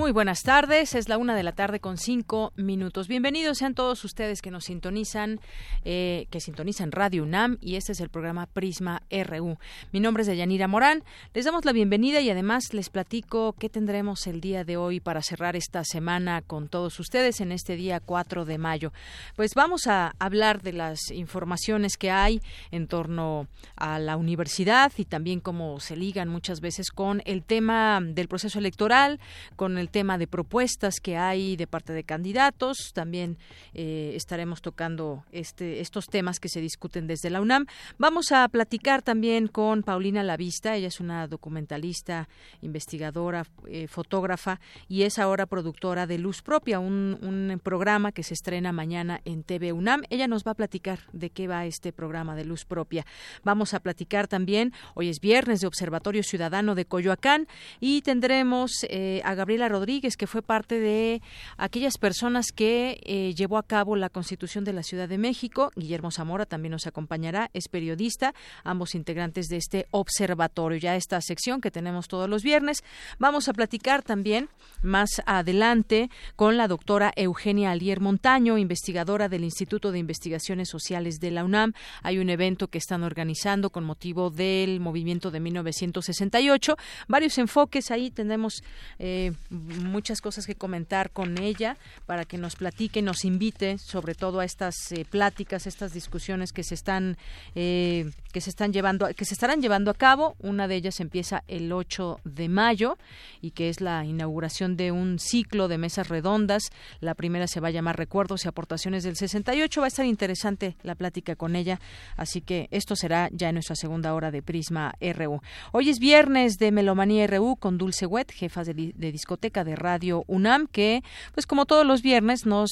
Muy 0.00 0.12
buenas 0.12 0.44
tardes, 0.44 0.94
es 0.94 1.10
la 1.10 1.18
una 1.18 1.34
de 1.34 1.42
la 1.42 1.52
tarde 1.52 1.78
con 1.78 1.98
cinco 1.98 2.54
minutos. 2.56 3.06
Bienvenidos 3.06 3.58
sean 3.58 3.74
todos 3.74 4.02
ustedes 4.02 4.40
que 4.40 4.50
nos 4.50 4.64
sintonizan, 4.64 5.40
eh, 5.84 6.26
que 6.30 6.40
sintonizan 6.40 6.90
Radio 6.90 7.22
UNAM 7.22 7.58
y 7.60 7.76
este 7.76 7.92
es 7.92 8.00
el 8.00 8.08
programa 8.08 8.46
Prisma 8.46 9.02
RU. 9.10 9.58
Mi 9.92 10.00
nombre 10.00 10.22
es 10.22 10.26
Deyanira 10.26 10.68
Morán, 10.68 11.04
les 11.34 11.44
damos 11.44 11.66
la 11.66 11.72
bienvenida 11.72 12.22
y 12.22 12.30
además 12.30 12.72
les 12.72 12.88
platico 12.88 13.52
qué 13.58 13.68
tendremos 13.68 14.26
el 14.26 14.40
día 14.40 14.64
de 14.64 14.78
hoy 14.78 15.00
para 15.00 15.20
cerrar 15.20 15.54
esta 15.54 15.84
semana 15.84 16.40
con 16.40 16.70
todos 16.70 16.98
ustedes 16.98 17.42
en 17.42 17.52
este 17.52 17.76
día 17.76 18.00
4 18.00 18.46
de 18.46 18.56
mayo. 18.56 18.94
Pues 19.36 19.54
vamos 19.54 19.86
a 19.86 20.14
hablar 20.18 20.62
de 20.62 20.72
las 20.72 21.10
informaciones 21.10 21.98
que 21.98 22.10
hay 22.10 22.40
en 22.70 22.86
torno 22.86 23.48
a 23.76 23.98
la 23.98 24.16
universidad 24.16 24.92
y 24.96 25.04
también 25.04 25.40
cómo 25.40 25.78
se 25.78 25.94
ligan 25.94 26.30
muchas 26.30 26.62
veces 26.62 26.90
con 26.90 27.20
el 27.26 27.42
tema 27.42 28.00
del 28.02 28.28
proceso 28.28 28.58
electoral, 28.58 29.20
con 29.56 29.76
el 29.76 29.89
tema 29.90 30.18
de 30.18 30.26
propuestas 30.26 31.00
que 31.02 31.16
hay 31.16 31.56
de 31.56 31.66
parte 31.66 31.92
de 31.92 32.04
candidatos. 32.04 32.92
También 32.94 33.38
eh, 33.74 34.12
estaremos 34.14 34.62
tocando 34.62 35.24
este, 35.32 35.80
estos 35.80 36.06
temas 36.06 36.40
que 36.40 36.48
se 36.48 36.60
discuten 36.60 37.06
desde 37.06 37.30
la 37.30 37.40
UNAM. 37.40 37.66
Vamos 37.98 38.32
a 38.32 38.48
platicar 38.48 39.02
también 39.02 39.48
con 39.48 39.82
Paulina 39.82 40.22
Lavista. 40.22 40.76
Ella 40.76 40.88
es 40.88 41.00
una 41.00 41.26
documentalista, 41.26 42.28
investigadora, 42.62 43.46
eh, 43.68 43.86
fotógrafa 43.88 44.60
y 44.88 45.02
es 45.02 45.18
ahora 45.18 45.46
productora 45.46 46.06
de 46.06 46.18
Luz 46.18 46.42
Propia, 46.42 46.78
un, 46.78 47.60
programa 47.62 48.12
que 48.12 48.22
se 48.22 48.34
estrena 48.34 48.72
mañana 48.72 49.20
en 49.24 49.42
TV 49.42 49.72
UNAM. 49.72 50.02
Ella 50.10 50.28
nos 50.28 50.44
va 50.44 50.52
a 50.52 50.54
platicar 50.54 51.00
de 51.12 51.30
qué 51.30 51.48
va 51.48 51.66
este 51.66 51.92
programa 51.92 52.34
de 52.34 52.44
Luz 52.44 52.64
Propia. 52.64 53.04
Vamos 53.44 53.74
a 53.74 53.80
platicar 53.80 54.28
también, 54.28 54.72
hoy 54.94 55.08
es 55.08 55.20
viernes 55.20 55.60
de 55.60 55.66
Observatorio 55.66 56.22
Ciudadano 56.22 56.74
de 56.74 56.84
Coyoacán 56.84 57.46
y 57.80 58.02
tendremos 58.02 58.84
eh, 58.88 59.20
a 59.24 59.34
Gabriela 59.34 59.68
Rodríguez, 59.68 59.79
que 59.86 60.26
fue 60.26 60.42
parte 60.42 60.78
de 60.78 61.22
aquellas 61.56 61.96
personas 61.96 62.52
que 62.52 63.00
eh, 63.04 63.34
llevó 63.34 63.56
a 63.56 63.62
cabo 63.62 63.96
la 63.96 64.10
Constitución 64.10 64.62
de 64.62 64.72
la 64.72 64.82
Ciudad 64.82 65.08
de 65.08 65.16
México. 65.16 65.72
Guillermo 65.74 66.10
Zamora 66.10 66.44
también 66.44 66.72
nos 66.72 66.86
acompañará, 66.86 67.50
es 67.54 67.68
periodista, 67.68 68.34
ambos 68.62 68.94
integrantes 68.94 69.46
de 69.46 69.56
este 69.56 69.86
observatorio. 69.90 70.78
Ya 70.78 70.96
esta 70.96 71.20
sección 71.22 71.60
que 71.60 71.70
tenemos 71.70 72.08
todos 72.08 72.28
los 72.28 72.42
viernes. 72.42 72.84
Vamos 73.18 73.48
a 73.48 73.54
platicar 73.54 74.02
también 74.02 74.48
más 74.82 75.22
adelante 75.24 76.10
con 76.36 76.56
la 76.56 76.68
doctora 76.68 77.12
Eugenia 77.16 77.70
Alier 77.70 78.00
Montaño, 78.00 78.58
investigadora 78.58 79.28
del 79.28 79.44
Instituto 79.44 79.92
de 79.92 79.98
Investigaciones 79.98 80.68
Sociales 80.68 81.20
de 81.20 81.30
la 81.30 81.44
UNAM. 81.44 81.72
Hay 82.02 82.18
un 82.18 82.28
evento 82.28 82.68
que 82.68 82.78
están 82.78 83.02
organizando 83.02 83.70
con 83.70 83.84
motivo 83.84 84.30
del 84.30 84.80
movimiento 84.80 85.30
de 85.30 85.40
1968. 85.40 86.76
Varios 87.08 87.38
enfoques 87.38 87.90
ahí 87.90 88.10
tenemos 88.10 88.62
eh, 88.98 89.32
muchas 89.78 90.20
cosas 90.20 90.46
que 90.46 90.54
comentar 90.54 91.10
con 91.10 91.38
ella 91.38 91.76
para 92.06 92.24
que 92.24 92.38
nos 92.38 92.56
platique, 92.56 93.02
nos 93.02 93.24
invite 93.24 93.78
sobre 93.78 94.14
todo 94.14 94.40
a 94.40 94.44
estas 94.44 94.74
eh, 94.92 95.04
pláticas, 95.08 95.66
estas 95.66 95.92
discusiones 95.92 96.52
que 96.52 96.62
se 96.62 96.74
están 96.74 97.16
eh, 97.54 98.10
que 98.32 98.40
se 98.40 98.50
están 98.50 98.72
llevando 98.72 99.08
que 99.14 99.24
se 99.24 99.34
estarán 99.34 99.60
llevando 99.60 99.90
a 99.90 99.94
cabo. 99.94 100.36
Una 100.40 100.68
de 100.68 100.76
ellas 100.76 101.00
empieza 101.00 101.42
el 101.48 101.72
8 101.72 102.20
de 102.24 102.48
mayo 102.48 102.96
y 103.40 103.50
que 103.50 103.68
es 103.68 103.80
la 103.80 104.04
inauguración 104.04 104.76
de 104.76 104.92
un 104.92 105.18
ciclo 105.18 105.68
de 105.68 105.78
mesas 105.78 106.08
redondas. 106.08 106.70
La 107.00 107.14
primera 107.14 107.46
se 107.46 107.60
va 107.60 107.68
a 107.68 107.72
llamar 107.72 107.96
Recuerdos 107.96 108.44
y 108.44 108.48
aportaciones 108.48 109.02
del 109.02 109.16
68. 109.16 109.80
Va 109.80 109.86
a 109.86 109.88
estar 109.88 110.06
interesante 110.06 110.76
la 110.82 110.94
plática 110.94 111.36
con 111.36 111.56
ella, 111.56 111.80
así 112.16 112.40
que 112.40 112.68
esto 112.70 112.96
será 112.96 113.28
ya 113.32 113.48
en 113.48 113.56
nuestra 113.56 113.76
segunda 113.76 114.14
hora 114.14 114.30
de 114.30 114.42
Prisma 114.42 114.94
RU. 115.00 115.40
Hoy 115.72 115.90
es 115.90 115.98
viernes 115.98 116.58
de 116.58 116.72
Melomanía 116.72 117.26
RU 117.26 117.56
con 117.56 117.78
Dulce 117.78 118.06
Wet, 118.06 118.32
jefa 118.32 118.64
de, 118.64 118.92
de 118.94 119.12
discoteca 119.12 119.49
de 119.50 119.76
Radio 119.76 120.24
UNAM, 120.26 120.66
que 120.66 121.02
pues 121.34 121.46
como 121.46 121.66
todos 121.66 121.86
los 121.86 122.02
viernes 122.02 122.46
nos 122.46 122.70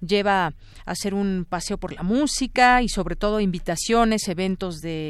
lleva 0.00 0.46
a 0.46 0.52
hacer 0.84 1.14
un 1.14 1.46
paseo 1.48 1.76
por 1.76 1.92
la 1.92 2.02
música 2.02 2.82
y 2.82 2.88
sobre 2.88 3.16
todo 3.16 3.40
invitaciones, 3.40 4.28
eventos 4.28 4.76
de 4.80 5.00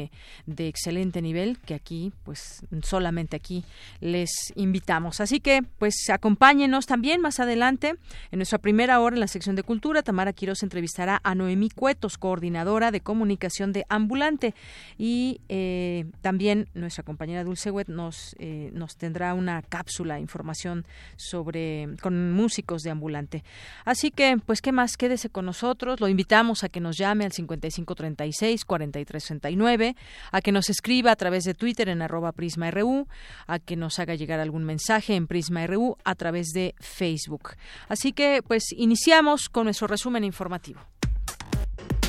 de, 0.45 0.67
excelente 0.67 1.21
nivel 1.21 1.59
que 1.59 1.73
aquí, 1.73 2.13
pues 2.23 2.65
solamente 2.83 3.35
aquí 3.35 3.63
les 3.99 4.53
invitamos. 4.55 5.19
Así 5.19 5.39
que, 5.39 5.63
pues 5.79 6.09
acompáñenos 6.09 6.85
también 6.85 7.21
más 7.21 7.39
adelante 7.39 7.95
en 8.31 8.39
nuestra 8.39 8.59
primera 8.59 8.99
hora 8.99 9.15
en 9.15 9.19
la 9.19 9.27
sección 9.27 9.55
de 9.55 9.63
cultura. 9.63 10.03
Tamara 10.03 10.33
Quiroz 10.33 10.63
entrevistará 10.63 11.19
a 11.23 11.35
Noemí 11.35 11.69
Cuetos, 11.69 12.17
coordinadora 12.17 12.91
de 12.91 13.01
comunicación 13.01 13.73
de 13.73 13.85
Ambulante 13.89 14.53
y 14.97 15.41
eh, 15.49 16.05
también 16.21 16.69
nuestra 16.73 17.03
compañera 17.03 17.43
Dulce 17.43 17.71
nos, 17.87 18.35
eh, 18.39 18.69
nos 18.73 18.97
tendrá 18.97 19.33
una 19.33 19.61
cápsula, 19.61 20.19
información 20.19 20.85
sobre 21.21 21.87
con 22.01 22.31
músicos 22.33 22.83
de 22.83 22.91
Ambulante. 22.91 23.43
Así 23.85 24.11
que, 24.11 24.37
pues, 24.45 24.61
¿qué 24.61 24.71
más? 24.71 24.97
Quédese 24.97 25.29
con 25.29 25.45
nosotros. 25.45 25.99
Lo 25.99 26.07
invitamos 26.07 26.63
a 26.63 26.69
que 26.69 26.79
nos 26.79 26.97
llame 26.97 27.25
al 27.25 27.31
5536 27.31 28.65
4339 28.65 29.95
a 30.31 30.41
que 30.41 30.51
nos 30.51 30.69
escriba 30.69 31.11
a 31.11 31.15
través 31.15 31.43
de 31.43 31.53
Twitter 31.53 31.89
en 31.89 32.01
arroba 32.01 32.31
PrismaRU, 32.31 33.07
a 33.47 33.59
que 33.59 33.75
nos 33.75 33.99
haga 33.99 34.15
llegar 34.15 34.39
algún 34.39 34.63
mensaje 34.63 35.15
en 35.15 35.27
PrismaRU 35.27 35.97
a 36.03 36.15
través 36.15 36.49
de 36.49 36.75
Facebook. 36.79 37.51
Así 37.87 38.13
que, 38.13 38.41
pues, 38.45 38.63
iniciamos 38.75 39.49
con 39.49 39.65
nuestro 39.65 39.87
resumen 39.87 40.23
informativo. 40.23 40.81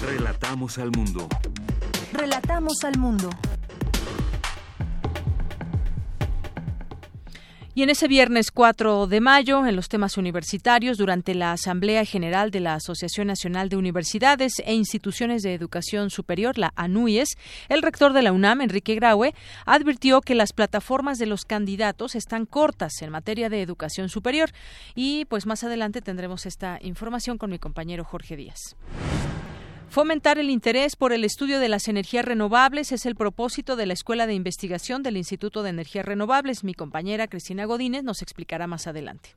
Relatamos 0.05 0.79
al 0.79 0.91
mundo. 0.91 1.29
Relatamos 2.13 2.85
al 2.85 2.99
mundo. 2.99 3.31
Y 7.75 7.83
en 7.83 7.89
ese 7.89 8.07
viernes 8.07 8.51
4 8.51 9.07
de 9.07 9.23
mayo, 9.23 9.67
en 9.67 9.77
los 9.77 9.89
temas 9.89 10.19
universitarios, 10.19 10.99
durante 10.99 11.35
la 11.35 11.53
Asamblea 11.53 12.05
General 12.05 12.51
de 12.51 12.61
la 12.61 12.75
Asociación 12.75 13.29
Nacional 13.29 13.71
de 13.71 13.79
Universidades 13.79 14.61
e 14.67 14.75
Instituciones 14.75 15.43
de 15.43 15.55
Educación 15.55 16.11
Superior, 16.11 16.59
la 16.59 16.75
ANUIES, 16.77 17.39
el 17.71 17.81
rector 17.81 18.13
de 18.13 18.21
la 18.21 18.33
UNAM, 18.33 18.61
Enrique 18.61 18.95
Graue, 18.95 19.35
advirtió 19.65 20.21
que 20.21 20.35
las 20.35 20.53
plataformas 20.53 21.17
de 21.17 21.25
los 21.25 21.47
candidatos 21.47 22.15
están 22.15 22.45
cortas 22.45 23.01
en 23.01 23.09
materia 23.09 23.49
de 23.49 23.63
educación 23.63 24.11
superior. 24.11 24.51
Y 24.95 25.25
pues 25.25 25.47
más 25.47 25.65
adelante 25.65 26.03
tendremos 26.03 26.45
esta 26.45 26.79
información 26.83 27.39
con 27.39 27.49
mi 27.49 27.59
compañero 27.59 28.05
Jorge 28.05 28.37
Díaz. 28.37 28.77
Fomentar 29.93 30.39
el 30.39 30.49
interés 30.49 30.97
por 30.97 31.13
el 31.13 31.23
estudio 31.23 31.61
de 31.61 31.69
las 31.69 31.87
energías 31.87 32.25
renovables 32.25 32.93
es 32.93 33.05
el 33.05 33.15
propósito 33.15 33.77
de 33.77 33.85
la 33.85 33.93
Escuela 33.93 34.27
de 34.27 34.33
Investigación 34.33 35.03
del 35.03 35.19
Instituto 35.19 35.63
de 35.63 35.69
Energías 35.69 36.07
Renovables. 36.07 36.65
Mi 36.65 36.73
compañera 36.73 37.29
Cristina 37.29 37.67
Godínez 37.67 38.03
nos 38.03 38.23
explicará 38.23 38.67
más 38.67 38.87
adelante. 38.87 39.35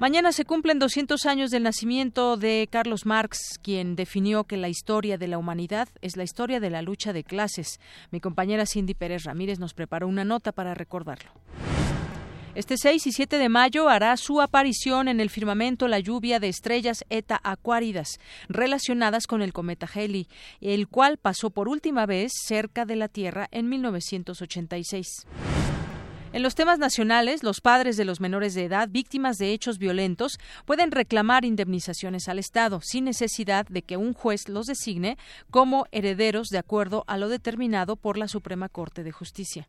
Mañana 0.00 0.32
se 0.32 0.46
cumplen 0.46 0.78
200 0.78 1.26
años 1.26 1.50
del 1.50 1.64
nacimiento 1.64 2.38
de 2.38 2.66
Carlos 2.72 3.04
Marx, 3.04 3.58
quien 3.62 3.94
definió 3.94 4.44
que 4.44 4.56
la 4.56 4.70
historia 4.70 5.18
de 5.18 5.28
la 5.28 5.36
humanidad 5.36 5.90
es 6.00 6.16
la 6.16 6.24
historia 6.24 6.58
de 6.58 6.70
la 6.70 6.80
lucha 6.80 7.12
de 7.12 7.22
clases. 7.22 7.78
Mi 8.10 8.20
compañera 8.20 8.64
Cindy 8.64 8.94
Pérez 8.94 9.24
Ramírez 9.24 9.58
nos 9.58 9.74
preparó 9.74 10.08
una 10.08 10.24
nota 10.24 10.52
para 10.52 10.72
recordarlo. 10.72 11.30
Este 12.56 12.78
6 12.78 13.06
y 13.08 13.12
7 13.12 13.36
de 13.36 13.50
mayo 13.50 13.90
hará 13.90 14.16
su 14.16 14.40
aparición 14.40 15.08
en 15.08 15.20
el 15.20 15.28
firmamento 15.28 15.88
la 15.88 15.98
lluvia 15.98 16.40
de 16.40 16.48
estrellas 16.48 17.04
Eta 17.10 17.38
Aquáridas 17.44 18.18
relacionadas 18.48 19.26
con 19.26 19.42
el 19.42 19.52
cometa 19.52 19.86
Halley, 19.86 20.26
el 20.62 20.88
cual 20.88 21.18
pasó 21.18 21.50
por 21.50 21.68
última 21.68 22.06
vez 22.06 22.32
cerca 22.46 22.86
de 22.86 22.96
la 22.96 23.08
Tierra 23.08 23.46
en 23.50 23.68
1986. 23.68 25.26
En 26.32 26.42
los 26.42 26.54
temas 26.54 26.78
nacionales, 26.78 27.42
los 27.42 27.60
padres 27.60 27.98
de 27.98 28.06
los 28.06 28.22
menores 28.22 28.54
de 28.54 28.64
edad 28.64 28.88
víctimas 28.88 29.36
de 29.36 29.52
hechos 29.52 29.76
violentos 29.76 30.38
pueden 30.64 30.92
reclamar 30.92 31.44
indemnizaciones 31.44 32.26
al 32.26 32.38
Estado 32.38 32.80
sin 32.82 33.04
necesidad 33.04 33.66
de 33.66 33.82
que 33.82 33.98
un 33.98 34.14
juez 34.14 34.48
los 34.48 34.64
designe 34.64 35.18
como 35.50 35.84
herederos 35.92 36.48
de 36.48 36.56
acuerdo 36.56 37.04
a 37.06 37.18
lo 37.18 37.28
determinado 37.28 37.96
por 37.96 38.16
la 38.16 38.28
Suprema 38.28 38.70
Corte 38.70 39.04
de 39.04 39.12
Justicia. 39.12 39.68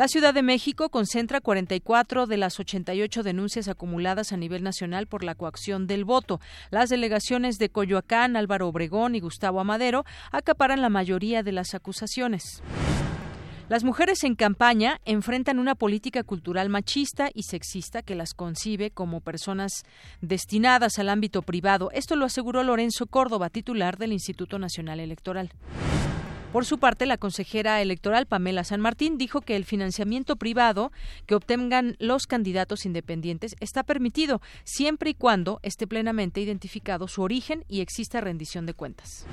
La 0.00 0.08
Ciudad 0.08 0.32
de 0.32 0.42
México 0.42 0.88
concentra 0.88 1.42
44 1.42 2.26
de 2.26 2.38
las 2.38 2.58
88 2.58 3.22
denuncias 3.22 3.68
acumuladas 3.68 4.32
a 4.32 4.38
nivel 4.38 4.62
nacional 4.62 5.06
por 5.06 5.22
la 5.22 5.34
coacción 5.34 5.86
del 5.86 6.06
voto. 6.06 6.40
Las 6.70 6.88
delegaciones 6.88 7.58
de 7.58 7.68
Coyoacán, 7.68 8.34
Álvaro 8.34 8.68
Obregón 8.68 9.14
y 9.14 9.20
Gustavo 9.20 9.60
Amadero 9.60 10.06
acaparan 10.32 10.80
la 10.80 10.88
mayoría 10.88 11.42
de 11.42 11.52
las 11.52 11.74
acusaciones. 11.74 12.62
Las 13.68 13.84
mujeres 13.84 14.24
en 14.24 14.36
campaña 14.36 15.02
enfrentan 15.04 15.58
una 15.58 15.74
política 15.74 16.22
cultural 16.22 16.70
machista 16.70 17.28
y 17.34 17.42
sexista 17.42 18.00
que 18.00 18.14
las 18.14 18.32
concibe 18.32 18.90
como 18.90 19.20
personas 19.20 19.82
destinadas 20.22 20.98
al 20.98 21.10
ámbito 21.10 21.42
privado. 21.42 21.90
Esto 21.92 22.16
lo 22.16 22.24
aseguró 22.24 22.62
Lorenzo 22.62 23.04
Córdoba, 23.04 23.50
titular 23.50 23.98
del 23.98 24.14
Instituto 24.14 24.58
Nacional 24.58 24.98
Electoral. 24.98 25.52
Por 26.52 26.64
su 26.64 26.78
parte, 26.78 27.06
la 27.06 27.16
consejera 27.16 27.80
electoral 27.80 28.26
Pamela 28.26 28.64
San 28.64 28.80
Martín 28.80 29.18
dijo 29.18 29.40
que 29.40 29.54
el 29.54 29.64
financiamiento 29.64 30.34
privado 30.34 30.90
que 31.26 31.36
obtengan 31.36 31.94
los 32.00 32.26
candidatos 32.26 32.86
independientes 32.86 33.54
está 33.60 33.84
permitido 33.84 34.42
siempre 34.64 35.10
y 35.10 35.14
cuando 35.14 35.60
esté 35.62 35.86
plenamente 35.86 36.40
identificado 36.40 37.06
su 37.06 37.22
origen 37.22 37.64
y 37.68 37.82
exista 37.82 38.20
rendición 38.20 38.66
de 38.66 38.74
cuentas. 38.74 39.26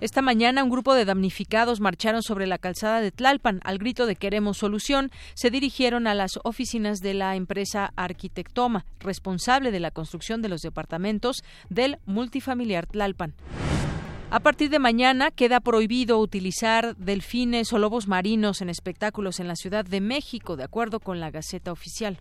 Esta 0.00 0.20
mañana 0.20 0.64
un 0.64 0.70
grupo 0.70 0.94
de 0.94 1.04
damnificados 1.04 1.78
marcharon 1.78 2.24
sobre 2.24 2.48
la 2.48 2.58
calzada 2.58 3.00
de 3.00 3.12
Tlalpan. 3.12 3.60
Al 3.62 3.78
grito 3.78 4.06
de 4.06 4.16
queremos 4.16 4.56
solución, 4.56 5.12
se 5.34 5.50
dirigieron 5.50 6.08
a 6.08 6.14
las 6.14 6.40
oficinas 6.42 6.98
de 6.98 7.14
la 7.14 7.36
empresa 7.36 7.92
Arquitectoma, 7.94 8.84
responsable 8.98 9.70
de 9.70 9.80
la 9.80 9.92
construcción 9.92 10.42
de 10.42 10.48
los 10.48 10.62
departamentos 10.62 11.44
del 11.68 11.98
multifamiliar 12.04 12.86
Tlalpan. 12.86 13.34
A 14.32 14.38
partir 14.38 14.70
de 14.70 14.78
mañana 14.78 15.32
queda 15.32 15.58
prohibido 15.58 16.20
utilizar 16.20 16.96
delfines 16.96 17.72
o 17.72 17.80
lobos 17.80 18.06
marinos 18.06 18.60
en 18.60 18.68
espectáculos 18.68 19.40
en 19.40 19.48
la 19.48 19.56
Ciudad 19.56 19.84
de 19.84 20.00
México, 20.00 20.54
de 20.54 20.62
acuerdo 20.62 21.00
con 21.00 21.18
la 21.18 21.32
Gaceta 21.32 21.72
Oficial. 21.72 22.20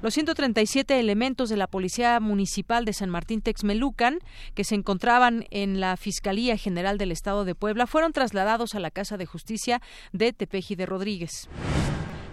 Los 0.00 0.14
137 0.14 0.98
elementos 0.98 1.50
de 1.50 1.58
la 1.58 1.66
Policía 1.66 2.18
Municipal 2.20 2.86
de 2.86 2.94
San 2.94 3.10
Martín 3.10 3.42
Texmelucan, 3.42 4.20
que 4.54 4.64
se 4.64 4.76
encontraban 4.76 5.44
en 5.50 5.78
la 5.78 5.98
Fiscalía 5.98 6.56
General 6.56 6.96
del 6.96 7.12
Estado 7.12 7.44
de 7.44 7.54
Puebla, 7.54 7.86
fueron 7.86 8.14
trasladados 8.14 8.74
a 8.74 8.80
la 8.80 8.90
Casa 8.90 9.18
de 9.18 9.26
Justicia 9.26 9.82
de 10.12 10.32
Tepeji 10.32 10.74
de 10.74 10.86
Rodríguez. 10.86 11.50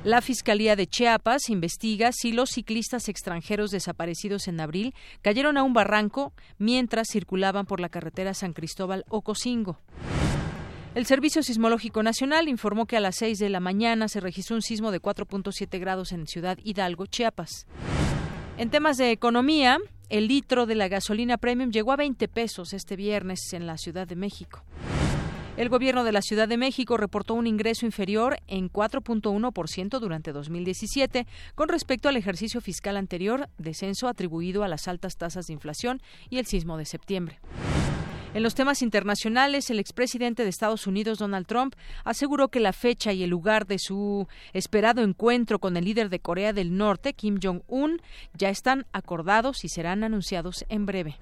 La 0.06 0.22
Fiscalía 0.22 0.76
de 0.76 0.86
Chiapas 0.86 1.50
investiga 1.50 2.12
si 2.12 2.32
los 2.32 2.52
ciclistas 2.52 3.10
extranjeros 3.10 3.72
desaparecidos 3.72 4.48
en 4.48 4.60
abril 4.60 4.94
cayeron 5.24 5.58
a 5.58 5.64
un 5.64 5.74
barranco 5.74 6.32
mientras 6.60 7.08
circulaban 7.12 7.66
por 7.66 7.80
la 7.80 7.90
carretera 7.90 8.36
San 8.36 8.54
Cristóbal 8.54 9.04
Ocosingo. 9.10 9.80
El 10.94 11.08
Servicio 11.08 11.42
Sismológico 11.42 12.04
Nacional 12.04 12.50
informó 12.50 12.86
que 12.86 12.98
a 12.98 13.00
las 13.00 13.16
6 13.16 13.40
de 13.40 13.50
la 13.50 13.60
mañana 13.60 14.08
se 14.08 14.20
registró 14.20 14.56
un 14.56 14.62
sismo 14.62 14.92
de 14.92 15.02
4.7 15.02 15.80
grados 15.80 16.12
en 16.12 16.28
Ciudad 16.28 16.60
Hidalgo, 16.64 17.08
Chiapas. 17.08 17.66
En 18.60 18.70
temas 18.70 18.98
de 18.98 19.10
economía, 19.10 19.80
el 20.10 20.28
litro 20.28 20.68
de 20.68 20.76
la 20.76 20.88
gasolina 20.88 21.38
premium 21.38 21.72
llegó 21.72 21.92
a 21.92 21.96
20 21.96 22.28
pesos 22.28 22.74
este 22.74 22.96
viernes 22.96 23.40
en 23.54 23.66
la 23.66 23.80
Ciudad 23.80 24.06
de 24.06 24.16
México. 24.16 24.64
El 25.58 25.70
gobierno 25.70 26.04
de 26.04 26.12
la 26.12 26.22
Ciudad 26.22 26.50
de 26.50 26.58
México 26.58 26.98
reportó 26.98 27.34
un 27.34 27.48
ingreso 27.48 27.86
inferior 27.86 28.38
en 28.48 28.70
4.1% 28.70 30.00
durante 30.00 30.34
2017 30.34 31.26
con 31.56 31.70
respecto 31.70 32.10
al 32.10 32.18
ejercicio 32.18 32.60
fiscal 32.60 32.98
anterior, 32.98 33.48
descenso 33.58 34.10
atribuido 34.10 34.66
a 34.66 34.68
las 34.68 34.90
altas 34.90 35.16
tasas 35.16 35.48
de 35.48 35.54
inflación 35.54 36.02
y 36.30 36.40
el 36.40 36.46
sismo 36.46 36.78
de 36.78 36.84
septiembre. 36.84 37.40
En 38.34 38.44
los 38.44 38.54
temas 38.54 38.82
internacionales, 38.82 39.70
el 39.70 39.80
expresidente 39.80 40.44
de 40.44 40.50
Estados 40.50 40.88
Unidos, 40.88 41.20
Donald 41.20 41.48
Trump, 41.48 41.74
aseguró 42.04 42.50
que 42.50 42.60
la 42.60 42.74
fecha 42.74 43.14
y 43.14 43.24
el 43.24 43.30
lugar 43.30 43.66
de 43.66 43.80
su 43.80 44.28
esperado 44.52 45.04
encuentro 45.04 45.60
con 45.60 45.78
el 45.78 45.86
líder 45.86 46.10
de 46.10 46.20
Corea 46.20 46.52
del 46.52 46.76
Norte, 46.76 47.14
Kim 47.14 47.40
Jong-un, 47.42 48.02
ya 48.34 48.50
están 48.50 48.88
acordados 48.92 49.64
y 49.64 49.70
serán 49.70 50.04
anunciados 50.04 50.66
en 50.68 50.86
breve. 50.86 51.16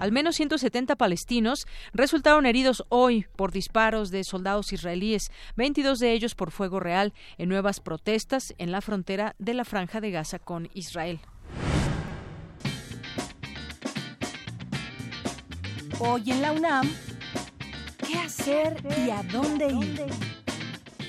Al 0.00 0.12
menos 0.12 0.36
170 0.36 0.96
palestinos 0.96 1.66
resultaron 1.92 2.46
heridos 2.46 2.84
hoy 2.88 3.26
por 3.36 3.52
disparos 3.52 4.10
de 4.10 4.24
soldados 4.24 4.72
israelíes, 4.72 5.30
22 5.56 5.98
de 5.98 6.12
ellos 6.14 6.34
por 6.34 6.52
fuego 6.52 6.80
real, 6.80 7.12
en 7.36 7.50
nuevas 7.50 7.80
protestas 7.80 8.54
en 8.56 8.72
la 8.72 8.80
frontera 8.80 9.34
de 9.38 9.52
la 9.52 9.66
Franja 9.66 10.00
de 10.00 10.10
Gaza 10.10 10.38
con 10.38 10.70
Israel. 10.72 11.20
Hoy 15.98 16.30
en 16.30 16.40
la 16.40 16.52
UNAM, 16.52 16.90
¿qué 18.08 18.20
hacer 18.20 18.82
y 19.04 19.10
a 19.10 19.22
dónde 19.24 19.66
ir? 19.66 20.39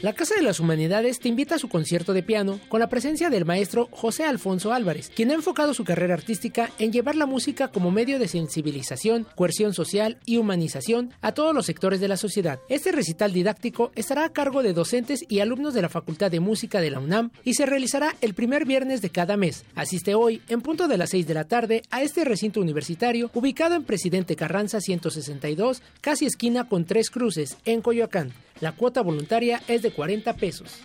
La 0.01 0.13
Casa 0.13 0.33
de 0.33 0.41
las 0.41 0.59
Humanidades 0.59 1.19
te 1.19 1.29
invita 1.29 1.55
a 1.55 1.59
su 1.59 1.69
concierto 1.69 2.11
de 2.13 2.23
piano 2.23 2.59
con 2.69 2.79
la 2.79 2.89
presencia 2.89 3.29
del 3.29 3.45
maestro 3.45 3.87
José 3.91 4.23
Alfonso 4.23 4.73
Álvarez, 4.73 5.11
quien 5.15 5.29
ha 5.29 5.35
enfocado 5.35 5.75
su 5.75 5.83
carrera 5.83 6.15
artística 6.15 6.71
en 6.79 6.91
llevar 6.91 7.15
la 7.15 7.27
música 7.27 7.67
como 7.67 7.91
medio 7.91 8.17
de 8.17 8.27
sensibilización, 8.27 9.27
coerción 9.35 9.75
social 9.75 10.17
y 10.25 10.37
humanización 10.37 11.13
a 11.21 11.33
todos 11.33 11.53
los 11.53 11.67
sectores 11.67 11.99
de 11.99 12.07
la 12.07 12.17
sociedad. 12.17 12.59
Este 12.67 12.91
recital 12.91 13.31
didáctico 13.31 13.91
estará 13.93 14.25
a 14.25 14.33
cargo 14.33 14.63
de 14.63 14.73
docentes 14.73 15.23
y 15.29 15.39
alumnos 15.39 15.75
de 15.75 15.83
la 15.83 15.89
Facultad 15.89 16.31
de 16.31 16.39
Música 16.39 16.81
de 16.81 16.89
la 16.89 16.99
UNAM 16.99 17.29
y 17.43 17.53
se 17.53 17.67
realizará 17.67 18.15
el 18.21 18.33
primer 18.33 18.65
viernes 18.65 19.03
de 19.03 19.11
cada 19.11 19.37
mes. 19.37 19.65
Asiste 19.75 20.15
hoy, 20.15 20.41
en 20.49 20.61
punto 20.61 20.87
de 20.87 20.97
las 20.97 21.11
6 21.11 21.27
de 21.27 21.33
la 21.35 21.43
tarde, 21.43 21.83
a 21.91 22.01
este 22.01 22.25
recinto 22.25 22.59
universitario 22.59 23.29
ubicado 23.35 23.75
en 23.75 23.83
Presidente 23.83 24.35
Carranza 24.35 24.81
162, 24.81 25.83
casi 26.01 26.25
esquina 26.25 26.67
con 26.67 26.85
Tres 26.85 27.11
Cruces, 27.11 27.57
en 27.65 27.83
Coyoacán. 27.83 28.33
La 28.61 28.73
cuota 28.73 29.01
voluntaria 29.01 29.59
es 29.67 29.81
de 29.81 29.91
40 29.91 30.33
pesos. 30.35 30.81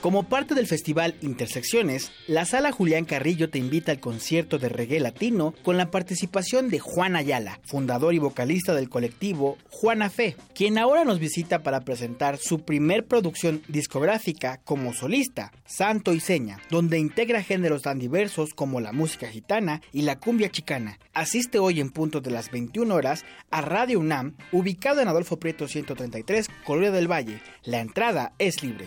Como 0.00 0.24
parte 0.24 0.54
del 0.54 0.66
festival 0.66 1.16
Intersecciones, 1.22 2.12
la 2.28 2.44
Sala 2.44 2.70
Julián 2.70 3.06
Carrillo 3.06 3.50
te 3.50 3.58
invita 3.58 3.92
al 3.92 3.98
concierto 3.98 4.58
de 4.58 4.68
reggae 4.68 5.00
latino 5.00 5.54
con 5.64 5.78
la 5.78 5.90
participación 5.90 6.68
de 6.68 6.78
Juan 6.78 7.16
Ayala, 7.16 7.60
fundador 7.64 8.14
y 8.14 8.18
vocalista 8.18 8.74
del 8.74 8.88
colectivo 8.88 9.56
Juana 9.70 10.10
Fe, 10.10 10.36
quien 10.54 10.78
ahora 10.78 11.04
nos 11.04 11.18
visita 11.18 11.62
para 11.62 11.80
presentar 11.80 12.36
su 12.36 12.60
primer 12.60 13.06
producción 13.06 13.62
discográfica 13.68 14.60
como 14.64 14.92
solista, 14.92 15.50
Santo 15.64 16.12
y 16.12 16.20
Seña, 16.20 16.60
donde 16.70 16.98
integra 16.98 17.42
géneros 17.42 17.82
tan 17.82 17.98
diversos 17.98 18.54
como 18.54 18.80
la 18.80 18.92
música 18.92 19.28
gitana 19.28 19.80
y 19.92 20.02
la 20.02 20.20
cumbia 20.20 20.50
chicana. 20.50 21.00
Asiste 21.14 21.58
hoy 21.58 21.80
en 21.80 21.90
punto 21.90 22.20
de 22.20 22.30
las 22.30 22.50
21 22.50 22.94
horas 22.94 23.24
a 23.50 23.62
Radio 23.62 23.98
UNAM, 23.98 24.36
ubicado 24.52 25.00
en 25.00 25.08
Adolfo 25.08 25.38
Prieto 25.38 25.66
133, 25.66 26.48
Colonia 26.64 26.92
del 26.92 27.10
Valle. 27.10 27.40
La 27.64 27.80
entrada 27.80 28.34
es 28.38 28.62
libre. 28.62 28.86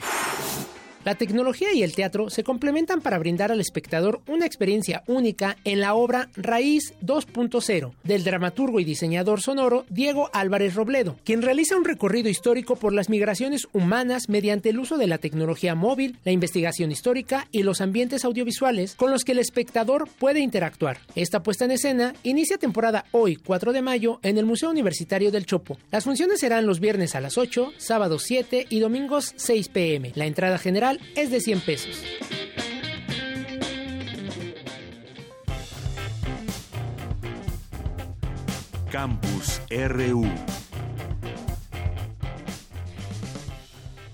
La 1.05 1.15
tecnología 1.15 1.73
y 1.73 1.81
el 1.81 1.95
teatro 1.95 2.29
se 2.29 2.43
complementan 2.43 2.99
para 2.99 3.17
brindar 3.17 3.53
al 3.53 3.61
espectador 3.61 4.19
una 4.27 4.45
experiencia 4.45 5.01
única 5.07 5.55
en 5.63 5.79
la 5.79 5.93
obra 5.93 6.29
Raíz 6.35 6.93
2.0 7.01 7.93
del 8.03 8.23
dramaturgo 8.25 8.81
y 8.81 8.83
diseñador 8.83 9.41
sonoro 9.41 9.85
Diego 9.89 10.29
Álvarez 10.33 10.75
Robledo, 10.75 11.15
quien 11.23 11.41
realiza 11.41 11.77
un 11.77 11.85
recorrido 11.85 12.27
histórico 12.27 12.75
por 12.75 12.93
las 12.93 13.09
migraciones 13.09 13.67
humanas 13.71 14.27
mediante 14.27 14.69
el 14.69 14.79
uso 14.79 14.97
de 14.97 15.07
la 15.07 15.19
tecnología 15.19 15.73
móvil, 15.73 16.17
la 16.25 16.33
investigación 16.33 16.91
histórica 16.91 17.47
y 17.51 17.63
los 17.63 17.79
ambientes 17.79 18.25
audiovisuales 18.25 18.95
con 18.95 19.09
los 19.09 19.23
que 19.23 19.31
el 19.31 19.39
espectador 19.39 20.09
puede 20.19 20.41
interactuar. 20.41 20.97
Esta 21.15 21.41
puesta 21.43 21.63
en 21.63 21.71
escena 21.71 22.13
inicia 22.23 22.57
temporada 22.57 23.05
hoy, 23.11 23.37
4 23.37 23.71
de 23.71 23.81
mayo, 23.81 24.19
en 24.21 24.37
el 24.37 24.45
Museo 24.45 24.69
Universitario 24.69 25.31
del 25.31 25.45
Chopo. 25.45 25.77
Las 25.91 26.03
funciones 26.03 26.41
serán 26.41 26.65
los 26.65 26.81
viernes 26.81 27.15
a 27.15 27.21
las 27.21 27.37
8, 27.37 27.71
sábados 27.77 28.23
7 28.25 28.67
y 28.69 28.79
domingos 28.79 29.33
6 29.37 29.69
pm. 29.69 30.11
La 30.15 30.25
entrada 30.25 30.57
general 30.57 30.88
es 31.15 31.31
de 31.31 31.39
100 31.39 31.61
pesos. 31.61 32.03
Campus 38.91 39.61
RU 39.69 40.25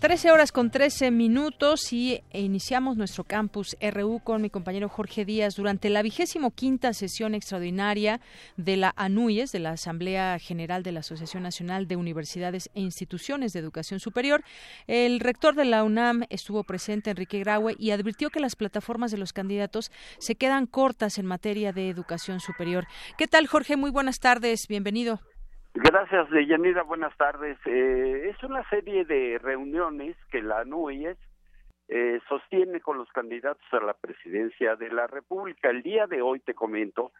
13 0.05 0.29
horas 0.29 0.51
con 0.51 0.69
13 0.69 1.09
minutos 1.09 1.91
y 1.91 2.21
iniciamos 2.31 2.95
nuestro 2.95 3.23
campus 3.23 3.75
RU 3.81 4.19
con 4.23 4.39
mi 4.39 4.51
compañero 4.51 4.87
Jorge 4.87 5.25
Díaz 5.25 5.55
durante 5.55 5.89
la 5.89 6.03
vigésimo 6.03 6.51
quinta 6.51 6.93
sesión 6.93 7.33
extraordinaria 7.33 8.21
de 8.55 8.77
la 8.77 8.93
ANUYES, 8.97 9.51
de 9.51 9.57
la 9.57 9.71
Asamblea 9.71 10.37
General 10.37 10.83
de 10.83 10.91
la 10.91 10.99
Asociación 10.99 11.41
Nacional 11.41 11.87
de 11.87 11.95
Universidades 11.95 12.69
e 12.75 12.81
Instituciones 12.81 13.51
de 13.51 13.61
Educación 13.61 13.99
Superior. 13.99 14.43
El 14.85 15.19
rector 15.19 15.55
de 15.55 15.65
la 15.65 15.83
UNAM 15.83 16.25
estuvo 16.29 16.63
presente, 16.63 17.09
Enrique 17.09 17.39
Graue, 17.39 17.75
y 17.79 17.89
advirtió 17.89 18.29
que 18.29 18.39
las 18.39 18.55
plataformas 18.55 19.09
de 19.09 19.17
los 19.17 19.33
candidatos 19.33 19.91
se 20.19 20.35
quedan 20.35 20.67
cortas 20.67 21.17
en 21.17 21.25
materia 21.25 21.73
de 21.73 21.89
educación 21.89 22.41
superior. 22.41 22.85
¿Qué 23.17 23.25
tal, 23.25 23.47
Jorge? 23.47 23.75
Muy 23.75 23.89
buenas 23.89 24.19
tardes. 24.19 24.67
Bienvenido. 24.67 25.19
Gracias, 25.77 26.29
Yanira. 26.47 26.83
Buenas 26.83 27.15
tardes. 27.17 27.57
Eh, 27.65 28.29
es 28.29 28.41
una 28.43 28.67
serie 28.69 29.03
de 29.03 29.37
reuniones 29.39 30.15
que 30.31 30.41
la 30.41 30.63
NUES 30.63 31.17
eh, 31.89 32.21
sostiene 32.29 32.79
con 32.79 32.97
los 32.97 33.09
candidatos 33.09 33.65
a 33.73 33.81
la 33.81 33.93
presidencia 33.93 34.77
de 34.77 34.89
la 34.89 35.07
República. 35.07 35.69
El 35.69 35.83
día 35.83 36.07
de 36.07 36.21
hoy, 36.21 36.39
te 36.39 36.53
comento, 36.53 37.11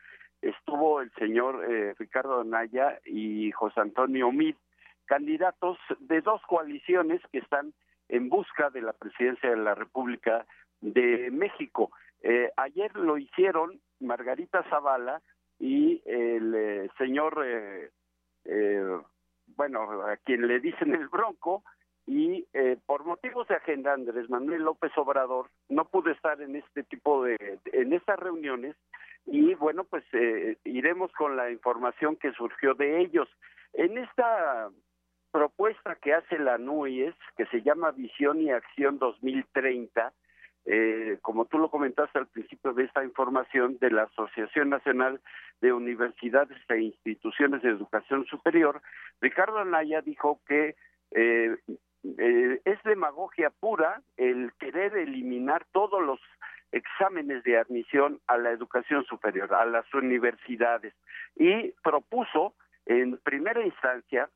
estuvo 0.41 1.01
el 1.01 1.12
señor 1.15 1.65
eh, 1.69 1.95
Ricardo 2.00 2.39
Anaya 2.39 2.97
y 3.05 3.51
José 3.51 3.81
Antonio 3.81 4.31
Mid, 4.31 4.55
candidatos 5.03 5.77
de 6.00 6.21
dos 6.21 6.41
coaliciones 6.47 7.19
que 7.33 7.39
están 7.39 7.74
en 8.07 8.29
busca 8.29 8.69
de 8.69 8.81
la 8.81 8.93
presidencia 8.93 9.50
de 9.50 9.57
la 9.57 9.75
República 9.75 10.45
de 10.79 11.29
México. 11.29 11.91
Eh, 12.21 12.51
ayer 12.55 12.95
lo 12.95 13.17
hicieron 13.17 13.81
Margarita 14.00 14.63
Zavala 14.69 15.21
y 15.59 16.01
el 16.05 16.55
eh, 16.55 16.89
señor, 16.97 17.45
eh, 18.45 18.97
bueno, 19.55 20.01
a 20.03 20.17
quien 20.17 20.47
le 20.47 20.59
dicen 20.59 20.93
el 20.93 21.07
Bronco, 21.07 21.63
y 22.07 22.45
por 22.85 23.03
motivos 23.03 23.47
de 23.47 23.55
agenda 23.55 23.93
Andrés 23.93 24.29
Manuel 24.29 24.61
López 24.61 24.91
Obrador 24.95 25.49
no 25.69 25.85
pudo 25.85 26.11
estar 26.11 26.39
en 26.39 26.55
este 26.55 26.83
tipo 26.83 27.23
de, 27.23 27.59
en 27.73 27.93
estas 27.93 28.19
reuniones 28.19 28.75
y 29.25 29.55
bueno, 29.55 29.85
pues 29.85 30.03
iremos 30.63 31.11
con 31.13 31.35
la 31.35 31.49
información 31.49 32.15
que 32.15 32.31
surgió 32.33 32.75
de 32.75 33.01
ellos. 33.01 33.27
En 33.73 33.97
esta 33.97 34.69
propuesta 35.31 35.95
que 35.95 36.13
hace 36.13 36.39
la 36.39 36.57
NUIES, 36.57 37.13
que 37.35 37.45
se 37.47 37.61
llama 37.61 37.91
Visión 37.91 38.39
y 38.39 38.51
Acción 38.51 38.99
2030, 38.99 40.13
eh, 40.65 41.19
como 41.22 41.45
tú 41.45 41.60
lo 41.60 41.69
comentaste 41.69 42.17
al 42.17 42.27
principio 42.27 42.74
de 42.74 42.86
esta 42.86 43.03
información 43.03 43.77
de 43.79 43.91
la 43.91 44.03
Asociación 44.03 44.69
Nacional 44.69 45.22
de 45.62 45.74
Universidades 45.74 46.57
e 46.69 46.79
Instituciones 46.79 47.62
de 47.62 47.69
Educación 47.69 48.25
Superior, 48.25 48.81
Ricardo 49.22 49.60
Anaya 49.60 50.01
dijo 50.01 50.39
que 50.48 50.75
eh, 51.12 51.55
eh, 52.17 52.62
es 52.65 52.84
demagogia 52.84 53.51
pura 53.51 54.01
el 54.17 54.53
querer 54.60 54.98
eliminar 54.98 55.65
todos 55.72 56.03
los 56.03 56.19
exámenes 56.72 57.43
de 57.43 57.57
admisión 57.57 58.19
a 58.27 58.38
la 58.38 58.51
educación 58.51 59.05
superior, 59.05 59.53
a 59.53 59.65
las 59.65 59.91
universidades, 59.93 60.93
y 61.36 61.72
propuso 61.84 62.53
en 62.86 63.17
primera 63.17 63.63
instancia 63.63 64.29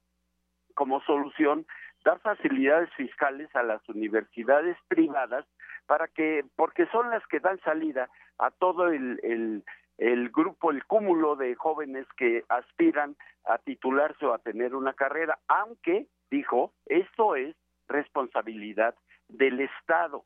como 0.73 1.01
solución 1.01 1.65
dar 2.03 2.19
facilidades 2.19 2.89
fiscales 2.95 3.53
a 3.55 3.63
las 3.63 3.87
universidades 3.89 4.77
privadas 4.87 5.45
para 5.85 6.07
que, 6.07 6.45
porque 6.55 6.85
son 6.87 7.09
las 7.09 7.25
que 7.27 7.39
dan 7.39 7.59
salida 7.61 8.09
a 8.37 8.51
todo 8.51 8.87
el, 8.89 9.19
el, 9.23 9.63
el 9.97 10.29
grupo, 10.29 10.71
el 10.71 10.85
cúmulo 10.85 11.35
de 11.35 11.55
jóvenes 11.55 12.07
que 12.17 12.43
aspiran 12.47 13.15
a 13.45 13.57
titularse 13.57 14.25
o 14.25 14.33
a 14.33 14.39
tener 14.39 14.75
una 14.75 14.93
carrera, 14.93 15.39
aunque, 15.47 16.07
dijo, 16.29 16.73
esto 16.85 17.35
es 17.35 17.55
responsabilidad 17.87 18.95
del 19.27 19.59
Estado. 19.59 20.25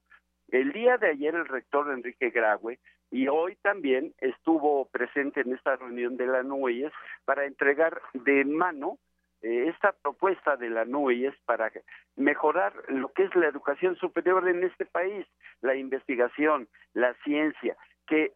El 0.50 0.72
día 0.74 0.98
de 0.98 1.10
ayer 1.10 1.34
el 1.34 1.48
rector 1.48 1.92
Enrique 1.92 2.30
Graue 2.30 2.80
y 3.10 3.28
hoy 3.28 3.56
también 3.62 4.14
estuvo 4.20 4.86
presente 4.90 5.42
en 5.42 5.54
esta 5.54 5.76
reunión 5.76 6.18
de 6.18 6.28
la 6.28 6.44
NUES 6.44 6.92
para 7.26 7.46
entregar 7.46 8.02
de 8.14 8.44
mano 8.46 8.98
esta 9.44 9.92
propuesta 9.92 10.56
de 10.56 10.70
la 10.70 10.86
NUI 10.86 11.26
es 11.26 11.36
para 11.46 11.72
mejorar 12.16 12.74
lo 12.88 13.10
que 13.10 13.24
es 13.24 13.36
la 13.36 13.48
educación 13.48 13.96
superior 13.98 14.48
en 14.48 14.64
este 14.64 14.86
país, 14.86 15.28
la 15.62 15.76
investigación, 15.76 16.68
la 16.94 17.14
ciencia, 17.26 17.76
que 18.08 18.32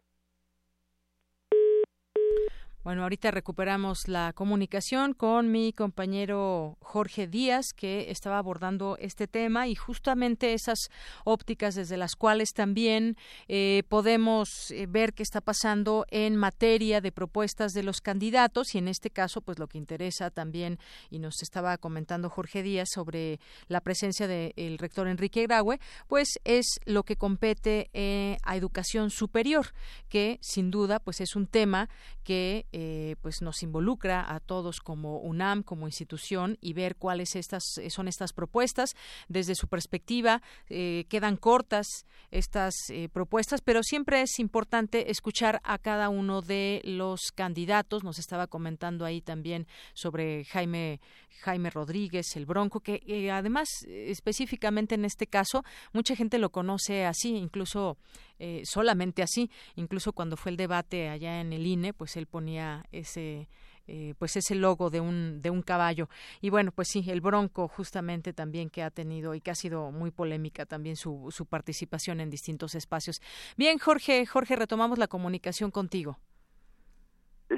bueno, 2.84 3.02
ahorita 3.02 3.32
recuperamos 3.32 4.06
la 4.06 4.32
comunicación 4.32 5.12
con 5.12 5.50
mi 5.50 5.72
compañero 5.72 6.78
Jorge 6.80 7.26
Díaz, 7.26 7.72
que 7.74 8.10
estaba 8.10 8.38
abordando 8.38 8.96
este 9.00 9.26
tema 9.26 9.66
y 9.66 9.74
justamente 9.74 10.54
esas 10.54 10.88
ópticas 11.24 11.74
desde 11.74 11.96
las 11.96 12.14
cuales 12.14 12.50
también 12.54 13.16
eh, 13.48 13.82
podemos 13.88 14.70
eh, 14.70 14.86
ver 14.88 15.12
qué 15.12 15.24
está 15.24 15.40
pasando 15.40 16.06
en 16.10 16.36
materia 16.36 17.00
de 17.00 17.10
propuestas 17.10 17.72
de 17.72 17.82
los 17.82 18.00
candidatos. 18.00 18.74
Y 18.74 18.78
en 18.78 18.88
este 18.88 19.10
caso, 19.10 19.40
pues 19.40 19.58
lo 19.58 19.66
que 19.66 19.76
interesa 19.78 20.30
también, 20.30 20.78
y 21.10 21.18
nos 21.18 21.42
estaba 21.42 21.78
comentando 21.78 22.30
Jorge 22.30 22.62
Díaz 22.62 22.88
sobre 22.92 23.40
la 23.66 23.80
presencia 23.80 24.28
del 24.28 24.78
rector 24.78 25.08
Enrique 25.08 25.42
Graue, 25.42 25.80
pues 26.06 26.38
es 26.44 26.78
lo 26.84 27.02
que 27.02 27.16
compete 27.16 27.90
eh, 27.92 28.36
a 28.44 28.56
educación 28.56 29.10
superior, 29.10 29.72
que 30.08 30.38
sin 30.42 30.70
duda 30.70 31.00
pues 31.00 31.20
es 31.20 31.34
un 31.34 31.48
tema 31.48 31.88
que 32.22 32.66
eh, 32.72 33.16
pues 33.22 33.40
nos 33.42 33.62
involucra 33.62 34.34
a 34.34 34.40
todos 34.40 34.80
como 34.80 35.18
UNAM, 35.18 35.62
como 35.62 35.86
institución, 35.86 36.58
y 36.60 36.72
ver 36.72 36.96
cuáles 36.96 37.36
estas 37.36 37.62
son 37.88 38.08
estas 38.08 38.32
propuestas. 38.32 38.94
Desde 39.28 39.54
su 39.54 39.68
perspectiva, 39.68 40.42
eh, 40.68 41.06
quedan 41.08 41.36
cortas 41.36 42.06
estas 42.30 42.74
eh, 42.90 43.08
propuestas, 43.12 43.60
pero 43.62 43.82
siempre 43.82 44.22
es 44.22 44.38
importante 44.38 45.10
escuchar 45.10 45.60
a 45.64 45.78
cada 45.78 46.08
uno 46.08 46.42
de 46.42 46.82
los 46.84 47.32
candidatos. 47.34 48.04
Nos 48.04 48.18
estaba 48.18 48.46
comentando 48.46 49.04
ahí 49.04 49.20
también 49.20 49.66
sobre 49.94 50.44
Jaime 50.44 51.00
Jaime 51.40 51.70
Rodríguez, 51.70 52.36
el 52.36 52.46
Bronco, 52.46 52.80
que 52.80 53.30
además 53.30 53.68
específicamente 53.88 54.96
en 54.96 55.04
este 55.04 55.26
caso 55.26 55.62
mucha 55.92 56.16
gente 56.16 56.38
lo 56.38 56.50
conoce 56.50 57.06
así, 57.06 57.36
incluso 57.36 57.96
eh, 58.38 58.62
solamente 58.64 59.22
así. 59.22 59.50
Incluso 59.76 60.12
cuando 60.12 60.36
fue 60.36 60.50
el 60.50 60.56
debate 60.56 61.08
allá 61.08 61.40
en 61.40 61.52
el 61.52 61.66
INE, 61.66 61.92
pues 61.92 62.16
él 62.16 62.26
ponía 62.26 62.84
ese 62.92 63.48
eh, 63.86 64.14
pues 64.18 64.36
ese 64.36 64.54
logo 64.54 64.90
de 64.90 65.00
un 65.00 65.40
de 65.40 65.50
un 65.50 65.62
caballo. 65.62 66.08
Y 66.40 66.50
bueno 66.50 66.72
pues 66.72 66.88
sí 66.88 67.04
el 67.10 67.20
Bronco 67.20 67.68
justamente 67.68 68.32
también 68.32 68.68
que 68.68 68.82
ha 68.82 68.90
tenido 68.90 69.34
y 69.34 69.40
que 69.40 69.50
ha 69.50 69.54
sido 69.54 69.90
muy 69.90 70.10
polémica 70.10 70.66
también 70.66 70.96
su, 70.96 71.28
su 71.30 71.46
participación 71.46 72.20
en 72.20 72.28
distintos 72.28 72.74
espacios. 72.74 73.20
Bien 73.56 73.78
Jorge 73.78 74.26
Jorge 74.26 74.56
retomamos 74.56 74.98
la 74.98 75.08
comunicación 75.08 75.70
contigo. 75.70 76.18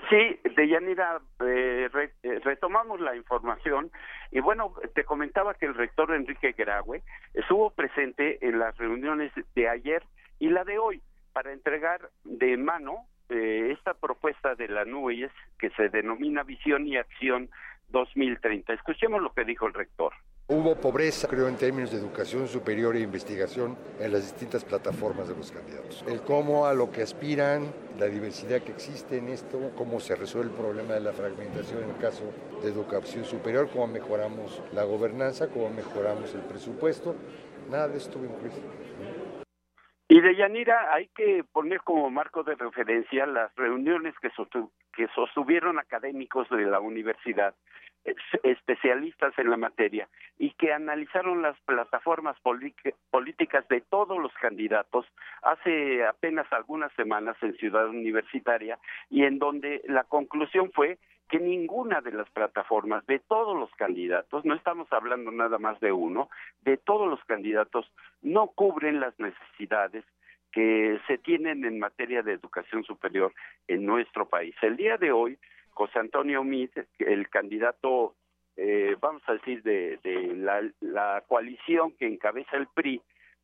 Sí, 0.09 0.39
Deyanira, 0.57 1.21
eh, 1.45 1.89
eh, 2.23 2.41
retomamos 2.45 3.01
la 3.01 3.17
información. 3.17 3.91
Y 4.31 4.39
bueno, 4.39 4.75
te 4.95 5.05
comentaba 5.05 5.55
que 5.55 5.67
el 5.67 5.75
rector 5.75 6.15
Enrique 6.15 6.53
Graue 6.53 7.03
estuvo 7.35 7.71
presente 7.71 8.39
en 8.47 8.61
las 8.61 8.77
reuniones 8.77 9.33
de 9.55 9.69
ayer 9.69 10.05
y 10.41 10.49
la 10.49 10.65
de 10.65 10.79
hoy 10.79 11.01
para 11.33 11.53
entregar 11.53 12.11
de 12.25 12.57
mano 12.57 13.07
eh, 13.29 13.71
esta 13.71 13.95
propuesta 13.95 14.57
de 14.57 14.67
la 14.67 14.85
NUES 14.85 15.31
que 15.59 15.71
se 15.71 15.89
denomina 15.89 16.43
Visión 16.43 16.89
y 16.89 16.97
Acción 16.97 17.49
2030. 17.91 18.73
Escuchemos 18.73 19.23
lo 19.23 19.33
que 19.33 19.45
dijo 19.45 19.67
el 19.67 19.75
rector. 19.75 20.13
Hubo 20.49 20.75
pobreza, 20.75 21.29
creo, 21.29 21.47
en 21.47 21.57
términos 21.57 21.93
de 21.93 21.99
educación 21.99 22.49
superior 22.49 22.97
e 22.97 23.01
investigación 23.01 23.77
en 24.01 24.13
las 24.13 24.23
distintas 24.23 24.65
plataformas 24.65 25.29
de 25.29 25.37
los 25.37 25.53
candidatos. 25.53 26.05
El 26.09 26.23
cómo 26.23 26.67
a 26.67 26.75
lo 26.75 26.91
que 26.91 27.03
aspiran, 27.03 27.73
la 28.01 28.07
diversidad 28.07 28.61
que 28.63 28.73
existe 28.73 29.19
en 29.19 29.29
esto, 29.29 29.71
cómo 29.77 30.01
se 30.01 30.17
resuelve 30.17 30.51
el 30.51 30.57
problema 30.57 30.95
de 30.95 31.01
la 31.01 31.13
fragmentación 31.13 31.85
en 31.85 31.91
el 31.91 31.99
caso 31.99 32.25
de 32.63 32.69
educación 32.69 33.25
superior, 33.25 33.69
cómo 33.73 33.87
mejoramos 33.87 34.61
la 34.73 34.83
gobernanza, 34.83 35.49
cómo 35.51 35.71
mejoramos 35.71 36.35
el 36.35 36.41
presupuesto. 36.41 37.15
Nada 37.71 37.87
de 37.87 37.99
esto 37.99 38.19
incluido. 38.19 38.80
Y 40.11 40.21
de 40.21 40.35
Yanira 40.35 40.93
hay 40.93 41.07
que 41.15 41.45
poner 41.53 41.83
como 41.83 42.11
marco 42.11 42.43
de 42.43 42.57
referencia 42.57 43.27
las 43.27 43.55
reuniones 43.55 44.13
que, 44.21 44.29
que 44.93 45.07
sostuvieron 45.15 45.79
académicos 45.79 46.49
de 46.51 46.65
la 46.65 46.81
universidad, 46.81 47.55
especialistas 48.43 49.33
en 49.39 49.51
la 49.51 49.57
materia, 49.57 50.09
y 50.37 50.51
que 50.55 50.73
analizaron 50.73 51.43
las 51.43 51.57
plataformas 51.61 52.37
políticas 52.41 53.69
de 53.69 53.83
todos 53.83 54.19
los 54.19 54.33
candidatos 54.35 55.07
hace 55.43 56.05
apenas 56.05 56.53
algunas 56.53 56.93
semanas 56.95 57.37
en 57.41 57.55
Ciudad 57.55 57.89
Universitaria, 57.89 58.81
y 59.11 59.23
en 59.23 59.39
donde 59.39 59.81
la 59.87 60.03
conclusión 60.03 60.73
fue 60.73 60.99
que 61.31 61.39
ninguna 61.39 62.01
de 62.01 62.11
las 62.11 62.29
plataformas 62.31 63.07
de 63.07 63.21
todos 63.21 63.57
los 63.57 63.71
candidatos, 63.77 64.45
no 64.45 64.55
estamos 64.55 64.93
hablando 64.93 65.31
nada 65.31 65.59
más 65.59 65.79
de 65.79 65.93
uno, 65.93 66.29
de 66.63 66.77
todos 66.77 67.09
los 67.09 67.25
candidatos 67.25 67.91
no 68.21 68.49
cubren 68.49 68.99
las 68.99 69.19
necesidades 69.19 70.05
que 70.51 70.99
se 71.07 71.19
tienen 71.19 71.65
en 71.65 71.79
materia 71.79 72.23
de 72.23 72.33
educación 72.33 72.83
superior 72.83 73.33
en 73.69 73.87
nuestro 73.87 74.29
país. 74.29 74.57
El 74.61 74.77
día 74.77 74.97
de 74.97 75.13
hoy, 75.13 75.39
José 75.71 76.01
Antonio 76.01 76.43
Mit, 76.43 76.73
el 76.99 77.29
candidato, 77.29 78.17
eh, 78.57 78.97
vamos 79.01 79.23
a 79.29 79.35
decir, 79.35 79.63
de, 79.63 80.01
la, 80.37 80.69
la 80.81 81.23
coalición 81.29 81.93
que 81.93 82.09
encabeza 82.09 82.57
el 82.57 82.67
PRI, 82.67 83.01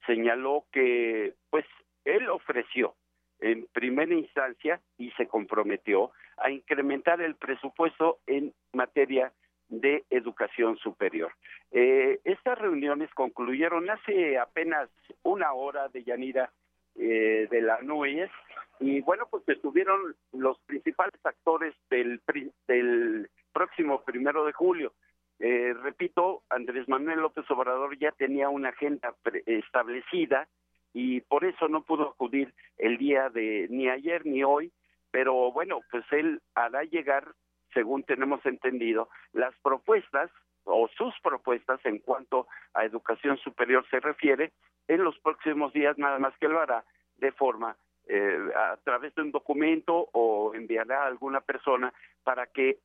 señaló 0.07 0.65
que, 0.73 1.35
pues, 1.51 1.65
él 2.05 2.29
ofreció 2.31 2.95
en 3.41 3.67
primera 3.73 4.15
instancia 4.15 4.81
y 4.99 5.11
se 5.13 5.27
comprometió 5.27 6.11
a 6.39 6.51
incrementar 6.51 7.21
el 7.21 7.35
presupuesto 7.35 8.19
en 8.27 8.53
materia 8.73 9.33
de 9.69 10.05
educación 10.11 10.77
superior. 10.79 11.33
Eh, 11.73 12.21
estas 12.25 12.59
reuniones 12.59 13.13
concluyeron 13.15 13.91
hace 13.91 14.39
apenas 14.39 14.89
una 15.23 15.53
hora 15.53 15.89
de 15.89 16.05
Yanira 16.05 16.53
eh, 16.95 17.49
de 17.51 17.61
la 17.63 17.81
NUES 17.83 18.31
y 18.79 19.01
bueno, 19.01 19.27
pues 19.31 19.43
estuvieron 19.49 20.15
los 20.33 20.59
principales 20.61 21.19
actores 21.25 21.75
del, 21.91 22.21
del 22.69 23.29
próximo 23.53 24.03
primero 24.05 24.45
de 24.45 24.53
julio. 24.53 24.93
Eh, 25.39 25.75
repito, 25.83 26.43
Andrés 26.49 26.89
Manuel 26.89 27.21
López 27.21 27.45
Obrador 27.51 27.99
ya 27.99 28.13
tenía 28.13 28.49
una 28.49 28.71
agenda 28.71 29.15
establecida 29.45 30.49
y 30.99 31.21
por 31.21 31.45
eso 31.45 31.69
no 31.69 31.83
pudo 31.83 32.09
acudir 32.09 32.55
el 32.79 32.97
día 32.97 33.29
de 33.29 33.67
ni 33.69 33.87
ayer 33.87 34.25
ni 34.25 34.43
hoy, 34.43 34.73
pero 35.11 35.53
bueno, 35.53 35.81
pues 35.91 36.05
él 36.11 36.41
hará 36.55 36.85
llegar, 36.85 37.35
según 37.75 38.03
tenemos 38.05 38.41
entendido, 38.47 39.11
las 39.35 39.55
propuestas 39.59 40.31
o 40.65 40.89
sus 40.97 41.13
propuestas 41.23 41.85
en 41.85 41.99
cuanto 41.99 42.49
a 42.73 42.87
educación 42.87 43.37
superior 43.37 43.85
se 43.91 44.01
refiere 44.01 44.55
en 44.89 45.05
los 45.05 45.19
próximos 45.19 45.75
días, 45.75 45.99
nada 45.99 46.19
más 46.19 46.33
que 46.39 46.49
lo 46.49 46.63
hará 46.63 46.83
de 47.19 47.31
forma 47.33 47.77
eh, 48.09 48.39
a 48.57 48.79
través 48.83 49.15
de 49.17 49.21
un 49.21 49.33
documento 49.33 50.09
o 50.15 50.55
enviará 50.55 51.03
a 51.03 51.09
alguna 51.09 51.43
persona 51.43 51.93
para 52.25 52.47
que 52.47 52.79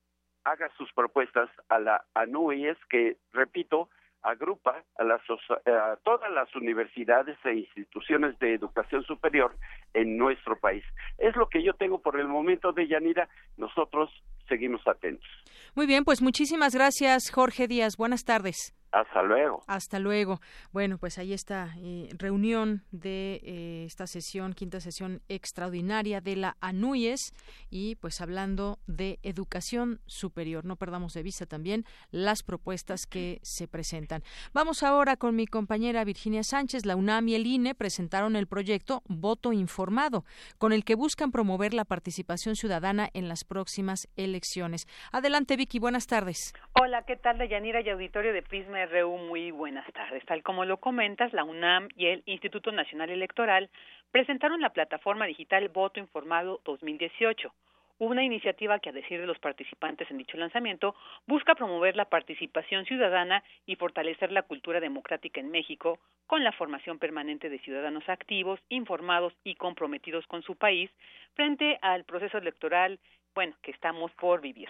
haga 0.43 0.69
sus 0.75 0.91
propuestas 0.91 1.49
a 1.69 1.79
la 1.79 2.03
ANUIES, 2.13 2.77
que, 2.89 3.15
repito, 3.31 3.87
agrupa 4.23 4.83
a, 4.97 5.03
las, 5.03 5.21
a 5.65 5.97
todas 6.03 6.31
las 6.31 6.53
universidades 6.55 7.37
e 7.43 7.55
instituciones 7.55 8.37
de 8.39 8.53
educación 8.53 9.03
superior 9.03 9.55
en 9.93 10.17
nuestro 10.17 10.59
país. 10.59 10.83
Es 11.17 11.35
lo 11.35 11.49
que 11.49 11.63
yo 11.63 11.73
tengo 11.73 12.01
por 12.01 12.19
el 12.19 12.27
momento 12.27 12.71
de 12.71 12.87
Yanira. 12.87 13.29
Nosotros 13.57 14.09
seguimos 14.47 14.85
atentos. 14.87 15.27
Muy 15.75 15.87
bien, 15.87 16.03
pues 16.03 16.21
muchísimas 16.21 16.75
gracias, 16.75 17.31
Jorge 17.31 17.67
Díaz. 17.67 17.97
Buenas 17.97 18.23
tardes. 18.25 18.73
Hasta 18.91 19.23
luego. 19.23 19.63
Hasta 19.67 19.99
luego. 19.99 20.41
Bueno, 20.73 20.97
pues 20.97 21.17
ahí 21.17 21.31
está 21.31 21.73
eh, 21.77 22.09
reunión 22.17 22.83
de 22.91 23.39
eh, 23.43 23.83
esta 23.85 24.05
sesión, 24.05 24.53
quinta 24.53 24.81
sesión 24.81 25.21
extraordinaria 25.29 26.19
de 26.19 26.35
la 26.35 26.57
ANUYES 26.59 27.33
y 27.69 27.95
pues 27.95 28.19
hablando 28.19 28.79
de 28.87 29.19
educación 29.23 30.01
superior. 30.07 30.65
No 30.65 30.75
perdamos 30.75 31.13
de 31.13 31.23
vista 31.23 31.45
también 31.45 31.85
las 32.11 32.43
propuestas 32.43 33.07
que 33.07 33.39
se 33.43 33.69
presentan. 33.69 34.23
Vamos 34.53 34.83
ahora 34.83 35.15
con 35.15 35.37
mi 35.37 35.47
compañera 35.47 36.03
Virginia 36.03 36.43
Sánchez. 36.43 36.85
La 36.85 36.97
UNAM 36.97 37.29
y 37.29 37.35
el 37.35 37.47
INE 37.47 37.75
presentaron 37.75 38.35
el 38.35 38.47
proyecto 38.47 39.03
Voto 39.07 39.53
Informado, 39.53 40.25
con 40.57 40.73
el 40.73 40.83
que 40.83 40.95
buscan 40.95 41.31
promover 41.31 41.73
la 41.73 41.85
participación 41.85 42.57
ciudadana 42.57 43.09
en 43.13 43.29
las 43.29 43.45
próximas 43.45 44.09
elecciones. 44.17 44.85
Adelante, 45.13 45.55
Vicky. 45.55 45.79
Buenas 45.79 46.07
tardes. 46.07 46.53
Hola, 46.73 47.03
¿qué 47.05 47.15
tal, 47.15 47.37
Deyanira 47.37 47.79
y 47.81 47.89
auditorio 47.89 48.33
de 48.33 48.41
Prisma 48.41 48.80
RU, 48.87 49.17
muy 49.17 49.51
buenas 49.51 49.85
tardes. 49.93 50.25
Tal 50.25 50.43
como 50.43 50.65
lo 50.65 50.77
comentas, 50.77 51.33
la 51.33 51.43
UNAM 51.43 51.89
y 51.95 52.07
el 52.07 52.23
Instituto 52.25 52.71
Nacional 52.71 53.09
Electoral 53.09 53.69
presentaron 54.11 54.61
la 54.61 54.71
plataforma 54.71 55.25
digital 55.25 55.69
Voto 55.69 55.99
Informado 55.99 56.61
2018, 56.65 57.53
una 57.99 58.23
iniciativa 58.23 58.79
que, 58.79 58.89
a 58.89 58.93
decir 58.93 59.19
de 59.19 59.27
los 59.27 59.37
participantes 59.37 60.09
en 60.09 60.17
dicho 60.17 60.37
lanzamiento, 60.37 60.95
busca 61.27 61.53
promover 61.53 61.95
la 61.95 62.05
participación 62.05 62.85
ciudadana 62.85 63.43
y 63.67 63.75
fortalecer 63.75 64.31
la 64.31 64.41
cultura 64.41 64.79
democrática 64.79 65.39
en 65.39 65.51
México 65.51 65.99
con 66.25 66.43
la 66.43 66.51
formación 66.51 66.97
permanente 66.97 67.49
de 67.49 67.59
ciudadanos 67.59 68.07
activos, 68.09 68.59
informados 68.69 69.33
y 69.43 69.55
comprometidos 69.55 70.25
con 70.25 70.41
su 70.41 70.55
país 70.55 70.89
frente 71.35 71.77
al 71.81 72.03
proceso 72.05 72.39
electoral, 72.39 72.99
bueno, 73.35 73.55
que 73.61 73.71
estamos 73.71 74.11
por 74.13 74.41
vivir. 74.41 74.69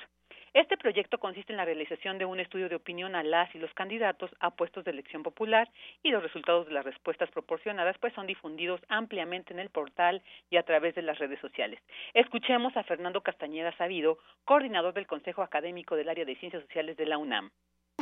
Este 0.54 0.76
proyecto 0.76 1.18
consiste 1.18 1.54
en 1.54 1.58
la 1.58 1.64
realización 1.64 2.18
de 2.18 2.26
un 2.26 2.42
estudio 2.42 2.68
de 2.68 2.76
opinión 2.76 3.16
a 3.16 3.24
las 3.24 3.54
y 3.56 3.58
los 3.58 3.74
candidatos 3.74 4.30
a 4.42 4.52
puestos 4.52 4.84
de 4.84 4.92
elección 4.92 5.24
popular 5.24 5.70
y 6.04 6.10
los 6.10 6.22
resultados 6.22 6.68
de 6.68 6.74
las 6.74 6.84
respuestas 6.84 7.32
proporcionadas 7.32 7.96
pues 8.02 8.14
son 8.14 8.28
difundidos 8.28 8.82
ampliamente 8.90 9.54
en 9.54 9.60
el 9.60 9.70
portal 9.70 10.22
y 10.50 10.58
a 10.58 10.64
través 10.64 10.94
de 10.96 11.04
las 11.04 11.20
redes 11.20 11.40
sociales. 11.40 11.80
Escuchemos 12.14 12.76
a 12.76 12.84
Fernando 12.84 13.22
Castañeda 13.22 13.74
Sabido, 13.78 14.18
coordinador 14.44 14.94
del 14.94 15.08
Consejo 15.08 15.42
Académico 15.42 15.96
del 15.96 16.10
Área 16.10 16.26
de 16.26 16.36
Ciencias 16.36 16.64
Sociales 16.64 16.98
de 16.98 17.06
la 17.06 17.18
UNAM. 17.18 17.50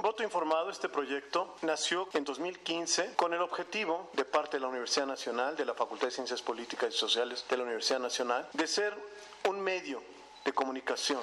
Voto 0.01 0.23
Informado, 0.23 0.71
este 0.71 0.89
proyecto, 0.89 1.55
nació 1.61 2.09
en 2.15 2.23
2015 2.23 3.15
con 3.15 3.31
el 3.35 3.41
objetivo 3.41 4.09
de 4.15 4.25
parte 4.25 4.57
de 4.57 4.61
la 4.61 4.69
Universidad 4.69 5.05
Nacional, 5.05 5.55
de 5.55 5.65
la 5.65 5.75
Facultad 5.75 6.07
de 6.07 6.11
Ciencias 6.11 6.41
Políticas 6.41 6.95
y 6.95 6.97
Sociales 6.97 7.45
de 7.47 7.57
la 7.57 7.63
Universidad 7.63 7.99
Nacional, 7.99 8.47
de 8.53 8.65
ser 8.65 8.95
un 9.47 9.61
medio 9.61 10.01
de 10.45 10.51
comunicación 10.53 11.21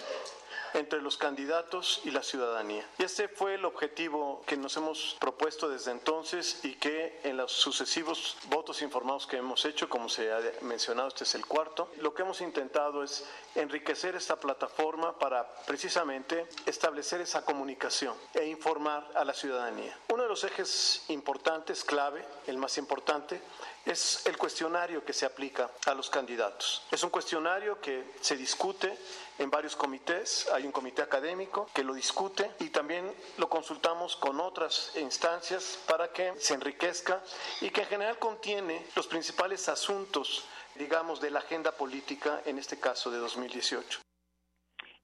entre 0.77 1.01
los 1.01 1.17
candidatos 1.17 2.01
y 2.05 2.11
la 2.11 2.23
ciudadanía. 2.23 2.87
Y 2.99 3.05
este 3.05 3.29
fue 3.29 3.55
el 3.55 3.65
objetivo 3.65 4.43
que 4.47 4.57
nos 4.57 4.77
hemos 4.77 5.17
propuesto 5.21 5.69
desde 5.69 5.91
entonces 5.91 6.61
y 6.65 6.75
que 6.75 7.21
en 7.25 7.37
los 7.37 7.53
sucesivos 7.53 8.37
votos 8.49 8.83
informados 8.83 9.27
que 9.27 9.39
hemos 9.39 9.65
hecho, 9.65 9.89
como 9.89 10.09
se 10.09 10.33
ha 10.33 10.41
mencionado, 10.63 11.09
este 11.09 11.25
es 11.25 11.35
el 11.35 11.47
cuarto, 11.47 11.91
lo 12.01 12.15
que 12.15 12.23
hemos 12.23 12.41
intentado 12.41 13.03
es 13.03 13.25
enriquecer 13.55 14.15
esta 14.15 14.37
plataforma 14.37 15.19
para 15.19 15.47
precisamente 15.67 16.47
establecer 16.67 17.21
esa 17.21 17.45
comunicación 17.45 18.15
e 18.35 18.47
informar 18.47 19.09
a 19.15 19.25
la 19.25 19.33
ciudadanía. 19.33 19.99
Uno 20.09 20.25
de 20.25 20.29
los 20.29 20.45
ejes 20.45 21.05
importantes, 21.09 21.85
clave, 21.85 22.25
el 22.47 22.59
más 22.59 22.79
importante, 22.79 23.41
es 23.87 24.27
el 24.27 24.37
cuestionario 24.37 25.05
que 25.05 25.13
se 25.13 25.25
aplica 25.25 25.71
a 25.87 25.95
los 25.95 26.11
candidatos. 26.11 26.83
Es 26.91 27.03
un 27.05 27.11
cuestionario 27.11 27.81
que 27.81 28.05
se 28.21 28.37
discute 28.37 28.99
en 29.39 29.49
varios 29.49 29.77
comités, 29.77 30.49
hay 30.53 30.67
un 30.67 30.73
comité 30.73 31.03
académico 31.03 31.71
que 31.73 31.85
lo 31.85 31.95
discute 31.95 32.51
y 32.59 32.71
también 32.71 33.15
lo 33.39 33.49
consultamos 33.49 34.17
con 34.17 34.41
otras 34.41 34.93
instancias 34.97 35.79
para 35.87 36.13
que 36.13 36.35
se 36.39 36.55
enriquezca 36.55 37.23
y 37.61 37.71
que 37.71 37.83
en 37.83 37.87
general 37.87 38.19
contiene 38.19 38.87
los 38.97 39.07
principales 39.07 39.69
asuntos, 39.69 40.45
digamos, 40.75 41.21
de 41.21 41.31
la 41.31 41.39
agenda 41.39 41.73
política, 41.73 42.43
en 42.45 42.59
este 42.59 42.81
caso 42.81 43.11
de 43.11 43.19
2018. 43.19 44.06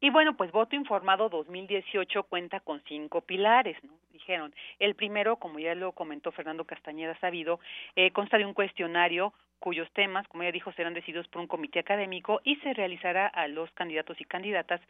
Y 0.03 0.11
bueno, 0.11 0.37
pues 0.37 0.51
Voto 0.51 0.75
Informado 0.75 1.29
2018 1.29 2.25
cuenta 2.25 2.59
con 2.59 2.83
cinco 2.89 3.21
pilares, 3.21 3.77
¿no? 3.85 3.93
Dijeron. 4.13 4.53
El 4.81 4.97
primero, 4.97 5.37
como 5.37 5.61
ya 5.61 5.77
lo 5.77 5.93
comentó 5.93 6.33
Fernando 6.33 6.65
Castañeda 6.65 7.17
Sabido, 7.21 7.61
eh, 7.95 8.11
consta 8.11 8.37
de 8.37 8.45
un 8.45 8.53
cuestionario 8.53 9.33
cuyos 9.61 9.89
temas, 9.93 10.27
como 10.27 10.43
ya 10.43 10.51
dijo, 10.51 10.73
serán 10.73 10.93
decididos 10.93 11.29
por 11.29 11.41
un 11.41 11.47
comité 11.47 11.79
académico 11.79 12.41
y 12.43 12.57
se 12.57 12.75
realizará 12.75 13.29
a 13.29 13.47
los 13.47 13.71
candidatos 13.75 14.21
y 14.21 14.25
candidatas 14.25 14.81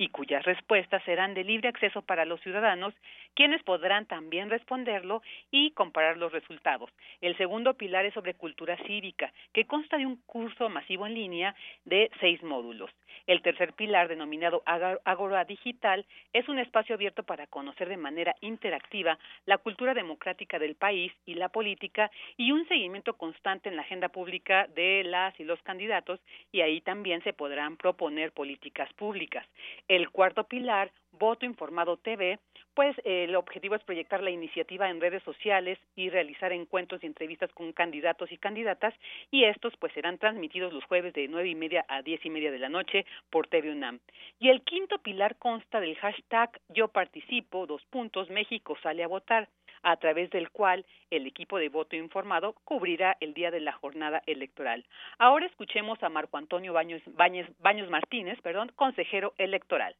y 0.00 0.08
cuyas 0.08 0.42
respuestas 0.44 1.04
serán 1.04 1.34
de 1.34 1.44
libre 1.44 1.68
acceso 1.68 2.00
para 2.00 2.24
los 2.24 2.40
ciudadanos, 2.40 2.94
quienes 3.34 3.62
podrán 3.62 4.06
también 4.06 4.48
responderlo 4.48 5.20
y 5.50 5.72
comparar 5.72 6.16
los 6.16 6.32
resultados. 6.32 6.90
El 7.20 7.36
segundo 7.36 7.74
pilar 7.74 8.06
es 8.06 8.14
sobre 8.14 8.32
cultura 8.32 8.78
cívica, 8.86 9.30
que 9.52 9.66
consta 9.66 9.98
de 9.98 10.06
un 10.06 10.16
curso 10.24 10.70
masivo 10.70 11.06
en 11.06 11.12
línea 11.12 11.54
de 11.84 12.10
seis 12.18 12.42
módulos. 12.42 12.90
El 13.26 13.42
tercer 13.42 13.74
pilar, 13.74 14.08
denominado 14.08 14.62
Agora 14.64 15.44
Digital, 15.44 16.06
es 16.32 16.48
un 16.48 16.58
espacio 16.58 16.94
abierto 16.94 17.22
para 17.22 17.46
conocer 17.46 17.90
de 17.90 17.98
manera 17.98 18.34
interactiva 18.40 19.18
la 19.44 19.58
cultura 19.58 19.92
democrática 19.92 20.58
del 20.58 20.76
país 20.76 21.12
y 21.26 21.34
la 21.34 21.50
política 21.50 22.10
y 22.38 22.52
un 22.52 22.66
seguimiento 22.68 23.18
constante 23.18 23.68
en 23.68 23.76
la 23.76 23.82
agenda 23.82 24.08
pública 24.08 24.66
de 24.74 25.04
las 25.04 25.38
y 25.38 25.44
los 25.44 25.60
candidatos 25.62 26.20
y 26.52 26.62
ahí 26.62 26.80
también 26.80 27.22
se 27.22 27.34
podrán 27.34 27.76
proponer 27.76 28.32
políticas 28.32 28.90
públicas. 28.94 29.46
El 29.90 30.08
cuarto 30.10 30.44
pilar, 30.44 30.92
Voto 31.10 31.44
Informado 31.44 31.96
TV, 31.96 32.38
pues 32.74 32.96
eh, 32.98 33.24
el 33.24 33.34
objetivo 33.34 33.74
es 33.74 33.82
proyectar 33.82 34.22
la 34.22 34.30
iniciativa 34.30 34.88
en 34.88 35.00
redes 35.00 35.20
sociales 35.24 35.80
y 35.96 36.10
realizar 36.10 36.52
encuentros 36.52 37.02
y 37.02 37.06
entrevistas 37.06 37.50
con 37.54 37.72
candidatos 37.72 38.30
y 38.30 38.38
candidatas 38.38 38.94
y 39.32 39.46
estos 39.46 39.76
pues 39.80 39.92
serán 39.92 40.18
transmitidos 40.18 40.72
los 40.72 40.84
jueves 40.84 41.12
de 41.14 41.26
nueve 41.26 41.48
y 41.48 41.56
media 41.56 41.84
a 41.88 42.02
diez 42.02 42.24
y 42.24 42.30
media 42.30 42.52
de 42.52 42.60
la 42.60 42.68
noche 42.68 43.04
por 43.30 43.48
TV 43.48 43.72
UNAM. 43.72 43.98
Y 44.38 44.50
el 44.50 44.62
quinto 44.62 44.98
pilar 44.98 45.34
consta 45.38 45.80
del 45.80 45.96
hashtag 45.96 46.60
Yo 46.68 46.86
participo, 46.86 47.66
dos 47.66 47.84
puntos, 47.86 48.30
México 48.30 48.78
sale 48.84 49.02
a 49.02 49.08
votar 49.08 49.48
a 49.82 49.96
través 49.96 50.30
del 50.30 50.50
cual 50.50 50.84
el 51.10 51.26
equipo 51.26 51.58
de 51.58 51.68
voto 51.68 51.96
informado 51.96 52.54
cubrirá 52.64 53.16
el 53.20 53.34
día 53.34 53.50
de 53.50 53.60
la 53.60 53.72
jornada 53.72 54.22
electoral. 54.26 54.84
Ahora 55.18 55.46
escuchemos 55.46 56.02
a 56.02 56.08
Marco 56.08 56.36
Antonio 56.36 56.72
Baños, 56.72 57.02
Baños 57.06 57.90
Martínez, 57.90 58.40
perdón, 58.42 58.72
consejero 58.76 59.34
electoral. 59.38 59.96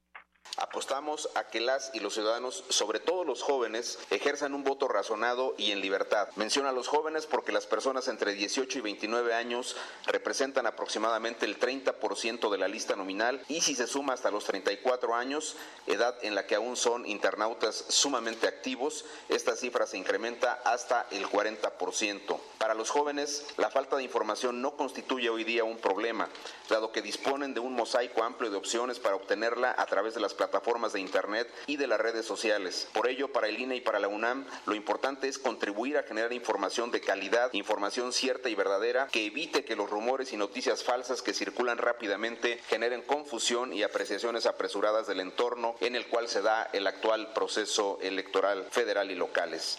Apostamos 0.57 1.29
a 1.35 1.45
que 1.45 1.61
las 1.61 1.91
y 1.95 2.01
los 2.01 2.15
ciudadanos, 2.15 2.65
sobre 2.69 3.01
todo 3.01 3.25
los 3.25 3.43
jóvenes, 3.43 3.99
ejerzan 4.11 4.55
un 4.55 4.65
voto 4.65 4.89
razonado 4.89 5.55
y 5.57 5.71
en 5.71 5.81
libertad. 5.81 6.29
Menciona 6.37 6.71
a 6.71 6.73
los 6.73 6.89
jóvenes 6.89 7.27
porque 7.27 7.53
las 7.53 7.67
personas 7.67 8.09
entre 8.09 8.33
18 8.33 8.79
y 8.79 8.81
29 8.81 9.33
años 9.35 9.77
representan 10.07 10.67
aproximadamente 10.67 11.47
el 11.47 11.59
30% 11.59 12.51
de 12.51 12.59
la 12.59 12.69
lista 12.69 12.97
nominal 12.97 13.43
y 13.49 13.61
si 13.61 13.75
se 13.75 13.87
suma 13.87 14.13
hasta 14.13 14.31
los 14.31 14.45
34 14.45 15.15
años, 15.15 15.57
edad 15.87 16.17
en 16.23 16.35
la 16.35 16.47
que 16.47 16.57
aún 16.57 16.77
son 16.77 17.07
internautas 17.07 17.85
sumamente 17.89 18.47
activos, 18.47 19.05
esta 19.29 19.57
cifra 19.57 19.87
se 19.87 19.99
incrementa 19.99 20.61
hasta 20.65 21.07
el 21.11 21.27
40%. 21.27 22.39
Para 22.59 22.75
los 22.75 22.91
jóvenes, 22.91 23.47
la 23.57 23.71
falta 23.71 23.97
de 23.97 24.03
información 24.03 24.61
no 24.61 24.77
constituye 24.77 25.31
hoy 25.31 25.45
día 25.45 25.65
un 25.65 25.79
problema, 25.79 26.29
dado 26.69 26.93
que 26.93 27.03
disponen 27.03 27.55
de 27.55 27.61
un 27.61 27.75
mosaico 27.75 28.23
amplio 28.23 28.51
de 28.51 28.57
opciones 28.57 28.99
para 28.99 29.17
obtenerla 29.17 29.75
a 29.77 29.87
través 29.87 30.15
de 30.15 30.21
las 30.21 30.35
plataformas 30.41 30.95
de 30.95 31.01
Internet 31.01 31.53
y 31.67 31.77
de 31.77 31.87
las 31.87 32.01
redes 32.01 32.25
sociales. 32.25 32.91
Por 32.95 33.09
ello, 33.09 33.31
para 33.31 33.49
el 33.49 33.61
INE 33.61 33.77
y 33.77 33.81
para 33.83 33.99
la 33.99 34.09
UNAM, 34.09 34.47
lo 34.65 34.75
importante 34.75 35.29
es 35.29 35.39
contribuir 35.39 35.99
a 35.99 36.03
generar 36.03 36.33
información 36.33 36.91
de 36.91 37.03
calidad, 37.03 37.53
información 37.53 38.11
cierta 38.11 38.49
y 38.49 38.55
verdadera, 38.55 39.09
que 39.13 39.27
evite 39.27 39.67
que 39.67 39.77
los 39.77 39.91
rumores 39.91 40.33
y 40.33 40.39
noticias 40.39 40.83
falsas 40.83 41.21
que 41.21 41.35
circulan 41.35 41.77
rápidamente 41.77 42.57
generen 42.69 43.03
confusión 43.03 43.75
y 43.75 43.83
apreciaciones 43.83 44.47
apresuradas 44.47 45.07
del 45.07 45.21
entorno 45.21 45.75
en 45.81 45.95
el 45.95 46.07
cual 46.07 46.27
se 46.29 46.41
da 46.41 46.71
el 46.73 46.87
actual 46.87 47.35
proceso 47.35 47.99
electoral 48.01 48.65
federal 48.71 49.11
y 49.11 49.17
locales. 49.17 49.79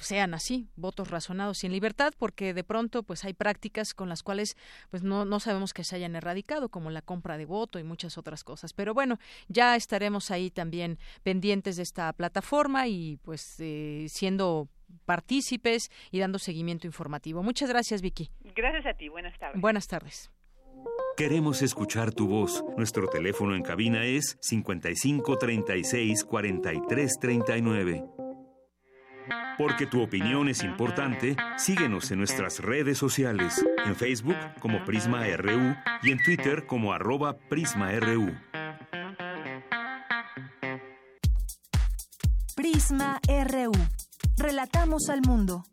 sean 0.00 0.34
así, 0.34 0.68
votos 0.76 1.10
razonados 1.10 1.62
y 1.62 1.66
en 1.66 1.72
libertad, 1.72 2.12
porque 2.18 2.54
de 2.54 2.64
pronto 2.64 3.02
pues 3.02 3.24
hay 3.24 3.32
prácticas 3.32 3.94
con 3.94 4.08
las 4.08 4.22
cuales 4.22 4.56
pues 4.90 5.02
no, 5.02 5.24
no 5.24 5.40
sabemos 5.40 5.72
que 5.72 5.84
se 5.84 5.96
hayan 5.96 6.16
erradicado, 6.16 6.68
como 6.68 6.90
la 6.90 7.02
compra 7.02 7.38
de 7.38 7.46
voto 7.46 7.78
y 7.78 7.84
muchas 7.84 8.18
otras 8.18 8.44
cosas. 8.44 8.72
Pero 8.72 8.94
bueno, 8.94 9.18
ya 9.48 9.76
estaremos 9.76 10.30
ahí 10.30 10.50
también 10.50 10.98
pendientes 11.22 11.76
de 11.76 11.82
esta 11.82 12.12
plataforma 12.12 12.88
y 12.88 13.18
pues 13.22 13.56
eh, 13.60 14.06
siendo 14.08 14.68
partícipes 15.06 15.90
y 16.10 16.18
dando 16.18 16.38
seguimiento 16.38 16.86
informativo. 16.86 17.42
Muchas 17.42 17.68
gracias, 17.68 18.02
Vicky. 18.02 18.30
Gracias 18.54 18.86
a 18.86 18.94
ti. 18.94 19.08
Buenas 19.08 19.38
tardes. 19.38 19.60
Buenas 19.60 19.86
tardes. 19.86 20.30
Queremos 21.16 21.62
escuchar 21.62 22.12
tu 22.12 22.26
voz. 22.26 22.64
Nuestro 22.76 23.06
teléfono 23.06 23.54
en 23.54 23.62
cabina 23.62 24.04
es 24.04 24.38
55 24.40 25.38
36 25.38 26.24
43 26.24 27.18
39. 27.20 28.21
Porque 29.58 29.86
tu 29.86 30.02
opinión 30.02 30.48
es 30.48 30.62
importante, 30.62 31.36
síguenos 31.56 32.10
en 32.10 32.18
nuestras 32.18 32.60
redes 32.60 32.98
sociales, 32.98 33.64
en 33.84 33.94
Facebook 33.94 34.36
como 34.60 34.84
Prisma 34.84 35.24
RU 35.36 35.74
y 36.02 36.10
en 36.10 36.22
Twitter 36.22 36.66
como 36.66 36.92
arroba 36.92 37.36
PrismaRU. 37.48 38.32
Prisma 42.56 43.20
RU. 43.26 43.72
Relatamos 44.36 45.08
al 45.08 45.22
mundo. 45.22 45.64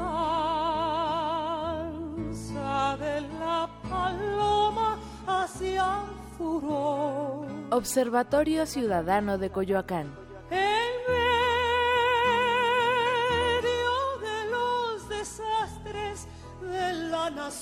danza 1.86 2.98
de 2.98 3.22
la 3.40 3.70
paloma 3.90 5.00
hacia 5.28 6.04
el 6.04 6.10
furor. 6.38 7.48
Observatorio 7.72 8.66
Ciudadano 8.66 9.38
de 9.38 9.50
Coyoacán. 9.52 10.25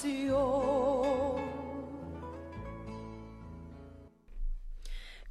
La 0.05 1.02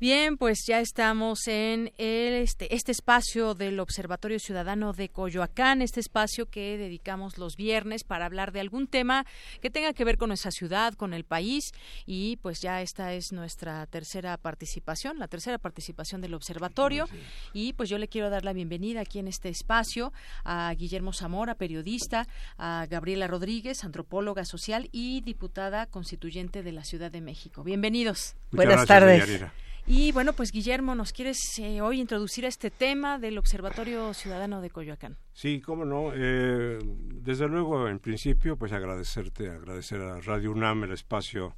Bien, 0.02 0.36
pues 0.36 0.64
ya 0.66 0.80
estamos 0.80 1.46
en 1.46 1.92
el, 1.96 2.34
este, 2.34 2.74
este 2.74 2.90
espacio 2.90 3.54
del 3.54 3.78
Observatorio 3.78 4.40
Ciudadano 4.40 4.92
de 4.92 5.10
Coyoacán, 5.10 5.80
este 5.80 6.00
espacio 6.00 6.46
que 6.46 6.76
dedicamos 6.76 7.38
los 7.38 7.54
viernes 7.54 8.02
para 8.02 8.26
hablar 8.26 8.50
de 8.50 8.58
algún 8.58 8.88
tema 8.88 9.24
que 9.60 9.70
tenga 9.70 9.92
que 9.92 10.04
ver 10.04 10.18
con 10.18 10.30
nuestra 10.30 10.50
ciudad, 10.50 10.94
con 10.94 11.14
el 11.14 11.22
país 11.22 11.70
y 12.04 12.36
pues 12.38 12.60
ya 12.60 12.82
esta 12.82 13.12
es 13.14 13.30
nuestra 13.30 13.86
tercera 13.86 14.36
participación, 14.38 15.20
la 15.20 15.28
tercera 15.28 15.58
participación 15.58 16.20
del 16.20 16.34
observatorio 16.34 17.08
y 17.52 17.72
pues 17.74 17.88
yo 17.88 17.96
le 17.96 18.08
quiero 18.08 18.28
dar 18.28 18.44
la 18.44 18.54
bienvenida 18.54 19.02
aquí 19.02 19.20
en 19.20 19.28
este 19.28 19.50
espacio 19.50 20.12
a 20.42 20.74
Guillermo 20.76 21.12
Zamora, 21.12 21.54
periodista, 21.54 22.26
a 22.58 22.88
Gabriela 22.90 23.28
Rodríguez, 23.28 23.84
antropóloga 23.84 24.44
social 24.46 24.88
y 24.90 25.20
diputada 25.20 25.86
constituyente 25.86 26.64
de 26.64 26.72
la 26.72 26.82
Ciudad 26.82 27.12
de 27.12 27.20
México. 27.20 27.62
Bienvenidos. 27.62 28.34
Muchas 28.50 28.66
Buenas 28.66 28.86
gracias, 28.88 29.28
tardes. 29.28 29.52
Y 29.86 30.12
bueno, 30.12 30.32
pues 30.32 30.52
Guillermo, 30.52 30.94
¿nos 30.94 31.12
quieres 31.12 31.38
eh, 31.58 31.80
hoy 31.80 32.00
introducir 32.00 32.44
a 32.44 32.48
este 32.48 32.70
tema 32.70 33.18
del 33.18 33.36
Observatorio 33.36 34.14
Ciudadano 34.14 34.60
de 34.60 34.70
Coyoacán? 34.70 35.16
Sí, 35.32 35.60
cómo 35.60 35.84
no. 35.84 36.12
Eh, 36.14 36.78
desde 36.82 37.48
luego, 37.48 37.88
en 37.88 37.98
principio, 37.98 38.56
pues 38.56 38.72
agradecerte, 38.72 39.48
agradecer 39.48 40.00
a 40.00 40.20
Radio 40.20 40.52
UNAM 40.52 40.84
el 40.84 40.92
espacio 40.92 41.56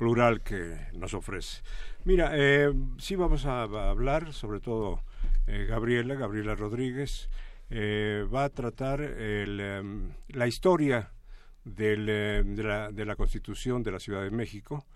plural 0.00 0.40
que 0.40 0.78
nos 0.94 1.12
ofrece. 1.12 1.62
Mira, 2.04 2.30
eh, 2.32 2.72
sí 2.96 3.16
vamos 3.16 3.44
a, 3.44 3.64
hablar, 3.64 4.32
sobre 4.32 4.58
todo 4.58 5.02
eh, 5.46 5.66
Gabriela, 5.68 6.14
Gabriela 6.14 6.54
Rodríguez, 6.54 7.28
eh, 7.68 8.24
va 8.34 8.44
a 8.44 8.48
tratar 8.48 9.02
el, 9.02 9.60
um, 9.82 10.10
la 10.28 10.46
historia 10.46 11.12
del, 11.64 12.06
de, 12.06 12.62
la, 12.62 12.90
de 12.90 13.04
la 13.04 13.14
Constitución 13.14 13.82
de 13.82 13.90
la 13.90 14.00
Ciudad 14.00 14.22
de 14.22 14.30
México, 14.30 14.86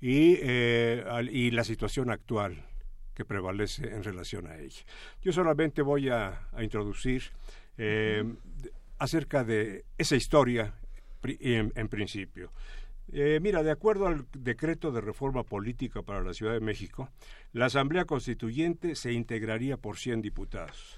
y, 0.00 0.38
eh, 0.40 1.04
y 1.30 1.50
la 1.50 1.64
situación 1.64 2.10
actual 2.10 2.64
que 3.14 3.24
prevalece 3.24 3.94
en 3.94 4.02
relación 4.02 4.46
a 4.46 4.58
ella. 4.58 4.82
Yo 5.22 5.32
solamente 5.32 5.82
voy 5.82 6.08
a, 6.08 6.48
a 6.52 6.62
introducir 6.62 7.22
eh, 7.76 8.24
acerca 8.98 9.44
de 9.44 9.84
esa 9.98 10.16
historia 10.16 10.74
en, 11.22 11.72
en 11.74 11.88
principio. 11.88 12.50
Eh, 13.12 13.40
mira, 13.42 13.62
de 13.62 13.72
acuerdo 13.72 14.06
al 14.06 14.26
decreto 14.32 14.92
de 14.92 15.00
reforma 15.00 15.42
política 15.42 16.02
para 16.02 16.22
la 16.22 16.32
Ciudad 16.32 16.52
de 16.52 16.60
México, 16.60 17.10
la 17.52 17.66
Asamblea 17.66 18.04
Constituyente 18.04 18.94
se 18.94 19.12
integraría 19.12 19.76
por 19.76 19.98
100 19.98 20.22
diputados. 20.22 20.96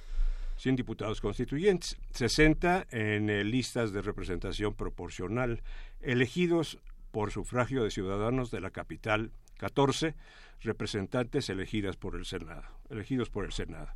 100 0.59 0.77
diputados 0.77 1.21
constituyentes, 1.21 1.97
60 2.13 2.87
en 2.91 3.31
eh, 3.31 3.43
listas 3.43 3.93
de 3.93 4.03
representación 4.03 4.75
proporcional, 4.75 5.63
elegidos 6.01 6.79
por 7.13 7.31
sufragio 7.31 7.85
de 7.85 7.91
ciudadanos 7.91 8.51
de 8.51 8.61
la 8.61 8.71
capital, 8.71 9.31
14 9.59 10.17
representantes 10.63 11.49
elegidas 11.51 11.97
por 11.97 12.17
el 12.17 12.25
Senado, 12.25 12.65
elegidos 12.91 13.31
por 13.31 13.45
el 13.45 13.53
Senado. 13.53 13.89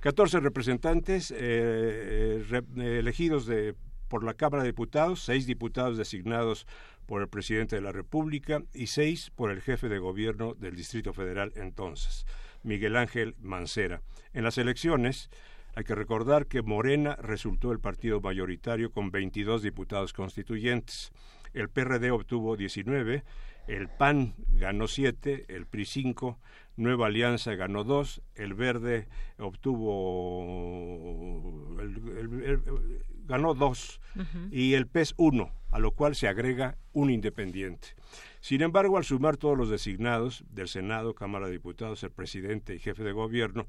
14 0.00 0.40
representantes 0.40 1.32
eh, 1.34 2.44
re, 2.48 2.98
elegidos 2.98 3.46
de, 3.46 3.74
por 4.08 4.24
la 4.24 4.34
Cámara 4.34 4.62
de 4.62 4.70
Diputados, 4.70 5.20
6 5.24 5.46
diputados 5.46 5.96
designados 5.96 6.66
por 7.06 7.22
el 7.22 7.28
presidente 7.28 7.76
de 7.76 7.82
la 7.82 7.92
República 7.92 8.62
y 8.72 8.88
6 8.88 9.30
por 9.34 9.50
el 9.50 9.60
jefe 9.60 9.88
de 9.88 9.98
gobierno 9.98 10.54
del 10.54 10.76
Distrito 10.76 11.12
Federal 11.12 11.52
entonces, 11.56 12.26
Miguel 12.62 12.96
Ángel 12.96 13.34
Mancera. 13.40 14.02
En 14.32 14.44
las 14.44 14.58
elecciones, 14.58 15.30
hay 15.74 15.84
que 15.84 15.94
recordar 15.94 16.46
que 16.46 16.62
Morena 16.62 17.16
resultó 17.16 17.72
el 17.72 17.80
partido 17.80 18.20
mayoritario 18.20 18.90
con 18.90 19.10
22 19.10 19.62
diputados 19.62 20.12
constituyentes 20.12 21.12
el 21.54 21.68
PRD 21.70 22.10
obtuvo 22.10 22.56
19, 22.56 23.24
el 23.66 23.88
PAN 23.88 24.34
ganó 24.48 24.86
7, 24.86 25.46
el 25.48 25.66
PRI 25.66 25.84
5, 25.86 26.38
Nueva 26.76 27.06
Alianza 27.06 27.54
ganó 27.54 27.84
2, 27.84 28.22
el 28.34 28.54
Verde 28.54 29.06
obtuvo 29.38 30.42
el, 31.80 31.96
el, 32.18 32.42
el, 32.42 32.60
ganó 33.26 33.54
2 33.54 34.00
uh 34.16 34.18
-huh. 34.18 34.48
y 34.52 34.74
el 34.74 34.86
PES 34.86 35.14
1, 35.16 35.50
a 35.70 35.78
lo 35.78 35.92
cual 35.92 36.14
se 36.14 36.28
agrega 36.28 36.76
un 36.92 37.10
independiente. 37.10 37.88
Sin 38.40 38.60
embargo, 38.60 38.98
al 38.98 39.04
sumar 39.04 39.38
todos 39.38 39.56
los 39.56 39.70
designados 39.70 40.44
del 40.50 40.68
Senado, 40.68 41.14
Cámara 41.14 41.46
de 41.46 41.52
Diputados, 41.52 42.02
el 42.04 42.10
presidente 42.10 42.74
y 42.74 42.78
jefe 42.78 43.02
de 43.02 43.12
gobierno, 43.12 43.66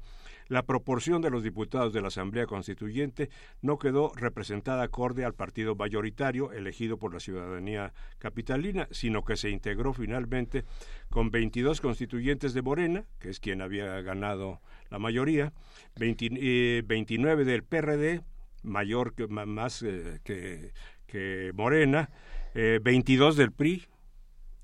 la 0.48 0.64
proporción 0.64 1.22
de 1.22 1.30
los 1.30 1.42
diputados 1.42 1.92
de 1.94 2.02
la 2.02 2.08
Asamblea 2.08 2.46
Constituyente 2.46 3.30
no 3.62 3.78
quedó 3.78 4.12
representada 4.14 4.82
acorde 4.82 5.24
al 5.24 5.34
partido 5.34 5.74
mayoritario 5.74 6.52
elegido 6.52 6.98
por 6.98 7.14
la 7.14 7.20
ciudadanía 7.20 7.94
capitalina, 8.18 8.86
sino 8.90 9.24
que 9.24 9.36
se 9.36 9.48
integró 9.48 9.94
finalmente 9.94 10.64
con 11.10 11.30
22 11.30 11.80
constituyentes 11.80 12.54
de 12.54 12.62
Morena, 12.62 13.04
que 13.18 13.30
es 13.30 13.40
quien 13.40 13.62
había 13.62 14.00
ganado 14.02 14.60
la 14.90 14.98
mayoría, 14.98 15.52
20, 15.96 16.30
eh, 16.32 16.82
29 16.86 17.44
del 17.44 17.62
PRD, 17.62 18.22
mayor 18.62 19.14
que 19.14 19.26
más 19.26 19.82
eh, 19.82 20.20
que, 20.24 20.72
que, 21.06 21.52
Morena, 21.54 22.10
eh, 22.54 22.80
22 22.82 23.36
del 23.36 23.52
PRI, 23.52 23.84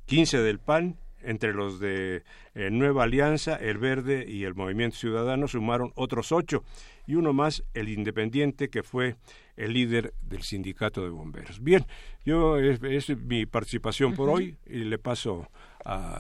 15 0.07 0.39
del 0.39 0.59
PAN, 0.59 0.99
entre 1.25 1.53
los 1.53 1.79
de 1.79 2.25
En 2.55 2.79
Nueva 2.79 3.05
Alianza, 3.05 3.57
el 3.57 3.79
Verde 3.79 4.25
y 4.29 4.45
el 4.45 4.55
Movimiento 4.55 4.97
Ciudadano 4.97 5.49
sumaron 5.49 5.93
otros 5.95 6.33
ocho 6.33 6.65
y 7.07 7.15
uno 7.15 7.33
más, 7.33 7.65
el 7.75 7.89
Independiente, 7.89 8.69
que 8.69 8.83
fue 8.83 9.17
el 9.57 9.73
líder 9.73 10.15
del 10.23 10.43
sindicato 10.43 11.03
de 11.03 11.11
bomberos. 11.11 11.63
Bien, 11.63 11.85
yo 12.25 12.59
es, 12.59 12.81
mi 13.17 13.47
participación 13.47 14.15
por 14.15 14.29
hoy 14.29 14.57
y 14.67 14.85
le 14.85 14.99
paso 14.99 15.49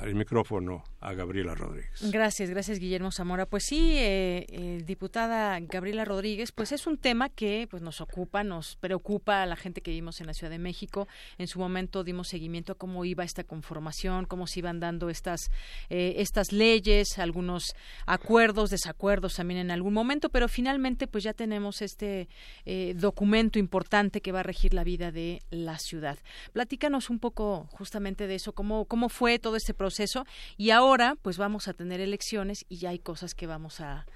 el 0.03 0.15
micrófono 0.15 0.83
a 1.01 1.15
Gabriela 1.15 1.55
Rodríguez. 1.55 2.11
Gracias, 2.11 2.51
gracias 2.51 2.79
Guillermo 2.79 3.11
Zamora. 3.11 3.47
Pues 3.47 3.65
sí, 3.65 3.97
eh, 3.97 4.47
eh, 4.49 4.83
diputada 4.85 5.59
Gabriela 5.61 6.05
Rodríguez, 6.05 6.53
pues 6.53 6.73
es 6.73 6.87
un 6.87 6.97
tema 6.97 7.29
que 7.29 7.67
pues 7.71 7.83
nos 7.83 8.01
ocupa, 8.01 8.45
nos 8.45 8.77
preocupa 8.77 9.43
a 9.43 9.47
la 9.47 9.57
gente 9.57 9.81
que 9.81 9.91
vivimos 9.91 10.21
en 10.21 10.27
la 10.27 10.35
Ciudad 10.35 10.51
de 10.51 10.59
México. 10.59 11.09
En 11.39 11.47
su 11.47 11.59
momento 11.59 12.05
dimos 12.05 12.29
seguimiento 12.29 12.73
a 12.73 12.75
cómo 12.77 13.05
iba 13.05 13.25
esta 13.25 13.45
conformación, 13.45 14.27
cómo 14.27 14.47
se 14.47 14.61
iban 14.61 14.81
dando 14.81 15.11
estas 15.11 15.51
eh, 15.91 16.15
estas 16.19 16.53
leyes, 16.53 17.19
algunos 17.19 17.75
acuerdos, 18.07 18.71
desacuerdos 18.71 19.35
también 19.35 19.61
en 19.61 19.71
algún 19.71 19.95
momento, 19.95 20.29
pero 20.29 20.49
finalmente 20.49 21.07
pues 21.07 21.25
ya 21.25 21.35
tenemos 21.35 21.83
este 21.83 22.29
documento 22.95 23.59
importante 23.59 24.21
que 24.21 24.33
va 24.33 24.41
a 24.41 24.45
regir 24.45 24.75
la 24.75 24.85
vida 24.85 25.11
de 25.13 25.43
la 25.51 25.79
ciudad. 25.79 26.19
Platícanos 26.53 27.11
un 27.11 27.19
poco 27.19 27.69
justamente 27.71 28.27
de 28.27 28.37
eso, 28.37 28.53
cómo 28.53 28.85
cómo 28.87 29.09
fue 29.09 29.39
todo 29.39 29.52
este 29.57 29.75
proceso 29.75 30.25
y 30.57 30.71
ahora 30.71 31.17
pues 31.23 31.39
vamos 31.39 31.69
a 31.69 31.75
tener 31.75 32.01
elecciones 32.01 32.65
y 32.69 32.79
ya 32.79 32.91
hay 32.91 32.99
cosas 32.99 33.35
que 33.35 33.47
vamos 33.47 33.81
a, 33.81 34.07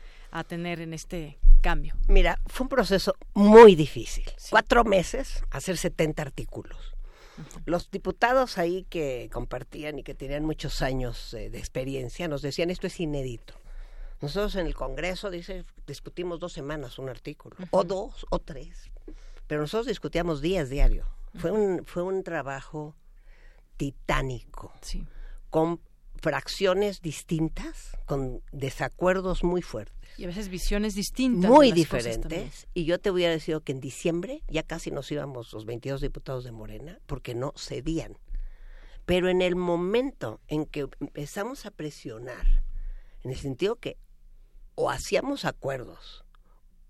tener 0.48 0.82
en 0.82 0.92
este 0.92 1.38
cambio. 1.62 1.94
Mira, 2.08 2.38
fue 2.46 2.64
un 2.64 2.68
proceso 2.68 3.14
muy 3.32 3.74
difícil. 3.74 4.24
Cuatro 4.50 4.84
meses, 4.84 5.42
hacer 5.50 5.78
70 5.78 6.20
artículos. 6.20 6.94
Los 7.64 7.90
diputados 7.90 8.58
ahí 8.58 8.84
que 8.90 9.30
compartían 9.32 9.98
y 9.98 10.02
que 10.02 10.14
tenían 10.14 10.44
muchos 10.44 10.82
años 10.82 11.32
eh, 11.32 11.48
de 11.48 11.58
experiencia 11.58 12.28
nos 12.28 12.42
decían 12.42 12.68
esto 12.68 12.86
es 12.86 13.00
inédito. 13.00 13.54
Nosotros 14.20 14.56
en 14.56 14.66
el 14.66 14.74
Congreso 14.74 15.30
dice, 15.30 15.64
discutimos 15.86 16.38
dos 16.38 16.52
semanas 16.52 16.98
un 16.98 17.08
artículo, 17.08 17.56
o 17.70 17.84
dos, 17.84 18.26
o 18.30 18.38
tres, 18.38 18.90
pero 19.46 19.62
nosotros 19.62 19.86
discutíamos 19.86 20.42
días 20.42 20.68
diario. 20.68 21.06
Fue 21.34 21.50
un, 21.50 21.84
fue 21.86 22.02
un 22.02 22.22
trabajo 22.22 22.94
titánico. 23.76 24.72
Sí 24.82 25.06
con 25.50 25.80
fracciones 26.20 27.02
distintas, 27.02 27.96
con 28.06 28.42
desacuerdos 28.52 29.44
muy 29.44 29.62
fuertes. 29.62 29.96
Y 30.18 30.24
a 30.24 30.28
veces 30.28 30.48
visiones 30.48 30.94
distintas. 30.94 31.50
Muy 31.50 31.72
diferentes. 31.72 32.66
Y 32.72 32.84
yo 32.84 32.98
te 32.98 33.10
hubiera 33.10 33.32
decidido 33.32 33.60
que 33.60 33.72
en 33.72 33.80
diciembre 33.80 34.42
ya 34.48 34.62
casi 34.62 34.90
nos 34.90 35.10
íbamos 35.12 35.52
los 35.52 35.66
22 35.66 36.00
diputados 36.00 36.44
de 36.44 36.52
Morena, 36.52 36.98
porque 37.06 37.34
no 37.34 37.52
cedían. 37.56 38.16
Pero 39.04 39.28
en 39.28 39.42
el 39.42 39.56
momento 39.56 40.40
en 40.48 40.66
que 40.66 40.88
empezamos 41.00 41.66
a 41.66 41.70
presionar, 41.70 42.64
en 43.22 43.30
el 43.30 43.36
sentido 43.36 43.76
que 43.76 43.98
o 44.74 44.90
hacíamos 44.90 45.44
acuerdos 45.44 46.24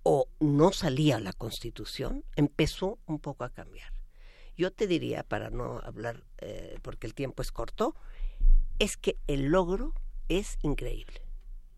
o 0.02 0.28
no 0.38 0.72
salía 0.72 1.18
la 1.18 1.32
constitución, 1.32 2.24
empezó 2.36 2.98
un 3.06 3.18
poco 3.18 3.44
a 3.44 3.50
cambiar. 3.50 3.92
Yo 4.56 4.72
te 4.72 4.86
diría, 4.86 5.22
para 5.22 5.50
no 5.50 5.80
hablar, 5.80 6.24
eh, 6.38 6.78
porque 6.82 7.06
el 7.06 7.14
tiempo 7.14 7.42
es 7.42 7.52
corto, 7.52 7.94
es 8.78 8.96
que 8.96 9.18
el 9.26 9.46
logro 9.46 9.94
es 10.28 10.58
increíble. 10.62 11.22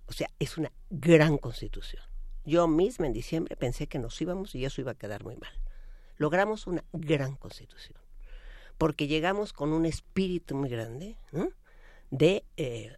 O 0.06 0.12
sea, 0.12 0.28
es 0.38 0.56
una 0.56 0.72
gran 0.90 1.38
constitución. 1.38 2.02
Yo 2.44 2.66
misma 2.66 3.06
en 3.06 3.12
diciembre 3.12 3.56
pensé 3.56 3.88
que 3.88 3.98
nos 3.98 4.20
íbamos 4.20 4.54
y 4.54 4.64
eso 4.64 4.80
iba 4.80 4.92
a 4.92 4.98
quedar 4.98 5.22
muy 5.22 5.36
mal. 5.36 5.52
Logramos 6.16 6.66
una 6.66 6.82
gran 6.92 7.36
constitución, 7.36 8.00
porque 8.78 9.06
llegamos 9.06 9.52
con 9.52 9.72
un 9.72 9.84
espíritu 9.84 10.56
muy 10.56 10.70
grande 10.70 11.18
de 12.10 12.44
eh, 12.56 12.96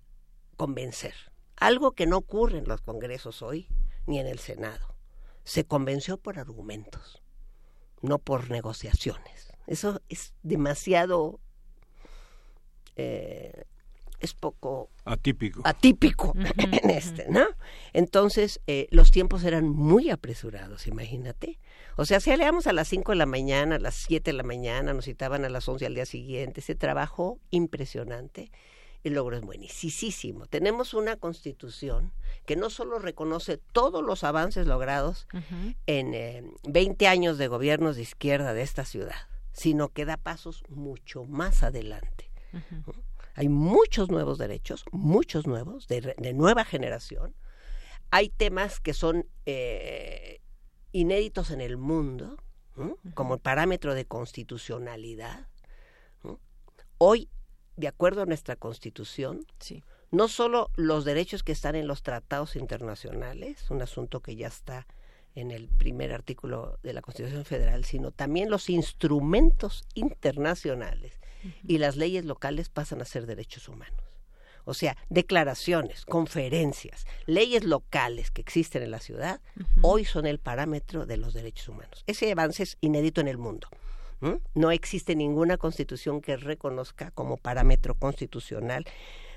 convencer. 0.57 1.15
Algo 1.57 1.93
que 1.93 2.07
no 2.07 2.17
ocurre 2.17 2.59
en 2.59 2.69
los 2.69 2.81
congresos 2.81 3.43
hoy 3.43 3.67
ni 4.07 4.19
en 4.19 4.27
el 4.27 4.39
Senado. 4.39 4.95
Se 5.45 5.65
convenció 5.65 6.17
por 6.17 6.39
argumentos, 6.39 7.23
no 8.03 8.19
por 8.19 8.51
negociaciones. 8.51 9.53
Eso 9.67 10.01
es 10.09 10.33
demasiado 10.43 11.41
eh, 12.97 13.65
es 14.21 14.35
poco 14.35 14.91
atípico, 15.05 15.63
atípico 15.65 16.35
en 16.57 16.91
este, 16.91 17.27
¿no? 17.29 17.47
Entonces, 17.93 18.61
eh, 18.67 18.87
los 18.91 19.11
tiempos 19.11 19.45
eran 19.45 19.69
muy 19.69 20.11
apresurados, 20.11 20.87
imagínate. 20.87 21.59
O 21.97 22.05
sea, 22.05 22.21
si 22.21 22.35
leamos 22.37 22.67
a 22.67 22.73
las 22.73 22.89
5 22.89 23.13
de 23.13 23.17
la 23.17 23.27
mañana, 23.27 23.77
a 23.77 23.79
las 23.79 23.95
7 23.95 24.31
de 24.31 24.37
la 24.37 24.43
mañana, 24.43 24.95
nos 24.95 25.07
citaban 25.07 25.45
a 25.45 25.49
las 25.49 25.69
11 25.69 25.87
al 25.87 25.95
día 25.95 26.07
siguiente, 26.07 26.61
ese 26.61 26.75
trabajo 26.75 27.39
impresionante. 27.51 28.51
El 29.03 29.15
logro 29.15 29.37
es 29.37 29.43
buenísimo. 29.43 30.47
Tenemos 30.47 30.93
una 30.93 31.17
constitución 31.17 32.13
que 32.45 32.57
no 32.57 32.69
solo 32.69 32.99
reconoce 32.99 33.57
todos 33.57 34.05
los 34.05 34.25
avances 34.25 34.67
logrados 34.67 35.27
en 35.87 36.15
eh, 36.15 36.43
20 36.69 37.07
años 37.07 37.39
de 37.39 37.49
gobiernos 37.49 37.97
de 37.97 38.03
izquierda 38.03 38.53
de 38.53 38.63
esta 38.63 38.85
ciudad, 38.85 39.29
sino 39.53 39.89
que 39.89 40.05
da 40.05 40.19
pasos 40.19 40.65
mucho 40.69 41.25
más 41.25 41.63
adelante. 41.63 42.31
Hay 43.35 43.49
muchos 43.49 44.11
nuevos 44.11 44.39
derechos, 44.39 44.85
muchos 44.93 45.47
nuevos, 45.47 45.89
de, 45.89 46.15
nueva 46.35 46.65
generación. 46.65 47.35
Hay 48.11 48.29
temas 48.29 48.81
que 48.81 48.93
son 48.93 49.27
eh, 49.47 50.41
inéditos 50.93 51.51
en 51.51 51.61
el 51.61 51.77
mundo, 51.77 52.37
como 53.15 53.35
el 53.35 53.41
parámetro 53.41 53.95
de 53.95 54.07
constitucionalidad. 54.07 55.47
Hoy, 56.99 57.29
de 57.77 57.89
acuerdo 57.89 58.23
a 58.23 58.27
nuestra 58.27 58.57
constitución, 58.57 59.47
no 60.11 60.29
solo 60.29 60.71
los 60.77 61.05
derechos 61.05 61.43
que 61.43 61.53
están 61.53 61.77
en 61.77 61.87
los 61.87 62.03
tratados 62.03 62.57
internacionales, 62.57 63.71
un 63.71 63.83
asunto 63.83 64.21
que 64.21 64.35
ya 64.35 64.49
está 64.49 64.87
en 65.35 65.51
el 65.51 65.69
primer 65.69 66.13
artículo 66.13 66.79
de 66.83 66.93
la 66.93 67.03
Constitución 67.03 67.45
Federal, 67.45 67.85
sino 67.85 68.11
también 68.11 68.51
los 68.51 68.69
instrumentos 68.69 69.85
internacionales 69.95 71.20
y 71.67 71.79
las 71.79 71.97
leyes 71.97 72.25
locales 72.25 72.69
pasan 72.69 73.01
a 73.03 73.05
ser 73.05 73.27
derechos 73.27 73.69
humanos. 73.69 74.01
O 74.65 74.75
sea, 74.75 74.97
declaraciones, 75.09 76.05
conferencias, 76.05 77.07
leyes 77.27 77.65
locales 77.65 78.31
que 78.31 78.41
existen 78.41 78.83
en 78.83 78.91
la 78.91 79.01
ciudad, 79.01 79.41
hoy 79.83 80.05
son 80.05 80.27
el 80.27 80.39
parámetro 80.39 81.07
de 81.07 81.17
los 81.17 81.35
derechos 81.35 81.69
humanos. 81.69 82.05
Ese 82.07 82.31
avance 82.31 82.63
es 82.63 82.77
inédito 82.81 83.21
en 83.21 83.29
el 83.29 83.39
mundo. 83.39 83.69
No 84.55 84.71
existe 84.71 85.17
ninguna 85.17 85.57
constitución 85.57 86.21
que 86.21 86.37
reconozca 86.37 87.11
como 87.11 87.39
parámetro 87.39 87.95
constitucional. 87.95 88.85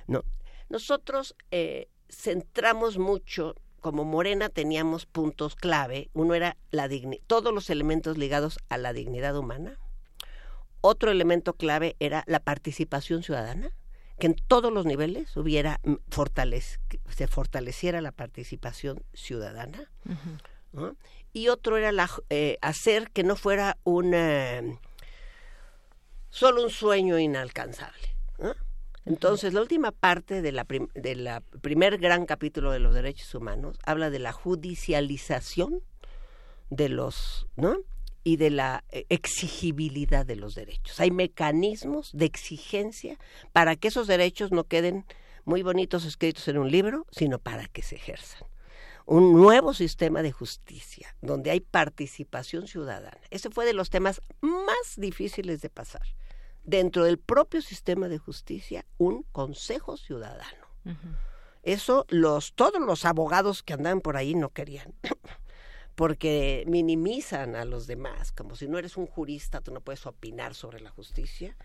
No. 0.07 0.23
Nosotros 0.69 1.35
eh, 1.51 1.87
centramos 2.09 2.97
mucho 2.97 3.55
como 3.79 4.05
Morena 4.05 4.49
teníamos 4.49 5.05
puntos 5.05 5.55
clave. 5.55 6.09
Uno 6.13 6.33
era 6.35 6.57
la 6.71 6.89
todos 7.27 7.53
los 7.53 7.69
elementos 7.69 8.17
ligados 8.17 8.57
a 8.69 8.77
la 8.77 8.93
dignidad 8.93 9.37
humana, 9.37 9.77
otro 10.85 11.11
elemento 11.11 11.53
clave 11.53 11.95
era 11.99 12.25
la 12.27 12.41
participación 12.41 13.23
ciudadana, 13.23 13.71
que 14.19 14.27
en 14.27 14.35
todos 14.35 14.71
los 14.71 14.85
niveles 14.85 15.35
hubiera 15.37 15.79
mm, 15.83 15.93
se 17.09 17.27
fortaleciera 17.27 18.01
la 18.01 18.11
participación 18.11 19.01
ciudadana. 19.13 19.89
Y 21.31 21.47
otro 21.47 21.77
era 21.77 21.93
la, 21.93 22.09
eh, 22.29 22.57
hacer 22.61 23.11
que 23.11 23.23
no 23.23 23.37
fuera 23.37 23.77
una, 23.85 24.61
solo 26.29 26.63
un 26.63 26.69
sueño 26.69 27.17
inalcanzable. 27.17 28.09
Entonces, 29.05 29.53
la 29.53 29.61
última 29.61 29.91
parte 29.91 30.41
de 30.41 30.51
la, 30.51 30.65
de 30.95 31.15
la 31.15 31.41
primer 31.61 31.97
gran 31.97 32.25
capítulo 32.25 32.71
de 32.71 32.79
los 32.79 32.93
derechos 32.93 33.33
humanos 33.35 33.77
habla 33.85 34.09
de 34.09 34.19
la 34.19 34.33
judicialización 34.33 35.81
de 36.69 36.89
los, 36.89 37.47
¿no? 37.55 37.77
Y 38.23 38.37
de 38.37 38.49
la 38.49 38.83
eh, 38.89 39.05
exigibilidad 39.09 40.25
de 40.25 40.35
los 40.35 40.55
derechos. 40.55 40.99
Hay 40.99 41.11
mecanismos 41.11 42.11
de 42.13 42.25
exigencia 42.25 43.17
para 43.51 43.75
que 43.75 43.89
esos 43.89 44.07
derechos 44.07 44.51
no 44.51 44.63
queden 44.63 45.05
muy 45.45 45.61
bonitos 45.61 46.05
escritos 46.05 46.47
en 46.47 46.57
un 46.57 46.71
libro, 46.71 47.05
sino 47.11 47.39
para 47.39 47.67
que 47.67 47.81
se 47.81 47.95
ejerzan. 47.95 48.47
Un 49.05 49.33
nuevo 49.33 49.73
sistema 49.73 50.21
de 50.21 50.31
justicia 50.31 51.15
donde 51.21 51.51
hay 51.51 51.59
participación 51.59 52.67
ciudadana. 52.67 53.19
Ese 53.29 53.49
fue 53.49 53.65
de 53.65 53.73
los 53.73 53.89
temas 53.89 54.21
más 54.39 54.95
difíciles 54.95 55.61
de 55.61 55.69
pasar. 55.69 56.03
Dentro 56.63 57.03
del 57.03 57.17
propio 57.17 57.61
sistema 57.61 58.07
de 58.07 58.17
justicia, 58.17 58.85
un 58.97 59.23
consejo 59.33 59.97
ciudadano. 59.97 60.67
Eso 61.63 62.05
los 62.07 62.53
todos 62.53 62.81
los 62.81 63.03
abogados 63.03 63.63
que 63.63 63.73
andaban 63.73 63.99
por 63.99 64.15
ahí 64.15 64.35
no 64.35 64.49
querían. 64.49 64.93
Porque 65.95 66.63
minimizan 66.67 67.55
a 67.55 67.65
los 67.65 67.85
demás, 67.85 68.31
como 68.31 68.55
si 68.55 68.67
no 68.67 68.77
eres 68.77 68.97
un 68.97 69.05
jurista, 69.05 69.61
tú 69.61 69.71
no 69.71 69.81
puedes 69.81 70.05
opinar 70.05 70.55
sobre 70.55 70.79
la 70.79 70.89
justicia. 70.89 71.55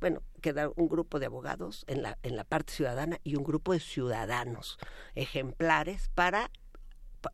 Bueno, 0.00 0.22
queda 0.40 0.70
un 0.74 0.88
grupo 0.88 1.20
de 1.20 1.26
abogados 1.26 1.84
en 1.86 2.02
la, 2.02 2.18
en 2.22 2.36
la 2.36 2.44
parte 2.44 2.72
ciudadana 2.72 3.20
y 3.22 3.36
un 3.36 3.44
grupo 3.44 3.72
de 3.72 3.80
ciudadanos 3.80 4.78
ejemplares 5.14 6.10
para, 6.14 6.50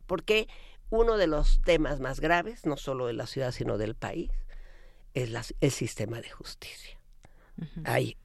porque 0.05 0.47
uno 0.89 1.17
de 1.17 1.27
los 1.27 1.61
temas 1.61 1.99
más 1.99 2.19
graves, 2.19 2.65
no 2.65 2.77
solo 2.77 3.07
de 3.07 3.13
la 3.13 3.27
ciudad, 3.27 3.51
sino 3.51 3.77
del 3.77 3.95
país, 3.95 4.31
es 5.13 5.55
el 5.59 5.71
sistema 5.71 6.21
de 6.21 6.29
justicia. 6.29 6.99
Hay 7.83 8.17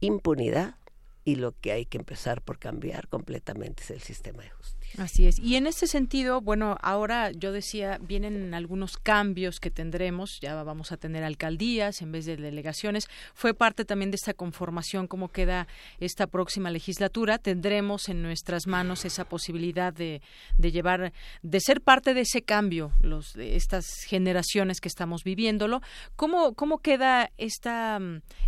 impunidad 0.00 0.76
y 1.24 1.36
lo 1.36 1.52
que 1.52 1.72
hay 1.72 1.86
que 1.86 1.96
empezar 1.96 2.42
por 2.42 2.58
cambiar 2.58 3.08
completamente 3.08 3.82
es 3.82 3.90
el 3.90 4.02
sistema 4.02 4.42
de 4.42 4.50
justicia. 4.50 4.83
Así 4.96 5.26
es. 5.26 5.40
Y 5.40 5.56
en 5.56 5.66
este 5.66 5.88
sentido, 5.88 6.40
bueno, 6.40 6.76
ahora 6.80 7.32
yo 7.32 7.50
decía, 7.50 7.98
vienen 8.00 8.54
algunos 8.54 8.96
cambios 8.96 9.58
que 9.58 9.70
tendremos, 9.70 10.38
ya 10.40 10.62
vamos 10.62 10.92
a 10.92 10.96
tener 10.96 11.24
alcaldías 11.24 12.00
en 12.00 12.12
vez 12.12 12.26
de 12.26 12.36
delegaciones. 12.36 13.08
Fue 13.34 13.54
parte 13.54 13.84
también 13.84 14.12
de 14.12 14.16
esta 14.16 14.34
conformación, 14.34 15.08
cómo 15.08 15.28
queda 15.28 15.66
esta 15.98 16.28
próxima 16.28 16.70
legislatura. 16.70 17.38
Tendremos 17.38 18.08
en 18.08 18.22
nuestras 18.22 18.68
manos 18.68 19.04
esa 19.04 19.24
posibilidad 19.24 19.92
de, 19.92 20.20
llevar, 20.58 21.12
de 21.42 21.60
ser 21.60 21.80
parte 21.80 22.14
de 22.14 22.20
ese 22.20 22.42
cambio, 22.42 22.92
los, 23.00 23.32
de 23.32 23.56
estas 23.56 23.86
generaciones 24.06 24.80
que 24.80 24.88
estamos 24.88 25.24
viviéndolo. 25.24 25.82
¿Cómo, 26.14 26.54
cómo 26.54 26.78
queda 26.78 27.32
esta, 27.36 27.98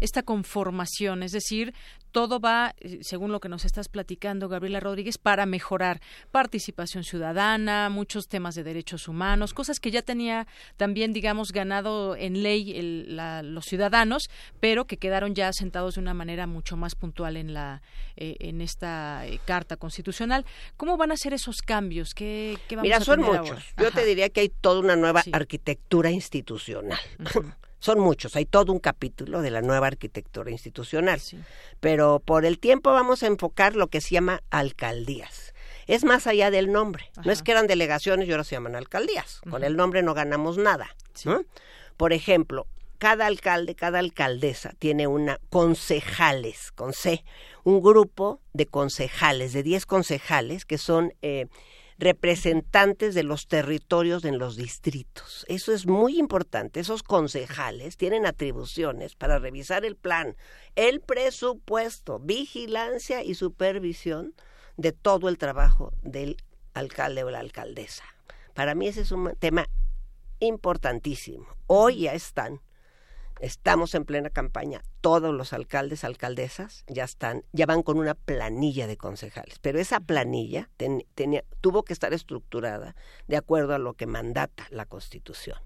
esta 0.00 0.22
conformación? 0.22 1.24
Es 1.24 1.32
decir, 1.32 1.74
todo 2.16 2.40
va, 2.40 2.74
eh, 2.80 3.00
según 3.02 3.30
lo 3.30 3.40
que 3.40 3.50
nos 3.50 3.66
estás 3.66 3.90
platicando, 3.90 4.48
Gabriela 4.48 4.80
Rodríguez, 4.80 5.18
para 5.18 5.44
mejorar 5.44 6.00
participación 6.30 7.04
ciudadana, 7.04 7.90
muchos 7.90 8.26
temas 8.26 8.54
de 8.54 8.64
derechos 8.64 9.06
humanos, 9.06 9.52
cosas 9.52 9.80
que 9.80 9.90
ya 9.90 10.00
tenía 10.00 10.46
también, 10.78 11.12
digamos, 11.12 11.52
ganado 11.52 12.16
en 12.16 12.42
ley 12.42 12.72
los 13.42 13.66
ciudadanos, 13.66 14.30
pero 14.60 14.86
que 14.86 14.96
quedaron 14.96 15.34
ya 15.34 15.52
sentados 15.52 15.96
de 15.96 16.00
una 16.00 16.14
manera 16.14 16.46
mucho 16.46 16.78
más 16.78 16.94
puntual 16.94 17.36
en 17.36 17.52
la 17.52 17.82
eh, 18.16 18.36
en 18.40 18.62
esta 18.62 19.26
eh, 19.26 19.38
carta 19.44 19.76
constitucional. 19.76 20.46
¿Cómo 20.78 20.96
van 20.96 21.12
a 21.12 21.18
ser 21.18 21.34
esos 21.34 21.60
cambios? 21.60 22.14
¿Qué, 22.14 22.56
vamos 22.70 22.84
Mira, 22.84 22.96
a 22.96 23.00
son 23.02 23.20
muchos. 23.20 23.50
ahora? 23.50 23.62
Yo 23.76 23.90
te 23.92 24.06
diría 24.06 24.30
que 24.30 24.40
hay 24.40 24.48
toda 24.48 24.80
una 24.80 24.96
nueva 24.96 25.22
arquitectura 25.32 26.10
institucional. 26.10 26.98
Son 27.78 28.00
muchos, 28.00 28.36
hay 28.36 28.46
todo 28.46 28.72
un 28.72 28.78
capítulo 28.78 29.42
de 29.42 29.50
la 29.50 29.60
nueva 29.60 29.86
arquitectura 29.86 30.50
institucional. 30.50 31.20
Pero 31.80 32.20
por 32.20 32.44
el 32.44 32.58
tiempo 32.58 32.92
vamos 32.92 33.22
a 33.22 33.26
enfocar 33.26 33.76
lo 33.76 33.88
que 33.88 34.00
se 34.00 34.14
llama 34.14 34.42
alcaldías. 34.50 35.54
Es 35.86 36.04
más 36.04 36.26
allá 36.26 36.50
del 36.50 36.72
nombre. 36.72 37.10
No 37.24 37.30
es 37.30 37.42
que 37.42 37.52
eran 37.52 37.66
delegaciones 37.66 38.28
y 38.28 38.32
ahora 38.32 38.44
se 38.44 38.56
llaman 38.56 38.74
alcaldías. 38.74 39.40
Con 39.48 39.62
el 39.62 39.76
nombre 39.76 40.02
no 40.02 40.14
ganamos 40.14 40.58
nada. 40.58 40.88
¿no? 41.24 41.42
Por 41.96 42.12
ejemplo, 42.12 42.66
cada 42.98 43.26
alcalde, 43.26 43.74
cada 43.74 43.98
alcaldesa 43.98 44.72
tiene 44.78 45.06
una 45.06 45.38
concejales, 45.50 46.72
con 46.72 46.92
C, 46.92 47.24
un 47.62 47.82
grupo 47.82 48.40
de 48.52 48.66
concejales, 48.66 49.52
de 49.52 49.62
10 49.62 49.86
concejales 49.86 50.64
que 50.64 50.78
son 50.78 51.12
eh, 51.22 51.46
representantes 51.98 53.14
de 53.14 53.22
los 53.22 53.48
territorios 53.48 54.24
en 54.24 54.38
los 54.38 54.56
distritos. 54.56 55.44
Eso 55.48 55.72
es 55.72 55.86
muy 55.86 56.18
importante. 56.18 56.80
Esos 56.80 57.02
concejales 57.02 57.96
tienen 57.96 58.26
atribuciones 58.26 59.14
para 59.14 59.38
revisar 59.38 59.84
el 59.84 59.96
plan, 59.96 60.36
el 60.74 61.00
presupuesto, 61.00 62.18
vigilancia 62.18 63.22
y 63.22 63.34
supervisión 63.34 64.34
de 64.76 64.92
todo 64.92 65.28
el 65.28 65.38
trabajo 65.38 65.92
del 66.02 66.36
alcalde 66.74 67.24
o 67.24 67.30
la 67.30 67.40
alcaldesa. 67.40 68.04
Para 68.52 68.74
mí 68.74 68.88
ese 68.88 69.02
es 69.02 69.12
un 69.12 69.34
tema 69.38 69.66
importantísimo. 70.38 71.46
Hoy 71.66 72.00
ya 72.00 72.12
están 72.12 72.60
Estamos 73.40 73.94
en 73.94 74.04
plena 74.04 74.30
campaña. 74.30 74.82
Todos 75.00 75.34
los 75.34 75.52
alcaldes, 75.52 76.04
alcaldesas 76.04 76.84
ya 76.86 77.04
están, 77.04 77.44
ya 77.52 77.66
van 77.66 77.82
con 77.82 77.98
una 77.98 78.14
planilla 78.14 78.86
de 78.86 78.96
concejales. 78.96 79.58
Pero 79.60 79.78
esa 79.78 80.00
planilla 80.00 80.68
ten- 80.76 81.04
tenía, 81.14 81.44
tuvo 81.60 81.82
que 81.84 81.92
estar 81.92 82.12
estructurada 82.14 82.96
de 83.28 83.36
acuerdo 83.36 83.74
a 83.74 83.78
lo 83.78 83.94
que 83.94 84.06
mandata 84.06 84.66
la 84.70 84.86
Constitución. 84.86 85.58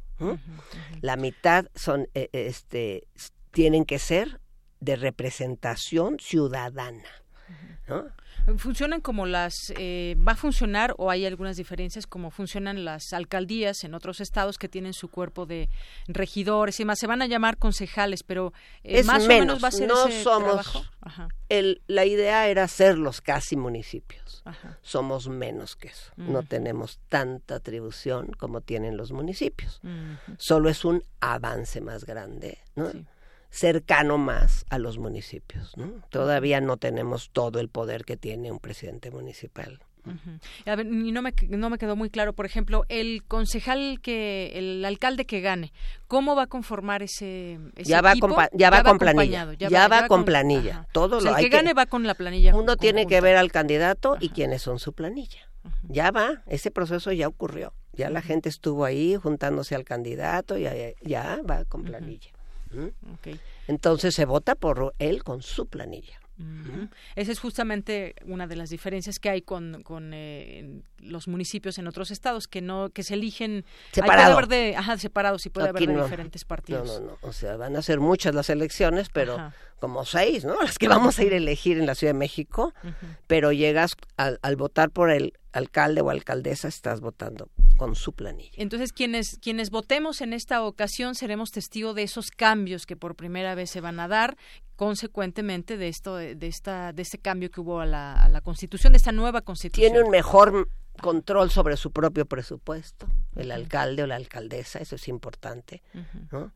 La 1.01 1.17
mitad 1.17 1.67
son, 1.75 2.03
eh, 2.15 2.29
eh, 2.33 2.47
este, 2.47 3.07
tienen 3.53 3.85
que 3.85 3.99
ser 3.99 4.41
de 4.81 4.97
representación 4.97 6.19
ciudadana. 6.21 7.09
¿no? 7.89 8.05
¿Funcionan 8.57 9.01
como 9.01 9.27
las... 9.27 9.55
eh, 9.77 10.17
¿Va 10.27 10.33
a 10.33 10.37
funcionar 10.37 10.95
o 10.99 11.11
hay 11.11 11.27
algunas 11.27 11.57
diferencias 11.57 12.07
como 12.07 12.31
funcionan 12.31 12.85
las 12.85 13.13
alcaldías 13.13 13.85
en 13.85 13.95
otros 13.95 14.21
estados 14.21 14.59
que 14.59 14.69
tienen 14.69 14.93
su 14.93 15.09
cuerpo 15.09 15.47
de 15.47 15.69
regidores 16.09 16.81
y 16.81 16.85
más? 16.85 16.99
Se 16.99 17.07
van 17.07 17.23
a 17.23 17.27
llamar 17.27 17.59
concejales, 17.59 18.23
pero 18.23 18.53
eh, 18.83 19.01
es 19.01 19.07
más 19.07 19.27
menos, 19.27 19.29
o 19.29 19.41
menos 19.41 19.65
va 19.65 19.69
a 19.69 19.73
ser 19.73 19.89
no 19.89 20.07
ese 20.09 20.23
somos. 20.23 20.89
Ajá. 21.01 21.29
El, 21.49 21.83
la 21.87 22.05
idea 22.05 22.49
era 22.49 22.65
hacerlos 22.65 23.21
casi 23.21 23.57
municipios. 23.57 24.43
Ajá. 24.45 24.79
Somos 24.83 25.29
menos 25.29 25.77
que 25.77 25.89
eso. 25.89 26.13
No 26.17 26.41
Ujú. 26.41 26.49
tenemos 26.49 26.99
tanta 27.09 27.57
atribución 27.57 28.33
como 28.39 28.61
tienen 28.61 28.97
los 28.97 29.13
municipios. 29.13 29.81
Solo 30.39 30.69
es 30.69 30.85
un 30.85 31.05
avance 31.21 31.81
más 31.81 32.05
grande, 32.05 32.59
¿no? 32.75 32.91
Cercano 33.51 34.19
más 34.19 34.65
a 34.71 34.79
los 34.79 34.99
municipios. 34.99 35.77
¿no? 35.77 35.93
Todavía 36.11 36.61
no 36.61 36.77
tenemos 36.77 37.31
todo 37.31 37.61
el 37.61 37.69
poder 37.69 38.05
que 38.05 38.17
tiene 38.17 38.51
un 38.51 38.59
presidente 38.59 39.11
municipal. 39.11 39.81
A 40.67 40.77
ver, 40.77 40.87
y 40.87 41.13
no 41.13 41.21
me, 41.21 41.35
no 41.51 41.69
me 41.69 41.77
quedó 41.79 41.95
muy 41.95 42.09
claro, 42.09 42.33
por 42.33 42.47
ejemplo, 42.47 42.85
el 42.89 43.23
concejal 43.25 44.01
que, 44.01 44.53
el 44.55 44.85
alcalde 44.85 45.27
que 45.27 45.41
gane, 45.41 45.73
¿cómo 46.09 46.35
va 46.35 46.45
a 46.45 46.47
conformar 46.47 47.03
ese, 47.03 47.59
ese 47.77 47.91
Ya 47.91 48.01
va, 48.01 48.13
equipo? 48.13 48.29
con, 48.29 48.47
ya 48.55 48.71
va 48.71 48.83
con 48.83 48.99
planilla. 48.99 49.53
Ya, 49.59 49.89
va, 49.89 50.07
con 50.07 50.25
planilla. 50.25 50.71
ajá. 50.71 50.89
Todo 50.93 51.19
O 51.19 51.21
sea, 51.21 51.33
lo 51.33 51.37
el 51.37 51.45
hay 51.45 51.51
que 51.51 51.57
gane 51.57 51.75
va 51.75 51.87
con 51.87 52.07
la 52.07 52.15
planilla. 52.15 52.55
Uno 52.57 52.77
tiene 52.77 53.07
que 53.07 53.21
ver 53.21 53.37
al 53.37 53.53
candidato 53.53 54.17
y 54.21 54.31
quiénes 54.31 54.63
son 54.63 54.79
su 54.79 54.95
planilla. 54.95 55.51
Ya 55.89 56.11
va, 56.11 56.43
ese 56.47 56.71
proceso 56.71 57.13
ya 57.13 57.29
ocurrió. 57.29 57.75
Ya 57.93 58.09
la 58.09 58.23
gente 58.23 58.49
estuvo 58.49 58.87
ahí 58.87 59.17
juntándose 59.17 59.75
al 59.75 59.85
candidato 59.85 60.57
y 60.57 60.63
ya, 60.63 60.73
ya 61.03 61.41
va 61.49 61.67
con 61.67 61.83
planilla. 61.83 62.31
¿Mm? 62.71 63.13
Ok. 63.15 63.39
Entonces 63.69 64.15
se 64.15 64.25
vota 64.25 64.55
por 64.55 64.95
él 64.99 65.23
con 65.25 65.43
su 65.43 65.67
planilla. 65.67 66.19
Esa 67.17 67.33
es 67.33 67.39
justamente 67.39 68.15
una 68.25 68.47
de 68.47 68.57
las 68.57 68.71
diferencias 68.71 69.19
que 69.19 69.29
hay 69.29 69.43
con, 69.43 69.83
con 69.83 70.13
eh, 70.15 70.81
los 70.99 71.29
municipios 71.29 71.77
en 71.77 71.87
otros 71.87 72.11
estados 72.11 72.49
que 72.49 72.63
no 72.63 72.89
que 72.89 73.03
se 73.03 73.13
eligen 73.13 73.67
Separado. 73.93 74.17
puede 74.17 74.33
haber 74.33 74.49
de 74.49 74.77
ajá, 74.77 74.97
separados 74.97 75.45
y 75.45 75.51
puede 75.51 75.69
Aquí 75.69 75.85
haber 75.85 75.89
de 75.91 75.95
no. 75.97 76.05
diferentes 76.05 76.47
partidos. 76.47 76.87
No, 76.89 77.01
no, 77.01 77.07
no. 77.09 77.19
O 77.21 77.35
sea, 77.35 77.59
van 77.59 77.77
a 77.77 77.83
ser 77.83 78.01
muchas 78.01 78.35
las 78.35 78.49
elecciones, 78.49 79.11
pero 79.13 79.35
Ajá. 79.35 79.55
Como 79.81 80.05
seis, 80.05 80.45
¿no? 80.45 80.55
Las 80.63 80.79
que 80.79 80.89
vamos 80.89 81.19
a 81.19 81.25
ir 81.25 81.33
a 81.33 81.37
elegir 81.37 81.79
en 81.79 81.87
la 81.87 81.95
Ciudad 81.95 82.13
de 82.13 82.19
México. 82.19 82.73
Pero 83.27 83.53
llegas 83.53 83.93
al, 84.17 84.39
al 84.43 84.57
votar 84.57 84.91
por 84.91 85.11
el 85.11 85.33
alcalde 85.53 86.01
o 86.01 86.11
alcaldesa, 86.11 86.69
estás 86.69 87.01
votando 87.01 87.49
con 87.77 87.95
su 87.95 88.13
planilla. 88.13 88.53
Entonces, 88.57 88.93
quienes, 88.93 89.39
quienes 89.41 89.71
votemos 89.71 90.21
en 90.21 90.33
esta 90.33 90.63
ocasión 90.63 91.15
seremos 91.15 91.51
testigos 91.51 91.95
de 91.95 92.03
esos 92.03 92.31
cambios 92.31 92.87
que 92.87 92.97
por 92.97 93.17
primera 93.17 93.55
vez 93.55 93.71
se 93.71 93.81
van 93.81 93.99
a 93.99 94.07
dar, 94.07 94.37
consecuentemente 94.77 95.77
de 95.77 95.89
esto, 95.89 96.17
de 96.17 96.47
esta, 96.47 96.93
de 96.93 97.03
este 97.03 97.19
cambio 97.19 97.51
que 97.51 97.61
hubo 97.61 97.81
a 97.81 97.87
la, 97.87 98.15
a 98.15 98.29
la 98.29 98.41
Constitución, 98.43 98.93
de 98.93 98.99
esta 98.99 99.13
nueva 99.13 99.41
Constitución. 99.41 99.93
Tiene 99.93 100.05
un 100.05 100.11
mejor 100.11 100.69
control 101.01 101.51
sobre 101.51 101.77
su 101.77 101.91
propio 101.91 102.27
presupuesto, 102.27 103.07
el 103.37 103.51
alcalde 103.51 104.03
o 104.03 104.07
la 104.07 104.17
alcaldesa, 104.17 104.79
eso 104.79 104.97
es 104.97 105.09
importante. 105.09 105.83
¿no? 106.31 106.53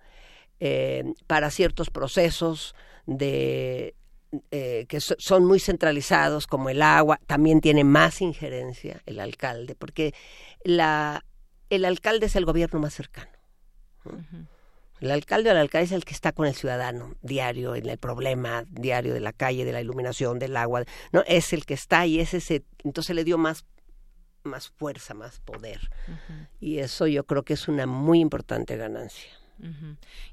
Eh, 0.61 1.05
para 1.27 1.51
ciertos 1.51 1.91
procesos 1.91 2.75
de 3.07 3.95
eh, 4.51 4.87
que 4.88 5.01
so- 5.01 5.14
son 5.19 5.45
muy 5.45 5.61
centralizados, 5.61 6.47
como 6.47 6.69
el 6.71 6.83
agua, 6.83 7.21
también 7.27 7.61
tiene 7.61 7.85
más 7.85 8.21
injerencia 8.21 9.01
el 9.07 9.21
alcalde, 9.21 9.75
porque 9.77 10.12
la, 10.64 11.25
el 11.71 11.85
alcalde 11.85 12.27
es 12.27 12.35
el 12.37 12.45
gobierno 12.45 12.81
más 12.81 12.95
cercano. 12.95 13.31
¿no? 14.05 14.12
El 15.01 15.11
alcalde 15.11 15.51
o 15.51 15.55
la 15.55 15.61
alcaldesa 15.61 15.95
es 15.95 15.99
el 15.99 16.05
que 16.05 16.14
está 16.14 16.33
con 16.33 16.47
el 16.47 16.55
ciudadano 16.55 17.14
diario, 17.21 17.75
en 17.75 17.88
el 17.88 17.99
problema 17.99 18.64
diario 18.71 19.12
de 19.12 19.21
la 19.21 19.33
calle, 19.33 19.64
de 19.64 19.73
la 19.73 19.81
iluminación, 19.81 20.38
del 20.38 20.57
agua, 20.57 20.85
no 21.12 21.23
es 21.27 21.53
el 21.53 21.67
que 21.67 21.75
está 21.75 22.07
y 22.07 22.21
es 22.21 22.33
ese, 22.35 22.64
entonces 22.85 23.14
le 23.14 23.25
dio 23.25 23.38
más 23.38 23.64
más 24.45 24.69
fuerza, 24.69 25.14
más 25.14 25.40
poder. 25.40 25.90
Y 26.61 26.79
eso 26.79 27.07
yo 27.07 27.25
creo 27.25 27.45
que 27.45 27.55
es 27.55 27.67
una 27.67 27.87
muy 27.87 28.21
importante 28.21 28.77
ganancia. 28.77 29.31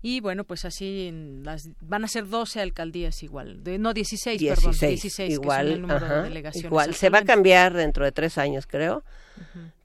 Y 0.01 0.19
bueno, 0.19 0.43
pues 0.43 0.65
así 0.65 1.07
en 1.07 1.43
las, 1.43 1.69
van 1.81 2.03
a 2.03 2.07
ser 2.07 2.27
12 2.27 2.59
alcaldías 2.61 3.23
igual, 3.23 3.63
de, 3.63 3.77
no 3.77 3.93
16, 3.93 4.41
perdón, 4.43 4.75
16, 4.79 5.33
igual, 5.33 5.67
que 5.67 5.73
el 5.73 5.81
número 5.81 6.05
ajá, 6.05 6.15
de 6.17 6.23
delegaciones. 6.23 6.65
igual. 6.65 6.95
Se 6.95 7.09
va 7.09 7.19
a 7.19 7.23
cambiar 7.23 7.73
dentro 7.73 8.03
de 8.03 8.11
tres 8.11 8.37
años, 8.37 8.67
creo, 8.67 9.03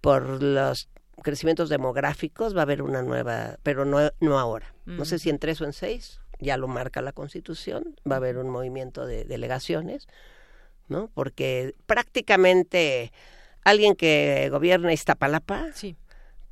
por 0.01 0.43
los 0.43 0.89
crecimientos 1.23 1.69
demográficos, 1.69 2.55
va 2.55 2.61
a 2.61 2.63
haber 2.63 2.83
una 2.83 3.03
nueva, 3.03 3.57
pero 3.63 3.85
no, 3.85 4.11
no 4.21 4.39
ahora. 4.39 4.75
No 4.85 5.05
sé 5.05 5.19
si 5.19 5.31
en 5.31 5.39
tres 5.39 5.61
o 5.61 5.65
en 5.65 5.73
seis, 5.73 6.21
ya 6.39 6.57
lo 6.57 6.69
marca 6.69 7.03
la 7.03 7.13
Constitución, 7.13 7.97
va 8.11 8.17
a 8.17 8.19
haber 8.19 8.39
un 8.39 8.49
movimiento 8.51 9.07
de 9.07 9.25
delegaciones, 9.25 10.07
¿no? 10.89 11.11
Porque 11.15 11.75
prácticamente 11.87 13.13
alguien 13.65 13.97
que 13.97 14.49
gobierna 14.51 14.93
Iztapalapa, 14.93 15.73
Sí. 15.73 15.97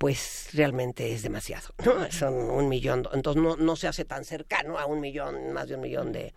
Pues 0.05 0.51
realmente 0.53 1.14
es 1.14 1.23
demasiado, 1.23 1.69
¿no? 1.83 2.12
Son 2.12 2.35
un 2.35 2.69
millón, 2.69 3.09
entonces 3.14 3.43
no, 3.43 3.57
no 3.57 3.75
se 3.75 3.88
hace 3.88 4.05
tan 4.05 4.27
cercano 4.27 4.79
a 4.79 4.85
un 4.85 5.01
millón, 5.01 5.55
más 5.55 5.67
de 5.67 5.77
un 5.77 5.81
millón 5.81 6.12
de, 6.12 6.35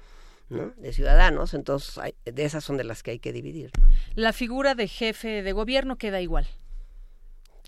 ¿no? 0.48 0.72
de 0.78 0.94
ciudadanos, 0.94 1.54
entonces 1.54 1.98
hay- 1.98 2.16
de 2.24 2.46
esas 2.46 2.64
son 2.64 2.78
de 2.78 2.86
las 2.86 3.04
que 3.04 3.12
hay 3.12 3.20
que 3.20 3.34
dividir. 3.34 3.72
¿no? 3.82 3.90
La 4.16 4.32
figura 4.32 4.74
de 4.74 4.88
jefe 4.88 5.44
de 5.44 5.52
gobierno 5.52 5.98
queda 5.98 6.22
igual. 6.22 6.48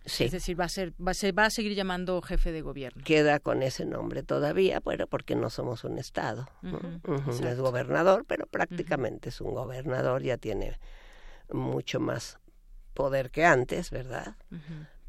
Sí. 0.06 0.24
Es 0.24 0.32
decir, 0.32 0.58
va 0.58 0.64
a 0.64 0.70
ser, 0.70 0.94
va, 1.06 1.14
se 1.14 1.34
va 1.34 1.48
a 1.48 1.50
seguir 1.50 1.76
llamando 1.76 2.22
jefe 2.22 2.54
de 2.54 2.62
gobierno. 2.62 3.04
Queda 3.04 3.40
con 3.42 3.62
ese 3.62 3.84
nombre 3.84 4.24
todavía, 4.24 4.80
bueno, 4.80 5.06
porque 5.06 5.36
no 5.36 5.50
somos 5.50 5.84
un 5.84 5.98
estado. 5.98 6.48
¿no? 6.62 6.80
Es 7.30 7.60
gobernador, 7.60 8.24
pero 8.26 8.48
prácticamente 8.48 9.28
es 9.28 9.42
un 9.42 9.54
gobernador, 9.54 10.24
ya 10.24 10.38
tiene 10.38 10.80
mucho 11.52 12.00
más 12.00 12.40
poder 12.94 13.32
que 13.32 13.44
antes, 13.44 13.92
¿verdad? 13.92 14.38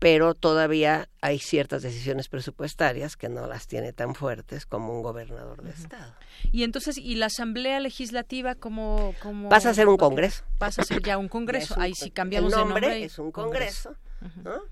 Pero 0.01 0.35
todavía 0.35 1.09
hay 1.21 1.39
ciertas 1.39 1.83
decisiones 1.83 2.29
presupuestarias 2.29 3.17
que 3.19 3.29
no 3.29 3.47
las 3.47 3.67
tiene 3.69 3.93
tan 3.93 4.15
fuertes 4.15 4.65
como 4.67 4.93
un 4.97 5.03
gobernador 5.03 5.63
de 5.63 5.71
estado. 5.71 6.15
Y 6.51 6.65
entonces, 6.65 6.97
¿y 6.99 7.15
la 7.17 7.27
Asamblea 7.27 7.79
Legislativa 7.81 8.55
cómo, 8.55 9.15
cómo 9.23 9.49
Pasa 9.51 9.71
a 9.71 9.75
ser 9.75 9.89
un 9.89 9.99
congreso. 9.99 10.43
Pasa 10.59 10.81
a 10.81 10.85
ser 10.87 11.03
ya 11.03 11.19
un 11.19 11.29
congreso. 11.29 11.75
Un- 11.75 11.83
Ahí 11.83 11.95
sí 11.95 12.11
cambiamos 12.11 12.53
el 12.53 12.59
nombre 12.59 12.75
de 12.81 12.81
nombre. 12.87 13.01
y 13.01 13.05
es 13.05 13.19
un 13.19 13.31
congreso, 13.31 13.95
¿no? 14.43 14.63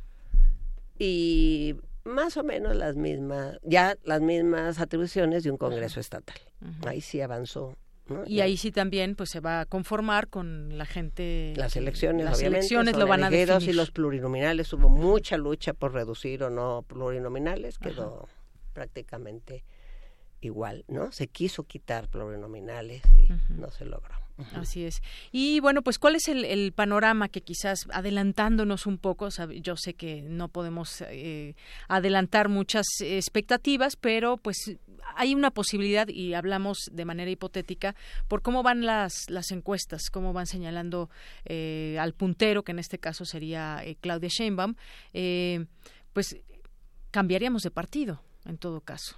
Y 0.98 1.76
más 2.04 2.36
o 2.36 2.42
menos 2.42 2.74
las 2.74 2.96
mismas, 2.96 3.58
ya 3.62 3.96
las 4.04 4.20
mismas 4.20 4.80
atribuciones 4.80 5.44
de 5.44 5.50
un 5.50 5.58
congreso 5.58 6.00
estatal. 6.00 6.38
Ahí 6.86 7.00
sí 7.00 7.20
avanzó. 7.20 7.76
¿No? 8.10 8.24
Y 8.26 8.40
ahí 8.40 8.56
sí 8.56 8.70
también 8.70 9.14
pues 9.14 9.30
se 9.30 9.40
va 9.40 9.60
a 9.60 9.66
conformar 9.66 10.28
con 10.28 10.76
la 10.76 10.86
gente. 10.86 11.54
Las 11.56 11.76
elecciones, 11.76 12.24
las 12.24 12.38
obviamente, 12.38 12.58
elecciones 12.58 12.96
lo 12.96 13.06
van 13.06 13.24
a 13.24 13.30
definir. 13.30 13.70
y 13.70 13.72
los 13.72 13.90
plurinominales. 13.90 14.72
Hubo 14.72 14.88
mucha 14.88 15.36
lucha 15.36 15.72
por 15.72 15.92
reducir 15.92 16.42
o 16.42 16.50
no 16.50 16.84
plurinominales, 16.86 17.78
quedó 17.78 18.28
prácticamente 18.72 19.64
igual, 20.40 20.84
¿no? 20.88 21.10
Se 21.12 21.26
quiso 21.26 21.64
quitar 21.64 22.08
plurinominales 22.08 23.02
y 23.16 23.28
no 23.52 23.70
se 23.70 23.84
logró. 23.84 24.27
Así 24.54 24.84
es. 24.84 25.02
Y 25.32 25.58
bueno, 25.60 25.82
pues 25.82 25.98
¿cuál 25.98 26.14
es 26.14 26.28
el, 26.28 26.44
el 26.44 26.72
panorama 26.72 27.28
que 27.28 27.40
quizás 27.40 27.86
adelantándonos 27.92 28.86
un 28.86 28.98
poco, 28.98 29.26
sab- 29.28 29.60
yo 29.60 29.76
sé 29.76 29.94
que 29.94 30.22
no 30.22 30.48
podemos 30.48 31.02
eh, 31.08 31.54
adelantar 31.88 32.48
muchas 32.48 32.86
expectativas, 33.00 33.96
pero 33.96 34.36
pues 34.36 34.76
hay 35.16 35.34
una 35.34 35.50
posibilidad 35.50 36.06
y 36.06 36.34
hablamos 36.34 36.88
de 36.92 37.04
manera 37.04 37.30
hipotética 37.30 37.96
por 38.28 38.42
cómo 38.42 38.62
van 38.62 38.86
las, 38.86 39.28
las 39.28 39.50
encuestas, 39.50 40.08
cómo 40.10 40.32
van 40.32 40.46
señalando 40.46 41.10
eh, 41.44 41.96
al 42.00 42.12
puntero, 42.14 42.62
que 42.62 42.70
en 42.72 42.78
este 42.78 42.98
caso 42.98 43.24
sería 43.24 43.80
eh, 43.84 43.96
Claudia 44.00 44.28
Sheinbaum, 44.28 44.74
eh, 45.14 45.66
pues 46.12 46.36
cambiaríamos 47.10 47.62
de 47.62 47.70
partido 47.72 48.22
en 48.44 48.56
todo 48.58 48.82
caso. 48.82 49.16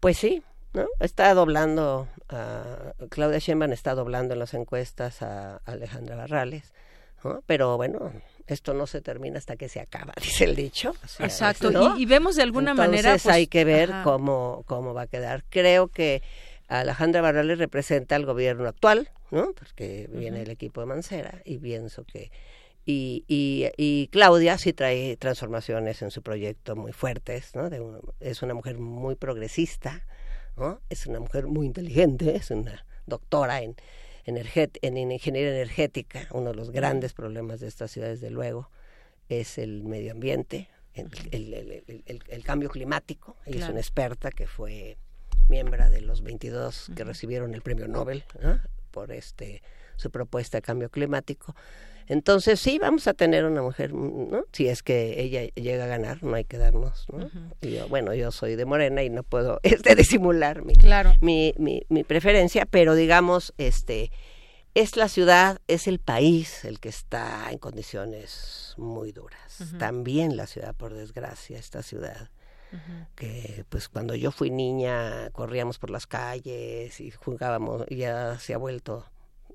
Pues 0.00 0.18
sí, 0.18 0.42
¿no? 0.74 0.86
Está 1.00 1.32
doblando, 1.34 2.06
a 2.28 2.92
Claudia 3.08 3.38
Sheinbaum 3.38 3.72
está 3.72 3.94
doblando 3.94 4.34
en 4.34 4.40
las 4.40 4.52
encuestas 4.54 5.22
a 5.22 5.56
Alejandra 5.64 6.16
Barrales, 6.16 6.72
¿no? 7.24 7.42
Pero 7.46 7.76
bueno, 7.78 8.12
esto 8.46 8.74
no 8.74 8.86
se 8.86 9.00
termina 9.00 9.38
hasta 9.38 9.56
que 9.56 9.68
se 9.70 9.80
acaba, 9.80 10.12
dice 10.20 10.44
el 10.44 10.54
dicho. 10.56 10.94
O 11.02 11.08
sea, 11.08 11.24
Exacto, 11.26 11.70
¿no? 11.70 11.96
y, 11.96 12.02
y 12.02 12.06
vemos 12.06 12.36
de 12.36 12.42
alguna 12.42 12.72
Entonces 12.72 12.90
manera... 12.90 13.10
pues, 13.12 13.26
hay 13.34 13.46
que 13.46 13.64
ver 13.64 13.90
ajá. 13.92 14.02
cómo, 14.02 14.64
cómo 14.66 14.92
va 14.92 15.02
a 15.02 15.06
quedar. 15.06 15.44
Creo 15.48 15.88
que 15.88 16.22
Alejandra 16.68 17.20
Barrales 17.22 17.58
representa 17.58 18.16
al 18.16 18.26
gobierno 18.26 18.68
actual, 18.68 19.10
¿no? 19.30 19.52
Porque 19.52 20.08
viene 20.12 20.42
el 20.42 20.50
equipo 20.50 20.80
de 20.80 20.86
Mancera 20.86 21.40
y 21.44 21.56
pienso 21.58 22.04
que... 22.04 22.30
Y, 22.86 23.24
y, 23.28 23.70
y 23.78 24.08
Claudia 24.08 24.58
sí 24.58 24.74
trae 24.74 25.16
transformaciones 25.16 26.02
en 26.02 26.10
su 26.10 26.20
proyecto 26.20 26.76
muy 26.76 26.92
fuertes, 26.92 27.54
¿no? 27.54 27.70
De 27.70 27.80
un- 27.80 28.00
es 28.20 28.42
una 28.42 28.52
mujer 28.52 28.76
muy 28.76 29.14
progresista, 29.14 30.02
¿no? 30.56 30.80
Es 30.90 31.06
una 31.06 31.20
mujer 31.20 31.46
muy 31.46 31.66
inteligente, 31.66 32.36
es 32.36 32.50
una 32.50 32.84
doctora 33.06 33.62
en, 33.62 33.76
en 34.24 34.36
ingeniería 35.10 35.50
energética. 35.50 36.26
Uno 36.32 36.50
de 36.50 36.56
los 36.56 36.70
grandes 36.70 37.12
problemas 37.12 37.60
de 37.60 37.68
esta 37.68 37.88
ciudad, 37.88 38.08
desde 38.08 38.30
luego, 38.30 38.70
es 39.28 39.58
el 39.58 39.84
medio 39.84 40.12
ambiente, 40.12 40.68
el, 40.94 41.08
el- 41.32 41.54
el- 41.54 41.70
el- 41.86 42.02
el- 42.06 42.22
el 42.28 42.44
cambio 42.44 42.68
climático. 42.70 43.36
Ella 43.46 43.64
es 43.64 43.70
una 43.70 43.80
experta 43.80 44.30
que 44.30 44.46
fue 44.46 44.96
miembro 45.48 45.88
de 45.90 46.00
los 46.00 46.22
22 46.22 46.90
que 46.96 47.04
recibieron 47.04 47.52
el 47.54 47.60
premio 47.62 47.86
Nobel 47.88 48.24
¿no? 48.40 48.60
por 48.90 49.12
este 49.12 49.62
su 49.96 50.10
propuesta 50.10 50.58
de 50.58 50.62
cambio 50.62 50.90
climático. 50.90 51.54
Entonces 52.06 52.60
sí, 52.60 52.78
vamos 52.78 53.06
a 53.06 53.14
tener 53.14 53.46
una 53.46 53.62
mujer, 53.62 53.94
¿no? 53.94 54.44
Si 54.52 54.68
es 54.68 54.82
que 54.82 55.22
ella 55.22 55.44
llega 55.54 55.84
a 55.84 55.86
ganar, 55.86 56.22
no 56.22 56.34
hay 56.34 56.44
que 56.44 56.58
darnos, 56.58 57.06
¿no? 57.10 57.30
Y 57.62 57.72
yo, 57.76 57.88
bueno, 57.88 58.12
yo 58.12 58.30
soy 58.30 58.56
de 58.56 58.66
Morena 58.66 59.02
y 59.02 59.08
no 59.08 59.22
puedo 59.22 59.58
este 59.62 59.94
disimular 59.94 60.64
mi, 60.64 60.74
Claro. 60.74 61.14
mi, 61.22 61.54
mi, 61.56 61.82
mi 61.88 62.04
preferencia, 62.04 62.66
pero 62.66 62.94
digamos, 62.94 63.54
este 63.56 64.10
es 64.74 64.96
la 64.96 65.08
ciudad, 65.08 65.60
es 65.66 65.86
el 65.86 65.98
país 65.98 66.64
el 66.66 66.78
que 66.78 66.90
está 66.90 67.48
en 67.50 67.58
condiciones 67.58 68.74
muy 68.76 69.12
duras. 69.12 69.74
También 69.78 70.36
la 70.36 70.46
ciudad, 70.46 70.74
por 70.74 70.92
desgracia, 70.94 71.58
esta 71.58 71.82
ciudad 71.82 72.28
que 73.14 73.64
pues 73.68 73.88
cuando 73.88 74.16
yo 74.16 74.32
fui 74.32 74.50
niña 74.50 75.30
corríamos 75.30 75.78
por 75.78 75.90
las 75.90 76.08
calles 76.08 77.00
y 77.00 77.12
jugábamos 77.12 77.84
y 77.88 77.98
ya 77.98 78.36
se 78.40 78.52
ha 78.52 78.58
vuelto 78.58 79.06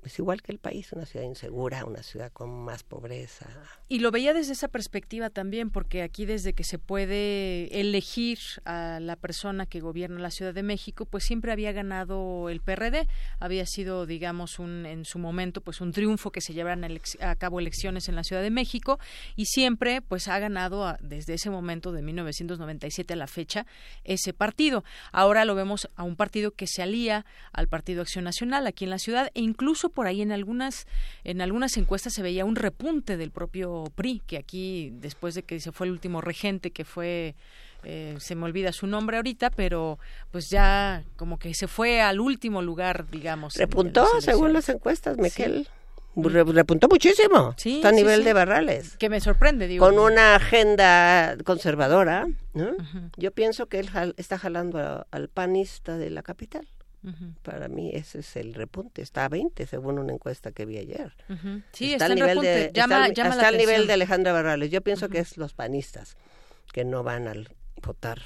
es 0.04 0.18
igual 0.18 0.42
que 0.42 0.52
el 0.52 0.58
país, 0.58 0.92
una 0.92 1.06
ciudad 1.06 1.26
insegura, 1.26 1.84
una 1.84 2.02
ciudad 2.02 2.32
con 2.32 2.50
más 2.64 2.82
pobreza. 2.82 3.46
Y 3.88 3.98
lo 3.98 4.10
veía 4.10 4.32
desde 4.32 4.52
esa 4.52 4.68
perspectiva 4.68 5.30
también, 5.30 5.70
porque 5.70 6.02
aquí 6.02 6.24
desde 6.24 6.52
que 6.52 6.64
se 6.64 6.78
puede 6.78 7.80
elegir 7.80 8.38
a 8.64 8.98
la 9.00 9.16
persona 9.16 9.66
que 9.66 9.80
gobierna 9.80 10.20
la 10.20 10.30
Ciudad 10.30 10.54
de 10.54 10.62
México, 10.62 11.06
pues 11.06 11.24
siempre 11.24 11.52
había 11.52 11.72
ganado 11.72 12.48
el 12.48 12.60
PRD. 12.60 13.08
Había 13.38 13.66
sido, 13.66 14.06
digamos, 14.06 14.58
un, 14.58 14.86
en 14.86 15.04
su 15.04 15.18
momento, 15.18 15.60
pues 15.60 15.80
un 15.80 15.92
triunfo 15.92 16.30
que 16.30 16.40
se 16.40 16.54
llevaran 16.54 16.86
a 17.20 17.34
cabo 17.36 17.60
elecciones 17.60 18.08
en 18.08 18.16
la 18.16 18.24
Ciudad 18.24 18.42
de 18.42 18.50
México 18.50 18.98
y 19.36 19.46
siempre, 19.46 20.02
pues 20.02 20.28
ha 20.28 20.38
ganado 20.38 20.96
desde 21.00 21.34
ese 21.34 21.50
momento 21.50 21.92
de 21.92 22.02
1997 22.02 23.12
a 23.12 23.16
la 23.16 23.26
fecha 23.26 23.66
ese 24.04 24.32
partido. 24.32 24.84
Ahora 25.12 25.44
lo 25.44 25.54
vemos 25.54 25.88
a 25.96 26.04
un 26.04 26.16
partido 26.16 26.52
que 26.52 26.66
se 26.66 26.82
alía 26.82 27.26
al 27.52 27.68
Partido 27.68 28.02
Acción 28.02 28.24
Nacional 28.24 28.66
aquí 28.66 28.84
en 28.84 28.90
la 28.90 28.98
ciudad 28.98 29.30
e 29.34 29.40
incluso 29.40 29.89
por 29.90 30.06
ahí 30.06 30.22
en 30.22 30.32
algunas 30.32 30.86
en 31.24 31.40
algunas 31.40 31.76
encuestas 31.76 32.12
se 32.14 32.22
veía 32.22 32.44
un 32.44 32.56
repunte 32.56 33.16
del 33.16 33.30
propio 33.30 33.84
PRI 33.94 34.22
que 34.26 34.36
aquí 34.38 34.90
después 34.94 35.34
de 35.34 35.42
que 35.42 35.60
se 35.60 35.72
fue 35.72 35.86
el 35.86 35.92
último 35.92 36.20
regente 36.20 36.70
que 36.70 36.84
fue 36.84 37.34
eh, 37.84 38.16
se 38.18 38.34
me 38.34 38.44
olvida 38.44 38.72
su 38.72 38.86
nombre 38.86 39.16
ahorita 39.16 39.50
pero 39.50 39.98
pues 40.30 40.50
ya 40.50 41.02
como 41.16 41.38
que 41.38 41.54
se 41.54 41.66
fue 41.68 42.00
al 42.02 42.20
último 42.20 42.62
lugar 42.62 43.06
digamos 43.10 43.56
en- 43.56 43.62
en 43.62 43.68
Repuntó, 43.68 44.06
las 44.14 44.24
según 44.24 44.52
las 44.52 44.68
encuestas, 44.68 45.16
Sí. 45.16 45.22
Miquel. 45.22 45.68
Re- 46.16 46.42
repuntó 46.42 46.88
muchísimo. 46.88 47.54
Sí, 47.56 47.76
está 47.76 47.88
a 47.88 47.92
sí, 47.92 47.96
nivel 47.98 48.20
sí. 48.20 48.24
de 48.26 48.32
Barrales. 48.32 48.96
que 48.96 49.08
me 49.08 49.20
sorprende 49.20 49.68
digo 49.68 49.86
Con 49.86 49.96
una 49.98 50.34
agenda 50.34 51.36
conservadora, 51.44 52.26
¿no? 52.52 52.72
Yo 53.16 53.30
pienso 53.30 53.66
que 53.66 53.78
él 53.78 53.88
jal- 53.88 54.14
está 54.16 54.36
jalando 54.36 54.78
a- 54.80 55.06
al 55.12 55.28
panista 55.28 55.96
de 55.96 56.10
la 56.10 56.22
capital. 56.22 56.66
Para 57.42 57.68
mí 57.68 57.90
ese 57.94 58.18
es 58.20 58.36
el 58.36 58.54
repunte. 58.54 59.00
Está 59.02 59.24
a 59.24 59.28
20, 59.28 59.66
según 59.66 59.98
una 59.98 60.12
encuesta 60.12 60.52
que 60.52 60.66
vi 60.66 60.78
ayer. 60.78 61.14
Sí, 61.72 61.92
está 61.94 62.04
está 62.04 62.06
al 62.06 62.14
nivel 62.14 62.28
repunte. 62.30 62.48
de, 62.48 62.72
Llama- 62.72 63.06
está 63.08 63.24
la 63.42 63.48
al 63.48 63.56
nivel 63.56 63.86
de 63.86 63.92
Alejandra 63.94 64.32
Barrales. 64.32 64.70
Yo 64.70 64.80
pienso 64.82 65.08
que 65.08 65.18
es 65.18 65.36
los 65.36 65.54
panistas 65.54 66.16
que 66.72 66.84
no 66.84 67.02
van 67.02 67.26
a 67.26 67.32
votar 67.82 68.20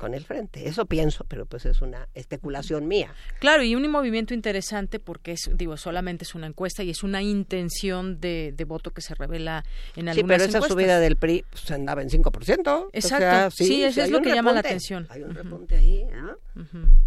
con 0.00 0.14
el 0.14 0.24
frente. 0.24 0.66
Eso 0.66 0.86
pienso, 0.86 1.24
pero 1.24 1.44
pues 1.44 1.66
es 1.66 1.82
una 1.82 2.08
especulación 2.14 2.88
mía. 2.88 3.12
Claro, 3.38 3.62
y 3.62 3.74
un 3.74 3.88
movimiento 3.90 4.32
interesante 4.32 4.98
porque 4.98 5.32
es, 5.32 5.50
digo, 5.54 5.76
solamente 5.76 6.24
es 6.24 6.34
una 6.34 6.46
encuesta 6.46 6.82
y 6.82 6.88
es 6.88 7.02
una 7.02 7.22
intención 7.22 8.18
de, 8.18 8.54
de 8.56 8.64
voto 8.64 8.92
que 8.92 9.02
se 9.02 9.14
revela 9.14 9.62
en 9.96 10.08
algunas 10.08 10.14
Sí, 10.16 10.22
pero 10.22 10.36
esa 10.44 10.58
encuestas. 10.58 10.68
subida 10.72 10.98
del 11.00 11.16
PRI 11.16 11.44
pues, 11.50 11.70
andaba 11.70 12.00
en 12.00 12.08
5%. 12.08 12.88
Exacto. 12.94 13.16
O 13.16 13.18
sea, 13.18 13.50
Sí, 13.50 13.84
eso 13.84 14.00
es 14.02 14.10
lo 14.10 14.22
que 14.22 14.34
llama 14.34 14.52
la 14.54 14.60
atención. 14.60 15.06
Hay 15.10 15.22
un 15.22 15.34
repunte 15.34 15.76
ahí. 15.76 16.06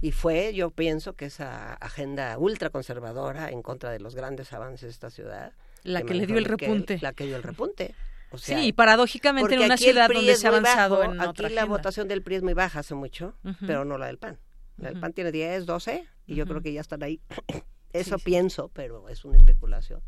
Y 0.02 0.12
fue, 0.12 0.54
yo 0.54 0.70
pienso 0.70 1.14
que 1.14 1.26
esa 1.26 1.74
agenda 1.74 2.38
ultraconservadora 2.38 3.50
en 3.50 3.64
contra 3.64 3.90
de 3.92 4.00
los 4.00 4.14
grandes 4.16 4.54
avances 4.54 4.82
de 4.82 4.90
esta 4.90 5.10
ciudad. 5.10 5.52
La 5.84 6.04
que 6.04 6.14
le 6.14 6.28
dio 6.28 6.38
el 6.38 6.46
repunte. 6.46 7.00
La 7.02 7.14
que 7.14 7.26
dio 7.26 7.36
el 7.36 7.44
repunte. 7.44 7.96
O 8.34 8.38
sea, 8.40 8.58
sí, 8.58 8.68
y 8.68 8.74
paradójicamente 8.74 9.54
en 9.54 9.62
una 9.62 9.78
ciudad 9.78 10.10
donde 10.12 10.36
se 10.36 10.48
ha 10.48 10.50
avanzado 10.50 10.98
bajo, 10.98 11.14
en 11.14 11.22
aquí 11.22 11.30
otra 11.30 11.50
la 11.50 11.62
agenda. 11.62 11.78
votación 11.78 12.08
del 12.08 12.24
PRI 12.24 12.36
es 12.36 12.44
muy 12.44 12.54
baja 12.54 12.80
hace 12.80 12.96
mucho, 12.96 13.36
pero 13.66 13.86
no 13.86 13.98
la 14.00 14.08
del 14.08 14.18
PAN. 14.18 14.40
La 14.78 14.90
del. 14.90 15.00
PAN 15.00 15.14
tiene 15.14 15.32
10, 15.32 15.68
12 15.68 16.08
y 16.26 16.36
yo 16.36 16.48
creo 16.48 16.62
que 16.62 16.74
ya 16.74 16.82
están 16.82 17.04
ahí. 17.04 17.22
Eso 17.94 18.18
sí. 18.18 18.26
pienso, 18.26 18.72
pero 18.74 19.08
es 19.08 19.24
una 19.24 19.38
especulación 19.38 20.02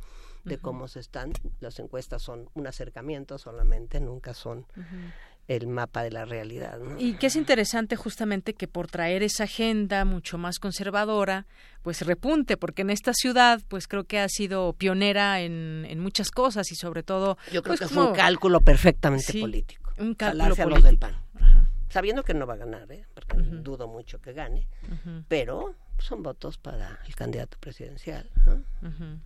de 0.44 0.58
cómo 0.58 0.88
se 0.88 1.00
están. 1.00 1.34
Las 1.60 1.78
encuestas 1.78 2.24
son 2.24 2.50
un 2.56 2.66
acercamiento 2.66 3.38
solamente, 3.38 4.00
nunca 4.00 4.34
son 4.34 4.66
el 5.48 5.68
mapa 5.68 6.02
de 6.04 6.12
la 6.12 6.26
realidad. 6.26 6.80
¿no? 6.80 7.00
Y 7.00 7.14
que 7.14 7.28
es 7.28 7.36
interesante 7.36 7.96
justamente 7.96 8.54
que 8.54 8.68
por 8.68 8.88
traer 8.88 9.22
esa 9.24 9.44
agenda 9.44 10.04
mucho 10.06 10.38
más 10.38 10.58
conservadora, 10.60 11.46
pues 11.84 12.02
repunte, 12.02 12.58
porque 12.58 12.82
en 12.82 12.90
esta 12.90 13.14
ciudad, 13.14 13.62
pues 13.68 13.88
creo 13.88 14.06
que 14.06 14.20
ha 14.20 14.28
sido 14.30 14.74
pionera 14.74 15.42
en, 15.42 15.86
en 15.88 16.00
muchas 16.00 16.32
cosas 16.32 16.72
y 16.72 16.76
sobre 16.76 17.04
todo... 17.04 17.38
Yo 17.52 17.62
creo 17.62 17.76
pues, 17.76 17.80
que 17.82 17.88
fue 17.88 18.04
un 18.04 18.10
como- 18.10 18.18
cálculo 18.18 18.62
perfectamente 18.62 19.32
Sí, 19.32 19.40
político. 19.42 19.92
Un 20.00 20.16
cálculo 20.16 20.56
político. 20.56 20.70
los 20.70 20.84
del 20.84 20.98
PAN. 20.98 21.16
Sabiendo 21.90 22.24
que 22.24 22.34
no 22.34 22.46
va 22.46 22.56
a 22.56 22.58
ganar, 22.58 22.92
¿eh? 22.92 23.06
porque 23.14 23.38
dudo 23.38 23.88
mucho 23.88 24.20
que 24.20 24.34
gane, 24.34 24.68
pero 25.30 25.76
son 26.00 26.24
votos 26.24 26.58
para 26.58 27.00
el 27.08 27.16
candidato 27.16 27.58
presidencial. 27.60 28.30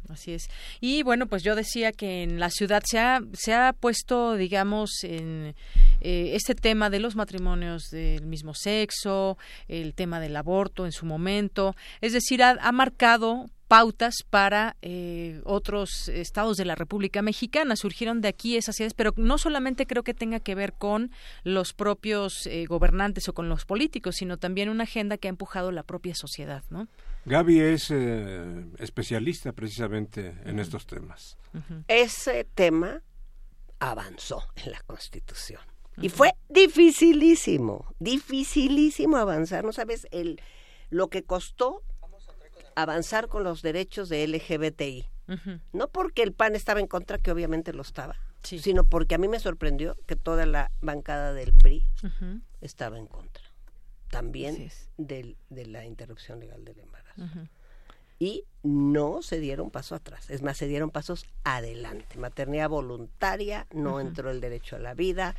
así 0.07 0.33
es. 0.33 0.49
Y 0.79 1.03
bueno, 1.03 1.27
pues 1.27 1.43
yo 1.43 1.55
decía 1.55 1.91
que 1.91 2.23
en 2.23 2.39
la 2.39 2.49
ciudad 2.49 2.83
se 2.85 2.99
ha, 2.99 3.21
se 3.33 3.53
ha 3.53 3.73
puesto, 3.73 4.35
digamos, 4.35 5.03
en 5.03 5.55
eh, 6.01 6.31
este 6.35 6.55
tema 6.55 6.89
de 6.89 6.99
los 6.99 7.15
matrimonios 7.15 7.89
del 7.91 8.25
mismo 8.25 8.53
sexo, 8.53 9.37
el 9.67 9.93
tema 9.93 10.19
del 10.19 10.35
aborto 10.35 10.85
en 10.85 10.91
su 10.91 11.05
momento, 11.05 11.75
es 12.01 12.13
decir, 12.13 12.41
ha 12.43 12.71
marcado 12.71 13.49
pautas 13.69 14.25
para 14.27 14.75
eh, 14.81 15.41
otros 15.45 16.09
estados 16.09 16.57
de 16.57 16.65
la 16.65 16.73
República 16.73 17.21
Mexicana. 17.21 17.75
Surgieron 17.75 18.19
de 18.19 18.27
aquí 18.27 18.57
esas 18.57 18.79
ideas, 18.79 18.95
pero 18.95 19.13
no 19.15 19.37
solamente 19.37 19.85
creo 19.85 20.03
que 20.03 20.15
tenga 20.15 20.39
que 20.39 20.55
ver 20.55 20.73
con 20.73 21.11
los 21.43 21.73
propios 21.73 22.47
eh, 22.47 22.65
gobernantes 22.65 23.29
o 23.29 23.33
con 23.33 23.47
los 23.47 23.65
políticos, 23.65 24.15
sino 24.17 24.37
también 24.37 24.69
una 24.69 24.85
agenda 24.85 25.17
que 25.17 25.27
ha 25.27 25.29
empujado 25.29 25.71
la 25.71 25.83
propia 25.83 26.15
sociedad, 26.15 26.63
¿no? 26.71 26.87
Gaby 27.25 27.59
es 27.59 27.91
eh, 27.91 28.65
especialista 28.79 29.51
precisamente 29.51 30.33
en 30.45 30.57
estos 30.57 30.87
temas. 30.87 31.37
Ese 31.87 32.45
tema 32.55 33.03
avanzó 33.79 34.41
en 34.55 34.71
la 34.71 34.81
Constitución. 34.81 35.61
Y 36.01 36.09
fue 36.09 36.33
dificilísimo, 36.49 37.93
dificilísimo 37.99 39.17
avanzar. 39.17 39.63
No 39.63 39.73
sabes 39.73 40.07
el 40.09 40.41
lo 40.89 41.09
que 41.09 41.21
costó 41.21 41.83
avanzar 42.81 43.27
con 43.27 43.43
los 43.43 43.61
derechos 43.61 44.09
de 44.09 44.27
LGBTI. 44.27 45.05
No 45.73 45.89
porque 45.89 46.23
el 46.23 46.33
PAN 46.33 46.55
estaba 46.55 46.79
en 46.79 46.87
contra, 46.87 47.19
que 47.19 47.31
obviamente 47.31 47.71
lo 47.71 47.83
estaba, 47.83 48.15
sino 48.41 48.83
porque 48.83 49.15
a 49.15 49.17
mí 49.19 49.27
me 49.27 49.39
sorprendió 49.39 49.95
que 50.07 50.15
toda 50.15 50.45
la 50.45 50.71
bancada 50.81 51.33
del 51.33 51.53
PRI 51.53 51.83
estaba 52.61 52.97
en 52.97 53.05
contra. 53.05 53.43
También 54.09 54.71
del, 54.97 55.37
de 55.49 55.65
la 55.67 55.85
interrupción 55.85 56.39
legal 56.39 56.65
del 56.65 56.79
embarazo. 56.79 57.47
Y 58.17 58.43
no 58.63 59.21
se 59.21 59.39
dieron 59.39 59.71
paso 59.71 59.95
atrás, 59.95 60.29
es 60.29 60.41
más, 60.41 60.57
se 60.57 60.67
dieron 60.67 60.89
pasos 60.89 61.25
adelante. 61.45 62.17
Maternidad 62.17 62.67
voluntaria, 62.69 63.65
no 63.71 64.01
entró 64.01 64.29
el 64.29 64.41
derecho 64.41 64.75
a 64.75 64.79
la 64.79 64.93
vida, 64.93 65.35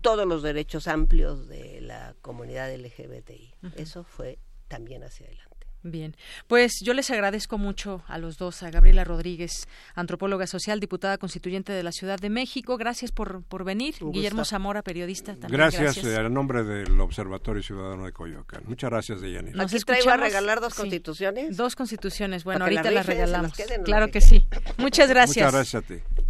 todos 0.00 0.26
los 0.26 0.42
derechos 0.42 0.88
amplios 0.88 1.46
de 1.46 1.80
la 1.80 2.14
comunidad 2.22 2.74
LGBTI. 2.74 3.54
Eso 3.76 4.02
fue 4.02 4.38
también 4.66 5.04
hacia 5.04 5.26
adelante. 5.26 5.47
Bien, 5.82 6.16
pues 6.48 6.80
yo 6.80 6.92
les 6.92 7.10
agradezco 7.10 7.56
mucho 7.56 8.02
a 8.08 8.18
los 8.18 8.36
dos, 8.36 8.62
a 8.62 8.70
Gabriela 8.70 9.04
Rodríguez, 9.04 9.68
antropóloga 9.94 10.46
social, 10.46 10.80
diputada 10.80 11.18
constituyente 11.18 11.72
de 11.72 11.82
la 11.82 11.92
Ciudad 11.92 12.18
de 12.18 12.30
México. 12.30 12.76
Gracias 12.76 13.12
por, 13.12 13.42
por 13.44 13.64
venir. 13.64 13.94
Guillermo 14.00 14.44
Zamora, 14.44 14.82
periodista. 14.82 15.32
También, 15.34 15.52
gracias, 15.52 15.82
gracias. 15.82 16.06
Eh, 16.06 16.16
a 16.16 16.28
nombre 16.28 16.64
del 16.64 17.00
Observatorio 17.00 17.62
Ciudadano 17.62 18.04
de 18.04 18.12
Coyoacán. 18.12 18.62
Muchas 18.66 18.90
gracias, 18.90 19.20
Deyanira. 19.20 19.56
Nos 19.56 19.72
Aquí 19.72 19.84
traigo 19.84 20.10
a 20.10 20.16
regalar 20.16 20.60
dos 20.60 20.74
constituciones. 20.74 21.56
dos 21.56 21.76
constituciones. 21.76 22.44
Bueno, 22.44 22.64
ahorita 22.64 22.90
las 22.90 23.06
regalamos. 23.06 23.52
claro 23.84 24.10
que 24.10 24.20
sí. 24.20 24.46
Muchas 24.78 25.08
gracias. 25.08 25.46
Muchas 25.46 25.54
gracias 25.54 25.84
a 25.84 25.86
ti. 25.86 26.27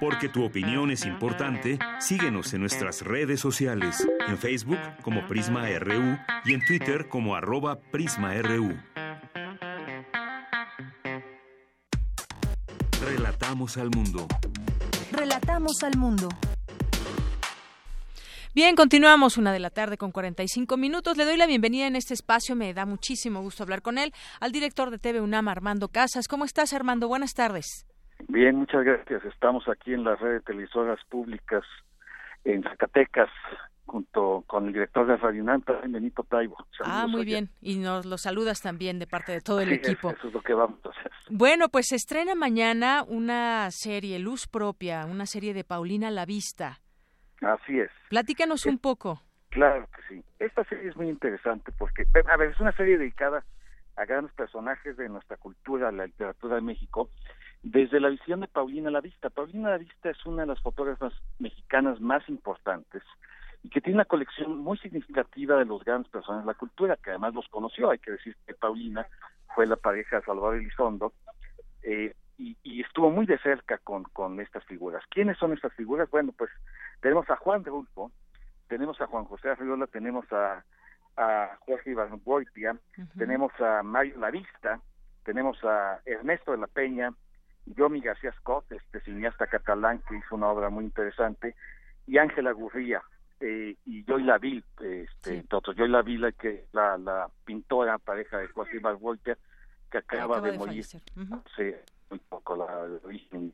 Porque 0.00 0.28
tu 0.28 0.44
opinión 0.44 0.90
es 0.90 1.06
importante, 1.06 1.78
síguenos 2.00 2.52
en 2.54 2.60
nuestras 2.60 3.02
redes 3.02 3.40
sociales, 3.40 4.06
en 4.26 4.38
Facebook 4.38 4.78
como 5.02 5.26
Prisma 5.26 5.66
RU 5.78 6.18
y 6.44 6.54
en 6.54 6.64
Twitter 6.66 7.08
como 7.08 7.36
arroba 7.36 7.78
PrismaRU. 7.80 8.76
Relatamos 13.04 13.76
al 13.76 13.90
mundo. 13.90 14.26
Relatamos 15.10 15.82
al 15.82 15.96
mundo. 15.96 16.28
Bien, 18.54 18.76
continuamos 18.76 19.38
una 19.38 19.52
de 19.52 19.60
la 19.60 19.70
tarde 19.70 19.96
con 19.96 20.12
45 20.12 20.76
minutos. 20.76 21.16
Le 21.16 21.24
doy 21.24 21.36
la 21.36 21.46
bienvenida 21.46 21.86
en 21.86 21.96
este 21.96 22.12
espacio. 22.12 22.54
Me 22.54 22.74
da 22.74 22.84
muchísimo 22.84 23.40
gusto 23.40 23.62
hablar 23.62 23.80
con 23.80 23.96
él, 23.96 24.12
al 24.40 24.52
director 24.52 24.90
de 24.90 24.98
TV 24.98 25.20
UNAM, 25.20 25.48
Armando 25.48 25.88
Casas. 25.88 26.28
¿Cómo 26.28 26.44
estás, 26.44 26.74
Armando? 26.74 27.08
Buenas 27.08 27.32
tardes. 27.32 27.86
Bien, 28.28 28.56
muchas 28.56 28.84
gracias. 28.84 29.24
Estamos 29.24 29.68
aquí 29.68 29.92
en 29.92 30.04
la 30.04 30.16
red 30.16 30.34
de 30.34 30.40
televisoras 30.40 30.98
públicas 31.08 31.64
en 32.44 32.62
Zacatecas 32.62 33.30
junto 33.84 34.42
con 34.46 34.68
el 34.68 34.72
director 34.72 35.06
de 35.06 35.16
Radio 35.16 35.44
Nanta, 35.44 35.74
Benito 35.86 36.22
Taibo. 36.22 36.56
ah, 36.84 37.06
muy 37.06 37.24
bien. 37.24 37.50
Y 37.60 37.76
nos 37.76 38.06
lo 38.06 38.16
saludas 38.16 38.62
también 38.62 38.98
de 38.98 39.06
parte 39.06 39.32
de 39.32 39.40
todo 39.40 39.60
el 39.60 39.72
equipo. 39.72 40.10
eso 40.10 40.28
es 40.28 40.34
lo 40.34 40.40
que 40.40 40.54
vamos 40.54 40.78
a 40.86 40.88
hacer. 40.88 41.12
Bueno, 41.30 41.68
pues 41.68 41.88
se 41.88 41.96
estrena 41.96 42.34
mañana 42.34 43.04
una 43.06 43.70
serie, 43.70 44.18
Luz 44.18 44.46
Propia, 44.46 45.04
una 45.04 45.26
serie 45.26 45.52
de 45.52 45.64
Paulina 45.64 46.10
La 46.10 46.24
Vista. 46.24 46.80
Así 47.42 47.80
es. 47.80 47.90
Platícanos 48.08 48.66
un 48.66 48.78
poco. 48.78 49.20
Claro 49.50 49.86
que 49.94 50.14
sí. 50.14 50.24
Esta 50.38 50.64
serie 50.64 50.88
es 50.88 50.96
muy 50.96 51.08
interesante 51.08 51.72
porque, 51.76 52.06
a 52.26 52.36
ver, 52.36 52.50
es 52.50 52.60
una 52.60 52.72
serie 52.72 52.96
dedicada 52.96 53.44
a 53.96 54.04
grandes 54.06 54.32
personajes 54.32 54.96
de 54.96 55.08
nuestra 55.08 55.36
cultura, 55.36 55.92
la 55.92 56.06
literatura 56.06 56.54
de 56.56 56.62
México, 56.62 57.10
desde 57.62 58.00
la 58.00 58.08
visión 58.08 58.40
de 58.40 58.48
Paulina 58.48 58.90
La 58.90 59.00
Vista. 59.00 59.30
Paulina 59.30 59.70
La 59.70 59.78
Vista 59.78 60.10
es 60.10 60.26
una 60.26 60.42
de 60.42 60.48
las 60.48 60.60
fotógrafas 60.60 61.12
mexicanas 61.38 62.00
más 62.00 62.28
importantes 62.28 63.02
y 63.62 63.68
que 63.68 63.80
tiene 63.80 63.98
una 63.98 64.04
colección 64.04 64.58
muy 64.58 64.76
significativa 64.78 65.56
de 65.56 65.64
los 65.64 65.84
grandes 65.84 66.10
personajes 66.10 66.44
de 66.44 66.52
la 66.52 66.58
cultura, 66.58 66.96
que 66.96 67.10
además 67.10 67.34
los 67.34 67.48
conoció. 67.48 67.90
Hay 67.90 67.98
que 67.98 68.12
decir 68.12 68.36
que 68.46 68.54
Paulina 68.54 69.06
fue 69.54 69.66
la 69.66 69.76
pareja 69.76 70.16
de 70.16 70.24
Salvador 70.24 70.56
Elizondo 70.56 71.12
eh, 71.82 72.14
y, 72.38 72.56
y, 72.64 72.80
estuvo 72.80 73.10
muy 73.10 73.26
de 73.26 73.38
cerca 73.38 73.78
con, 73.78 74.04
con 74.04 74.40
estas 74.40 74.64
figuras. 74.64 75.04
¿Quiénes 75.10 75.38
son 75.38 75.52
estas 75.52 75.72
figuras? 75.74 76.10
Bueno, 76.10 76.32
pues 76.36 76.50
tenemos 77.00 77.28
a 77.30 77.36
Juan 77.36 77.64
Rulfo, 77.64 78.10
tenemos 78.68 79.00
a 79.00 79.06
Juan 79.06 79.24
José 79.26 79.50
Arriola, 79.50 79.86
tenemos 79.86 80.24
a, 80.32 80.64
a 81.16 81.56
Jorge 81.60 81.90
Iván 81.90 82.20
tenemos 83.16 83.52
a 83.60 83.82
Mario 83.82 84.18
Lavista, 84.18 84.80
tenemos 85.24 85.62
a 85.62 86.00
Ernesto 86.04 86.52
de 86.52 86.58
la 86.58 86.66
Peña, 86.66 87.12
Yomi 87.66 88.00
García 88.00 88.32
Scott, 88.38 88.70
este 88.72 89.00
cineasta 89.00 89.46
catalán 89.46 90.02
que 90.08 90.16
hizo 90.16 90.34
una 90.34 90.48
obra 90.48 90.70
muy 90.70 90.84
interesante, 90.84 91.54
y 92.06 92.18
Ángela 92.18 92.52
Gurría 92.52 93.02
eh, 93.40 93.76
y 93.86 94.04
Joy 94.04 94.24
Laville, 94.24 94.64
este, 94.80 95.40
sí. 95.40 95.48
otros. 95.50 95.76
Joy 95.76 95.88
Laville, 95.88 96.32
que 96.32 96.66
la, 96.72 96.98
la 96.98 97.28
pintora 97.44 97.98
pareja 97.98 98.38
de 98.38 98.48
Joaquín 98.48 98.82
Walter, 99.00 99.38
que 99.90 99.98
acaba, 99.98 100.40
de, 100.40 100.56
morir. 100.56 100.84
muy 102.10 102.18
poco 102.28 102.56
la 102.56 102.66
origen 103.04 103.50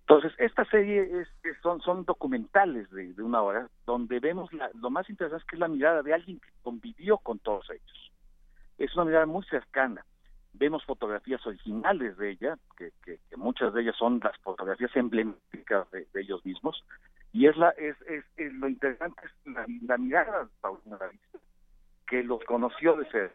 Entonces, 0.00 0.32
esta 0.38 0.64
serie 0.66 1.20
es, 1.20 1.28
son, 1.62 1.80
son 1.80 2.04
documentales 2.04 2.90
de, 2.90 3.12
de 3.12 3.22
una 3.22 3.42
hora, 3.42 3.68
donde 3.86 4.20
vemos 4.20 4.52
la, 4.52 4.70
lo 4.74 4.90
más 4.90 5.08
interesante 5.08 5.42
es 5.42 5.48
que 5.48 5.56
es 5.56 5.60
la 5.60 5.68
mirada 5.68 6.02
de 6.02 6.12
alguien 6.14 6.40
que 6.40 6.48
convivió 6.62 7.18
con 7.18 7.38
todos 7.38 7.68
ellos. 7.70 8.12
Es 8.78 8.94
una 8.94 9.04
mirada 9.04 9.26
muy 9.26 9.44
cercana 9.44 10.04
vemos 10.52 10.84
fotografías 10.84 11.44
originales 11.46 12.16
de 12.16 12.30
ella, 12.30 12.58
que, 12.76 12.90
que, 13.04 13.18
que, 13.28 13.36
muchas 13.36 13.72
de 13.72 13.82
ellas 13.82 13.96
son 13.96 14.20
las 14.22 14.36
fotografías 14.38 14.94
emblemáticas 14.94 15.90
de, 15.90 16.06
de 16.12 16.20
ellos 16.20 16.44
mismos, 16.44 16.84
y 17.32 17.46
es 17.46 17.56
la 17.56 17.70
es, 17.70 17.96
es, 18.02 18.24
es 18.36 18.52
lo 18.54 18.68
interesante 18.68 19.20
es 19.24 19.52
la, 19.52 19.64
la 19.82 19.96
mirada 19.98 20.44
de 20.44 20.50
Paulina 20.60 20.98
que 22.06 22.24
los 22.24 22.42
conoció 22.44 22.96
de 22.96 23.08
ser. 23.10 23.32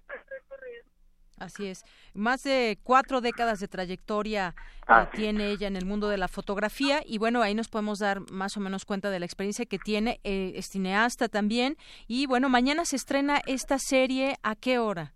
Así 1.40 1.68
es. 1.68 1.84
Más 2.14 2.44
de 2.44 2.78
cuatro 2.84 3.20
décadas 3.20 3.60
de 3.60 3.68
trayectoria 3.68 4.56
eh, 4.88 5.08
tiene 5.14 5.50
ella 5.50 5.68
en 5.68 5.76
el 5.76 5.86
mundo 5.86 6.08
de 6.08 6.18
la 6.18 6.28
fotografía 6.28 7.02
y 7.06 7.18
bueno, 7.18 7.42
ahí 7.42 7.54
nos 7.54 7.68
podemos 7.68 8.00
dar 8.00 8.20
más 8.32 8.56
o 8.56 8.62
menos 8.62 8.86
cuenta 8.86 9.10
de 9.10 9.20
la 9.20 9.26
experiencia 9.26 9.66
que 9.66 9.78
tiene. 9.78 10.20
Eh, 10.24 10.54
es 10.56 10.68
cineasta 10.68 11.28
también 11.28 11.76
y 12.08 12.26
bueno, 12.26 12.48
mañana 12.48 12.86
se 12.86 12.96
estrena 12.96 13.42
esta 13.48 13.80
serie. 13.80 14.36
¿A 14.44 14.56
qué 14.56 14.80
hora? 14.80 15.14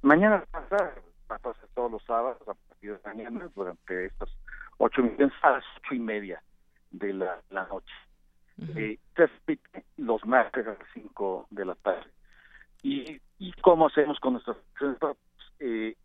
Mañana 0.00 0.44
entonces 1.36 1.68
todos 1.74 1.90
los 1.90 2.02
sábados 2.04 2.40
a 2.48 2.54
partir 2.54 2.98
de 2.98 3.00
mañana 3.04 3.48
durante 3.54 4.06
estos 4.06 4.36
ocho 4.78 5.02
minutos 5.02 5.32
a 5.42 5.50
las 5.52 5.64
ocho 5.78 5.94
y 5.94 5.98
media 5.98 6.42
de 6.90 7.12
la, 7.12 7.40
la 7.50 7.66
noche. 7.66 7.94
Uh 8.58 8.64
-huh. 8.64 8.78
eh, 8.78 8.98
se 9.16 9.26
repite 9.26 9.84
los 9.96 10.24
martes 10.26 10.66
a 10.66 10.70
las 10.70 10.88
cinco 10.92 11.46
de 11.50 11.64
la 11.64 11.74
tarde. 11.76 12.10
Y, 12.82 13.20
y 13.38 13.52
cómo 13.62 13.86
hacemos 13.86 14.18
con 14.20 14.34
nuestras 14.34 14.56
eh, 15.60 15.96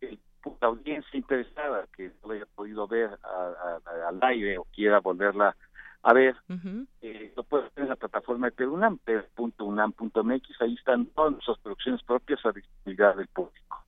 la 0.61 0.67
audiencia 0.67 1.17
interesada 1.17 1.87
que 1.95 2.11
no 2.23 2.31
haya 2.31 2.45
podido 2.55 2.87
ver 2.87 3.09
a, 3.23 3.79
a, 3.85 4.07
al 4.07 4.19
aire 4.21 4.57
o 4.57 4.63
quiera 4.65 4.99
volverla 4.99 5.55
a 6.03 6.13
ver, 6.13 6.35
uh 6.47 6.53
-huh. 6.53 6.87
eh, 7.01 7.33
lo 7.35 7.43
puede 7.43 7.63
ver 7.75 7.83
en 7.83 7.89
la 7.89 7.95
plataforma 7.95 8.47
de 8.47 8.51
Perunam, 8.51 8.97
per.unam.mx, 8.99 10.61
ahí 10.61 10.75
están 10.75 11.07
todas 11.07 11.33
nuestras 11.33 11.57
producciones 11.59 12.01
propias 12.03 12.45
a 12.45 12.51
disponibilidad 12.51 13.15
del 13.15 13.27
público. 13.27 13.83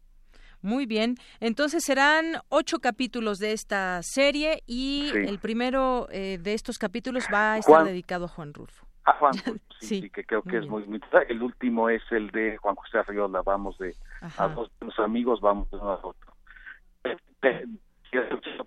Muy 0.61 0.85
bien, 0.85 1.15
entonces 1.39 1.83
serán 1.85 2.41
ocho 2.49 2.79
capítulos 2.79 3.39
de 3.39 3.53
esta 3.53 4.01
serie 4.03 4.61
y 4.67 5.09
sí. 5.13 5.17
el 5.19 5.39
primero 5.39 6.07
eh, 6.11 6.37
de 6.37 6.53
estos 6.53 6.77
capítulos 6.77 7.25
va 7.33 7.53
a 7.53 7.57
estar 7.59 7.75
Juan, 7.75 7.85
dedicado 7.85 8.25
a 8.25 8.27
Juan 8.27 8.53
Rulfo. 8.53 8.85
A 9.05 9.13
Juan 9.13 9.33
Rulfo, 9.45 9.63
sí, 9.79 9.87
sí, 9.87 10.01
sí, 10.01 10.09
que 10.09 10.25
creo 10.25 10.41
que 10.41 10.59
muy 10.59 10.59
es 10.59 10.67
muy, 10.67 10.83
muy... 10.87 11.01
El 11.29 11.41
último 11.41 11.89
es 11.89 12.03
el 12.11 12.29
de 12.31 12.57
Juan 12.57 12.75
José 12.75 12.97
Arriola, 12.97 13.41
vamos 13.41 13.77
de 13.77 13.95
Ajá. 14.21 14.43
a 14.43 14.47
dos 14.49 14.69
de 14.79 14.87
los 14.87 14.99
amigos, 14.99 15.39
vamos 15.39 15.69
de 15.71 15.77
uno 15.77 15.91
a 15.91 15.95
otro. 15.95 16.33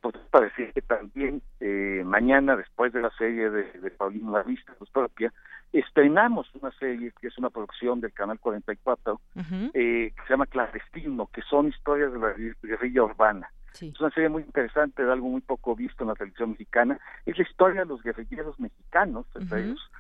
pues, 0.01 0.15
para 0.31 0.47
decir 0.47 0.73
que 0.73 0.81
también 0.81 1.43
eh, 1.61 2.03
mañana, 2.07 2.57
después 2.57 2.93
de 2.95 3.03
la 3.03 3.11
serie 3.19 3.51
de, 3.51 3.65
de 3.65 3.91
Paulino 3.91 4.33
La 4.33 4.43
Vista, 4.43 4.73
pues, 4.79 4.91
propia, 4.91 5.31
estrenamos 5.73 6.49
una 6.55 6.71
serie 6.73 7.13
que 7.21 7.29
es 7.29 7.39
una 7.39 7.51
producción 7.51 8.01
del 8.01 8.13
Canal 8.13 8.39
44, 8.39 9.21
eh, 9.75 10.13
que 10.15 10.23
se 10.27 10.31
llama 10.31 10.47
Clandestino, 10.47 11.29
que 11.33 11.43
son 11.43 11.69
historias 11.69 12.13
de 12.13 12.19
la 12.19 12.35
guerrilla 12.63 13.03
urbana. 13.03 13.51
Es 13.81 14.01
una 14.01 14.11
serie 14.11 14.29
muy 14.29 14.43
interesante, 14.43 15.03
de 15.03 15.11
algo 15.11 15.29
muy 15.29 15.41
poco 15.41 15.75
visto 15.75 16.05
en 16.05 16.09
la 16.09 16.15
televisión 16.15 16.51
mexicana. 16.51 17.01
Es 17.25 17.39
la 17.39 17.45
historia 17.45 17.81
de 17.81 17.87
los 17.87 18.03
guerrilleros 18.03 18.61
mexicanos, 18.61 19.27
entre 19.35 19.65
ellos, 19.65 19.91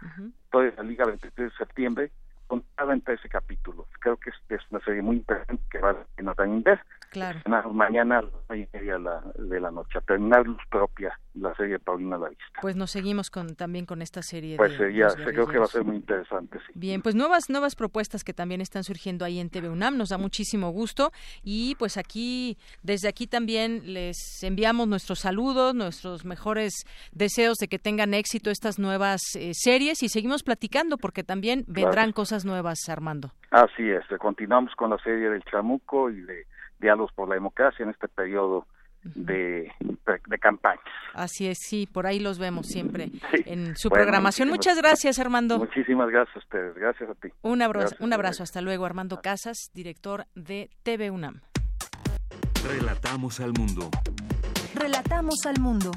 toda 0.51 0.70
la 0.77 0.83
Liga 0.83 1.07
23 1.07 1.51
de 1.51 1.57
septiembre, 1.57 2.11
contada 2.47 2.93
en 2.93 3.01
13 3.01 3.29
capítulos. 3.31 3.87
Creo 4.01 4.18
que 4.18 4.31
es, 4.31 4.61
una 4.70 4.81
serie 4.85 5.01
muy 5.01 5.16
interesante 5.16 5.62
que 5.70 5.79
vale 5.79 6.01
la 6.01 6.05
pena 6.16 6.35
también 6.35 6.62
ver. 6.62 6.81
Claro. 7.13 7.41
Mañana 7.75 8.21
a 8.21 8.23
las 8.23 8.33
nueve 8.49 8.69
y 8.73 8.77
media 8.77 8.99
de 9.37 9.61
la 9.61 9.71
noche, 9.71 9.99
a 9.99 10.01
terminar 10.01 10.47
luz 10.47 10.61
propia, 10.71 11.19
la 11.35 11.55
serie 11.55 11.79
Paulina 11.79 12.17
la 12.17 12.31
Vista. 12.31 12.45
Pues 12.63 12.75
nos 12.75 12.91
seguimos 12.91 13.29
con 13.29 13.55
también 13.55 13.85
con 13.85 14.01
esta 14.01 14.23
serie. 14.23 14.57
Pues 14.57 14.79
de, 14.79 14.95
ya, 14.95 15.09
creo 15.09 15.47
que 15.47 15.59
va 15.59 15.65
a 15.65 15.69
ser 15.69 15.85
muy 15.85 15.97
interesante, 15.97 16.59
sí. 16.67 16.73
Bien, 16.75 17.03
pues 17.03 17.15
nuevas 17.15 17.51
nuevas 17.51 17.77
propuestas 17.77 18.25
que 18.25 18.33
también 18.33 18.63
están 18.63 18.83
surgiendo 18.83 19.27
ahí 19.27 19.41
en 19.41 19.51
TV 19.51 19.69
UNAM, 19.69 19.99
nos 19.99 20.09
da 20.09 20.17
muchísimo 20.17 20.71
gusto 20.71 21.13
y 21.43 21.75
pues 21.75 21.99
aquí, 21.99 22.57
desde 22.83 23.09
aquí 23.09 23.27
también 23.27 23.93
les 23.93 24.43
enviamos 24.43 24.89
nuestros 24.89 25.19
saludos, 25.19 25.75
nuestros 25.75 26.25
mejores 26.25 26.73
deseos 27.13 27.59
de 27.59 27.69
que 27.69 27.79
tengan 27.79 28.15
éxito 28.15 28.51
estas 28.51 28.79
nuevas 28.79 29.21
eh, 29.37 29.53
series 29.53 30.03
y 30.03 30.09
seguimos 30.09 30.43
platicando 30.43 30.97
porque 30.97 31.25
también 31.25 31.65
vendrán 31.67 32.13
cosas 32.13 32.47
nuevas, 32.47 32.79
Armando. 32.89 33.33
Así 33.51 33.91
es, 33.91 34.03
continuamos 34.19 34.75
con 34.77 34.89
la 34.89 34.99
serie 34.99 35.29
del 35.29 35.45
Chamuco 35.45 36.09
y 36.09 36.23
de 36.23 36.47
Diálogos 36.83 37.12
por 37.12 37.28
la 37.28 37.35
Democracia 37.35 37.83
en 37.83 37.91
este 37.91 38.09
periodo 38.09 38.66
de, 39.03 39.72
de, 40.26 40.39
campaña. 40.39 40.80
Así 41.14 41.49
es, 41.49 41.59
sí, 41.59 41.89
por 41.91 42.07
ahí 42.07 42.20
los 42.20 42.39
vemos 42.39 42.66
siempre 42.66 43.11
en 43.47 43.76
su 43.76 43.89
programación. 43.89 44.49
Muchas 44.49 44.76
gracias, 44.76 45.18
Armando. 45.18 45.59
Muchísimas 45.59 46.11
gracias 46.11 46.37
a 46.37 46.39
ustedes, 46.41 46.74
gracias 46.74 47.11
a 47.11 47.14
ti. 47.14 47.28
Un 47.43 47.62
abrazo, 47.62 47.97
un 48.01 48.12
abrazo, 48.12 48.43
hasta 48.43 48.61
luego, 48.61 48.85
Armando 48.85 49.20
Casas, 49.22 49.70
director 49.74 50.26
de 50.35 50.70
TV 50.83 51.11
UNAM. 51.11 51.41
Relatamos 52.68 53.41
al 53.41 53.53
mundo. 53.53 53.89
Relatamos 54.74 55.47
al 55.47 55.61
mundo. 55.61 55.91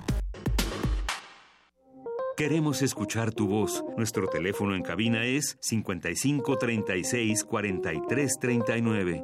Queremos 2.36 2.82
escuchar 2.82 3.34
tu 3.34 3.48
voz. 3.48 3.86
Nuestro 3.96 4.28
teléfono 4.28 4.76
en 4.76 4.82
cabina 4.82 5.24
es 5.24 5.58
55 5.62 6.58
36 6.58 7.46
43 7.46 8.38
39. 8.42 9.24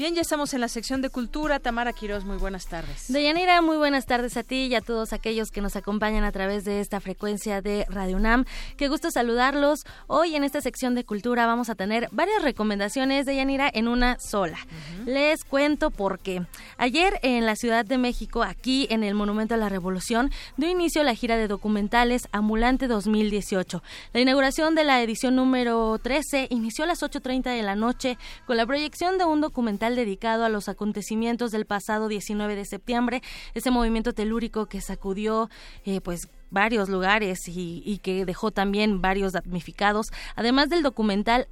Bien, 0.00 0.14
ya 0.14 0.22
estamos 0.22 0.54
en 0.54 0.62
la 0.62 0.68
sección 0.68 1.02
de 1.02 1.10
cultura. 1.10 1.58
Tamara 1.58 1.92
Quiroz, 1.92 2.24
muy 2.24 2.38
buenas 2.38 2.66
tardes. 2.66 3.12
Deyanira, 3.12 3.60
muy 3.60 3.76
buenas 3.76 4.06
tardes 4.06 4.38
a 4.38 4.42
ti 4.42 4.68
y 4.68 4.74
a 4.74 4.80
todos 4.80 5.12
aquellos 5.12 5.50
que 5.50 5.60
nos 5.60 5.76
acompañan 5.76 6.24
a 6.24 6.32
través 6.32 6.64
de 6.64 6.80
esta 6.80 7.00
frecuencia 7.00 7.60
de 7.60 7.84
Radio 7.90 8.16
UNAM. 8.16 8.46
Qué 8.78 8.88
gusto 8.88 9.10
saludarlos. 9.10 9.80
Hoy 10.06 10.36
en 10.36 10.42
esta 10.42 10.62
sección 10.62 10.94
de 10.94 11.04
cultura 11.04 11.44
vamos 11.44 11.68
a 11.68 11.74
tener 11.74 12.08
varias 12.12 12.42
recomendaciones 12.42 13.26
de 13.26 13.36
Yanira 13.36 13.68
en 13.70 13.88
una 13.88 14.18
sola. 14.18 14.56
Les 15.04 15.44
cuento 15.44 15.90
por 15.90 16.18
qué. 16.18 16.46
Ayer 16.78 17.20
en 17.20 17.44
la 17.44 17.54
Ciudad 17.54 17.84
de 17.84 17.98
México, 17.98 18.42
aquí 18.42 18.86
en 18.88 19.04
el 19.04 19.12
Monumento 19.12 19.52
a 19.52 19.58
la 19.58 19.68
Revolución, 19.68 20.30
dio 20.56 20.70
inicio 20.70 21.04
la 21.04 21.14
gira 21.14 21.36
de 21.36 21.46
documentales 21.46 22.26
Ambulante 22.32 22.88
2018. 22.88 23.82
La 24.14 24.20
inauguración 24.20 24.74
de 24.74 24.84
la 24.84 25.02
edición 25.02 25.36
número 25.36 25.98
13 25.98 26.46
inició 26.48 26.84
a 26.84 26.88
las 26.88 27.02
8.30 27.02 27.54
de 27.54 27.62
la 27.62 27.76
noche 27.76 28.16
con 28.46 28.56
la 28.56 28.64
proyección 28.64 29.18
de 29.18 29.26
un 29.26 29.42
documental 29.42 29.89
dedicado 29.96 30.44
a 30.44 30.48
los 30.48 30.68
acontecimientos 30.68 31.50
del 31.50 31.66
pasado 31.66 32.08
19 32.08 32.56
de 32.56 32.64
septiembre, 32.64 33.22
ese 33.54 33.70
movimiento 33.70 34.12
telúrico 34.12 34.66
que 34.66 34.80
sacudió 34.80 35.48
eh, 35.84 36.00
pues 36.00 36.28
varios 36.50 36.88
lugares 36.88 37.38
y, 37.46 37.98
que 38.02 38.24
dejó 38.24 38.50
también 38.50 39.00
varios 39.00 39.32
damnificados, 39.32 40.08
además 40.34 40.68
del 40.68 40.82
documental 40.82 41.46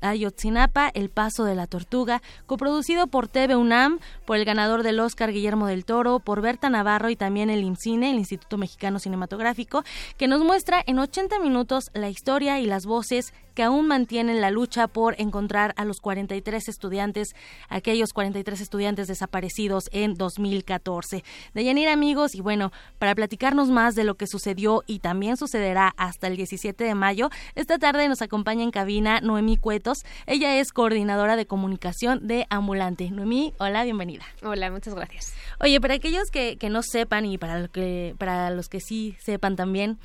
Ayotzinapa, 0.00 0.90
El 0.94 1.10
Paso 1.10 1.44
de 1.44 1.54
la 1.54 1.66
Tortuga, 1.66 2.22
coproducido 2.46 3.08
por 3.08 3.28
TV 3.28 3.56
UNAM, 3.56 3.98
por 4.24 4.36
el 4.36 4.44
ganador 4.44 4.82
del 4.82 5.00
Oscar 5.00 5.32
Guillermo 5.32 5.66
del 5.66 5.84
Toro, 5.84 6.20
por 6.20 6.40
Berta 6.40 6.70
Navarro 6.70 7.10
y 7.10 7.16
también 7.16 7.50
el 7.50 7.64
IMCINE, 7.64 8.10
el 8.10 8.18
Instituto 8.18 8.56
Mexicano 8.56 8.98
Cinematográfico, 8.98 9.82
que 10.16 10.28
nos 10.28 10.42
muestra 10.42 10.82
en 10.86 10.98
80 10.98 11.38
minutos 11.40 11.90
la 11.92 12.08
historia 12.08 12.60
y 12.60 12.66
las 12.66 12.86
voces 12.86 13.34
que 13.54 13.62
aún 13.62 13.86
mantienen 13.86 14.40
la 14.40 14.50
lucha 14.50 14.88
por 14.88 15.14
encontrar 15.20 15.74
a 15.76 15.84
los 15.84 16.00
43 16.00 16.68
estudiantes, 16.68 17.34
aquellos 17.68 18.12
43 18.12 18.60
estudiantes 18.60 19.06
desaparecidos 19.06 19.88
en 19.92 20.14
2014. 20.14 21.24
Deyanira, 21.54 21.92
amigos, 21.92 22.34
y 22.34 22.40
bueno, 22.40 22.72
para 22.98 23.14
platicarnos 23.14 23.70
más 23.70 23.94
de 23.94 24.04
lo 24.04 24.16
que 24.16 24.26
sucedió 24.26 24.82
y 24.86 24.98
también 24.98 25.36
sucederá 25.36 25.94
hasta 25.96 26.26
el 26.26 26.36
17 26.36 26.84
de 26.84 26.94
mayo, 26.94 27.30
esta 27.54 27.78
tarde 27.78 28.08
nos 28.08 28.22
acompaña 28.22 28.64
en 28.64 28.70
cabina 28.70 29.20
Noemí 29.20 29.56
Cuetos. 29.56 29.98
Ella 30.26 30.58
es 30.58 30.72
coordinadora 30.72 31.36
de 31.36 31.46
comunicación 31.46 32.26
de 32.26 32.46
Ambulante. 32.50 33.10
Noemí, 33.10 33.54
hola, 33.58 33.84
bienvenida. 33.84 34.24
Hola, 34.42 34.70
muchas 34.70 34.94
gracias. 34.94 35.34
Oye, 35.60 35.80
para 35.80 35.94
aquellos 35.94 36.30
que, 36.30 36.56
que 36.56 36.70
no 36.70 36.82
sepan 36.82 37.26
y 37.26 37.38
para, 37.38 37.58
lo 37.58 37.70
que, 37.70 38.14
para 38.18 38.50
los 38.50 38.68
que 38.68 38.80
sí 38.80 39.16
sepan 39.20 39.56
también, 39.56 39.98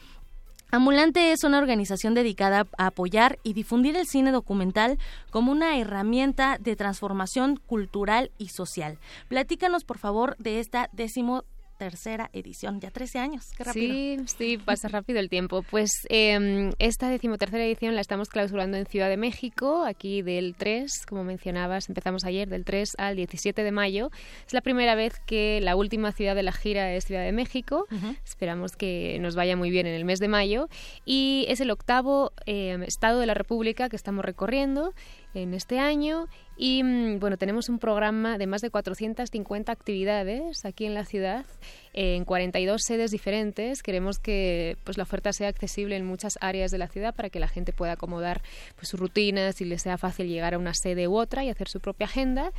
Ambulante 0.71 1.31
es 1.31 1.43
una 1.43 1.57
organización 1.57 2.13
dedicada 2.13 2.67
a 2.77 2.87
apoyar 2.87 3.39
y 3.41 3.53
difundir 3.53 3.97
el 3.97 4.05
cine 4.05 4.31
documental 4.31 4.99
como 5.31 5.51
una 5.51 5.79
herramienta 5.79 6.59
de 6.59 6.75
transformación 6.75 7.55
cultural 7.57 8.29
y 8.37 8.49
social. 8.49 8.99
Platícanos, 9.29 9.83
por 9.83 9.97
favor, 9.97 10.35
de 10.37 10.59
esta 10.59 10.89
décimo 10.93 11.43
tercera 11.79 12.29
edición, 12.33 12.81
ya 12.81 12.91
13 12.91 13.19
años, 13.19 13.45
qué 13.57 13.63
rápido. 13.63 13.93
Sí, 13.93 14.17
sí, 14.37 14.57
pasa 14.57 14.89
rápido 14.89 15.19
el 15.19 15.29
tiempo. 15.29 15.63
Pues 15.63 15.89
eh, 16.09 16.71
esta 16.77 17.09
decimotercera 17.09 17.63
edición 17.63 17.95
la 17.95 18.01
estamos 18.01 18.27
clausurando 18.27 18.77
en 18.77 18.85
Ciudad 18.85 19.07
de 19.07 19.15
México, 19.15 19.85
aquí 19.85 20.21
del 20.21 20.55
3, 20.55 21.05
como 21.07 21.23
mencionabas, 21.23 21.87
empezamos 21.87 22.25
ayer, 22.25 22.49
del 22.49 22.65
3 22.65 22.89
al 22.97 23.15
17 23.15 23.63
de 23.63 23.71
mayo. 23.71 24.11
Es 24.45 24.53
la 24.53 24.59
primera 24.59 24.93
vez 24.93 25.19
que 25.25 25.61
la 25.61 25.77
última 25.77 26.11
ciudad 26.11 26.35
de 26.35 26.43
la 26.43 26.51
gira 26.51 26.93
es 26.93 27.05
Ciudad 27.05 27.23
de 27.23 27.31
México. 27.31 27.87
Esperamos 28.25 28.73
que 28.73 29.17
nos 29.21 29.35
vaya 29.35 29.55
muy 29.55 29.69
bien 29.69 29.87
en 29.87 29.93
el 29.93 30.03
mes 30.03 30.19
de 30.19 30.27
mayo. 30.27 30.67
Y 31.05 31.45
es 31.47 31.61
el 31.61 31.71
octavo 31.71 32.33
eh, 32.45 32.77
estado 32.85 33.21
de 33.21 33.25
la 33.25 33.35
República 33.35 33.87
que 33.87 33.95
estamos 33.95 34.25
recorriendo 34.25 34.93
en 35.33 35.53
este 35.53 35.79
año 35.79 36.27
y 36.57 36.83
mm, 36.83 37.19
bueno, 37.19 37.37
tenemos 37.37 37.69
un 37.69 37.79
programa 37.79 38.37
de 38.37 38.45
más 38.45 38.61
de 38.61 38.69
450 38.69 39.71
actividades 39.71 40.65
aquí 40.65 40.85
en 40.85 40.93
la 40.93 41.05
ciudad, 41.05 41.45
en 41.93 42.25
42 42.25 42.81
sedes 42.83 43.11
diferentes. 43.11 43.81
Queremos 43.81 44.19
que 44.19 44.77
pues, 44.83 44.97
la 44.97 45.03
oferta 45.03 45.31
sea 45.31 45.47
accesible 45.47 45.95
en 45.95 46.05
muchas 46.05 46.37
áreas 46.41 46.71
de 46.71 46.77
la 46.77 46.87
ciudad 46.87 47.15
para 47.15 47.29
que 47.29 47.39
la 47.39 47.47
gente 47.47 47.71
pueda 47.71 47.93
acomodar 47.93 48.41
pues, 48.75 48.89
sus 48.89 48.99
rutinas 48.99 49.61
y 49.61 49.65
le 49.65 49.79
sea 49.79 49.97
fácil 49.97 50.27
llegar 50.27 50.53
a 50.53 50.57
una 50.57 50.73
sede 50.73 51.07
u 51.07 51.15
otra 51.15 51.45
y 51.45 51.49
hacer 51.49 51.69
su 51.69 51.79
propia 51.79 52.07
agenda. 52.07 52.51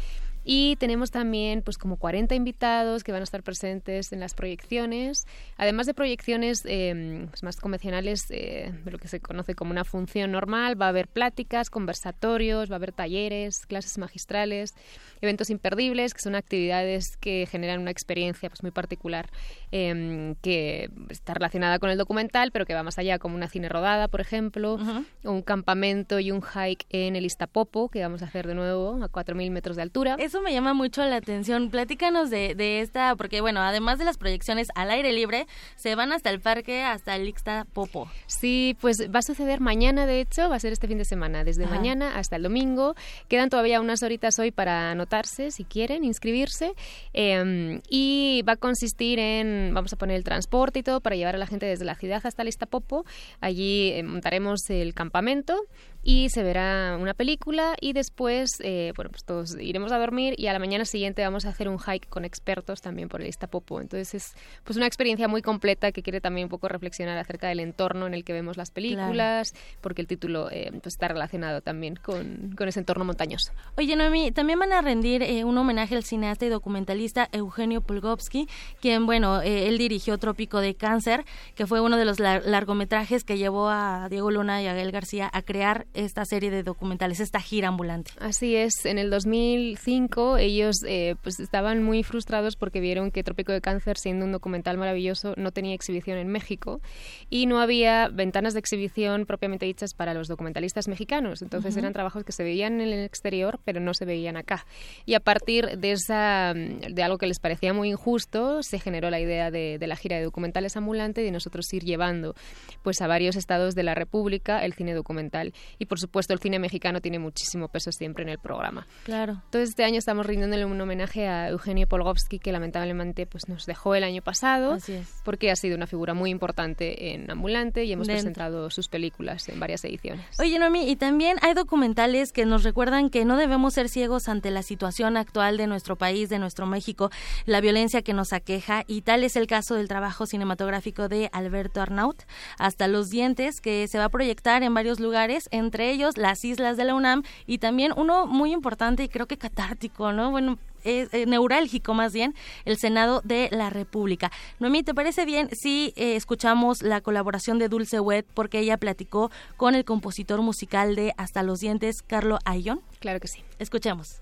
Y 0.45 0.77
tenemos 0.77 1.11
también 1.11 1.63
pues 1.63 1.77
como 1.77 1.97
40 1.97 2.35
invitados 2.35 3.05
que 3.05 3.13
van 3.13 3.21
a 3.21 3.25
estar 3.25 3.43
presentes 3.43 4.13
en 4.13 4.21
las 4.21 4.35
proyecciones, 4.35 5.27
además 5.57 5.87
de 5.87 5.95
proyecciones 5.95 6.63
eh, 6.65 7.27
pues, 7.29 7.43
más 7.43 7.57
convencionales 7.57 8.27
eh, 8.31 8.73
de 8.85 8.91
lo 8.91 8.99
que 8.99 9.09
se 9.09 9.21
conoce 9.21 9.55
como 9.55 9.71
una 9.71 9.85
función 9.85 10.33
normal, 10.33 10.81
va 10.81 10.87
a 10.87 10.89
haber 10.91 11.09
pláticas, 11.09 11.71
conversatorios, 11.71 12.71
va 12.71 12.75
a 12.75 12.77
haber 12.77 12.93
talleres, 12.93 13.67
clases 13.67 13.99
magistrales, 13.99 14.75
eventos 15.21 15.51
imperdibles, 15.51 16.15
que 16.15 16.21
son 16.21 16.35
actividades 16.35 17.17
que 17.19 17.47
generan 17.51 17.81
una 17.81 17.91
experiencia 17.91 18.49
pues 18.49 18.63
muy 18.63 18.71
particular 18.71 19.29
eh, 19.73 20.35
que 20.43 20.91
está 21.09 21.35
relacionada 21.35 21.79
con 21.79 21.91
el 21.91 21.99
documental, 21.99 22.51
pero 22.53 22.67
que 22.67 22.75
va 22.75 22.83
más 22.83 22.99
allá, 22.99 23.19
como 23.19 23.35
una 23.35 23.49
cine 23.49 23.69
rodada, 23.69 24.09
por 24.09 24.21
ejemplo, 24.21 24.79
un 25.25 25.43
campamento 25.43 26.19
y 26.19 26.31
un 26.31 26.43
hike 26.43 26.87
en 26.91 27.17
el 27.17 27.25
Iztapopo, 27.25 27.89
que 27.89 28.01
vamos 28.01 28.23
a 28.23 28.27
hacer 28.27 28.47
de 28.47 28.55
nuevo 28.55 28.99
a 29.03 29.09
4.000 29.09 29.51
metros 29.51 29.77
de 29.77 29.83
altura. 29.83 30.17
Eso 30.31 30.41
me 30.41 30.53
llama 30.53 30.75
mucho 30.75 31.05
la 31.05 31.17
atención. 31.17 31.71
Platícanos 31.71 32.31
de, 32.31 32.55
de 32.55 32.83
esta, 32.83 33.17
porque 33.17 33.41
bueno, 33.41 33.63
además 33.63 33.99
de 33.99 34.05
las 34.05 34.17
proyecciones 34.17 34.69
al 34.77 34.93
aire 34.93 35.13
libre, 35.13 35.49
se 35.75 35.97
van 35.97 36.13
hasta 36.13 36.31
el 36.31 36.41
parque, 36.41 36.85
hasta 36.85 37.17
el 37.17 37.27
Ixta 37.27 37.67
Popo. 37.73 38.09
Sí, 38.29 38.77
pues 38.81 39.11
va 39.13 39.19
a 39.19 39.23
suceder 39.23 39.61
mañana, 39.61 40.07
de 40.07 40.21
hecho, 40.21 40.49
va 40.49 40.55
a 40.55 40.61
ser 40.61 40.73
este 40.73 40.87
fin 40.87 40.99
de 40.99 41.05
semana, 41.05 41.43
desde 41.43 41.65
Ajá. 41.65 41.75
mañana 41.75 42.17
hasta 42.17 42.37
el 42.37 42.45
domingo. 42.45 42.95
Quedan 43.27 43.51
todavía 43.51 43.81
unas 43.81 44.05
horitas 44.05 44.39
hoy 44.39 44.53
para 44.53 44.93
anotarse, 44.93 45.51
si 45.51 45.65
quieren, 45.65 46.05
inscribirse. 46.05 46.75
Eh, 47.13 47.81
y 47.89 48.45
va 48.49 48.53
a 48.53 48.57
consistir 48.57 49.19
en, 49.19 49.73
vamos 49.75 49.93
a 49.93 49.97
poner 49.97 50.15
el 50.15 50.23
transporte 50.23 50.79
y 50.79 50.83
todo 50.85 51.01
para 51.01 51.17
llevar 51.17 51.35
a 51.35 51.39
la 51.39 51.49
gente 51.49 51.67
desde 51.67 51.85
la 51.85 51.97
ciudad 51.97 52.21
hasta 52.25 52.43
el 52.43 52.49
Iztapopo. 52.49 53.05
Allí 53.41 53.91
eh, 53.95 54.05
montaremos 54.05 54.71
el 54.71 54.95
campamento 54.95 55.61
y 56.03 56.29
se 56.31 56.43
verá 56.43 56.97
una 57.01 57.15
película 57.15 57.75
y 57.81 57.93
después, 57.93 58.51
eh, 58.61 58.93
bueno, 58.97 59.11
pues 59.11 59.25
todos 59.25 59.57
iremos 59.61 59.93
a 59.93 59.99
dormir 59.99 60.35
y 60.39 60.47
a 60.47 60.53
la 60.53 60.59
mañana 60.59 60.85
siguiente 60.85 61.23
vamos 61.23 61.45
a 61.45 61.51
hacer 61.51 61.69
un 61.69 61.79
hike 61.79 62.09
con 62.09 62.25
expertos 62.25 62.81
también 62.81 63.09
por 63.09 63.21
el 63.21 63.27
Iztapopo. 63.29 63.81
Entonces 63.81 64.15
es 64.15 64.35
pues 64.65 64.77
una 64.77 64.87
experiencia 64.87 65.29
muy 65.29 65.43
completa 65.43 65.93
que 65.93 66.03
quiere 66.03 66.21
también 66.21 66.47
un 66.47 66.51
poco 66.51 66.69
reflexionar 66.69 67.19
acerca 67.19 67.49
del 67.49 67.61
entorno 67.61 68.07
en 68.07 68.15
el 68.15 68.25
que 68.25 68.33
vemos 68.33 68.57
las 68.57 68.71
películas, 68.71 69.53
porque 69.81 70.01
el 70.01 70.07
título 70.09 70.51
eh, 70.51 70.71
pues 70.73 70.95
está 70.95 71.09
relacionado 71.09 71.61
también 71.61 71.97
con, 71.97 72.55
con 72.57 72.69
ese 72.69 72.81
entorno 72.81 73.05
montañoso. 73.05 73.53
Oye, 73.77 73.95
Noemi, 73.97 74.33
también 74.33 74.59
van 74.59 74.73
a 74.73 74.81
rendir 74.81 75.23
eh, 75.23 75.45
un 75.45 75.59
homenaje 75.59 75.97
al 75.97 76.05
cineasta 76.05 76.47
y 76.47 76.49
documentalista 76.49 77.29
Eugenio 77.33 77.83
Pulgovsky, 77.83 78.49
quien, 78.81 79.07
bueno, 79.07 79.43
eh, 79.43 79.69
él 79.69 79.79
dirigió 79.79 80.19
Trópico 80.19 80.61
de 80.61 80.75
Cáncer, 80.75 81.25
que 81.55 81.67
fue 81.67 81.81
uno 81.81 81.97
de 81.97 82.05
los 82.05 82.19
lar- 82.19 82.43
largometrajes 82.45 83.25
que 83.25 83.39
llevó 83.39 83.69
a 83.69 84.09
Diego 84.09 84.31
Luna 84.31 84.63
y 84.63 84.67
a 84.67 84.75
Gael 84.75 84.93
García 84.93 85.29
a 85.33 85.43
crear 85.43 85.87
esta 85.95 86.25
serie 86.25 86.51
de 86.51 86.63
documentales, 86.63 87.21
esta 87.21 87.41
gira 87.41 87.69
ambulante. 87.69 88.13
Así 88.19 88.57
es, 88.57 88.85
en 88.85 88.99
el 88.99 89.11
2005 89.11 90.39
ellos 90.39 90.77
eh, 90.87 91.17
pues 91.23 91.41
estaban 91.41 91.83
muy 91.83 92.03
frustrados 92.03 92.57
porque 92.57 92.81
vieron 92.81 93.11
que 93.11 93.23
Trópico 93.23 93.53
de 93.53 93.61
Cáncer, 93.61 93.99
siendo 93.99 94.25
un 94.25 94.33
documental 94.33 94.79
maravilloso, 94.79 95.35
no 95.37 95.53
tenía 95.53 95.75
exhibición 95.75 96.19
en 96.19 96.29
México 96.29 96.81
y 97.29 97.47
no 97.47 97.61
había 97.61 98.09
ventanas 98.09 98.55
de 98.55 98.61
exhibición 98.61 99.27
propiamente 99.27 99.67
dichas 99.67 99.95
para 99.95 100.15
los 100.15 100.29
documentalistas 100.29 100.89
mexicanos. 100.89 101.43
Entonces 101.43 101.73
Ujú. 101.73 101.81
eran 101.81 101.93
trabajos 101.93 102.25
que 102.25 102.33
se 102.33 102.45
veían 102.45 102.81
en 102.81 102.89
el 102.89 103.05
exterior, 103.05 103.61
pero 103.65 103.81
no 103.81 103.95
se 103.95 104.05
veían 104.05 104.37
acá. 104.37 104.67
Y 105.07 105.15
a 105.15 105.21
partir 105.21 105.79
de 105.79 105.93
esa 105.93 106.55
de 106.55 107.03
algo 107.03 107.19
que 107.19 107.27
les 107.27 107.39
parecía 107.39 107.73
muy 107.73 107.91
injusto, 107.91 108.63
se 108.63 108.79
generó 108.79 109.11
la 109.11 109.21
idea 109.21 109.51
de, 109.51 109.79
de 109.79 109.87
la 109.87 109.97
gira 109.97 110.17
de 110.17 110.25
documentales 110.25 110.77
ambulante 110.77 111.23
y 111.23 111.25
de 111.25 111.31
nosotros 111.31 111.73
ir 111.73 111.85
llevando 111.85 112.35
pues 112.83 113.01
a 113.01 113.07
varios 113.07 113.37
estados 113.37 113.75
de 113.75 113.83
la 113.83 113.95
República 113.95 114.65
el 114.65 114.73
cine 114.75 114.95
documental. 114.95 115.53
Y 115.81 115.87
por 115.87 115.99
supuesto 115.99 116.33
el 116.33 116.39
cine 116.39 116.61
mexicano 116.61 117.01
tiene 117.01 117.19
muchísimo 117.19 117.67
peso 117.67 117.91
siempre 117.91 118.23
en 118.23 118.29
el 118.29 118.39
programa. 118.39 118.87
Claro. 119.03 119.41
Entonces 119.47 119.71
este 119.71 119.83
año 119.83 119.99
estamos 119.99 120.27
rindiéndole 120.27 120.65
un 120.65 120.81
homenaje 120.81 121.27
a 121.27 121.49
Eugenio 121.49 121.89
Polgovsky 121.89 122.39
que 122.39 122.53
lamentablemente 122.53 123.27
pues 123.27 123.49
nos 123.49 123.67
dejó 123.67 123.95
el 123.95 124.05
año 124.05 124.23
pasado 124.23 124.75
Así 124.75 124.93
es. 124.93 125.09
porque 125.25 125.51
ha 125.51 125.57
sido 125.57 125.77
una 125.77 125.87
figura 125.89 126.15
muy 126.15 126.31
importante 126.31 127.15
en 127.15 127.31
Ambulante 127.31 127.85
y 127.85 127.93
hemos 127.93 128.07
Dentro. 128.07 128.23
presentado 128.25 128.71
sus 128.71 128.89
películas 128.89 129.49
en 129.49 129.59
varias 129.59 129.83
ediciones. 129.85 130.27
Oye, 130.39 130.59
Noemi, 130.59 130.89
y 130.91 130.97
también 130.97 131.39
hay 131.43 131.55
documentales 131.55 132.31
que 132.33 132.45
nos 132.45 132.63
recuerdan 132.63 133.09
que 133.09 133.25
no 133.25 133.37
debemos 133.39 133.75
ser 133.75 133.89
ciegos 133.89 134.29
ante 134.29 134.51
la 134.51 134.63
situación 134.63 135.17
actual 135.17 135.57
de 135.57 135.67
nuestro 135.67 135.97
país, 135.97 136.29
de 136.29 136.39
nuestro 136.39 136.67
México, 136.67 137.11
la 137.47 137.63
violencia 137.63 138.03
que 138.03 138.13
nos 138.13 138.35
aqueja, 138.35 138.85
y 138.87 139.01
tal 139.01 139.25
es 139.25 139.35
el 139.37 139.47
caso 139.47 139.75
del 139.77 139.89
trabajo 139.89 140.27
cinematográfico 140.27 141.09
de 141.09 141.31
Alberto 141.33 141.81
Arnaut, 141.81 142.23
Hasta 142.59 142.87
los 142.87 143.09
Dientes, 143.09 143.63
que 143.63 143.89
se 143.89 143.97
va 143.97 144.05
a 144.05 144.09
proyectar 144.11 144.63
en 144.63 144.75
varios 144.75 145.01
lugares, 145.01 145.49
entre 145.71 145.93
ellos 145.93 146.17
las 146.17 146.45
islas 146.45 146.77
de 146.77 146.85
la 146.85 146.97
UNAM, 146.97 147.23
y 147.47 147.59
también 147.59 147.93
uno 147.97 148.27
muy 148.27 148.53
importante 148.53 149.05
y 149.05 149.09
creo 149.09 149.27
que 149.27 149.39
catártico, 149.39 150.13
¿no? 150.13 150.33
Bueno, 150.33 150.59
es, 150.83 151.15
eh, 151.15 151.27
neurálgico 151.27 151.95
más 151.95 152.13
bien, 152.13 152.35
el 152.65 152.77
Senado 152.77 153.21
de 153.23 153.49
la 153.53 153.71
República. 153.71 154.33
Noemí, 154.59 154.83
¿te 154.83 154.95
parece 154.95 155.25
bien 155.27 155.49
si 155.53 155.93
eh, 155.95 156.17
escuchamos 156.17 156.83
la 156.83 157.01
colaboración 157.03 157.61
de 157.61 157.69
Dulce 157.69 158.01
Wet 158.01 158.27
porque 158.35 158.59
ella 158.59 158.79
platicó 158.79 159.31
con 159.57 159.77
el 159.77 159.85
compositor 159.85 160.43
musical 160.43 160.97
de 160.97 161.15
Hasta 161.17 161.45
los 161.45 161.61
Dientes, 161.61 162.03
Carlo 162.03 162.39
Ayón? 162.45 162.81
Claro 162.99 163.21
que 163.21 163.29
sí. 163.29 163.45
Escuchemos. 163.61 164.21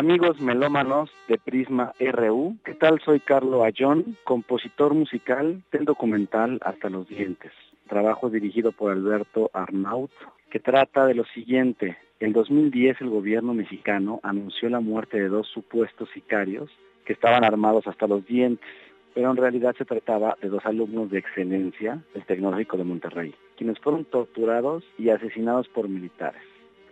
Amigos 0.00 0.40
melómanos 0.40 1.10
de 1.28 1.36
Prisma 1.36 1.92
RU, 2.00 2.56
¿qué 2.64 2.72
tal? 2.72 3.02
Soy 3.04 3.20
Carlo 3.20 3.64
Ayón, 3.64 4.16
compositor 4.24 4.94
musical 4.94 5.62
del 5.70 5.84
documental 5.84 6.58
Hasta 6.64 6.88
los 6.88 7.06
Dientes, 7.06 7.52
trabajo 7.86 8.30
dirigido 8.30 8.72
por 8.72 8.92
Alberto 8.92 9.50
Arnaut, 9.52 10.10
que 10.48 10.58
trata 10.58 11.04
de 11.04 11.12
lo 11.12 11.26
siguiente. 11.26 11.98
En 12.18 12.32
2010 12.32 12.98
el 13.02 13.10
gobierno 13.10 13.52
mexicano 13.52 14.20
anunció 14.22 14.70
la 14.70 14.80
muerte 14.80 15.20
de 15.20 15.28
dos 15.28 15.48
supuestos 15.48 16.08
sicarios 16.14 16.70
que 17.04 17.12
estaban 17.12 17.44
armados 17.44 17.86
hasta 17.86 18.06
los 18.06 18.24
dientes, 18.24 18.66
pero 19.12 19.30
en 19.30 19.36
realidad 19.36 19.74
se 19.76 19.84
trataba 19.84 20.34
de 20.40 20.48
dos 20.48 20.64
alumnos 20.64 21.10
de 21.10 21.18
excelencia 21.18 22.02
del 22.14 22.24
Tecnológico 22.24 22.78
de 22.78 22.84
Monterrey, 22.84 23.34
quienes 23.58 23.78
fueron 23.80 24.06
torturados 24.06 24.82
y 24.96 25.10
asesinados 25.10 25.68
por 25.68 25.90
militares. 25.90 26.40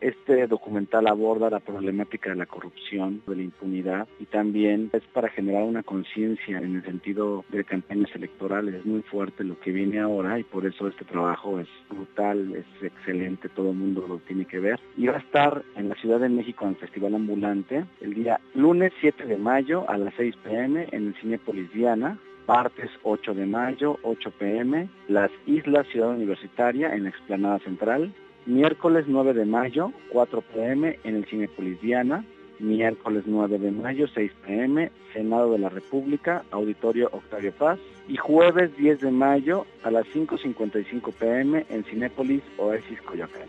Este 0.01 0.47
documental 0.47 1.07
aborda 1.07 1.51
la 1.51 1.61
problemática 1.61 2.31
de 2.31 2.37
la 2.37 2.47
corrupción, 2.47 3.23
de 3.27 3.37
la 3.37 3.43
impunidad 3.43 4.09
y 4.21 4.27
también 4.27 4.91
es 4.93 5.03
para 5.13 5.29
generar 5.29 5.65
una 5.65 5.83
conciencia 5.83 6.59
en 6.59 6.77
el 6.77 6.85
sentido 6.85 7.45
de 7.49 7.65
campañas 7.65 8.11
electorales. 8.15 8.75
Es 8.75 8.87
muy 8.87 9.03
fuerte 9.03 9.45
lo 9.45 9.59
que 9.61 9.73
viene 9.73 9.99
ahora 9.99 10.39
y 10.39 10.45
por 10.45 10.67
eso 10.67 10.89
este 10.89 11.05
trabajo 11.05 11.59
es 11.59 11.69
brutal, 11.91 12.55
es 12.55 12.83
excelente, 12.83 13.49
todo 13.49 13.71
el 13.71 13.77
mundo 13.77 14.07
lo 14.09 14.19
tiene 14.19 14.45
que 14.45 14.61
ver. 14.61 14.79
Y 14.97 15.07
va 15.07 15.17
a 15.17 15.21
estar 15.21 15.63
en 15.77 15.89
la 15.89 15.95
Ciudad 15.97 16.21
de 16.21 16.29
México 16.29 16.65
en 16.65 16.71
el 16.71 16.77
Festival 16.77 17.15
Ambulante 17.15 17.85
el 18.01 18.15
día 18.15 18.41
lunes 18.55 18.93
7 19.01 19.27
de 19.27 19.37
mayo 19.37 19.89
a 19.89 19.99
las 19.99 20.15
6 20.17 20.37
pm 20.45 20.89
en 20.93 21.09
el 21.09 21.15
Cinépolis 21.17 21.73
Diana 21.73 22.19
martes 22.49 22.91
8 23.03 23.35
de 23.35 23.45
mayo, 23.45 23.99
8 24.03 24.31
pm, 24.39 24.89
Las 25.07 25.31
Islas 25.47 25.87
Ciudad 25.89 26.09
Universitaria 26.09 26.95
en 26.95 27.05
la 27.05 27.11
Explanada 27.11 27.59
Central, 27.59 28.15
miércoles 28.49 29.05
9 29.07 29.35
de 29.35 29.45
mayo, 29.45 29.93
4 30.11 30.41
pm 30.41 30.99
en 31.05 31.17
el 31.17 31.27
Cinepolis 31.27 31.81
Diana, 31.81 32.25
miércoles 32.59 33.25
9 33.27 33.59
de 33.59 33.71
mayo, 33.71 34.09
6 34.09 34.33
pm, 34.45 34.91
Senado 35.13 35.53
de 35.53 35.59
la 35.59 35.69
República, 35.69 36.45
Auditorio 36.51 37.11
Octavio 37.13 37.53
Paz, 37.53 37.79
y 38.09 38.17
jueves 38.17 38.75
10 38.79 39.01
de 39.01 39.11
mayo 39.11 39.67
a 39.85 39.91
las 39.91 40.07
5.55 40.07 41.13
pm 41.13 41.67
en 41.69 41.85
Cinépolis 41.85 42.43
Oasis 42.57 43.01
Coyoacán. 43.03 43.49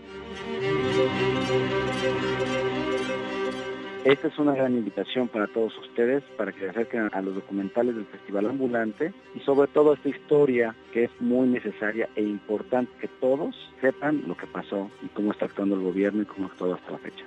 Esta 4.06 4.30
es 4.30 4.40
una 4.40 4.56
gran 4.56 4.78
invitación 4.78 5.28
para 5.28 5.48
todos 5.48 5.78
ustedes 5.78 6.24
para 6.38 6.54
que 6.54 6.60
se 6.60 6.70
acerquen 6.70 7.10
a 7.12 7.22
los 7.22 7.36
documentales 7.36 7.96
del 7.96 8.06
Festival 8.06 8.46
Ambulante 8.46 9.14
y 9.36 9.40
sobre 9.42 9.68
todo 9.68 9.94
esta 9.94 10.08
historia 10.08 10.74
que 10.94 11.04
es 11.04 11.12
muy 11.20 11.50
necesaria 11.50 12.08
e 12.16 12.22
importante 12.24 12.94
que 13.02 13.10
todos 13.20 13.56
sepan 13.82 14.24
lo 14.26 14.38
que 14.38 14.48
pasó 14.48 14.90
y 15.04 15.08
cómo 15.08 15.34
está 15.34 15.46
actuando 15.46 15.76
el 15.76 15.82
gobierno 15.82 16.22
y 16.22 16.26
cómo 16.26 16.48
ha 16.48 16.52
actuado 16.52 16.76
hasta 16.76 16.92
la 16.92 16.98
fecha. 17.00 17.26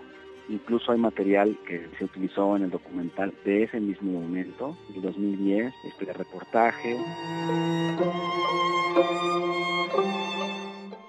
Incluso 0.49 0.93
hay 0.93 0.99
material 0.99 1.59
que 1.67 1.89
se 1.99 2.05
utilizó 2.05 2.57
en 2.57 2.65
el 2.65 2.71
documental 2.71 3.35
de 3.45 3.65
ese 3.65 3.79
mismo 3.79 4.21
momento, 4.21 4.77
del 4.89 5.03
2010, 5.03 5.75
este 5.85 6.13
reportaje. 6.13 6.97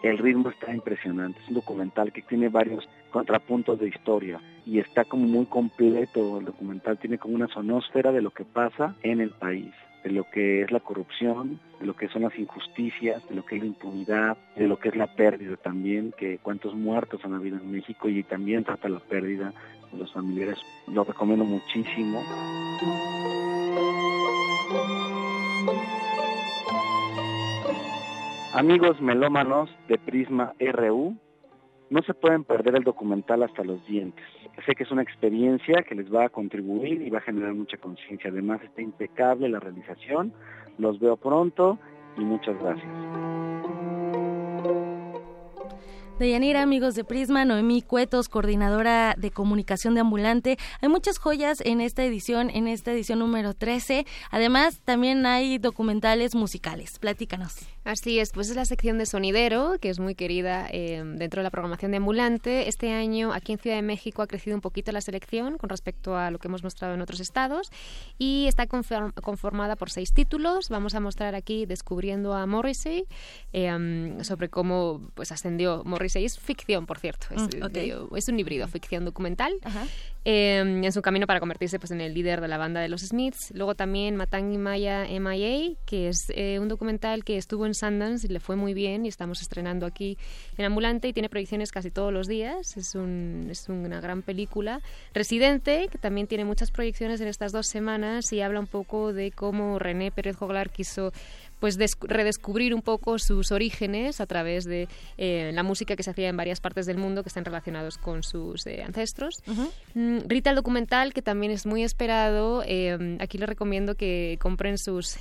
El 0.04 0.18
ritmo 0.18 0.49
está 0.49 0.74
impresionante, 0.74 1.39
es 1.39 1.47
un 1.47 1.56
documental 1.56 2.12
que 2.12 2.22
tiene 2.22 2.49
varios 2.49 2.88
contrapuntos 3.10 3.80
de 3.80 3.88
historia 3.88 4.41
y 4.66 4.80
está 4.80 5.06
como 5.06 5.26
muy 5.26 5.45
completo 5.45 6.39
el 6.39 6.45
documental, 6.45 6.97
tiene 6.97 7.18
como 7.18 7.36
una 7.36 7.47
sonósfera 7.47 8.12
de 8.12 8.22
lo 8.22 8.32
que 8.32 8.43
pasa 8.43 8.95
en 9.01 9.22
el 9.22 9.30
país, 9.30 9.72
de 10.04 10.12
lo 10.12 10.26
que 10.26 10.62
es 10.62 10.72
la 10.72 10.82
corrupción, 10.82 11.58
de 11.80 11.86
lo 11.86 11.95
que 11.95 12.10
son 12.10 12.24
las 12.24 12.38
injusticias, 12.38 13.26
de 13.30 13.36
lo 13.36 13.45
que 13.45 13.56
es 13.56 13.62
la 13.62 13.68
impunidad, 13.68 14.38
de 14.58 14.68
lo 14.68 14.78
que 14.78 14.89
es 14.89 14.95
la 14.97 15.08
pérdida 15.08 15.56
también, 15.56 16.14
que 16.18 16.38
cuántos 16.39 16.76
muertos 16.76 17.24
han 17.24 17.34
habido 17.34 17.56
en 17.56 17.72
México 17.72 18.10
y 18.10 18.24
también 18.24 18.66
trata 18.66 18.89
la 18.89 18.99
pérdida 18.99 19.54
de 19.89 19.97
los 19.97 20.12
familiares, 20.12 20.60
lo 20.88 21.06
recomiendo 21.06 21.45
muchísimo. 21.45 22.22
Amigos 28.54 29.01
melómanos 29.01 29.76
de 29.88 29.97
Prisma 29.97 30.54
RU, 30.60 31.18
no 31.89 32.01
se 32.04 32.14
pueden 32.14 32.43
perder 32.43 32.76
el 32.76 32.84
documental 32.84 33.41
hasta 33.41 33.64
los 33.64 33.84
dientes. 33.88 34.24
Sé 34.68 34.76
que 34.76 34.84
es 34.84 34.91
una 34.91 35.01
experiencia 35.01 35.82
que 35.82 35.95
les 35.95 36.14
va 36.14 36.26
a 36.26 36.30
contribuir 36.30 37.01
y 37.01 37.10
va 37.10 37.18
a 37.18 37.22
generar 37.22 37.56
mucha 37.56 37.78
conciencia. 37.78 38.30
Además 38.30 38.62
está 38.62 38.84
impecable 38.84 39.49
la 39.49 39.60
realización. 39.60 40.34
Los 40.78 40.99
veo 40.99 41.18
pronto 41.18 41.80
y 42.16 42.22
muchas 42.22 42.56
gracias. 42.62 43.93
Deyanira, 46.24 46.62
amigos 46.62 46.96
de 46.96 47.04
Prisma, 47.04 47.44
Noemí 47.44 47.82
Cuetos, 47.82 48.30
coordinadora 48.30 49.14
de 49.18 49.30
comunicación 49.30 49.94
de 49.94 50.00
Ambulante. 50.00 50.58
Hay 50.80 50.88
muchas 50.88 51.18
joyas 51.18 51.60
en 51.66 51.82
esta 51.82 52.06
edición, 52.06 52.50
en 52.50 52.70
esta 52.70 52.94
edición 52.94 53.20
número 53.20 53.54
13. 53.54 54.06
Además, 54.32 54.80
también 54.86 55.26
hay 55.26 55.58
documentales 55.58 56.34
musicales. 56.34 56.98
Platícanos. 56.98 57.68
Así 57.84 58.20
es, 58.20 58.32
pues 58.32 58.50
es 58.50 58.56
la 58.56 58.64
sección 58.64 58.98
de 58.98 59.06
Sonidero, 59.06 59.76
que 59.82 59.90
es 59.90 60.00
muy 60.00 60.16
querida 60.16 60.70
eh, 60.72 61.04
dentro 61.04 61.42
de 61.42 61.44
la 61.44 61.50
programación 61.50 61.92
de 61.92 61.98
Ambulante. 61.98 62.70
Este 62.70 62.94
año 62.94 63.34
aquí 63.34 63.52
en 63.52 63.60
Ciudad 63.60 63.76
de 63.76 63.82
México 63.82 64.22
ha 64.22 64.28
crecido 64.28 64.56
un 64.56 64.62
poquito 64.62 64.94
la 64.94 65.02
selección 65.02 65.58
con 65.58 65.70
respecto 65.70 66.16
a 66.16 66.32
lo 66.32 66.40
que 66.40 66.48
hemos 66.48 66.64
mostrado 66.64 66.94
en 66.94 67.02
otros 67.02 67.20
estados 67.20 67.70
y 68.18 68.46
está 68.48 68.68
conformada 68.68 69.76
por 69.76 69.90
seis 69.90 70.14
títulos. 70.14 70.70
Vamos 70.70 70.96
a 70.96 71.02
mostrar 71.02 71.36
aquí 71.36 71.66
Descubriendo 71.66 72.34
a 72.34 72.46
Morrissey, 72.46 73.04
eh, 73.52 74.18
sobre 74.22 74.48
cómo 74.48 75.02
pues 75.16 75.34
ascendió 75.34 75.84
Morrissey. 75.84 76.12
Es 76.16 76.39
ficción, 76.39 76.86
por 76.86 76.99
cierto, 76.99 77.28
es, 77.32 77.43
Mm, 77.53 78.16
es 78.16 78.28
un 78.28 78.39
híbrido, 78.39 78.68
ficción 78.68 79.05
documental. 79.05 79.53
Eh, 80.26 80.59
en 80.59 80.91
su 80.93 81.01
camino 81.01 81.28
para 81.28 81.41
convertirse 81.41 81.80
pues 81.80 81.91
en 81.91 81.99
el 81.99 82.14
líder 82.14 82.39
de 82.39 82.47
la 82.47 82.57
banda 82.57 82.80
de 82.80 82.88
los 82.88 83.01
Smiths. 83.01 83.51
Luego 83.53 83.76
también 83.76 84.16
Matangi 84.16 84.57
Maya 84.57 85.05
MIA, 85.05 85.76
que 85.86 86.07
es 86.07 86.28
eh, 86.30 86.59
un 86.59 86.70
documental 86.70 87.26
que 87.26 87.38
estuvo 87.38 87.66
en 87.66 87.74
Sundance 87.74 88.28
y 88.28 88.30
le 88.30 88.39
fue 88.39 88.55
muy 88.55 88.74
bien 88.74 89.05
y 89.05 89.09
estamos 89.09 89.41
estrenando 89.41 89.86
aquí 89.86 90.18
en 90.57 90.66
Ambulante 90.66 91.09
y 91.09 91.14
tiene 91.14 91.28
proyecciones 91.28 91.72
casi 91.72 91.91
todos 91.91 92.14
los 92.14 92.28
días. 92.28 92.78
Es, 92.78 92.95
un, 92.95 93.47
es 93.49 93.68
una 93.68 93.99
gran 93.99 94.22
película. 94.22 94.82
Residente, 95.14 95.89
que 95.91 95.97
también 95.97 96.28
tiene 96.28 96.45
muchas 96.45 96.72
proyecciones 96.72 97.20
en 97.20 97.28
estas 97.28 97.51
dos 97.51 97.68
semanas 97.68 98.32
y 98.32 98.39
habla 98.39 98.61
un 98.61 98.68
poco 98.68 99.11
de 99.11 99.32
cómo 99.32 99.78
René 99.78 100.11
Pérez 100.11 100.38
Joglar 100.38 100.70
quiso 100.70 101.11
pues 101.64 101.78
redescubrir 102.01 102.76
un 102.76 102.82
poco 102.82 103.18
sus 103.20 103.53
orígenes 103.53 104.20
a 104.20 104.26
través 104.26 104.66
de 104.66 104.89
eh, 105.18 105.49
la 105.53 105.64
música 105.64 105.95
que 105.95 106.03
se 106.03 106.09
hacía 106.09 106.28
en 106.28 106.36
varias 106.36 106.59
partes 106.59 106.86
del 106.86 106.97
mundo 106.97 107.24
que 107.24 107.30
están 107.30 107.45
relacionados 107.45 107.97
con 107.97 108.22
sus 108.22 108.68
eh, 108.68 108.84
ancestros. 108.84 109.41
Mm, 109.93 110.28
Rita 110.28 110.49
el 110.49 110.57
documental, 110.57 111.14
que 111.14 111.22
también 111.22 111.53
es 111.53 111.66
muy 111.66 111.82
esperado, 111.82 112.64
eh, 112.68 113.16
aquí 113.22 113.38
les 113.38 113.47
recomiendo 113.47 113.95
que 113.95 114.38
compren 114.41 114.78
sus 114.78 115.16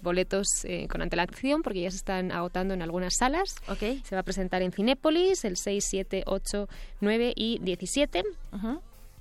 boletos 0.00 0.46
con 0.88 1.02
antelación 1.02 1.60
porque 1.60 1.82
ya 1.82 1.90
se 1.90 1.98
están 1.98 2.32
agotando 2.32 2.72
en 2.72 2.80
algunas 2.80 3.12
salas. 3.18 3.56
Se 4.02 4.14
va 4.14 4.20
a 4.20 4.24
presentar 4.24 4.62
en 4.62 4.72
Cinépolis 4.72 5.44
el 5.44 5.58
6, 5.58 5.84
7, 5.86 6.22
8, 6.24 6.68
9 7.02 7.34
y 7.36 7.58
17. 7.58 8.22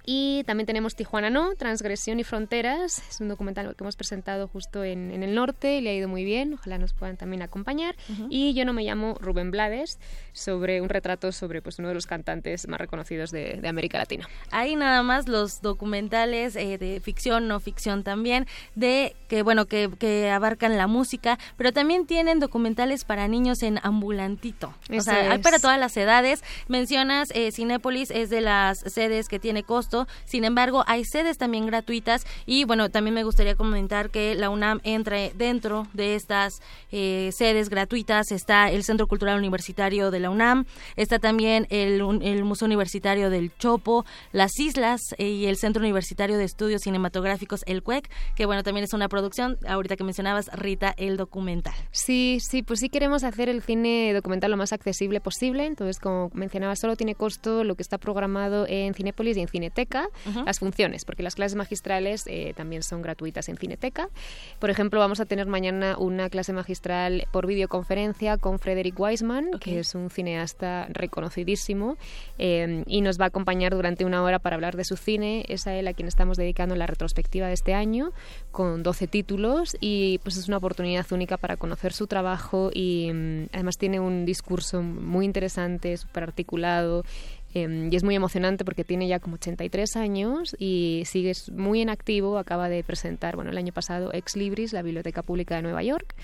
Y 0.06 0.44
también 0.46 0.66
tenemos 0.66 0.96
Tijuana 0.96 1.30
No, 1.30 1.56
Transgresión 1.56 2.20
y 2.20 2.24
Fronteras. 2.24 3.02
Es 3.10 3.20
un 3.22 3.28
documental 3.28 3.76
que 3.76 3.84
hemos 3.84 3.96
presentado 3.96 4.48
justo 4.48 4.84
en, 4.84 5.12
en 5.12 5.24
el 5.24 5.36
norte 5.36 5.78
y 5.78 5.82
le 5.82 5.92
ha 5.92 5.94
ido 5.94 6.08
muy 6.08 6.24
bien. 6.24 6.54
Ojalá 6.54 6.78
nos 6.78 6.94
puedan 6.94 7.18
también 7.18 7.42
acompañar. 7.42 7.96
Y 8.30 8.54
yo 8.54 8.66
no 8.66 8.74
me 8.74 8.84
llamo 8.84 9.16
Rubén 9.20 9.52
Blades, 9.52 10.00
sobre 10.34 10.82
un 10.82 10.90
retrato 10.90 11.32
sobre 11.32 11.62
pues, 11.62 11.80
uno 11.80 11.88
de 11.90 11.94
los 11.94 12.06
cantantes 12.06 12.68
más 12.68 12.80
reconocidos 12.80 13.32
de, 13.32 13.60
de 13.62 13.68
América 13.68 13.98
Latina. 13.98 14.28
Hay 14.52 14.76
nada 14.76 15.04
más 15.04 15.28
los 15.28 15.62
documentales 15.62 16.56
eh, 16.56 16.78
de 16.78 17.00
ficción, 17.00 17.48
no 17.48 17.60
ficción 17.60 18.04
también, 18.04 18.48
de 18.76 19.16
que 19.28 19.44
bueno 19.44 19.66
que, 19.66 19.90
que 20.00 20.30
abarcan 20.30 20.78
la 20.78 20.88
música, 20.88 21.38
pero 21.58 21.72
también 21.72 22.06
tienen 22.06 22.40
documentales 22.40 23.06
para 23.06 23.28
niños 23.28 23.64
en 23.64 23.80
ambulantito. 23.84 24.74
o 24.90 24.94
Eso 24.94 25.12
sea, 25.12 25.32
hay 25.32 25.38
es. 25.38 25.44
para 25.44 25.60
todas 25.60 25.80
las 25.80 25.96
edades. 25.98 26.44
Mencionas 26.68 27.32
eh, 27.34 27.52
Cinépolis 27.52 28.12
es 28.12 28.30
de 28.30 28.42
las 28.42 28.80
sedes 28.80 29.28
que 29.28 29.40
tiene 29.40 29.64
costo. 29.64 29.91
Sin 30.26 30.44
embargo, 30.44 30.84
hay 30.88 31.04
sedes 31.06 31.38
también 31.38 31.66
gratuitas 31.66 32.26
y 32.46 32.64
bueno, 32.66 32.90
también 32.90 33.14
me 33.14 33.24
gustaría 33.24 33.56
comentar 33.56 34.10
que 34.10 34.36
la 34.36 34.50
UNAM 34.50 34.80
entre 34.84 35.34
dentro 35.36 35.88
de 35.94 36.16
estas 36.16 36.62
eh, 36.92 37.30
sedes 37.34 37.70
gratuitas 37.70 38.32
está 38.32 38.70
el 38.70 38.84
Centro 38.84 39.08
Cultural 39.08 39.38
Universitario 39.38 40.12
de 40.12 40.20
la 40.20 40.30
UNAM, 40.30 40.66
está 40.96 41.20
también 41.20 41.68
el, 41.70 42.02
Museo 42.44 42.66
Universitario 42.66 43.30
del 43.30 43.56
Chopo, 43.58 44.06
las 44.32 44.60
Islas 44.60 45.02
eh, 45.18 45.28
y 45.28 45.46
el 45.46 45.58
Centro 45.58 45.82
Universitario 45.82 46.38
de 46.38 46.44
Estudios 46.44 46.82
Cinematográficos, 46.82 47.62
el 47.66 47.84
CUEC, 47.84 48.10
que 48.36 48.46
bueno, 48.46 48.64
también 48.64 48.84
es 48.84 48.94
una 48.94 49.08
producción, 49.08 49.58
ahorita 49.68 49.96
que 49.96 50.04
mencionabas, 50.04 50.48
Rita, 50.54 50.94
el 50.98 51.18
documental. 51.18 51.74
Sí, 51.92 52.40
sí, 52.42 52.64
pues 52.64 52.80
sí 52.80 52.90
queremos 52.90 53.24
hacer 53.24 53.50
el 53.50 53.62
cine 53.62 54.14
documental 54.14 54.52
lo 54.52 54.58
más 54.58 54.74
accesible 54.74 55.22
posible. 55.22 55.66
Entonces, 55.66 56.00
como 56.00 56.30
mencionaba, 56.34 56.76
solo 56.76 56.96
tiene 56.96 57.16
costo 57.16 57.64
lo 57.64 57.76
que 57.76 57.84
está 57.84 57.98
programado 57.98 58.66
en 58.68 58.94
Cinépolis 58.94 59.38
y 59.38 59.42
en 59.42 59.48
Cineteca, 59.82 60.10
las 60.46 60.60
funciones, 60.60 61.06
porque 61.06 61.24
las 61.24 61.36
clases 61.36 61.56
magistrales 61.56 62.26
eh, 62.28 62.54
también 62.56 62.84
son 62.84 63.02
gratuitas 63.02 63.50
en 63.50 63.58
Cineteca. 63.58 64.10
Por 64.60 64.70
ejemplo, 64.70 65.00
vamos 65.00 65.20
a 65.20 65.26
tener 65.26 65.48
mañana 65.48 65.96
una 65.98 66.30
clase 66.30 66.54
magistral 66.54 67.28
por 67.32 67.48
videoconferencia 67.48 68.38
con 68.38 68.60
Frederick 68.60 69.00
Weisman, 69.00 69.52
que 69.60 69.80
es 69.80 69.96
un 69.96 70.10
cineasta 70.10 70.88
reconocidísimo, 70.90 71.98
eh, 72.38 72.84
y 72.86 73.02
nos 73.02 73.20
va 73.20 73.26
a 73.26 73.28
acompañar 73.30 73.74
durante 73.74 74.06
una 74.06 74.22
hora 74.24 74.40
para 74.40 74.56
hablar 74.56 74.76
de 74.78 74.84
su 74.84 74.98
cine. 74.98 75.46
Es 75.48 75.66
a 75.68 75.74
él 75.76 75.88
a 75.88 75.94
quien 75.94 76.08
estamos 76.08 76.38
dedicando 76.38 76.76
la 76.76 76.86
retrospectiva 76.86 77.48
de 77.48 77.54
este 77.54 77.74
año, 77.74 78.12
con 78.52 78.84
12 78.84 79.08
títulos, 79.08 79.76
y 79.80 80.20
pues 80.20 80.38
es 80.38 80.48
una 80.48 80.58
oportunidad 80.58 81.06
única 81.12 81.38
para 81.38 81.58
conocer 81.58 81.94
su 81.94 82.08
trabajo 82.08 82.70
y 82.74 83.12
mm, 83.12 83.46
además 83.54 83.78
tiene 83.78 84.00
un 84.00 84.26
discurso 84.26 84.82
muy 84.84 85.26
interesante, 85.26 85.98
súper 85.98 86.24
articulado. 86.24 87.04
Eh, 87.54 87.90
y 87.92 87.96
es 87.96 88.04
muy 88.04 88.16
emocionante 88.16 88.64
porque 88.66 88.84
tiene 88.84 89.08
ya 89.08 89.20
como 89.20 89.36
83 89.36 89.96
años 89.96 90.56
y 90.58 91.04
sigue 91.06 91.34
muy 91.52 91.82
en 91.82 91.90
activo. 91.90 92.38
Acaba 92.38 92.70
de 92.70 92.84
presentar, 92.84 93.36
bueno, 93.36 93.52
el 93.52 93.58
año 93.58 93.74
pasado 93.74 94.12
Ex 94.14 94.36
Libris, 94.36 94.74
la 94.74 94.82
Biblioteca 94.82 95.22
Pública 95.22 95.56
de 95.56 95.62
Nueva 95.64 95.84
York, 95.84 96.16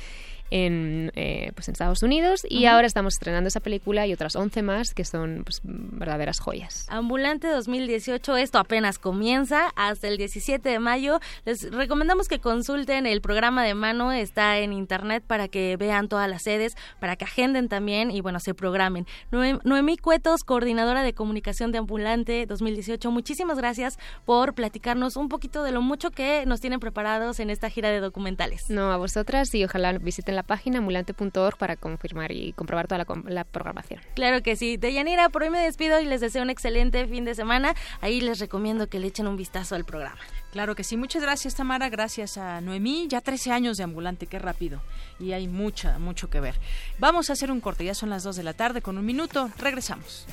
en, 0.52 1.12
eh, 1.16 1.52
pues 1.56 1.68
en 1.68 1.74
Estados 1.74 2.04
Unidos. 2.04 2.46
Y 2.50 2.66
Ujú. 2.66 2.76
ahora 2.76 2.88
estamos 2.88 3.14
estrenando 3.16 3.48
esa 3.48 3.60
película 3.60 4.08
y 4.08 4.14
otras 4.14 4.36
11 4.36 4.62
más 4.62 4.94
que 4.94 5.06
son 5.06 5.44
pues, 5.44 5.62
verdaderas 5.64 6.40
joyas. 6.40 6.86
Ambulante 6.90 7.48
2018, 7.48 8.38
esto 8.38 8.60
apenas 8.60 9.00
comienza 9.00 9.68
hasta 9.76 10.08
el 10.08 10.18
17 10.18 10.68
de 10.70 10.80
mayo. 10.80 11.20
Les 11.46 11.70
recomendamos 11.72 12.28
que 12.28 12.40
consulten 12.40 13.06
el 13.06 13.22
programa 13.22 13.64
de 13.64 13.74
mano, 13.74 14.12
está 14.12 14.58
en 14.60 14.74
internet 14.74 15.24
para 15.26 15.48
que 15.48 15.76
vean 15.78 16.08
todas 16.08 16.30
las 16.30 16.44
sedes, 16.44 16.76
para 17.00 17.16
que 17.16 17.26
agenden 17.26 17.68
también 17.70 18.12
y 18.12 18.22
bueno, 18.22 18.40
se 18.40 18.54
programen. 18.54 19.06
Noem- 19.32 19.60
Noemí 19.64 19.98
Cuetos, 19.98 20.44
coordinadora 20.44 21.04
de 21.04 21.14
comunicación 21.14 21.72
de 21.72 21.80
Ambulante 21.80 22.46
2018, 22.46 23.12
muchísimas 23.12 23.58
gracias 23.58 23.98
por 24.26 24.54
platicarnos 24.54 25.16
un 25.18 25.30
poquito 25.30 25.64
de 25.64 25.72
lo 25.72 25.82
mucho 25.82 26.12
que 26.12 26.46
nos 26.46 26.62
tienen 26.62 26.80
preparados 26.80 27.40
en 27.40 27.50
esta 27.50 27.70
gira 27.70 27.90
de 27.90 28.00
documentales. 28.00 28.70
No, 28.70 28.92
a 28.92 28.98
vosotras 28.98 29.54
y 29.56 29.64
ojalá 29.64 29.94
visiten 29.98 30.36
la 30.38 30.44
página 30.44 30.78
ambulante.org 30.78 31.58
para 31.58 31.76
confirmar 31.76 32.32
y 32.32 32.54
comprobar 32.54 32.88
toda 32.88 33.04
la, 33.26 33.44
programación. 33.44 34.00
Claro 34.14 34.44
que 34.44 34.56
sí. 34.56 34.78
Deyanira, 34.78 35.30
por 35.30 35.42
hoy 35.42 35.50
me 35.50 35.60
despido 35.60 36.00
y 36.00 36.06
les 36.06 36.22
deseo 36.22 36.44
un 36.44 36.52
excelente 36.52 37.08
fin 37.08 37.26
de 37.26 37.34
semana. 37.34 37.74
Ahí 38.02 38.22
les 38.22 38.38
recomiendo 38.40 38.88
que 38.88 39.00
le 39.00 39.08
echen 39.08 39.28
un 39.28 39.36
vistazo 39.36 39.74
al 39.74 39.84
programa. 39.84 40.20
Claro 40.52 40.76
que 40.76 40.84
sí. 40.84 40.96
Muchas 40.96 41.24
gracias, 41.24 41.56
Tamara. 41.56 41.90
Gracias 41.90 42.38
a 42.38 42.62
Noemí. 42.62 43.08
Ya 43.10 43.20
13 43.22 43.52
años 43.52 43.78
de 43.78 43.84
ambulante, 43.84 44.28
qué 44.28 44.38
rápido. 44.38 44.80
Y 45.20 45.32
hay 45.32 45.48
mucha, 45.48 45.98
mucho 45.98 46.30
que 46.30 46.40
ver. 46.40 46.56
Vamos 47.00 47.32
a 47.32 47.34
hacer 47.34 47.52
un 47.52 47.60
corte. 47.60 47.84
Ya 47.84 47.96
son 47.96 48.12
las 48.12 48.22
2 48.22 48.36
de 48.36 48.44
la 48.44 48.54
tarde 48.54 48.84
con 48.84 49.00
un 49.00 49.06
minuto. 49.06 49.50
Regresamos. 49.58 50.28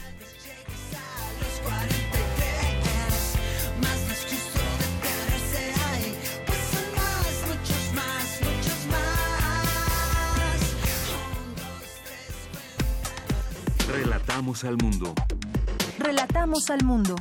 Relatamos 13.94 14.64
al 14.64 14.76
mundo. 14.76 15.14
Relatamos 16.00 16.68
al 16.68 16.82
mundo. 16.82 17.14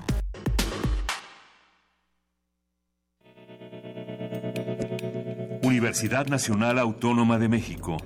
Universidad 5.61 6.26
Nacional 6.26 6.80
Autónoma 6.80 7.38
de 7.38 7.47
México. 7.47 7.97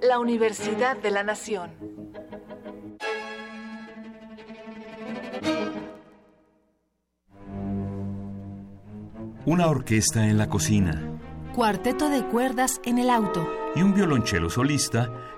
La 0.00 0.18
Universidad 0.18 0.96
de 0.96 1.12
la 1.12 1.22
Nación. 1.22 1.70
Una 9.46 9.68
orquesta 9.68 10.26
en 10.26 10.36
la 10.36 10.48
cocina 10.48 11.12
Cuarteto 11.54 12.08
de 12.08 12.24
cuerdas 12.24 12.80
en 12.84 12.98
el 12.98 13.10
auto. 13.10 13.46
y 13.76 13.82
un 13.82 13.94
violonchelo 13.94 14.48
solista 14.48 15.10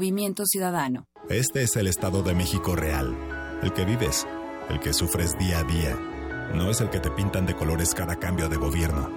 Movimiento 0.00 0.46
Ciudadano. 0.46 1.08
Este 1.28 1.62
es 1.62 1.76
el 1.76 1.86
Estado 1.86 2.22
de 2.22 2.34
México 2.34 2.74
real, 2.74 3.14
el 3.62 3.74
que 3.74 3.84
vives, 3.84 4.26
el 4.70 4.80
que 4.80 4.94
sufres 4.94 5.36
día 5.36 5.58
a 5.58 5.64
día. 5.64 5.94
No 6.54 6.70
es 6.70 6.80
el 6.80 6.88
que 6.88 7.00
te 7.00 7.10
pintan 7.10 7.44
de 7.44 7.54
colores 7.54 7.92
cada 7.92 8.16
cambio 8.16 8.48
de 8.48 8.56
gobierno. 8.56 9.10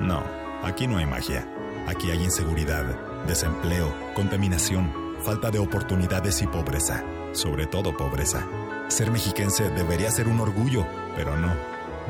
No, 0.00 0.24
aquí 0.62 0.86
no 0.86 0.96
hay 0.96 1.04
magia. 1.04 1.46
Aquí 1.86 2.10
hay 2.10 2.24
inseguridad, 2.24 2.86
desempleo, 3.26 3.94
contaminación, 4.14 4.90
falta 5.22 5.50
de 5.50 5.58
oportunidades 5.58 6.40
y 6.40 6.46
pobreza. 6.46 7.04
Sobre 7.32 7.66
todo 7.66 7.94
pobreza. 7.94 8.48
Ser 8.88 9.10
mexiquense 9.10 9.68
debería 9.68 10.10
ser 10.10 10.26
un 10.26 10.40
orgullo, 10.40 10.86
pero 11.16 11.36
no, 11.36 11.54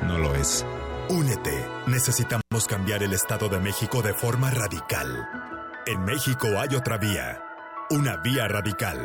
no 0.07 0.19
lo 0.19 0.37
es. 0.37 0.65
Únete. 1.09 1.67
Necesitamos 1.89 2.69
cambiar 2.69 3.03
el 3.03 3.13
Estado 3.13 3.49
de 3.49 3.59
México 3.59 4.03
de 4.03 4.15
forma 4.15 4.53
radical. 4.53 5.29
En 5.85 6.05
México 6.05 6.47
hay 6.61 6.77
otra 6.77 6.97
vía. 6.97 7.50
Una 7.93 8.19
vía 8.19 8.47
radical. 8.47 9.01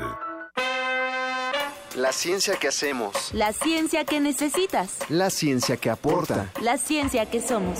La 1.96 2.12
ciencia 2.12 2.56
que 2.56 2.68
hacemos. 2.68 3.34
La 3.34 3.52
ciencia 3.52 4.06
que 4.06 4.20
necesitas. 4.20 5.00
La 5.10 5.32
ciencia 5.32 5.76
que 5.78 5.90
aporta. 5.90 6.52
La 6.62 6.78
ciencia 6.78 7.26
que 7.26 7.42
somos. 7.42 7.80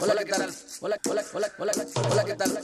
Hola, 0.00 0.24
¿qué 0.24 0.32
tal? 0.32 0.50
Hola, 0.80 0.98
hola, 1.08 1.22
hola, 1.32 1.46
hola, 1.58 1.72
hola, 2.10 2.24
¿qué 2.24 2.34
tal? 2.34 2.58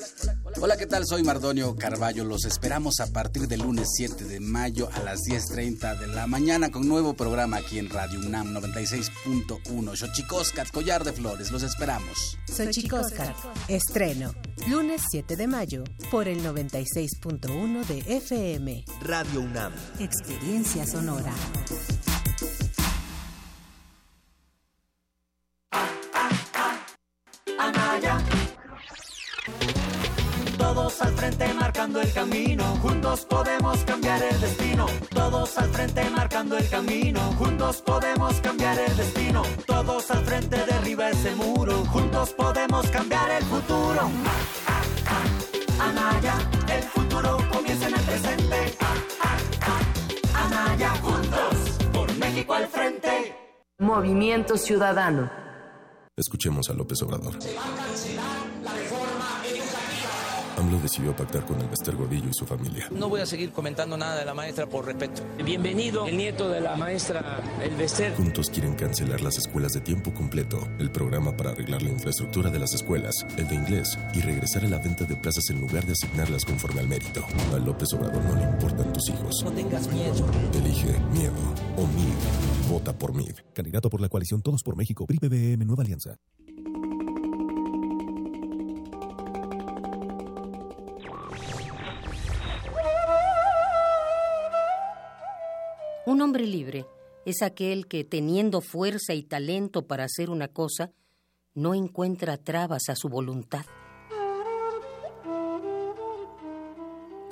Hola, 0.61 0.77
¿qué 0.77 0.87
tal? 0.87 1.07
Soy 1.07 1.23
Mardonio 1.23 1.77
Carballo. 1.77 2.25
Los 2.25 2.45
esperamos 2.45 2.99
a 2.99 3.13
partir 3.13 3.47
del 3.47 3.61
lunes 3.61 3.87
7 3.95 4.25
de 4.25 4.41
mayo 4.41 4.89
a 4.93 4.99
las 5.05 5.21
10.30 5.21 5.97
de 6.01 6.09
la 6.09 6.27
mañana 6.27 6.71
con 6.71 6.89
nuevo 6.89 7.15
programa 7.15 7.59
aquí 7.59 7.79
en 7.79 7.89
Radio 7.89 8.19
UNAM 8.19 8.53
96.1. 8.53 9.97
Xochicoscat, 9.97 10.73
Collar 10.73 11.05
de 11.05 11.13
Flores. 11.13 11.53
Los 11.53 11.63
esperamos. 11.63 12.37
Xochicoscat, 12.49 13.37
estreno, 13.69 14.35
lunes 14.67 15.03
7 15.09 15.37
de 15.37 15.47
mayo 15.47 15.85
por 16.11 16.27
el 16.27 16.43
96.1 16.43 17.87
de 17.87 18.17
FM. 18.17 18.85
Radio 19.03 19.41
UNAM. 19.43 19.73
Experiencia 20.01 20.85
sonora. 20.85 21.33
Anaya. 27.69 28.19
Todos 30.57 31.03
al 31.03 31.13
frente 31.15 31.53
marcando 31.55 32.01
el 32.01 32.13
camino, 32.13 32.65
juntos 32.83 33.27
podemos 33.27 33.79
cambiar 33.85 34.23
el 34.23 34.41
destino. 34.41 34.87
Todos 35.11 35.59
al 35.59 35.69
frente 35.71 36.11
marcando 36.11 36.57
el 36.57 36.69
camino, 36.69 37.21
juntos 37.39 37.83
podemos 37.83 38.35
cambiar 38.41 38.79
el 38.79 38.97
destino. 38.97 39.43
Todos 39.67 40.11
al 40.11 40.25
frente 40.25 40.57
derriba 40.67 41.11
ese 41.11 41.35
muro, 41.37 41.85
juntos 41.87 42.31
podemos 42.31 42.87
cambiar 42.89 43.31
el 43.31 43.45
futuro. 43.45 44.11
Anaya, 45.81 46.35
el 46.77 46.83
futuro 46.85 47.39
comienza 47.53 47.89
en 47.89 47.95
el 47.95 48.03
presente. 48.03 48.79
Anaya, 50.35 50.91
juntos, 51.03 51.55
por 51.93 52.13
México 52.17 52.55
al 52.55 52.67
frente. 52.67 53.37
Movimiento 53.79 54.57
Ciudadano. 54.57 55.48
Escuchemos 56.19 56.69
a 56.69 56.75
López 56.75 57.01
Obrador. 57.03 57.35
AMLO 60.59 60.81
decidió 60.81 61.15
pactar 61.15 61.47
con 61.47 61.61
el 61.61 61.69
Bester 61.69 61.95
Gordillo 61.95 62.29
y 62.29 62.35
su 62.35 62.45
familia. 62.45 62.89
No 62.91 63.09
voy 63.09 63.21
a 63.21 63.27
seguir 63.27 63.53
comentando 63.53 63.97
nada 63.97 64.19
de 64.19 64.25
la 64.25 64.35
maestra 64.35 64.67
por 64.67 64.85
respeto. 64.85 65.23
Bienvenido, 65.45 66.07
el 66.07 66.17
nieto 66.17 66.49
de 66.49 66.61
la 66.61 66.75
maestra 66.77 67.41
El 67.63 67.77
Bester. 67.77 68.15
Juntos 68.17 68.51
quieren 68.51 68.75
cancelar 68.75 69.21
las 69.21 69.39
escuelas 69.39 69.73
de 69.73 69.81
tiempo 69.81 70.13
completo, 70.13 70.59
el 70.81 70.91
programa 70.91 71.37
para 71.37 71.51
arreglar 71.51 71.83
la 71.83 71.91
infraestructura 71.91 72.51
de 72.51 72.59
las 72.59 72.75
escuelas, 72.75 73.25
el 73.37 73.47
de 73.47 73.55
inglés 73.55 73.97
y 74.15 74.21
regresar 74.21 74.65
a 74.65 74.69
la 74.69 74.79
venta 74.79 75.05
de 75.05 75.15
plazas 75.15 75.49
en 75.51 75.61
lugar 75.61 75.87
de 75.87 75.93
asignarlas 75.93 76.45
conforme 76.45 76.81
al 76.81 76.89
mérito. 76.89 77.25
A 77.55 77.59
López 77.59 77.93
Obrador 77.93 78.25
no 78.25 78.35
le 78.35 78.43
importan 78.43 78.93
tus 78.93 79.09
hijos. 79.11 79.43
No 79.45 79.53
tengas 79.53 79.89
miedo. 79.93 80.27
Elige 80.55 80.99
miedo 81.13 81.35
o 81.77 81.87
MID. 81.87 82.69
Vota 82.69 82.93
por 82.93 83.15
MID. 83.15 83.37
Candidato 83.55 83.89
por 83.89 84.01
la 84.01 84.09
coalición 84.09 84.43
Todos 84.43 84.65
por 84.65 84.77
México. 84.77 85.07
PRI 85.07 85.19
PBM 85.19 85.65
Nueva 85.65 85.85
Alianza. 85.85 86.19
Un 96.09 96.23
hombre 96.23 96.47
libre 96.47 96.87
es 97.27 97.43
aquel 97.43 97.87
que, 97.87 98.03
teniendo 98.03 98.63
fuerza 98.63 99.13
y 99.13 99.23
talento 99.25 99.87
para 99.87 100.05
hacer 100.05 100.31
una 100.31 100.49
cosa, 100.49 100.91
no 101.53 101.75
encuentra 101.75 102.39
trabas 102.39 102.89
a 102.89 102.97
su 102.97 103.11
voluntad. 103.11 103.67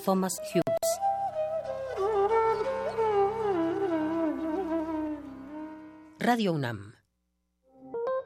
Thomas 0.04 0.38
Hughes 0.52 1.00
Radio 6.18 6.52
UNAM 6.52 6.92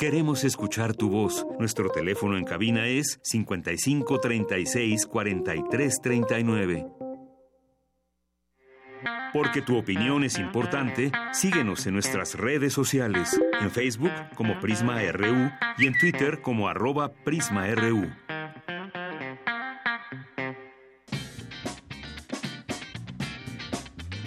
Queremos 0.01 0.43
escuchar 0.43 0.97
tu 0.97 1.11
voz. 1.11 1.47
Nuestro 1.61 1.91
teléfono 1.91 2.37
en 2.37 2.45
cabina 2.45 2.89
es 2.89 3.21
55 3.23 4.19
36 4.19 5.07
43 5.07 6.01
39. 6.03 7.00
Porque 9.33 9.63
tu 9.63 9.77
opinión 9.77 10.25
es 10.25 10.39
importante, 10.39 11.13
síguenos 11.33 11.87
en 11.87 11.95
nuestras 11.95 12.35
redes 12.35 12.73
sociales, 12.73 13.41
en 13.61 13.71
Facebook 13.71 14.13
como 14.35 14.59
Prisma 14.61 15.01
RU 15.13 15.51
y 15.79 15.87
en 15.87 15.97
Twitter 15.99 16.41
como 16.43 16.69
arroba 16.69 17.13
PrismaRU. 17.13 18.11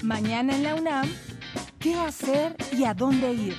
Mañana 0.02 0.56
en 0.56 0.64
la 0.64 0.76
UNAM, 0.76 1.10
¿qué 1.80 1.96
hacer 1.96 2.56
y 2.72 2.84
a 2.86 2.94
dónde 2.94 3.34
ir? 3.34 3.56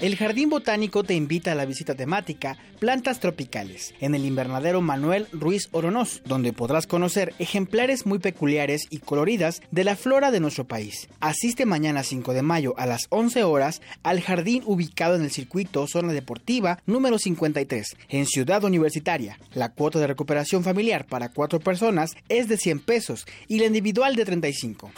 El 0.00 0.16
Jardín 0.16 0.48
Botánico 0.48 1.04
te 1.04 1.14
invita 1.14 1.52
a 1.52 1.54
la 1.54 1.66
visita 1.66 1.94
temática 1.94 2.56
Plantas 2.80 3.20
Tropicales 3.20 3.94
en 4.00 4.14
el 4.14 4.24
invernadero 4.24 4.80
Manuel 4.80 5.26
Ruiz 5.32 5.68
Oronoz, 5.70 6.22
donde 6.24 6.54
podrás 6.54 6.86
conocer 6.86 7.34
ejemplares 7.38 8.06
muy 8.06 8.20
peculiares 8.20 8.86
y 8.88 9.00
coloridas 9.00 9.60
de 9.70 9.84
la 9.84 9.96
flora 9.96 10.30
de 10.30 10.40
nuestro 10.40 10.64
país. 10.64 11.06
Asiste 11.20 11.66
mañana 11.66 12.02
5 12.02 12.32
de 12.32 12.40
mayo 12.40 12.72
a 12.78 12.86
las 12.86 13.02
11 13.10 13.44
horas 13.44 13.82
al 14.02 14.22
jardín 14.22 14.62
ubicado 14.64 15.14
en 15.14 15.22
el 15.22 15.30
circuito 15.30 15.86
Zona 15.86 16.14
Deportiva 16.14 16.78
número 16.86 17.18
53 17.18 17.96
en 18.08 18.24
Ciudad 18.24 18.64
Universitaria. 18.64 19.38
La 19.52 19.72
cuota 19.72 19.98
de 19.98 20.06
recuperación 20.06 20.64
familiar 20.64 21.04
para 21.04 21.28
cuatro 21.28 21.60
personas 21.60 22.12
es 22.30 22.48
de 22.48 22.56
100 22.56 22.80
pesos 22.80 23.26
y 23.46 23.58
la 23.58 23.66
individual 23.66 24.16
de 24.16 24.24
35. 24.24 24.90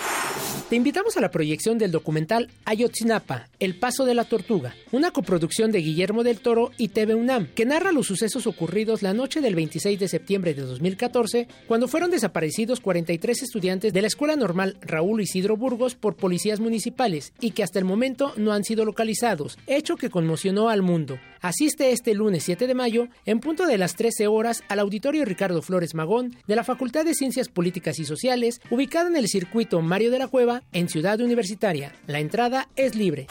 Te 0.69 0.77
invitamos 0.77 1.17
a 1.17 1.21
la 1.21 1.31
proyección 1.31 1.77
del 1.77 1.91
documental 1.91 2.49
Ayotzinapa, 2.65 3.49
El 3.59 3.79
Paso 3.79 4.07
de 4.07 4.15
la 4.15 4.25
Tortuga, 4.25 4.75
una 4.91 5.11
coproducción 5.11 5.71
de 5.71 5.81
Guillermo 5.81 6.23
del 6.23 6.41
Toro 6.41 6.71
y 6.79 6.89
TV 6.89 7.15
UNAM, 7.15 7.49
que 7.55 7.67
narra 7.73 7.91
los 7.91 8.07
sucesos 8.07 8.47
ocurridos 8.47 9.01
la 9.01 9.15
noche 9.15 9.41
del 9.41 9.55
26 9.55 9.99
de 9.99 10.07
septiembre 10.07 10.53
de 10.53 10.61
2014, 10.61 11.49
cuando 11.67 11.89
fueron 11.89 12.11
desaparecidos 12.11 12.81
43 12.81 13.45
estudiantes 13.45 13.95
de 13.95 14.03
la 14.03 14.09
Escuela 14.09 14.37
Normal 14.37 14.77
Raúl 14.83 15.23
Isidro 15.23 15.57
Burgos 15.57 15.95
por 15.95 16.15
policías 16.15 16.61
municipales 16.61 17.33
y 17.41 17.53
que 17.53 17.63
hasta 17.63 17.79
el 17.79 17.87
momento 17.87 18.35
no 18.37 18.53
han 18.53 18.65
sido 18.65 18.85
localizados, 18.85 19.57
hecho 19.67 19.97
que 19.97 20.11
conmocionó 20.11 20.69
al 20.69 20.83
mundo. 20.83 21.19
Asiste 21.41 21.93
este 21.93 22.13
lunes 22.13 22.43
7 22.45 22.67
de 22.67 22.75
mayo, 22.75 23.09
en 23.25 23.41
punto 23.41 23.65
de 23.67 23.79
las 23.79 23.97
13 23.97 24.27
horas, 24.27 24.63
al 24.69 24.79
Auditorio 24.79 25.25
Ricardo 25.25 25.63
Flores 25.63 25.95
Magón 25.95 26.37
de 26.47 26.57
la 26.57 26.65
Facultad 26.65 27.07
de 27.07 27.15
Ciencias 27.15 27.49
Políticas 27.49 27.99
y 27.99 28.05
Sociales, 28.05 28.61
ubicada 28.69 29.09
en 29.09 29.17
el 29.17 29.29
circuito 29.29 29.81
Mario 29.81 30.11
de 30.11 30.19
la 30.19 30.29
Cueva, 30.29 30.63
en 30.75 30.91
Ciudad 30.91 31.19
Universitaria. 31.23 31.95
La 32.07 32.21
entrada 32.21 32.69
es 32.77 32.95
libre. 32.97 33.29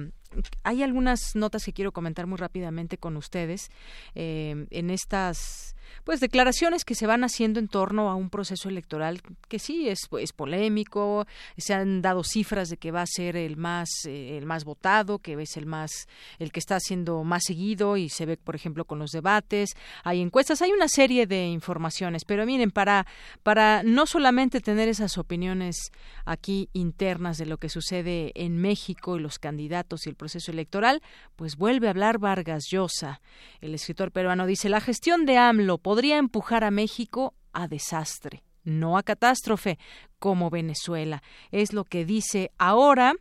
hay 0.63 0.83
algunas 0.83 1.35
notas 1.35 1.65
que 1.65 1.73
quiero 1.73 1.93
comentar 1.93 2.27
muy 2.27 2.39
rápidamente 2.39 2.97
con 2.99 3.17
ustedes 3.17 3.71
eh, 4.15 4.67
en 4.71 4.91
estas 4.91 5.72
pues 6.05 6.21
declaraciones 6.21 6.85
que 6.85 6.95
se 6.95 7.07
van 7.07 7.25
haciendo 7.25 7.61
en 7.61 7.69
torno 7.69 8.11
a 8.11 8.15
un 8.15 8.31
proceso 8.31 8.69
electoral 8.69 9.21
que 9.49 9.59
sí 9.59 9.89
es, 9.89 10.09
es 10.19 10.33
polémico 10.33 11.27
se 11.57 11.75
han 11.75 12.03
dado 12.03 12.25
cifras 12.25 12.69
de 12.69 12.77
que 12.77 12.91
va 12.91 13.03
a 13.03 13.07
ser 13.07 13.37
el 13.37 13.57
más 13.57 13.89
eh, 14.07 14.37
el 14.37 14.47
más 14.47 14.65
votado 14.65 15.19
que 15.19 15.41
es 15.41 15.57
el 15.57 15.67
más 15.67 16.09
el 16.39 16.53
que 16.53 16.61
está 16.61 16.79
siendo 16.81 17.25
más 17.25 17.45
seguido 17.45 17.97
y 17.97 18.09
se 18.09 18.27
ve 18.27 18.37
por 18.37 18.55
ejemplo 18.55 18.85
con 18.85 18.99
los 18.99 19.11
debates. 19.11 19.71
Hay 20.05 20.21
encuestas 20.21 20.63
hay 20.63 20.73
una 20.73 20.89
serie 20.89 21.27
de 21.27 21.47
informaciones 21.47 22.25
pero 22.25 22.45
miren 22.47 22.71
para 22.71 23.07
para 23.43 23.83
no 23.83 24.07
solamente 24.07 24.61
tener 24.61 24.89
esas 24.89 25.19
opiniones 25.19 25.93
aquí 26.25 26.69
internas 26.73 27.39
de 27.39 27.47
lo 27.47 27.59
que 27.59 27.69
sucede 27.69 28.33
en 28.35 28.59
México 28.59 29.17
y 29.17 29.21
los 29.21 29.39
candidatos 29.39 30.07
y 30.07 30.11
el 30.11 30.17
proceso 30.17 30.51
electoral 30.51 31.03
pues 31.37 31.57
vuelve 31.57 31.87
a 31.87 31.91
hablar 31.91 32.19
Vargas 32.19 32.65
Llosa 32.71 33.21
el 33.61 33.75
escritor 33.75 34.11
peruano. 34.11 34.47
Dice 34.47 34.69
la 34.69 34.81
gestión 34.81 35.25
de 35.25 35.39
AMLO 35.39 35.79
podría 35.83 36.19
empujar 36.19 36.65
a 36.65 36.71
México 36.71 37.35
a 37.53 37.69
desastre, 37.69 38.43
no 38.65 38.97
a 38.97 39.03
catástrofe, 39.03 39.79
como 40.19 40.51
Venezuela. 40.51 41.23
Es 41.51 41.73
lo 41.73 41.85
que 41.85 42.05
dice 42.05 42.53
ahora. 42.59 43.15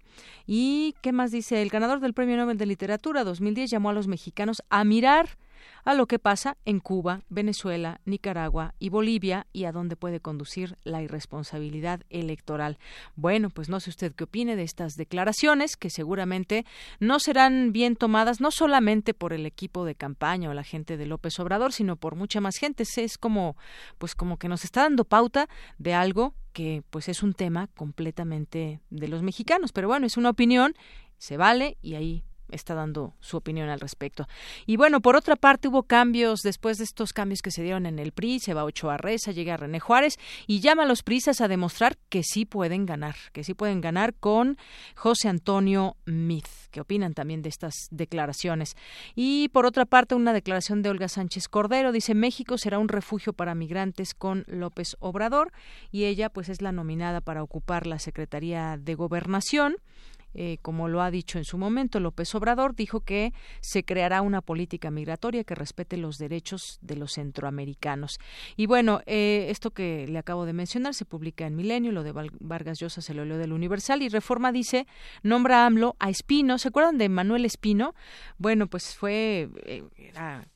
¿Y 0.46 0.96
qué 1.02 1.12
más 1.12 1.32
dice? 1.32 1.62
El 1.62 1.70
ganador 1.70 2.00
del 2.00 2.14
Premio 2.14 2.38
Nobel 2.38 2.58
de 2.58 2.68
Literatura 2.68 3.24
2010 3.24 3.72
llamó 3.72 3.90
a 3.90 3.94
los 3.94 4.08
mexicanos 4.08 4.62
a 4.70 4.84
mirar 4.84 5.38
a 5.84 5.94
lo 5.94 6.06
que 6.06 6.20
pasa 6.20 6.58
en 6.66 6.80
Cuba, 6.80 7.22
Venezuela, 7.30 8.02
Nicaragua 8.06 8.74
y 8.80 8.90
Bolivia 8.90 9.48
y 9.54 9.66
a 9.66 9.72
dónde 9.72 9.96
puede 9.96 10.20
conducir 10.20 10.78
la 10.84 11.02
irresponsabilidad 11.02 12.02
electoral. 12.10 12.78
Bueno, 13.16 13.50
pues 13.50 13.70
no 13.70 13.80
sé 13.80 13.90
usted 13.90 14.14
qué 14.14 14.26
opine 14.26 14.56
de 14.56 14.64
estas 14.64 14.96
declaraciones 14.96 15.78
que 15.78 15.90
seguramente 15.90 16.66
no 17.00 17.20
serán 17.20 17.72
bien 17.72 17.96
tomadas 17.96 18.42
no 18.42 18.52
solamente 18.52 19.14
por 19.14 19.34
el 19.34 19.46
equipo 19.46 19.86
de 19.86 19.96
campaña 19.96 20.50
o 20.50 20.54
la 20.54 20.64
gente 20.64 20.98
de 20.98 21.06
López 21.06 21.40
Obrador, 21.40 21.74
sino 21.74 21.96
por 21.96 22.16
mucha 22.16 22.42
más 22.42 22.58
gente. 22.58 22.84
Es 22.84 23.18
como 23.18 23.56
pues 23.98 24.16
como 24.16 24.38
que 24.38 24.48
nos 24.48 24.64
está 24.64 24.82
dando 24.82 25.06
pauta 25.06 25.48
de 25.78 25.94
algo 25.94 26.34
que 26.54 26.84
pues 26.90 27.10
es 27.10 27.24
un 27.24 27.34
tema 27.34 27.68
completamente 27.76 28.82
de 28.90 29.08
los 29.08 29.22
mexicanos, 29.22 29.72
pero 29.72 29.88
bueno, 29.88 30.06
es 30.06 30.18
una 30.18 30.30
opinión, 30.30 30.74
se 31.18 31.38
vale 31.38 31.78
y 31.82 31.96
ahí 31.96 32.24
está 32.52 32.76
dando 32.76 33.14
su 33.20 33.38
opinión 33.38 33.70
al 33.70 33.80
respecto. 33.80 34.28
Y 34.66 34.78
bueno, 34.78 35.02
por 35.02 35.16
otra 35.16 35.36
parte, 35.36 35.68
hubo 35.68 35.84
cambios 35.84 36.42
después 36.42 36.78
de 36.78 36.84
estos 36.84 37.14
cambios 37.14 37.42
que 37.42 37.52
se 37.52 37.64
dieron 37.64 37.86
en 37.86 38.00
el 38.00 38.12
PRI, 38.12 38.40
se 38.40 38.54
va 38.54 38.64
Ochoa 38.64 38.98
Reza, 38.98 39.32
llega 39.32 39.58
René 39.58 39.80
Juárez 39.80 40.18
y 40.48 40.60
llama 40.60 40.84
a 40.84 40.88
los 40.88 41.04
prisas 41.04 41.42
a 41.42 41.48
demostrar 41.48 41.98
que 42.10 42.24
sí 42.24 42.46
pueden 42.46 42.86
ganar, 42.86 43.16
que 43.34 43.44
sí 43.44 43.54
pueden 43.54 43.82
ganar 43.82 44.14
con 44.14 44.58
José 44.96 45.30
Antonio 45.30 45.96
Mith. 46.06 46.48
¿Qué 46.72 46.80
opinan 46.80 47.14
también 47.14 47.42
de 47.42 47.50
estas 47.50 47.74
declaraciones? 47.92 48.76
Y 49.16 49.50
por 49.50 49.66
otra 49.66 49.86
parte, 49.86 50.16
una 50.16 50.32
declaración 50.32 50.82
de 50.82 50.90
Olga 50.90 51.10
Sánchez 51.10 51.50
Cordero 51.50 51.92
dice 51.92 52.16
México 52.16 52.58
será 52.58 52.80
un 52.80 52.88
refugio 52.88 53.34
para 53.34 53.56
migrantes 53.56 54.14
con 54.14 54.46
López 54.48 54.96
Obrador 55.00 55.52
y 55.92 56.06
ella 56.06 56.30
pues 56.30 56.50
es 56.50 56.62
la 56.62 56.72
nominada 56.72 57.22
para 57.22 57.44
ocupar 57.44 57.88
la 57.88 58.00
Secretaría 58.00 58.78
de 58.78 58.96
Gobernación. 58.96 59.76
Eh, 60.34 60.60
como 60.62 60.88
lo 60.88 61.02
ha 61.02 61.12
dicho 61.12 61.38
en 61.38 61.44
su 61.44 61.58
momento 61.58 62.00
López 62.00 62.34
Obrador, 62.36 62.76
dijo 62.76 63.02
que 63.02 63.34
se 63.60 63.84
creará 63.84 64.22
una 64.22 64.42
política 64.42 64.90
migratoria 64.90 65.44
que 65.44 65.56
respete 65.56 65.98
los 65.98 66.18
derechos 66.18 66.80
de 66.82 66.96
los 66.96 67.14
centroamericanos. 67.14 68.18
Y 68.56 68.66
bueno, 68.66 69.02
eh, 69.06 69.48
esto 69.50 69.72
que 69.72 70.08
le 70.08 70.18
acabo 70.18 70.46
de 70.46 70.54
mencionar 70.54 70.94
se 70.94 71.06
publica 71.06 71.46
en 71.46 71.56
Milenio, 71.56 71.92
lo 71.92 72.04
de 72.04 72.14
Vargas 72.40 72.80
Llosa 72.80 73.02
se 73.02 73.14
lo 73.14 73.26
leo 73.26 73.38
del 73.38 73.52
Universal 73.52 74.02
y 74.02 74.10
Reforma 74.10 74.52
dice, 74.52 74.88
nombra 75.22 75.66
AMLO 75.66 75.96
a 76.00 76.10
Espino, 76.10 76.58
¿se 76.58 76.70
acuerdan 76.70 76.98
de 76.98 77.10
Manuel 77.10 77.46
Espino? 77.46 77.94
Bueno, 78.38 78.68
pues 78.68 78.96
fue, 78.96 79.50
eh, 79.66 79.84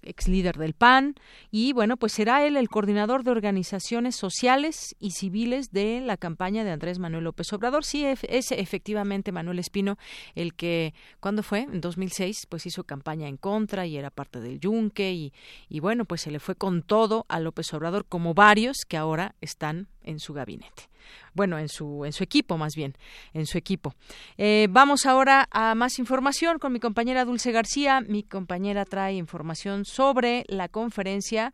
ex 0.03 0.28
líder 0.28 0.57
del 0.57 0.73
PAN 0.73 1.15
y 1.51 1.73
bueno, 1.73 1.97
pues 1.97 2.13
será 2.13 2.45
él 2.45 2.55
el 2.55 2.69
coordinador 2.69 3.23
de 3.23 3.32
organizaciones 3.32 4.15
sociales 4.15 4.95
y 4.99 5.11
civiles 5.11 5.71
de 5.71 6.01
la 6.01 6.17
campaña 6.17 6.63
de 6.63 6.71
Andrés 6.71 6.99
Manuel 6.99 7.26
López 7.26 7.51
Obrador. 7.51 7.84
Sí, 7.84 8.05
es 8.05 8.51
efectivamente 8.51 9.32
Manuel 9.32 9.59
Espino, 9.66 9.97
el 10.36 10.53
que, 10.53 10.93
¿cuándo 11.20 11.43
fue? 11.43 11.61
En 11.61 11.82
2006, 11.82 12.45
pues 12.49 12.66
hizo 12.66 12.84
campaña 12.84 13.28
en 13.28 13.38
contra 13.38 13.86
y 13.86 13.97
era 13.97 14.09
parte 14.09 14.39
del 14.39 14.59
Yunque 14.59 15.11
y, 15.11 15.34
y 15.70 15.80
bueno, 15.80 16.05
pues 16.05 16.22
se 16.22 16.32
le 16.32 16.39
fue 16.39 16.55
con 16.55 16.84
todo 16.84 17.26
a 17.28 17.39
López 17.39 17.74
Obrador, 17.74 18.05
como 18.05 18.34
varios 18.34 18.78
que 18.88 18.97
ahora 18.97 19.36
están 19.41 19.88
en 20.03 20.20
su 20.20 20.34
gabinete. 20.34 20.89
Bueno, 21.34 21.59
en 21.59 21.70
su, 21.70 22.05
en 22.05 22.13
su 22.13 22.24
equipo 22.24 22.57
más 22.57 22.74
bien, 22.76 22.95
en 23.34 23.45
su 23.45 23.57
equipo. 23.57 23.93
Eh, 24.38 24.68
vamos 24.70 25.05
ahora 25.05 25.47
a 25.51 25.76
más 25.76 25.99
información 25.99 26.59
con 26.59 26.72
mi 26.72 26.80
compañera 26.80 27.26
Dulce 27.26 27.51
García. 27.51 28.01
Mi 28.01 28.24
compañera 28.24 28.86
trae 28.86 29.13
información 29.16 29.86
sobre 29.86 30.45
la 30.47 30.70
conferencia 30.70 31.53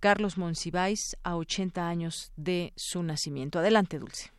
Carlos 0.00 0.38
Monsiváis 0.38 1.16
a 1.22 1.36
80 1.36 1.88
años 1.88 2.32
de 2.36 2.72
su 2.76 3.02
nacimiento. 3.02 3.58
Adelante, 3.58 3.98
Dulce. 3.98 4.32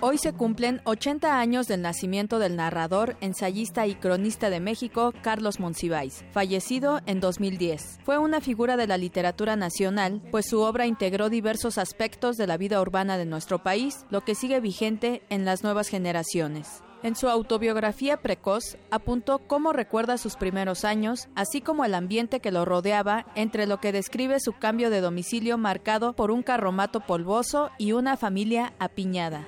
Hoy 0.00 0.16
se 0.16 0.32
cumplen 0.32 0.80
80 0.84 1.40
años 1.40 1.66
del 1.66 1.82
nacimiento 1.82 2.38
del 2.38 2.54
narrador, 2.54 3.16
ensayista 3.20 3.88
y 3.88 3.96
cronista 3.96 4.48
de 4.48 4.60
México, 4.60 5.12
Carlos 5.22 5.58
Monsiváis, 5.58 6.24
fallecido 6.30 7.00
en 7.06 7.18
2010. 7.18 7.98
Fue 8.04 8.16
una 8.16 8.40
figura 8.40 8.76
de 8.76 8.86
la 8.86 8.96
literatura 8.96 9.56
nacional, 9.56 10.22
pues 10.30 10.46
su 10.46 10.60
obra 10.60 10.86
integró 10.86 11.30
diversos 11.30 11.78
aspectos 11.78 12.36
de 12.36 12.46
la 12.46 12.56
vida 12.56 12.80
urbana 12.80 13.18
de 13.18 13.26
nuestro 13.26 13.64
país, 13.64 14.06
lo 14.08 14.20
que 14.20 14.36
sigue 14.36 14.60
vigente 14.60 15.22
en 15.30 15.44
las 15.44 15.64
nuevas 15.64 15.88
generaciones. 15.88 16.84
En 17.02 17.14
su 17.14 17.28
autobiografía 17.28 18.16
precoz 18.16 18.76
apuntó 18.90 19.38
cómo 19.38 19.72
recuerda 19.72 20.18
sus 20.18 20.34
primeros 20.34 20.84
años, 20.84 21.28
así 21.36 21.60
como 21.60 21.84
el 21.84 21.94
ambiente 21.94 22.40
que 22.40 22.50
lo 22.50 22.64
rodeaba, 22.64 23.24
entre 23.36 23.66
lo 23.66 23.80
que 23.80 23.92
describe 23.92 24.40
su 24.40 24.52
cambio 24.52 24.90
de 24.90 25.00
domicilio 25.00 25.58
marcado 25.58 26.14
por 26.14 26.32
un 26.32 26.42
carromato 26.42 27.00
polvoso 27.00 27.70
y 27.78 27.92
una 27.92 28.16
familia 28.16 28.72
apiñada. 28.80 29.46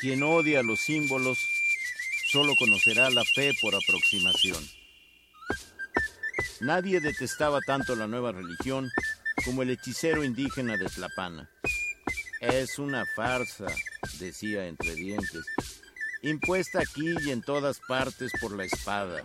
Quien 0.00 0.22
odia 0.22 0.62
los 0.62 0.80
símbolos 0.80 1.38
solo 2.30 2.54
conocerá 2.56 3.10
la 3.10 3.24
fe 3.24 3.52
por 3.60 3.74
aproximación. 3.74 4.64
Nadie 6.60 7.00
detestaba 7.00 7.60
tanto 7.60 7.96
la 7.96 8.06
nueva 8.06 8.32
religión 8.32 8.90
como 9.44 9.62
el 9.62 9.70
hechicero 9.70 10.24
indígena 10.24 10.76
de 10.76 10.86
Tlapana. 10.86 11.50
Es 12.40 12.78
una 12.78 13.04
farsa, 13.14 13.66
decía 14.18 14.66
entre 14.66 14.94
dientes, 14.94 15.44
impuesta 16.22 16.80
aquí 16.80 17.14
y 17.26 17.30
en 17.30 17.42
todas 17.42 17.80
partes 17.86 18.32
por 18.40 18.56
la 18.56 18.64
espada. 18.64 19.22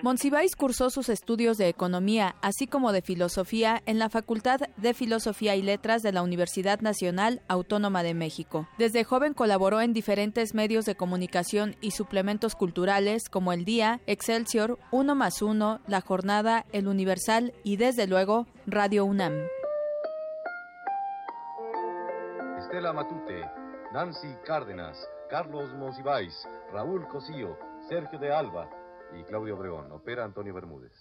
Monsiváis 0.00 0.54
cursó 0.54 0.90
sus 0.90 1.08
estudios 1.08 1.58
de 1.58 1.68
economía, 1.68 2.36
así 2.40 2.68
como 2.68 2.92
de 2.92 3.02
filosofía, 3.02 3.82
en 3.84 3.98
la 3.98 4.08
Facultad 4.08 4.60
de 4.76 4.94
Filosofía 4.94 5.56
y 5.56 5.62
Letras 5.62 6.02
de 6.02 6.12
la 6.12 6.22
Universidad 6.22 6.80
Nacional 6.80 7.42
Autónoma 7.48 8.04
de 8.04 8.14
México. 8.14 8.68
Desde 8.78 9.02
joven 9.02 9.34
colaboró 9.34 9.80
en 9.80 9.92
diferentes 9.92 10.54
medios 10.54 10.84
de 10.84 10.94
comunicación 10.94 11.74
y 11.80 11.90
suplementos 11.90 12.54
culturales 12.54 13.28
como 13.28 13.52
El 13.52 13.64
Día, 13.64 14.00
Excelsior, 14.06 14.78
Uno 14.92 15.16
más 15.16 15.42
Uno, 15.42 15.80
La 15.88 16.00
Jornada, 16.00 16.64
El 16.70 16.86
Universal 16.86 17.52
y, 17.64 17.76
desde 17.76 18.06
luego, 18.06 18.46
Radio 18.66 19.04
UNAM. 19.04 19.48
Estela 22.60 22.92
Matute, 22.92 23.44
Nancy 23.92 24.32
Cárdenas, 24.46 24.96
Carlos 25.28 25.74
Monsiváis, 25.74 26.46
Raúl 26.72 27.04
Cosío, 27.08 27.58
Sergio 27.88 28.20
de 28.20 28.32
Alba, 28.32 28.68
y 29.18 29.24
Claudio 29.24 29.56
Obregón. 29.56 29.90
Opera 29.92 30.24
Antonio 30.24 30.54
Bermúdez. 30.54 30.92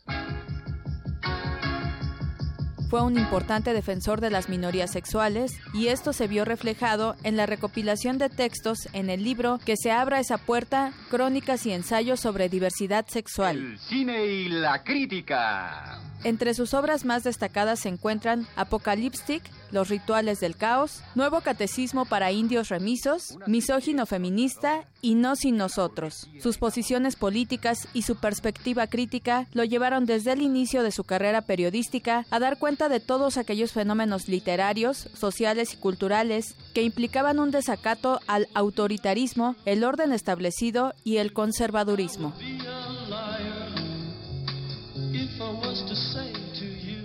Fue 2.90 3.04
un 3.04 3.18
importante 3.20 3.74
defensor 3.74 4.22
de 4.22 4.30
las 4.30 4.48
minorías 4.48 4.92
sexuales 4.92 5.60
y 5.74 5.88
esto 5.88 6.14
se 6.14 6.28
vio 6.28 6.46
reflejado 6.46 7.18
en 7.24 7.36
la 7.36 7.46
recopilación 7.46 8.18
de 8.18 8.30
textos 8.30 8.88
en 8.94 9.10
el 9.10 9.26
libro 9.26 9.60
Que 9.66 9.76
se 9.76 9.92
abra 9.92 10.22
esa 10.22 10.38
puerta, 10.38 10.94
crónicas 11.10 11.66
y 11.66 11.74
ensayos 11.74 12.22
sobre 12.22 12.48
diversidad 12.48 13.06
sexual. 13.08 13.58
El 13.58 13.80
cine 13.80 14.26
y 14.26 14.48
la 14.48 14.84
crítica. 14.86 15.97
Entre 16.28 16.54
sus 16.54 16.74
obras 16.74 17.06
más 17.06 17.24
destacadas 17.24 17.80
se 17.80 17.88
encuentran 17.88 18.49
Apocaliptic, 18.58 19.49
Los 19.72 19.88
rituales 19.88 20.41
del 20.41 20.58
caos, 20.58 21.02
Nuevo 21.16 21.40
catecismo 21.40 22.04
para 22.04 22.34
indios 22.34 22.68
remisos, 22.68 23.38
Misógino 23.48 24.06
feminista 24.06 24.84
y 25.02 25.16
No 25.16 25.38
sin 25.38 25.56
nosotros. 25.56 26.30
Sus 26.41 26.58
posiciones 26.58 27.16
políticas 27.16 27.88
y 27.94 28.02
su 28.02 28.18
perspectiva 28.18 28.88
crítica 28.88 29.48
lo 29.54 29.64
llevaron 29.64 30.06
desde 30.06 30.34
el 30.34 30.41
inicio 30.41 30.84
de 30.84 30.91
su 30.91 31.06
carrera 31.06 31.44
periodística 31.44 32.26
a 32.30 32.40
dar 32.40 32.60
cuenta 32.60 32.90
de 32.90 32.99
todos 32.99 33.38
aquellos 33.38 33.72
fenómenos 33.72 34.28
literarios, 34.28 35.08
sociales 35.14 35.76
y 35.76 35.78
culturales 35.78 36.56
que 36.74 36.84
implicaban 36.84 37.40
un 37.40 37.52
desacato 37.52 38.20
al 38.28 38.49
autoritarismo, 38.54 39.56
el 39.64 39.86
orden 39.86 40.12
establecido 40.12 40.94
y 41.06 41.18
el 41.20 41.32
conservadurismo. 41.32 42.34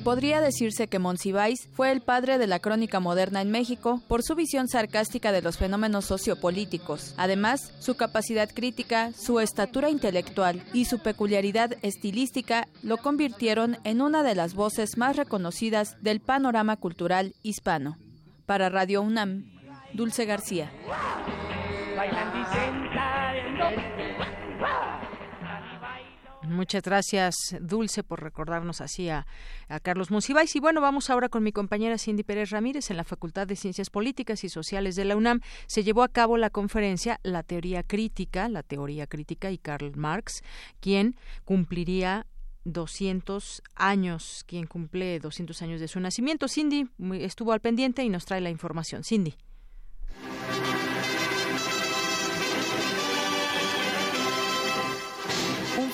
Podría 0.04 0.40
decirse 0.40 0.88
que 0.88 0.98
Monsiváis 0.98 1.68
fue 1.74 1.92
el 1.92 2.00
padre 2.00 2.38
de 2.38 2.48
la 2.48 2.58
crónica 2.58 2.98
moderna 2.98 3.40
en 3.40 3.52
México 3.52 4.02
por 4.08 4.24
su 4.24 4.34
visión 4.34 4.66
sarcástica 4.66 5.30
de 5.30 5.42
los 5.42 5.58
fenómenos 5.58 6.06
sociopolíticos. 6.06 7.14
Además, 7.16 7.72
su 7.78 7.94
capacidad 7.94 8.50
crítica, 8.52 9.12
su 9.12 9.38
estatura 9.38 9.90
intelectual 9.90 10.64
y 10.72 10.86
su 10.86 10.98
peculiaridad 10.98 11.76
estilística 11.82 12.66
lo 12.82 12.96
convirtieron 12.96 13.78
en 13.84 14.02
una 14.02 14.24
de 14.24 14.34
las 14.34 14.54
voces 14.54 14.96
más 14.96 15.16
reconocidas 15.16 15.96
del 16.02 16.18
panorama 16.18 16.76
cultural 16.76 17.34
hispano. 17.44 17.96
Para 18.44 18.70
Radio 18.70 19.02
UNAM, 19.02 19.44
Dulce 19.92 20.24
García. 20.24 20.72
Muchas 26.44 26.82
gracias, 26.82 27.34
Dulce, 27.60 28.02
por 28.02 28.20
recordarnos 28.20 28.80
así 28.80 29.08
a, 29.08 29.26
Carlos 29.82 30.10
Monsiváis. 30.10 30.54
Y 30.56 30.60
bueno, 30.60 30.80
vamos 30.80 31.08
ahora 31.08 31.28
con 31.28 31.42
mi 31.42 31.52
compañera 31.52 31.98
Cindy 31.98 32.24
Pérez 32.24 32.50
Ramírez 32.50 32.90
en 32.90 32.96
la 32.96 33.04
Facultad 33.04 33.46
de 33.46 33.56
Ciencias 33.56 33.90
Políticas 33.90 34.42
y 34.42 34.48
Sociales 34.48 34.96
de 34.96 35.04
la 35.04 35.16
UNAM. 35.16 35.40
Se 35.66 35.84
llevó 35.84 36.02
a 36.02 36.08
cabo 36.08 36.36
la 36.36 36.50
conferencia 36.50 37.20
La 37.22 37.42
teoría 37.42 37.82
crítica, 37.84 38.48
la 38.48 38.62
teoría 38.62 39.06
crítica 39.06 39.50
y 39.50 39.58
Karl 39.58 39.96
Marx, 39.96 40.42
quien 40.80 41.16
cumpliría 41.44 42.26
200 42.64 43.62
años, 43.76 44.44
quien 44.46 44.66
cumple 44.66 45.20
200 45.20 45.62
años 45.62 45.80
de 45.80 45.88
su 45.88 46.00
nacimiento. 46.00 46.48
Cindy 46.48 46.88
estuvo 47.20 47.52
al 47.52 47.60
pendiente 47.60 48.02
y 48.02 48.08
nos 48.08 48.24
trae 48.24 48.40
la 48.40 48.50
información. 48.50 49.04
Cindy. 49.04 49.36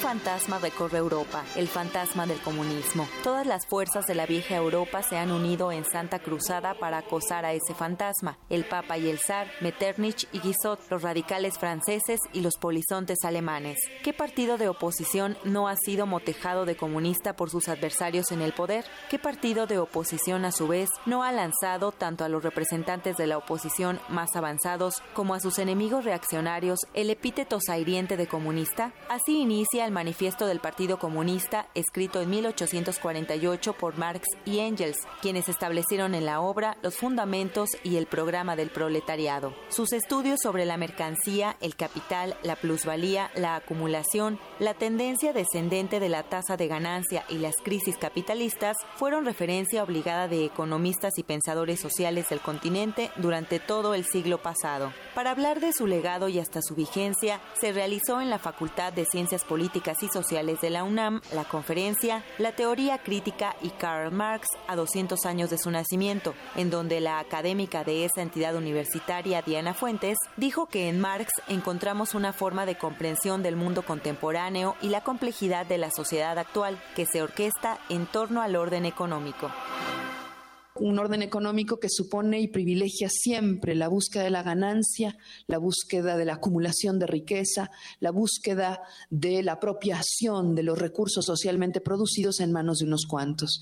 Fantasma 0.08 0.58
recorre 0.58 0.96
Europa, 0.96 1.44
el 1.54 1.68
fantasma 1.68 2.26
del 2.26 2.40
comunismo. 2.40 3.06
Todas 3.22 3.46
las 3.46 3.66
fuerzas 3.66 4.06
de 4.06 4.14
la 4.14 4.24
vieja 4.24 4.56
Europa 4.56 5.02
se 5.02 5.18
han 5.18 5.30
unido 5.30 5.70
en 5.70 5.84
Santa 5.84 6.18
Cruzada 6.18 6.72
para 6.72 6.96
acosar 6.96 7.44
a 7.44 7.52
ese 7.52 7.74
fantasma. 7.74 8.38
El 8.48 8.64
Papa 8.64 8.96
y 8.96 9.10
el 9.10 9.18
Zar, 9.18 9.48
Metternich 9.60 10.26
y 10.32 10.40
Guizot, 10.40 10.80
los 10.88 11.02
radicales 11.02 11.58
franceses 11.58 12.20
y 12.32 12.40
los 12.40 12.54
polizontes 12.56 13.18
alemanes. 13.22 13.76
¿Qué 14.02 14.14
partido 14.14 14.56
de 14.56 14.70
oposición 14.70 15.36
no 15.44 15.68
ha 15.68 15.76
sido 15.76 16.06
motejado 16.06 16.64
de 16.64 16.74
comunista 16.74 17.36
por 17.36 17.50
sus 17.50 17.68
adversarios 17.68 18.32
en 18.32 18.40
el 18.40 18.54
poder? 18.54 18.86
¿Qué 19.10 19.18
partido 19.18 19.66
de 19.66 19.78
oposición 19.78 20.46
a 20.46 20.52
su 20.52 20.68
vez 20.68 20.88
no 21.04 21.22
ha 21.22 21.32
lanzado 21.32 21.92
tanto 21.92 22.24
a 22.24 22.30
los 22.30 22.42
representantes 22.42 23.18
de 23.18 23.26
la 23.26 23.36
oposición 23.36 24.00
más 24.08 24.34
avanzados 24.36 25.02
como 25.12 25.34
a 25.34 25.40
sus 25.40 25.58
enemigos 25.58 26.06
reaccionarios 26.06 26.78
el 26.94 27.10
epíteto 27.10 27.58
sairiente 27.60 28.16
de 28.16 28.26
comunista? 28.26 28.94
Así 29.10 29.38
inicia 29.42 29.84
el 29.84 29.97
manifiesto 29.98 30.46
del 30.46 30.60
Partido 30.60 31.00
Comunista, 31.00 31.66
escrito 31.74 32.20
en 32.20 32.30
1848 32.30 33.72
por 33.72 33.98
Marx 33.98 34.28
y 34.44 34.60
Engels, 34.60 35.00
quienes 35.20 35.48
establecieron 35.48 36.14
en 36.14 36.24
la 36.24 36.40
obra 36.40 36.76
los 36.82 36.94
fundamentos 36.94 37.70
y 37.82 37.96
el 37.96 38.06
programa 38.06 38.54
del 38.54 38.70
proletariado. 38.70 39.54
Sus 39.70 39.92
estudios 39.92 40.38
sobre 40.40 40.66
la 40.66 40.76
mercancía, 40.76 41.56
el 41.60 41.74
capital, 41.74 42.36
la 42.44 42.54
plusvalía, 42.54 43.32
la 43.34 43.56
acumulación, 43.56 44.38
la 44.60 44.74
tendencia 44.74 45.32
descendente 45.32 45.98
de 45.98 46.08
la 46.08 46.22
tasa 46.22 46.56
de 46.56 46.68
ganancia 46.68 47.24
y 47.28 47.38
las 47.38 47.56
crisis 47.56 47.98
capitalistas 47.98 48.76
fueron 48.94 49.24
referencia 49.24 49.82
obligada 49.82 50.28
de 50.28 50.44
economistas 50.44 51.18
y 51.18 51.24
pensadores 51.24 51.80
sociales 51.80 52.28
del 52.28 52.38
continente 52.38 53.10
durante 53.16 53.58
todo 53.58 53.94
el 53.94 54.04
siglo 54.04 54.38
pasado. 54.38 54.92
Para 55.16 55.32
hablar 55.32 55.58
de 55.58 55.72
su 55.72 55.88
legado 55.88 56.28
y 56.28 56.38
hasta 56.38 56.62
su 56.62 56.76
vigencia, 56.76 57.40
se 57.60 57.72
realizó 57.72 58.20
en 58.20 58.30
la 58.30 58.38
Facultad 58.38 58.92
de 58.92 59.04
Ciencias 59.04 59.42
Políticas 59.42 59.87
y 60.02 60.08
Sociales 60.08 60.60
de 60.60 60.68
la 60.68 60.84
UNAM 60.84 61.22
la 61.32 61.44
conferencia 61.44 62.22
La 62.36 62.52
teoría 62.52 62.98
crítica 62.98 63.56
y 63.62 63.70
Karl 63.70 64.12
Marx 64.12 64.48
a 64.66 64.76
200 64.76 65.24
años 65.24 65.48
de 65.48 65.56
su 65.56 65.70
nacimiento, 65.70 66.34
en 66.56 66.68
donde 66.68 67.00
la 67.00 67.18
académica 67.18 67.84
de 67.84 68.04
esa 68.04 68.20
entidad 68.20 68.54
universitaria, 68.54 69.40
Diana 69.40 69.72
Fuentes, 69.72 70.18
dijo 70.36 70.66
que 70.66 70.88
en 70.88 71.00
Marx 71.00 71.32
encontramos 71.48 72.14
una 72.14 72.34
forma 72.34 72.66
de 72.66 72.76
comprensión 72.76 73.42
del 73.42 73.56
mundo 73.56 73.82
contemporáneo 73.82 74.76
y 74.82 74.90
la 74.90 75.02
complejidad 75.02 75.64
de 75.64 75.78
la 75.78 75.90
sociedad 75.90 76.38
actual 76.38 76.78
que 76.94 77.06
se 77.06 77.22
orquesta 77.22 77.78
en 77.88 78.06
torno 78.06 78.42
al 78.42 78.56
orden 78.56 78.84
económico 78.84 79.50
un 80.80 80.98
orden 80.98 81.22
económico 81.22 81.78
que 81.78 81.88
supone 81.88 82.40
y 82.40 82.48
privilegia 82.48 83.08
siempre 83.10 83.74
la 83.74 83.88
búsqueda 83.88 84.24
de 84.24 84.30
la 84.30 84.42
ganancia, 84.42 85.16
la 85.46 85.58
búsqueda 85.58 86.16
de 86.16 86.24
la 86.24 86.34
acumulación 86.34 86.98
de 86.98 87.06
riqueza, 87.06 87.70
la 88.00 88.10
búsqueda 88.10 88.82
de 89.10 89.42
la 89.42 89.52
apropiación 89.52 90.54
de 90.54 90.62
los 90.62 90.78
recursos 90.78 91.24
socialmente 91.24 91.80
producidos 91.80 92.40
en 92.40 92.52
manos 92.52 92.78
de 92.78 92.86
unos 92.86 93.06
cuantos. 93.06 93.60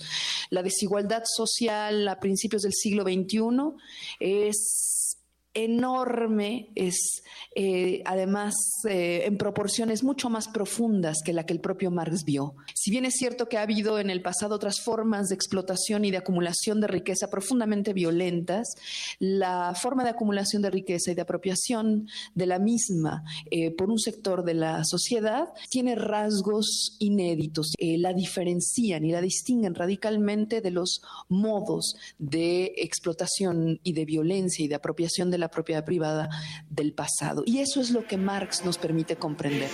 La 0.50 0.62
desigualdad 0.62 1.24
social 1.24 2.08
a 2.08 2.20
principios 2.20 2.62
del 2.62 2.72
siglo 2.72 3.04
XXI 3.04 3.76
es 4.20 5.05
enorme, 5.56 6.68
es 6.74 7.22
eh, 7.54 8.02
además 8.04 8.54
eh, 8.88 9.22
en 9.24 9.38
proporciones 9.38 10.04
mucho 10.04 10.28
más 10.28 10.48
profundas 10.48 11.18
que 11.24 11.32
la 11.32 11.46
que 11.46 11.54
el 11.54 11.60
propio 11.60 11.90
Marx 11.90 12.24
vio. 12.24 12.54
Si 12.74 12.90
bien 12.90 13.06
es 13.06 13.14
cierto 13.14 13.48
que 13.48 13.56
ha 13.56 13.62
habido 13.62 13.98
en 13.98 14.10
el 14.10 14.20
pasado 14.20 14.54
otras 14.54 14.80
formas 14.80 15.28
de 15.28 15.34
explotación 15.34 16.04
y 16.04 16.10
de 16.10 16.18
acumulación 16.18 16.80
de 16.80 16.88
riqueza 16.88 17.28
profundamente 17.28 17.94
violentas, 17.94 18.74
la 19.18 19.74
forma 19.74 20.04
de 20.04 20.10
acumulación 20.10 20.60
de 20.60 20.70
riqueza 20.70 21.10
y 21.10 21.14
de 21.14 21.22
apropiación 21.22 22.08
de 22.34 22.46
la 22.46 22.58
misma 22.58 23.24
eh, 23.50 23.70
por 23.70 23.90
un 23.90 23.98
sector 23.98 24.44
de 24.44 24.54
la 24.54 24.84
sociedad 24.84 25.48
tiene 25.70 25.94
rasgos 25.94 26.96
inéditos, 26.98 27.72
la 27.78 28.12
diferencian 28.12 29.04
y 29.04 29.12
la 29.12 29.22
distinguen 29.22 29.74
radicalmente 29.74 30.60
de 30.60 30.70
los 30.70 31.00
modos 31.28 31.96
de 32.18 32.74
explotación 32.76 33.80
y 33.82 33.94
de 33.94 34.04
violencia 34.04 34.64
y 34.64 34.68
de 34.68 34.74
apropiación 34.74 35.30
de 35.30 35.38
la 35.38 35.45
propiedad 35.50 35.84
privada 35.84 36.28
del 36.68 36.92
pasado. 36.92 37.42
Y 37.46 37.58
eso 37.58 37.80
es 37.80 37.90
lo 37.90 38.06
que 38.06 38.16
Marx 38.16 38.64
nos 38.64 38.78
permite 38.78 39.16
comprender. 39.16 39.70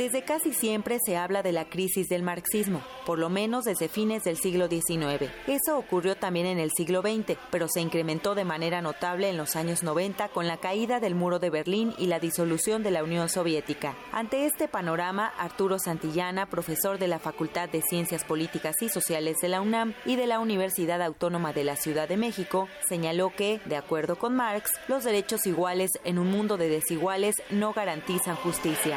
Desde 0.00 0.22
casi 0.22 0.54
siempre 0.54 0.98
se 1.04 1.18
habla 1.18 1.42
de 1.42 1.52
la 1.52 1.66
crisis 1.66 2.08
del 2.08 2.22
marxismo, 2.22 2.80
por 3.04 3.18
lo 3.18 3.28
menos 3.28 3.66
desde 3.66 3.86
fines 3.86 4.24
del 4.24 4.38
siglo 4.38 4.66
XIX. 4.66 5.30
Eso 5.46 5.76
ocurrió 5.76 6.16
también 6.16 6.46
en 6.46 6.58
el 6.58 6.70
siglo 6.70 7.02
XX, 7.02 7.36
pero 7.50 7.68
se 7.68 7.82
incrementó 7.82 8.34
de 8.34 8.46
manera 8.46 8.80
notable 8.80 9.28
en 9.28 9.36
los 9.36 9.56
años 9.56 9.82
90 9.82 10.28
con 10.28 10.46
la 10.46 10.56
caída 10.56 11.00
del 11.00 11.14
muro 11.14 11.38
de 11.38 11.50
Berlín 11.50 11.92
y 11.98 12.06
la 12.06 12.18
disolución 12.18 12.82
de 12.82 12.92
la 12.92 13.04
Unión 13.04 13.28
Soviética. 13.28 13.94
Ante 14.10 14.46
este 14.46 14.68
panorama, 14.68 15.34
Arturo 15.36 15.78
Santillana, 15.78 16.46
profesor 16.46 16.98
de 16.98 17.06
la 17.06 17.18
Facultad 17.18 17.68
de 17.68 17.82
Ciencias 17.82 18.24
Políticas 18.24 18.76
y 18.80 18.88
Sociales 18.88 19.36
de 19.42 19.48
la 19.48 19.60
UNAM 19.60 19.92
y 20.06 20.16
de 20.16 20.26
la 20.26 20.40
Universidad 20.40 21.02
Autónoma 21.02 21.52
de 21.52 21.64
la 21.64 21.76
Ciudad 21.76 22.08
de 22.08 22.16
México, 22.16 22.68
señaló 22.88 23.34
que, 23.36 23.60
de 23.66 23.76
acuerdo 23.76 24.16
con 24.16 24.34
Marx, 24.34 24.72
los 24.88 25.04
derechos 25.04 25.46
iguales 25.46 25.90
en 26.04 26.18
un 26.18 26.30
mundo 26.30 26.56
de 26.56 26.70
desiguales 26.70 27.34
no 27.50 27.74
garantizan 27.74 28.36
justicia. 28.36 28.96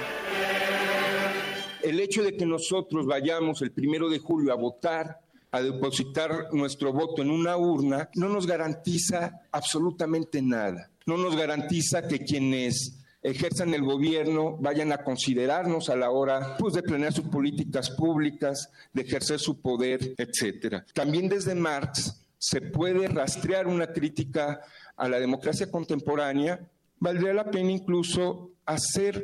El 1.84 2.00
hecho 2.00 2.24
de 2.24 2.36
que 2.36 2.46
nosotros 2.46 3.06
vayamos 3.06 3.62
el 3.62 3.72
primero 3.72 4.10
de 4.10 4.20
julio 4.20 4.52
a 4.54 4.56
votar 4.56 5.20
a 5.54 5.62
depositar 5.62 6.48
nuestro 6.52 6.92
voto 6.92 7.22
en 7.22 7.30
una 7.30 7.56
urna, 7.58 8.10
no 8.16 8.28
nos 8.28 8.48
garantiza 8.48 9.42
absolutamente 9.52 10.42
nada. 10.42 10.90
No 11.06 11.16
nos 11.16 11.36
garantiza 11.38 12.08
que 12.08 12.26
quienes 12.26 12.98
ejerzan 13.22 13.72
el 13.76 13.84
gobierno 13.84 14.58
vayan 14.58 14.92
a 14.92 15.04
considerarnos 15.04 15.90
a 15.90 15.96
la 15.96 16.10
hora 16.10 16.58
pues, 16.58 16.74
de 16.74 16.82
planear 16.82 17.14
sus 17.14 17.26
políticas 17.26 17.92
públicas, 17.92 18.72
de 18.94 19.04
ejercer 19.04 19.40
su 19.40 19.62
poder, 19.62 20.16
etcétera. 20.18 20.84
También 20.92 21.30
desde 21.30 21.54
Marx 21.54 22.26
se 22.40 22.60
puede 22.60 23.08
rastrear 23.08 23.68
una 23.68 23.94
crítica 23.94 24.62
a 24.98 25.08
la 25.08 25.20
democracia 25.20 25.70
contemporánea. 25.70 26.68
Valdría 26.98 27.32
la 27.32 27.52
pena 27.52 27.72
incluso 27.72 28.54
hacer 28.66 29.24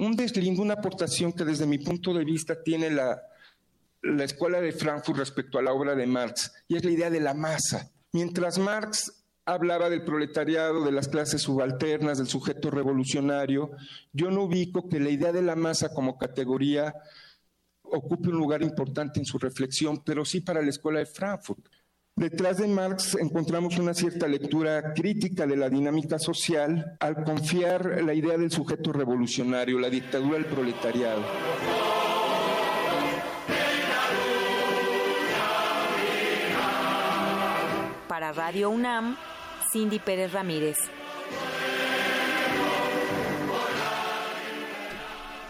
un 0.00 0.16
deslinde, 0.16 0.62
una 0.62 0.74
aportación 0.74 1.32
que 1.32 1.44
desde 1.44 1.66
mi 1.66 1.78
punto 1.78 2.14
de 2.14 2.24
vista 2.24 2.62
tiene 2.62 2.90
la, 2.90 3.20
la 4.02 4.24
escuela 4.24 4.60
de 4.60 4.72
Frankfurt 4.72 5.18
respecto 5.18 5.58
a 5.58 5.62
la 5.62 5.72
obra 5.72 5.94
de 5.94 6.06
Marx, 6.06 6.52
y 6.68 6.76
es 6.76 6.84
la 6.84 6.90
idea 6.90 7.10
de 7.10 7.20
la 7.20 7.34
masa. 7.34 7.90
Mientras 8.12 8.58
Marx 8.58 9.24
hablaba 9.44 9.90
del 9.90 10.04
proletariado, 10.04 10.84
de 10.84 10.92
las 10.92 11.08
clases 11.08 11.42
subalternas, 11.42 12.18
del 12.18 12.28
sujeto 12.28 12.70
revolucionario, 12.70 13.72
yo 14.12 14.30
no 14.30 14.44
ubico 14.44 14.88
que 14.88 15.00
la 15.00 15.10
idea 15.10 15.32
de 15.32 15.42
la 15.42 15.54
masa 15.54 15.92
como 15.92 16.16
categoría 16.16 16.94
ocupe 17.82 18.28
un 18.28 18.36
lugar 18.36 18.62
importante 18.62 19.18
en 19.18 19.26
su 19.26 19.38
reflexión, 19.38 20.02
pero 20.04 20.24
sí 20.24 20.40
para 20.40 20.62
la 20.62 20.70
escuela 20.70 21.00
de 21.00 21.06
Frankfurt. 21.06 21.66
Detrás 22.20 22.58
de 22.58 22.68
Marx 22.68 23.14
encontramos 23.14 23.78
una 23.78 23.94
cierta 23.94 24.28
lectura 24.28 24.92
crítica 24.92 25.46
de 25.46 25.56
la 25.56 25.70
dinámica 25.70 26.18
social 26.18 26.94
al 27.00 27.24
confiar 27.24 28.02
la 28.04 28.12
idea 28.12 28.36
del 28.36 28.50
sujeto 28.50 28.92
revolucionario, 28.92 29.78
la 29.78 29.88
dictadura 29.88 30.34
del 30.34 30.44
proletariado. 30.44 31.22
Para 38.06 38.32
Radio 38.32 38.68
UNAM, 38.68 39.16
Cindy 39.72 39.98
Pérez 39.98 40.30
Ramírez. 40.30 40.76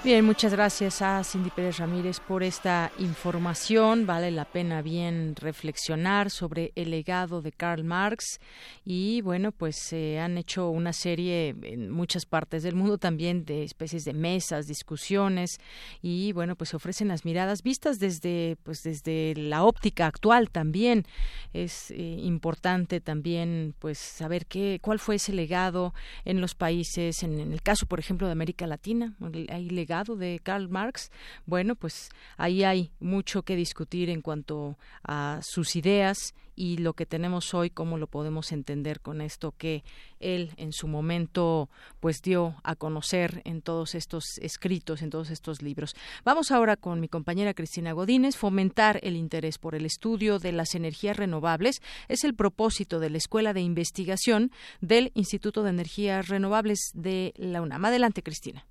Bien, 0.03 0.25
muchas 0.25 0.55
gracias 0.55 1.03
a 1.03 1.23
Cindy 1.23 1.51
Pérez 1.51 1.77
Ramírez 1.77 2.21
por 2.21 2.43
esta 2.43 2.91
información. 2.99 4.07
Vale 4.07 4.31
la 4.31 4.47
pena 4.47 4.81
bien 4.81 5.37
reflexionar 5.37 6.31
sobre 6.31 6.73
el 6.75 6.91
legado 6.91 7.43
de 7.43 7.53
Karl 7.53 7.85
Marx 7.85 8.41
y 8.83 9.21
bueno, 9.21 9.53
pues 9.53 9.77
se 9.77 10.19
han 10.19 10.39
hecho 10.39 10.71
una 10.71 10.95
serie 10.95 11.55
en 11.65 11.91
muchas 11.91 12.25
partes 12.25 12.63
del 12.63 12.77
mundo 12.77 12.97
también 12.97 13.45
de 13.45 13.63
especies 13.63 14.05
de 14.05 14.15
mesas, 14.15 14.67
discusiones 14.67 15.59
y 16.01 16.33
bueno, 16.33 16.57
pues 16.57 16.73
ofrecen 16.73 17.09
las 17.09 17.27
miradas 17.27 17.63
vistas 17.63 17.99
desde 17.99 18.57
pues 18.63 18.83
desde 18.83 19.35
la 19.37 19.65
óptica 19.65 20.07
actual 20.07 20.49
también. 20.49 21.05
Es 21.53 21.91
eh, 21.91 21.97
importante 21.99 23.03
también 23.03 23.75
pues 23.79 23.99
saber 23.99 24.47
qué 24.47 24.79
cuál 24.81 24.99
fue 24.99 25.17
ese 25.17 25.35
legado 25.35 25.93
en 26.25 26.41
los 26.41 26.55
países 26.55 27.23
en, 27.23 27.39
el 27.39 27.61
caso 27.61 27.85
por 27.85 28.01
ejemplo 28.01 28.27
de 28.29 28.33
América 28.33 28.67
Latina, 28.67 29.15
hay 29.51 29.69
de 29.91 30.41
Karl 30.43 30.69
Marx, 30.69 31.11
bueno, 31.47 31.75
pues 31.75 32.11
ahí 32.37 32.63
hay 32.63 32.93
mucho 33.01 33.43
que 33.43 33.57
discutir 33.57 34.09
en 34.09 34.23
cuanto 34.23 34.79
a 35.03 35.41
sus 35.43 35.75
ideas 35.75 36.33
y 36.55 36.77
lo 36.77 36.93
que 36.93 37.07
tenemos 37.07 37.55
hoy, 37.55 37.71
cómo 37.71 37.97
lo 37.97 38.07
podemos 38.07 38.53
entender 38.53 39.01
con 39.01 39.21
esto 39.21 39.55
que 39.57 39.83
él 40.21 40.53
en 40.59 40.73
su 40.73 40.89
momento 40.89 41.71
pues 42.01 42.21
dio 42.21 42.55
a 42.65 42.77
conocer 42.77 43.41
en 43.45 43.63
todos 43.63 43.95
estos 43.95 44.39
escritos, 44.43 45.01
en 45.01 45.09
todos 45.09 45.31
estos 45.31 45.63
libros. 45.63 45.95
Vamos 46.23 46.51
ahora 46.51 46.77
con 46.77 47.01
mi 47.01 47.09
compañera 47.09 47.55
Cristina 47.55 47.93
Godínez. 47.93 48.37
Fomentar 48.37 49.01
el 49.03 49.17
interés 49.17 49.57
por 49.57 49.75
el 49.75 49.87
estudio 49.87 50.39
de 50.39 50.53
las 50.53 50.75
energías 50.75 51.17
renovables 51.17 51.81
es 52.09 52.25
el 52.25 52.35
propósito 52.35 53.01
de 53.01 53.11
la 53.11 53.19
Escuela 53.19 53.55
de 53.55 53.63
Investigación 53.63 54.53
del 54.83 55.13
Instituto 55.15 55.63
de 55.63 55.71
Energías 55.71 56.29
Renovables 56.29 56.91
de 56.93 57.33
la 57.37 57.63
UNAM. 57.63 57.87
Adelante, 57.87 58.23
Cristina. 58.23 58.67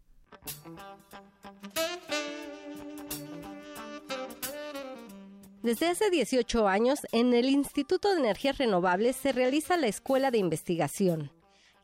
Desde 5.62 5.88
hace 5.88 6.10
18 6.10 6.70
años, 6.70 7.06
en 7.12 7.34
el 7.34 7.50
Instituto 7.50 8.14
de 8.14 8.22
Energías 8.22 8.58
Renovables 8.58 9.18
se 9.18 9.34
realiza 9.34 9.76
la 9.76 9.88
Escuela 9.88 10.32
de 10.32 10.38
Investigación, 10.38 11.32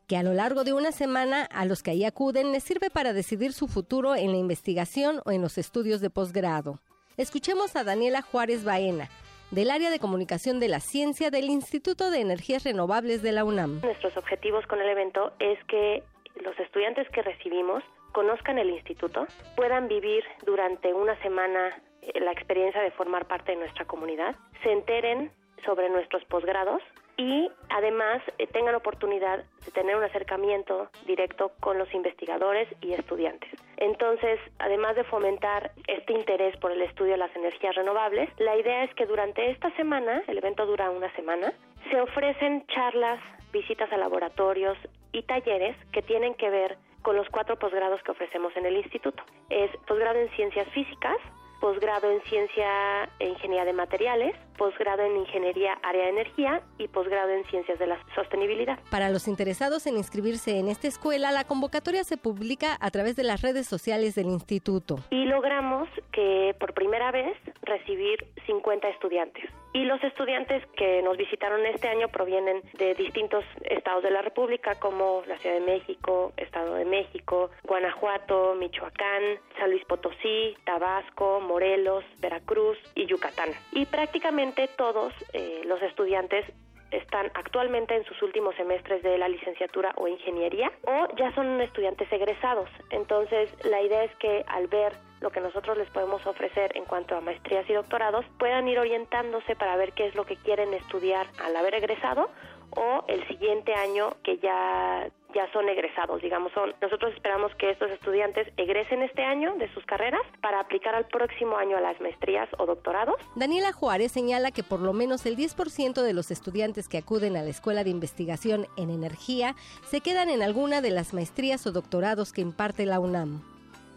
que 0.08 0.16
a 0.16 0.22
lo 0.22 0.32
largo 0.32 0.64
de 0.64 0.72
una 0.72 0.92
semana 0.92 1.44
a 1.44 1.66
los 1.66 1.82
que 1.82 1.90
ahí 1.90 2.04
acuden 2.04 2.52
les 2.52 2.64
sirve 2.64 2.88
para 2.88 3.12
decidir 3.12 3.52
su 3.52 3.68
futuro 3.68 4.16
en 4.16 4.32
la 4.32 4.38
investigación 4.38 5.20
o 5.26 5.30
en 5.30 5.42
los 5.42 5.58
estudios 5.58 6.00
de 6.00 6.08
posgrado. 6.08 6.80
Escuchemos 7.18 7.76
a 7.76 7.84
Daniela 7.84 8.22
Juárez 8.22 8.64
Baena, 8.64 9.10
del 9.50 9.70
área 9.70 9.90
de 9.90 9.98
comunicación 9.98 10.58
de 10.58 10.68
la 10.68 10.80
ciencia 10.80 11.30
del 11.30 11.50
Instituto 11.50 12.10
de 12.10 12.20
Energías 12.20 12.64
Renovables 12.64 13.20
de 13.20 13.32
la 13.32 13.44
UNAM. 13.44 13.82
Nuestros 13.82 14.16
objetivos 14.16 14.66
con 14.68 14.80
el 14.80 14.88
evento 14.88 15.34
es 15.38 15.62
que 15.64 16.02
los 16.42 16.58
estudiantes 16.58 17.06
que 17.10 17.20
recibimos 17.20 17.82
conozcan 18.16 18.56
el 18.58 18.70
instituto, 18.70 19.26
puedan 19.56 19.88
vivir 19.88 20.24
durante 20.46 20.94
una 20.94 21.20
semana 21.20 21.76
eh, 22.00 22.18
la 22.18 22.32
experiencia 22.32 22.80
de 22.80 22.90
formar 22.92 23.26
parte 23.26 23.52
de 23.52 23.58
nuestra 23.58 23.84
comunidad, 23.84 24.34
se 24.62 24.72
enteren 24.72 25.30
sobre 25.66 25.90
nuestros 25.90 26.24
posgrados 26.24 26.80
y 27.18 27.50
además 27.68 28.22
eh, 28.38 28.46
tengan 28.46 28.74
oportunidad 28.74 29.44
de 29.66 29.70
tener 29.72 29.96
un 29.96 30.04
acercamiento 30.04 30.88
directo 31.04 31.52
con 31.60 31.76
los 31.76 31.92
investigadores 31.92 32.66
y 32.80 32.94
estudiantes. 32.94 33.50
Entonces, 33.76 34.40
además 34.60 34.96
de 34.96 35.04
fomentar 35.04 35.72
este 35.86 36.14
interés 36.14 36.56
por 36.56 36.72
el 36.72 36.80
estudio 36.80 37.12
de 37.12 37.18
las 37.18 37.36
energías 37.36 37.74
renovables, 37.74 38.30
la 38.38 38.56
idea 38.56 38.84
es 38.84 38.94
que 38.94 39.04
durante 39.04 39.50
esta 39.50 39.70
semana, 39.76 40.22
el 40.26 40.38
evento 40.38 40.64
dura 40.64 40.88
una 40.88 41.14
semana, 41.16 41.52
se 41.90 42.00
ofrecen 42.00 42.66
charlas, 42.68 43.20
visitas 43.52 43.92
a 43.92 43.98
laboratorios 43.98 44.78
y 45.12 45.22
talleres 45.24 45.76
que 45.92 46.00
tienen 46.00 46.32
que 46.34 46.48
ver 46.48 46.78
con 47.06 47.14
los 47.14 47.28
cuatro 47.28 47.56
posgrados 47.56 48.02
que 48.02 48.10
ofrecemos 48.10 48.52
en 48.56 48.66
el 48.66 48.78
instituto. 48.78 49.22
Es 49.48 49.70
posgrado 49.86 50.18
en 50.18 50.28
ciencias 50.30 50.66
físicas, 50.70 51.16
posgrado 51.60 52.10
en 52.10 52.20
ciencia 52.22 53.08
e 53.20 53.28
ingeniería 53.28 53.64
de 53.64 53.72
materiales, 53.74 54.34
posgrado 54.58 55.04
en 55.04 55.16
ingeniería 55.18 55.74
área 55.84 56.02
de 56.02 56.10
energía 56.10 56.62
y 56.78 56.88
posgrado 56.88 57.30
en 57.30 57.44
ciencias 57.44 57.78
de 57.78 57.86
la 57.86 57.96
sostenibilidad. 58.16 58.80
Para 58.90 59.08
los 59.08 59.28
interesados 59.28 59.86
en 59.86 59.96
inscribirse 59.96 60.58
en 60.58 60.66
esta 60.66 60.88
escuela, 60.88 61.30
la 61.30 61.44
convocatoria 61.44 62.02
se 62.02 62.16
publica 62.16 62.76
a 62.80 62.90
través 62.90 63.14
de 63.14 63.22
las 63.22 63.40
redes 63.40 63.68
sociales 63.68 64.16
del 64.16 64.26
instituto. 64.26 64.98
Y 65.10 65.26
logramos 65.26 65.88
que 66.10 66.56
por 66.58 66.74
primera 66.74 67.12
vez 67.12 67.36
recibir 67.62 68.26
50 68.46 68.88
estudiantes. 68.88 69.44
Y 69.72 69.84
los 69.84 70.02
estudiantes 70.02 70.64
que 70.76 71.02
nos 71.02 71.16
visitaron 71.16 71.64
este 71.66 71.88
año 71.88 72.08
provienen 72.08 72.62
de 72.78 72.94
distintos 72.94 73.44
estados 73.62 74.02
de 74.02 74.10
la 74.10 74.22
República, 74.22 74.74
como 74.76 75.22
la 75.26 75.36
Ciudad 75.38 75.56
de 75.56 75.60
México, 75.60 76.32
Estado 76.36 76.74
de 76.74 76.84
México, 76.86 77.50
Guanajuato, 77.64 78.54
Michoacán, 78.54 79.22
San 79.58 79.70
Luis 79.70 79.84
Potosí, 79.84 80.56
Tabasco, 80.64 81.40
Morelos, 81.40 82.04
Veracruz 82.20 82.78
y 82.94 83.06
Yucatán. 83.06 83.50
Y 83.72 83.84
prácticamente 83.86 84.68
todos 84.76 85.12
eh, 85.34 85.60
los 85.66 85.82
estudiantes 85.82 86.46
están 86.90 87.30
actualmente 87.34 87.94
en 87.96 88.04
sus 88.04 88.20
últimos 88.22 88.54
semestres 88.56 89.02
de 89.02 89.18
la 89.18 89.28
licenciatura 89.28 89.92
o 89.96 90.08
ingeniería 90.08 90.72
o 90.84 91.08
ya 91.16 91.32
son 91.34 91.60
estudiantes 91.60 92.10
egresados. 92.12 92.68
Entonces, 92.90 93.50
la 93.64 93.82
idea 93.82 94.04
es 94.04 94.14
que 94.16 94.44
al 94.46 94.66
ver 94.68 94.92
lo 95.20 95.30
que 95.30 95.40
nosotros 95.40 95.78
les 95.78 95.88
podemos 95.90 96.26
ofrecer 96.26 96.76
en 96.76 96.84
cuanto 96.84 97.16
a 97.16 97.20
maestrías 97.20 97.68
y 97.68 97.72
doctorados, 97.72 98.24
puedan 98.38 98.68
ir 98.68 98.78
orientándose 98.78 99.56
para 99.56 99.76
ver 99.76 99.92
qué 99.92 100.06
es 100.06 100.14
lo 100.14 100.24
que 100.26 100.36
quieren 100.36 100.74
estudiar 100.74 101.26
al 101.42 101.56
haber 101.56 101.74
egresado 101.74 102.30
o 102.70 103.04
el 103.08 103.26
siguiente 103.28 103.74
año 103.74 104.16
que 104.22 104.38
ya 104.38 105.08
ya 105.36 105.52
son 105.52 105.68
egresados, 105.68 106.22
digamos, 106.22 106.50
son 106.52 106.74
nosotros 106.80 107.12
esperamos 107.12 107.54
que 107.56 107.70
estos 107.70 107.90
estudiantes 107.90 108.48
egresen 108.56 109.02
este 109.02 109.22
año 109.22 109.54
de 109.56 109.72
sus 109.74 109.84
carreras 109.84 110.22
para 110.40 110.60
aplicar 110.60 110.94
al 110.94 111.06
próximo 111.06 111.58
año 111.58 111.76
a 111.76 111.80
las 111.82 112.00
maestrías 112.00 112.48
o 112.58 112.64
doctorados. 112.64 113.16
Daniela 113.34 113.72
Juárez 113.72 114.12
señala 114.12 114.50
que 114.50 114.62
por 114.62 114.80
lo 114.80 114.94
menos 114.94 115.26
el 115.26 115.36
10% 115.36 116.02
de 116.02 116.12
los 116.14 116.30
estudiantes 116.30 116.88
que 116.88 116.96
acuden 116.96 117.36
a 117.36 117.42
la 117.42 117.50
Escuela 117.50 117.84
de 117.84 117.90
Investigación 117.90 118.66
en 118.78 118.88
Energía 118.88 119.54
se 119.84 120.00
quedan 120.00 120.30
en 120.30 120.42
alguna 120.42 120.80
de 120.80 120.90
las 120.90 121.12
maestrías 121.12 121.66
o 121.66 121.72
doctorados 121.72 122.32
que 122.32 122.40
imparte 122.40 122.86
la 122.86 122.98
UNAM. 122.98 123.42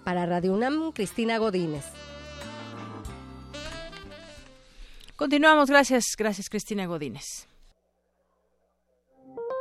Para 0.04 0.26
Radio 0.26 0.54
UNAM, 0.54 0.92
Cristina 0.92 1.38
Godínez. 1.38 1.86
Continuamos, 5.16 5.70
gracias, 5.70 6.16
gracias 6.18 6.50
Cristina 6.50 6.86
Godínez. 6.86 7.49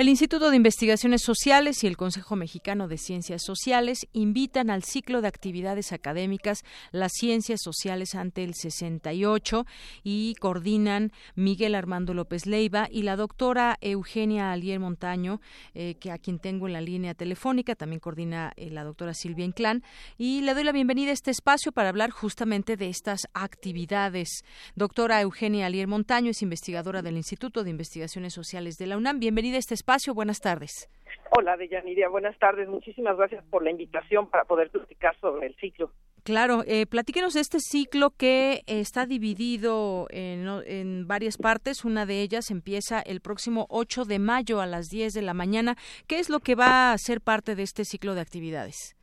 El 0.00 0.08
Instituto 0.08 0.48
de 0.48 0.56
Investigaciones 0.56 1.20
Sociales 1.20 1.84
y 1.84 1.86
el 1.86 1.98
Consejo 1.98 2.34
Mexicano 2.34 2.88
de 2.88 2.96
Ciencias 2.96 3.42
Sociales 3.44 4.06
invitan 4.14 4.70
al 4.70 4.82
ciclo 4.82 5.20
de 5.20 5.28
actividades 5.28 5.92
académicas 5.92 6.64
Las 6.90 7.12
Ciencias 7.12 7.60
Sociales 7.62 8.14
ante 8.14 8.42
el 8.42 8.54
68 8.54 9.66
y 10.02 10.36
coordinan 10.40 11.12
Miguel 11.34 11.74
Armando 11.74 12.14
López 12.14 12.46
Leiva 12.46 12.88
y 12.90 13.02
la 13.02 13.16
doctora 13.16 13.76
Eugenia 13.82 14.52
Alier 14.52 14.80
Montaño, 14.80 15.42
eh, 15.74 15.96
que 15.96 16.10
a 16.10 16.16
quien 16.16 16.38
tengo 16.38 16.66
en 16.66 16.72
la 16.72 16.80
línea 16.80 17.12
telefónica, 17.12 17.74
también 17.74 18.00
coordina 18.00 18.54
eh, 18.56 18.70
la 18.70 18.84
doctora 18.84 19.12
Silvia 19.12 19.44
Inclán. 19.44 19.82
Y 20.16 20.40
le 20.40 20.54
doy 20.54 20.64
la 20.64 20.72
bienvenida 20.72 21.10
a 21.10 21.12
este 21.12 21.30
espacio 21.30 21.72
para 21.72 21.90
hablar 21.90 22.08
justamente 22.08 22.78
de 22.78 22.88
estas 22.88 23.28
actividades. 23.34 24.46
Doctora 24.76 25.20
Eugenia 25.20 25.66
Alier 25.66 25.88
Montaño 25.88 26.30
es 26.30 26.40
investigadora 26.40 27.02
del 27.02 27.18
Instituto 27.18 27.64
de 27.64 27.68
Investigaciones 27.68 28.32
Sociales 28.32 28.78
de 28.78 28.86
la 28.86 28.96
UNAM. 28.96 29.20
Bienvenida 29.20 29.56
a 29.56 29.58
este 29.58 29.74
espacio. 29.74 29.89
Buenas 30.14 30.38
tardes. 30.38 30.88
Hola, 31.32 31.56
Deyaniria. 31.56 32.08
Buenas 32.08 32.38
tardes. 32.38 32.68
Muchísimas 32.68 33.16
gracias 33.16 33.44
por 33.50 33.64
la 33.64 33.72
invitación 33.72 34.30
para 34.30 34.44
poder 34.44 34.70
platicar 34.70 35.16
sobre 35.18 35.48
el 35.48 35.56
ciclo. 35.56 35.90
Claro, 36.22 36.62
eh, 36.64 36.86
platíquenos 36.86 37.34
de 37.34 37.40
este 37.40 37.58
ciclo 37.58 38.10
que 38.10 38.62
está 38.68 39.04
dividido 39.04 40.06
en, 40.10 40.46
en, 40.66 41.08
varias 41.08 41.38
partes. 41.38 41.84
Una 41.84 42.06
de 42.06 42.22
ellas 42.22 42.52
empieza 42.52 43.00
el 43.00 43.20
próximo 43.20 43.66
8 43.68 44.04
de 44.04 44.20
mayo 44.20 44.60
a 44.60 44.66
las 44.66 44.90
10 44.90 45.12
de 45.12 45.22
la 45.22 45.34
mañana. 45.34 45.74
¿Qué 46.06 46.20
es 46.20 46.30
lo 46.30 46.38
que 46.38 46.54
va 46.54 46.92
a 46.92 46.98
ser 46.98 47.20
parte 47.20 47.56
de 47.56 47.64
este 47.64 47.84
ciclo 47.84 48.14
de 48.14 48.20
actividades? 48.20 48.96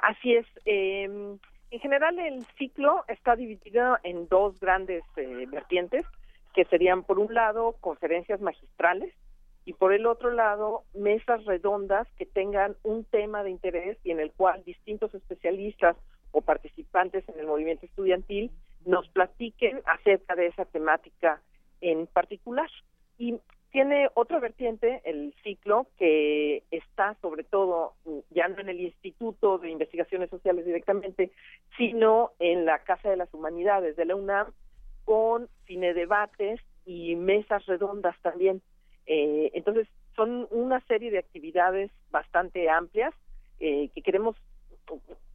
Así 0.00 0.34
es. 0.34 0.46
Eh, 0.64 1.04
en 1.04 1.80
general, 1.80 2.18
el 2.18 2.44
ciclo 2.58 3.04
está 3.06 3.36
dividido 3.36 3.96
en 4.02 4.26
dos 4.26 4.58
grandes 4.58 5.04
eh, 5.16 5.46
vertientes, 5.46 6.04
que 6.52 6.64
serían, 6.64 7.04
por 7.04 7.20
un 7.20 7.32
lado, 7.32 7.76
conferencias 7.80 8.40
magistrales 8.40 9.14
y 9.64 9.74
por 9.74 9.92
el 9.92 10.06
otro 10.06 10.30
lado 10.30 10.84
mesas 10.94 11.44
redondas 11.44 12.08
que 12.18 12.26
tengan 12.26 12.76
un 12.82 13.04
tema 13.04 13.42
de 13.42 13.50
interés 13.50 13.98
y 14.04 14.10
en 14.10 14.20
el 14.20 14.32
cual 14.32 14.62
distintos 14.64 15.14
especialistas 15.14 15.96
o 16.32 16.40
participantes 16.40 17.28
en 17.28 17.38
el 17.38 17.46
movimiento 17.46 17.86
estudiantil 17.86 18.50
nos 18.84 19.08
platiquen 19.08 19.80
acerca 19.84 20.34
de 20.34 20.48
esa 20.48 20.64
temática 20.64 21.40
en 21.80 22.06
particular. 22.06 22.70
Y 23.18 23.38
tiene 23.70 24.08
otra 24.14 24.40
vertiente, 24.40 25.00
el 25.04 25.34
ciclo, 25.42 25.86
que 25.98 26.64
está 26.70 27.16
sobre 27.22 27.44
todo 27.44 27.94
ya 28.30 28.48
no 28.48 28.60
en 28.60 28.68
el 28.68 28.80
Instituto 28.80 29.58
de 29.58 29.70
Investigaciones 29.70 30.30
Sociales 30.30 30.66
directamente, 30.66 31.30
sino 31.78 32.32
en 32.38 32.64
la 32.64 32.80
Casa 32.80 33.08
de 33.08 33.16
las 33.16 33.32
Humanidades 33.32 33.96
de 33.96 34.04
la 34.04 34.16
UNAM, 34.16 34.52
con 35.04 35.48
cine 35.66 35.94
debates 35.94 36.60
y 36.84 37.16
mesas 37.16 37.64
redondas 37.66 38.16
también 38.22 38.60
eh, 39.06 39.50
entonces, 39.54 39.88
son 40.16 40.46
una 40.50 40.80
serie 40.86 41.10
de 41.10 41.18
actividades 41.18 41.90
bastante 42.10 42.68
amplias 42.68 43.14
eh, 43.60 43.90
que 43.94 44.02
queremos, 44.02 44.36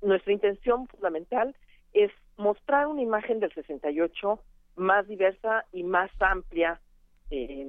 nuestra 0.01 0.33
intención 0.33 0.87
fundamental 0.87 1.55
es 1.93 2.11
mostrar 2.37 2.87
una 2.87 3.01
imagen 3.01 3.39
del 3.39 3.51
68 3.53 4.39
más 4.75 5.07
diversa 5.07 5.65
y 5.71 5.83
más 5.83 6.11
amplia, 6.19 6.79
eh, 7.31 7.65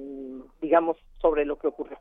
digamos, 0.61 0.97
sobre 1.19 1.45
lo 1.45 1.57
que 1.57 1.67
ocurrió. 1.67 1.97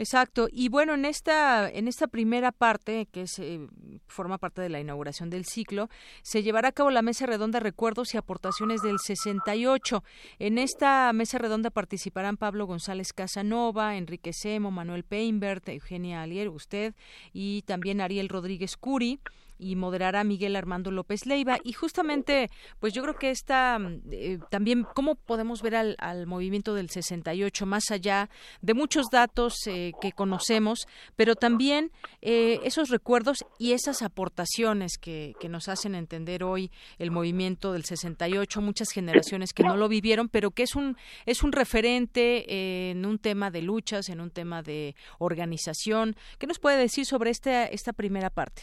Exacto. 0.00 0.48
Y 0.50 0.70
bueno, 0.70 0.94
en 0.94 1.04
esta, 1.04 1.68
en 1.68 1.86
esta 1.86 2.06
primera 2.06 2.52
parte, 2.52 3.06
que 3.12 3.20
es, 3.20 3.38
eh, 3.38 3.68
forma 4.08 4.38
parte 4.38 4.62
de 4.62 4.70
la 4.70 4.80
inauguración 4.80 5.28
del 5.28 5.44
ciclo, 5.44 5.90
se 6.22 6.42
llevará 6.42 6.68
a 6.68 6.72
cabo 6.72 6.90
la 6.90 7.02
mesa 7.02 7.26
redonda 7.26 7.60
Recuerdos 7.60 8.14
y 8.14 8.16
Aportaciones 8.16 8.80
del 8.80 8.98
68. 8.98 10.02
En 10.38 10.56
esta 10.56 11.12
mesa 11.12 11.36
redonda 11.36 11.68
participarán 11.68 12.38
Pablo 12.38 12.66
González 12.66 13.12
Casanova, 13.12 13.98
Enrique 13.98 14.32
Semo, 14.32 14.70
Manuel 14.70 15.04
Peinbert, 15.04 15.68
Eugenia 15.68 16.22
Alier, 16.22 16.48
usted, 16.48 16.94
y 17.34 17.60
también 17.66 18.00
Ariel 18.00 18.30
Rodríguez 18.30 18.78
Curi 18.78 19.20
y 19.60 19.76
moderará 19.76 20.24
Miguel 20.24 20.56
Armando 20.56 20.90
López 20.90 21.26
Leiva. 21.26 21.58
Y 21.62 21.72
justamente, 21.72 22.50
pues 22.80 22.94
yo 22.94 23.02
creo 23.02 23.16
que 23.16 23.30
esta 23.30 23.78
eh, 24.10 24.38
también, 24.50 24.86
¿cómo 24.94 25.14
podemos 25.14 25.62
ver 25.62 25.76
al, 25.76 25.96
al, 25.98 26.26
movimiento 26.26 26.74
del 26.74 26.90
68 26.90 27.66
más 27.66 27.90
allá 27.90 28.30
de 28.62 28.74
muchos 28.74 29.06
datos 29.10 29.54
eh, 29.66 29.92
que 30.00 30.12
conocemos, 30.12 30.86
pero 31.16 31.34
también 31.34 31.92
eh, 32.22 32.60
esos 32.64 32.88
recuerdos 32.88 33.44
y 33.58 33.72
esas 33.72 34.02
aportaciones 34.02 34.96
que, 34.98 35.34
que 35.38 35.48
nos 35.48 35.68
hacen 35.68 35.94
entender 35.94 36.42
hoy 36.42 36.70
el 36.98 37.10
movimiento 37.10 37.72
del 37.72 37.84
68, 37.84 38.60
muchas 38.60 38.90
generaciones 38.90 39.52
que 39.52 39.62
no 39.62 39.76
lo 39.76 39.88
vivieron, 39.88 40.28
pero 40.28 40.50
que 40.50 40.62
es 40.62 40.74
un, 40.74 40.96
es 41.26 41.42
un 41.42 41.52
referente 41.52 42.90
en 42.90 43.04
un 43.04 43.18
tema 43.18 43.50
de 43.50 43.62
luchas, 43.62 44.08
en 44.08 44.20
un 44.20 44.30
tema 44.30 44.62
de 44.62 44.94
organización. 45.18 46.16
¿Qué 46.38 46.46
nos 46.46 46.58
puede 46.58 46.78
decir 46.78 47.04
sobre 47.04 47.30
esta 47.30 47.92
primera 47.92 48.30
parte? 48.30 48.62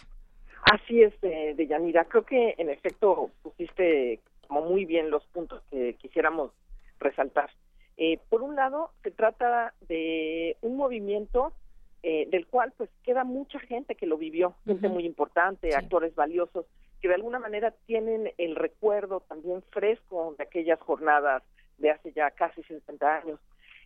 Así 0.72 1.02
es, 1.02 1.20
de, 1.22 1.54
de 1.54 1.68
Yanira. 1.68 2.06
Creo 2.06 2.26
que 2.26 2.56
en 2.58 2.70
efecto 2.70 3.32
pusiste 3.42 4.20
como 4.48 4.62
muy 4.62 4.86
bien 4.86 5.10
los 5.10 5.26
puntos 5.28 5.62
que 5.70 5.94
quisiéramos 5.96 6.52
resaltar. 7.00 7.50
Eh, 7.98 8.20
por 8.30 8.42
un 8.42 8.56
lado, 8.56 8.92
se 9.04 9.12
trata 9.12 9.74
de 9.88 10.56
un 10.62 10.78
movimiento 10.78 11.54
eh, 12.04 12.28
del 12.30 12.46
cual 12.48 12.74
pues 12.78 12.90
queda 13.04 13.24
mucha 13.24 13.60
gente 13.60 13.96
que 13.96 14.06
lo 14.06 14.18
vivió, 14.18 14.56
gente 14.66 14.88
muy 14.88 15.06
importante, 15.06 15.76
actores 15.76 16.14
valiosos, 16.16 16.66
que 17.02 17.08
de 17.08 17.16
alguna 17.16 17.40
manera 17.40 17.72
tienen 17.86 18.32
el 18.38 18.56
recuerdo 18.56 19.22
también 19.22 19.64
fresco 19.72 20.36
de 20.38 20.44
aquellas 20.44 20.80
jornadas 20.80 21.44
de 21.80 21.92
hace 21.92 22.12
ya 22.12 22.30
casi 22.32 22.62
50 22.64 23.18
años. 23.18 23.40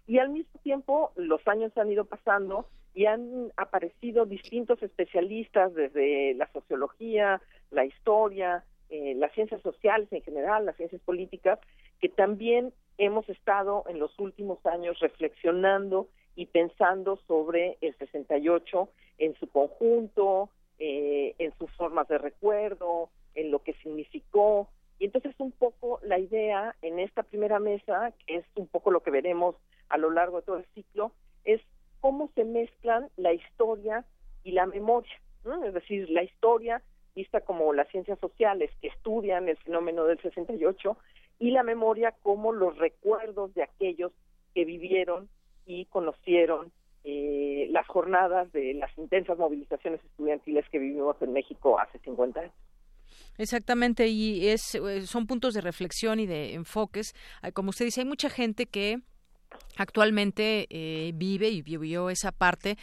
Y 0.08 0.18
al 0.18 0.30
mismo 0.30 0.60
tiempo, 0.62 1.12
los 1.16 1.46
años 1.48 1.76
han 1.78 1.92
ido 1.92 2.06
pasando 2.06 2.68
y 2.94 3.06
han 3.06 3.52
aparecido 3.58 4.26
distintos 4.26 4.82
especialistas 4.84 5.74
desde 5.74 6.34
la 6.34 6.52
sociología, 6.52 7.42
la 7.70 7.86
historia, 7.86 8.64
eh, 8.90 9.14
las 9.16 9.32
ciencias 9.34 9.62
sociales 9.62 10.10
en 10.12 10.22
general, 10.22 10.66
las 10.66 10.76
ciencias 10.76 11.02
políticas, 11.04 11.60
que 12.02 12.10
también 12.10 12.74
hemos 12.98 13.28
estado 13.30 13.86
en 13.88 14.00
los 14.00 14.18
últimos 14.20 14.66
años 14.66 15.00
reflexionando 15.00 16.10
y 16.36 16.48
pensando 16.48 17.18
sobre 17.28 17.78
el 17.82 17.96
68 17.98 18.90
en 19.20 19.36
su 19.36 19.48
conjunto, 19.48 20.50
eh, 20.80 21.36
en 21.38 21.54
sus 21.58 21.72
formas 21.72 22.08
de 22.08 22.18
recuerdo, 22.18 23.10
en 23.36 23.52
lo 23.52 23.60
que 23.60 23.74
significó. 23.76 24.68
Y 25.00 25.06
entonces 25.06 25.34
un 25.38 25.52
poco 25.52 26.00
la 26.04 26.20
idea 26.20 26.76
en 26.82 27.00
esta 27.00 27.24
primera 27.24 27.60
mesa, 27.60 28.14
que 28.26 28.38
es 28.38 28.46
un 28.56 28.68
poco 28.68 28.92
lo 28.92 29.02
que 29.02 29.12
veremos 29.12 29.56
a 29.90 29.98
lo 29.98 30.12
largo 30.12 30.38
de 30.38 30.46
todo 30.46 30.58
el 30.58 30.66
ciclo, 30.74 31.12
es 31.44 31.62
cómo 32.02 32.30
se 32.36 32.44
mezclan 32.44 33.10
la 33.16 33.34
historia 33.34 34.06
y 34.44 34.52
la 34.52 34.66
memoria, 34.66 35.14
es 35.66 35.74
decir, 35.74 36.10
la 36.10 36.24
historia 36.24 36.82
vista 37.16 37.42
como 37.42 37.74
las 37.74 37.88
ciencias 37.90 38.20
sociales 38.20 38.72
que 38.82 38.88
estudian 38.88 39.48
el 39.50 39.58
fenómeno 39.58 40.06
del 40.06 40.20
68 40.22 40.98
y 41.40 41.52
la 41.52 41.64
memoria 41.64 42.14
como 42.24 42.52
los 42.52 42.78
recuerdos 42.78 43.54
de 43.54 43.64
aquellos 43.64 44.12
que 44.54 44.66
vivieron 44.66 45.30
y 45.66 45.86
conocieron 45.86 46.72
eh, 47.04 47.68
las 47.72 47.88
jornadas 47.88 48.52
de 48.52 48.74
las 48.76 48.96
intensas 48.98 49.38
movilizaciones 49.38 50.04
estudiantiles 50.04 50.66
que 50.70 50.80
vivimos 50.80 51.16
en 51.22 51.34
México 51.34 51.80
hace 51.80 52.00
50 52.00 52.40
años. 52.40 52.54
Exactamente, 53.38 54.08
y 54.08 54.48
es, 54.48 54.76
eh, 54.76 55.02
son 55.02 55.26
puntos 55.28 55.54
de 55.54 55.62
reflexión 55.62 56.20
y 56.20 56.28
de 56.28 56.54
enfoques. 56.54 57.14
Como 57.54 57.72
usted 57.72 57.86
dice, 57.86 58.02
hay 58.02 58.08
mucha 58.08 58.30
gente 58.30 58.68
que 58.68 59.02
actualmente 59.78 60.68
eh, 60.70 61.12
vive 61.16 61.50
y 61.50 61.62
vivió 61.62 62.10
esa 62.10 62.32
parte, 62.32 62.78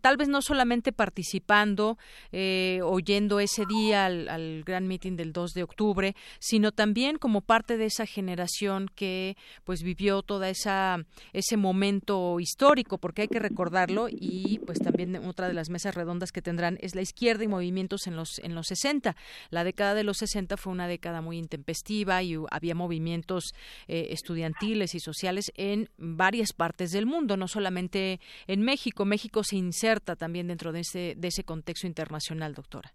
tal 0.00 0.16
vez 0.16 0.28
no 0.28 0.42
solamente 0.42 0.92
participando, 0.92 1.98
eh, 2.32 2.80
oyendo 2.82 3.40
ese 3.40 3.64
día 3.66 4.06
al, 4.06 4.62
gran 4.64 4.86
meeting 4.86 5.16
del 5.16 5.32
2 5.32 5.52
de 5.52 5.62
octubre, 5.62 6.16
sino 6.38 6.72
también 6.72 7.18
como 7.18 7.40
parte 7.40 7.76
de 7.76 7.86
esa 7.86 8.06
generación 8.06 8.88
que 8.94 9.36
pues 9.64 9.82
vivió 9.82 10.22
toda 10.22 10.48
esa 10.48 11.04
ese 11.32 11.56
momento 11.56 12.38
histórico, 12.40 12.98
porque 12.98 13.22
hay 13.22 13.28
que 13.28 13.38
recordarlo 13.38 14.06
y 14.10 14.60
pues 14.66 14.78
también 14.78 15.16
otra 15.26 15.48
de 15.48 15.54
las 15.54 15.70
mesas 15.70 15.94
redondas 15.94 16.32
que 16.32 16.42
tendrán 16.42 16.78
es 16.80 16.94
la 16.94 17.02
izquierda 17.02 17.44
y 17.44 17.48
movimientos 17.48 18.06
en 18.06 18.16
los 18.16 18.38
en 18.38 18.54
los 18.54 18.66
60. 18.68 19.16
La 19.50 19.64
década 19.64 19.94
de 19.94 20.04
los 20.04 20.18
60 20.18 20.56
fue 20.56 20.72
una 20.72 20.88
década 20.88 21.20
muy 21.20 21.38
intempestiva 21.38 22.22
y 22.22 22.36
había 22.50 22.74
movimientos 22.74 23.54
eh, 23.88 24.08
estudiantiles 24.10 24.94
y 24.94 25.00
sociales 25.00 25.52
en 25.56 25.83
en 25.98 26.16
varias 26.16 26.52
partes 26.52 26.92
del 26.92 27.06
mundo, 27.06 27.36
no 27.36 27.48
solamente 27.48 28.20
en 28.46 28.62
México. 28.62 29.04
México 29.04 29.42
se 29.42 29.56
inserta 29.56 30.16
también 30.16 30.48
dentro 30.48 30.72
de 30.72 30.80
ese, 30.80 31.14
de 31.16 31.28
ese 31.28 31.44
contexto 31.44 31.86
internacional, 31.86 32.54
doctora. 32.54 32.92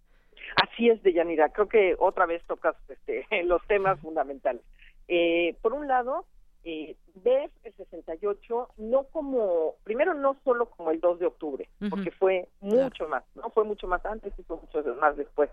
Así 0.56 0.88
es, 0.88 1.02
Deyanira. 1.02 1.50
Creo 1.50 1.68
que 1.68 1.96
otra 1.98 2.26
vez 2.26 2.42
tocas 2.46 2.76
este, 2.88 3.24
los 3.44 3.64
temas 3.66 4.00
fundamentales. 4.00 4.62
Eh, 5.08 5.56
por 5.62 5.72
un 5.72 5.88
lado, 5.88 6.24
eh, 6.62 6.96
ver 7.14 7.50
el 7.64 7.72
68 7.74 8.68
no 8.78 9.04
como, 9.04 9.74
primero 9.82 10.14
no 10.14 10.36
solo 10.44 10.66
como 10.66 10.90
el 10.90 11.00
2 11.00 11.18
de 11.18 11.26
octubre, 11.26 11.68
porque 11.88 12.10
fue 12.10 12.48
mucho 12.60 13.08
más, 13.08 13.24
no 13.34 13.50
fue 13.50 13.64
mucho 13.64 13.86
más 13.86 14.04
antes 14.04 14.32
y 14.38 14.42
fue 14.42 14.56
mucho 14.58 14.82
más 15.00 15.16
después. 15.16 15.50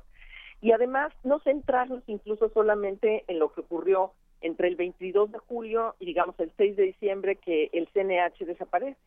Y 0.62 0.72
además 0.72 1.14
no 1.24 1.40
centrarnos 1.40 2.04
incluso 2.08 2.50
solamente 2.50 3.24
en 3.28 3.40
lo 3.40 3.54
que 3.54 3.62
ocurrió 3.62 4.12
entre 4.42 4.68
el 4.68 4.76
22 4.76 5.32
de 5.32 5.38
julio 5.40 5.96
y 6.00 6.06
digamos 6.06 6.40
el 6.40 6.52
6 6.58 6.76
de 6.76 6.84
diciembre 6.84 7.36
que 7.36 7.70
el 7.74 7.88
CNH 7.90 8.46
desaparece, 8.46 9.00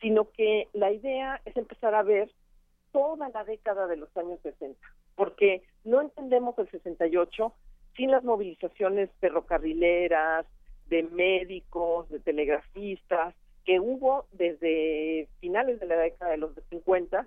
sino 0.00 0.30
que 0.30 0.68
la 0.72 0.90
idea 0.90 1.40
es 1.44 1.56
empezar 1.56 1.94
a 1.94 2.02
ver 2.02 2.30
toda 2.92 3.28
la 3.30 3.44
década 3.44 3.86
de 3.86 3.96
los 3.96 4.14
años 4.16 4.38
60, 4.42 4.78
porque 5.14 5.62
no 5.84 6.00
entendemos 6.00 6.58
el 6.58 6.70
68 6.70 7.52
sin 7.96 8.10
las 8.10 8.24
movilizaciones 8.24 9.10
ferrocarrileras, 9.20 10.46
de 10.88 11.02
médicos, 11.04 12.08
de 12.10 12.20
telegrafistas, 12.20 13.34
que 13.64 13.80
hubo 13.80 14.26
desde 14.32 15.28
finales 15.40 15.80
de 15.80 15.86
la 15.86 15.96
década 15.96 16.32
de 16.32 16.36
los 16.36 16.52
50 16.68 17.26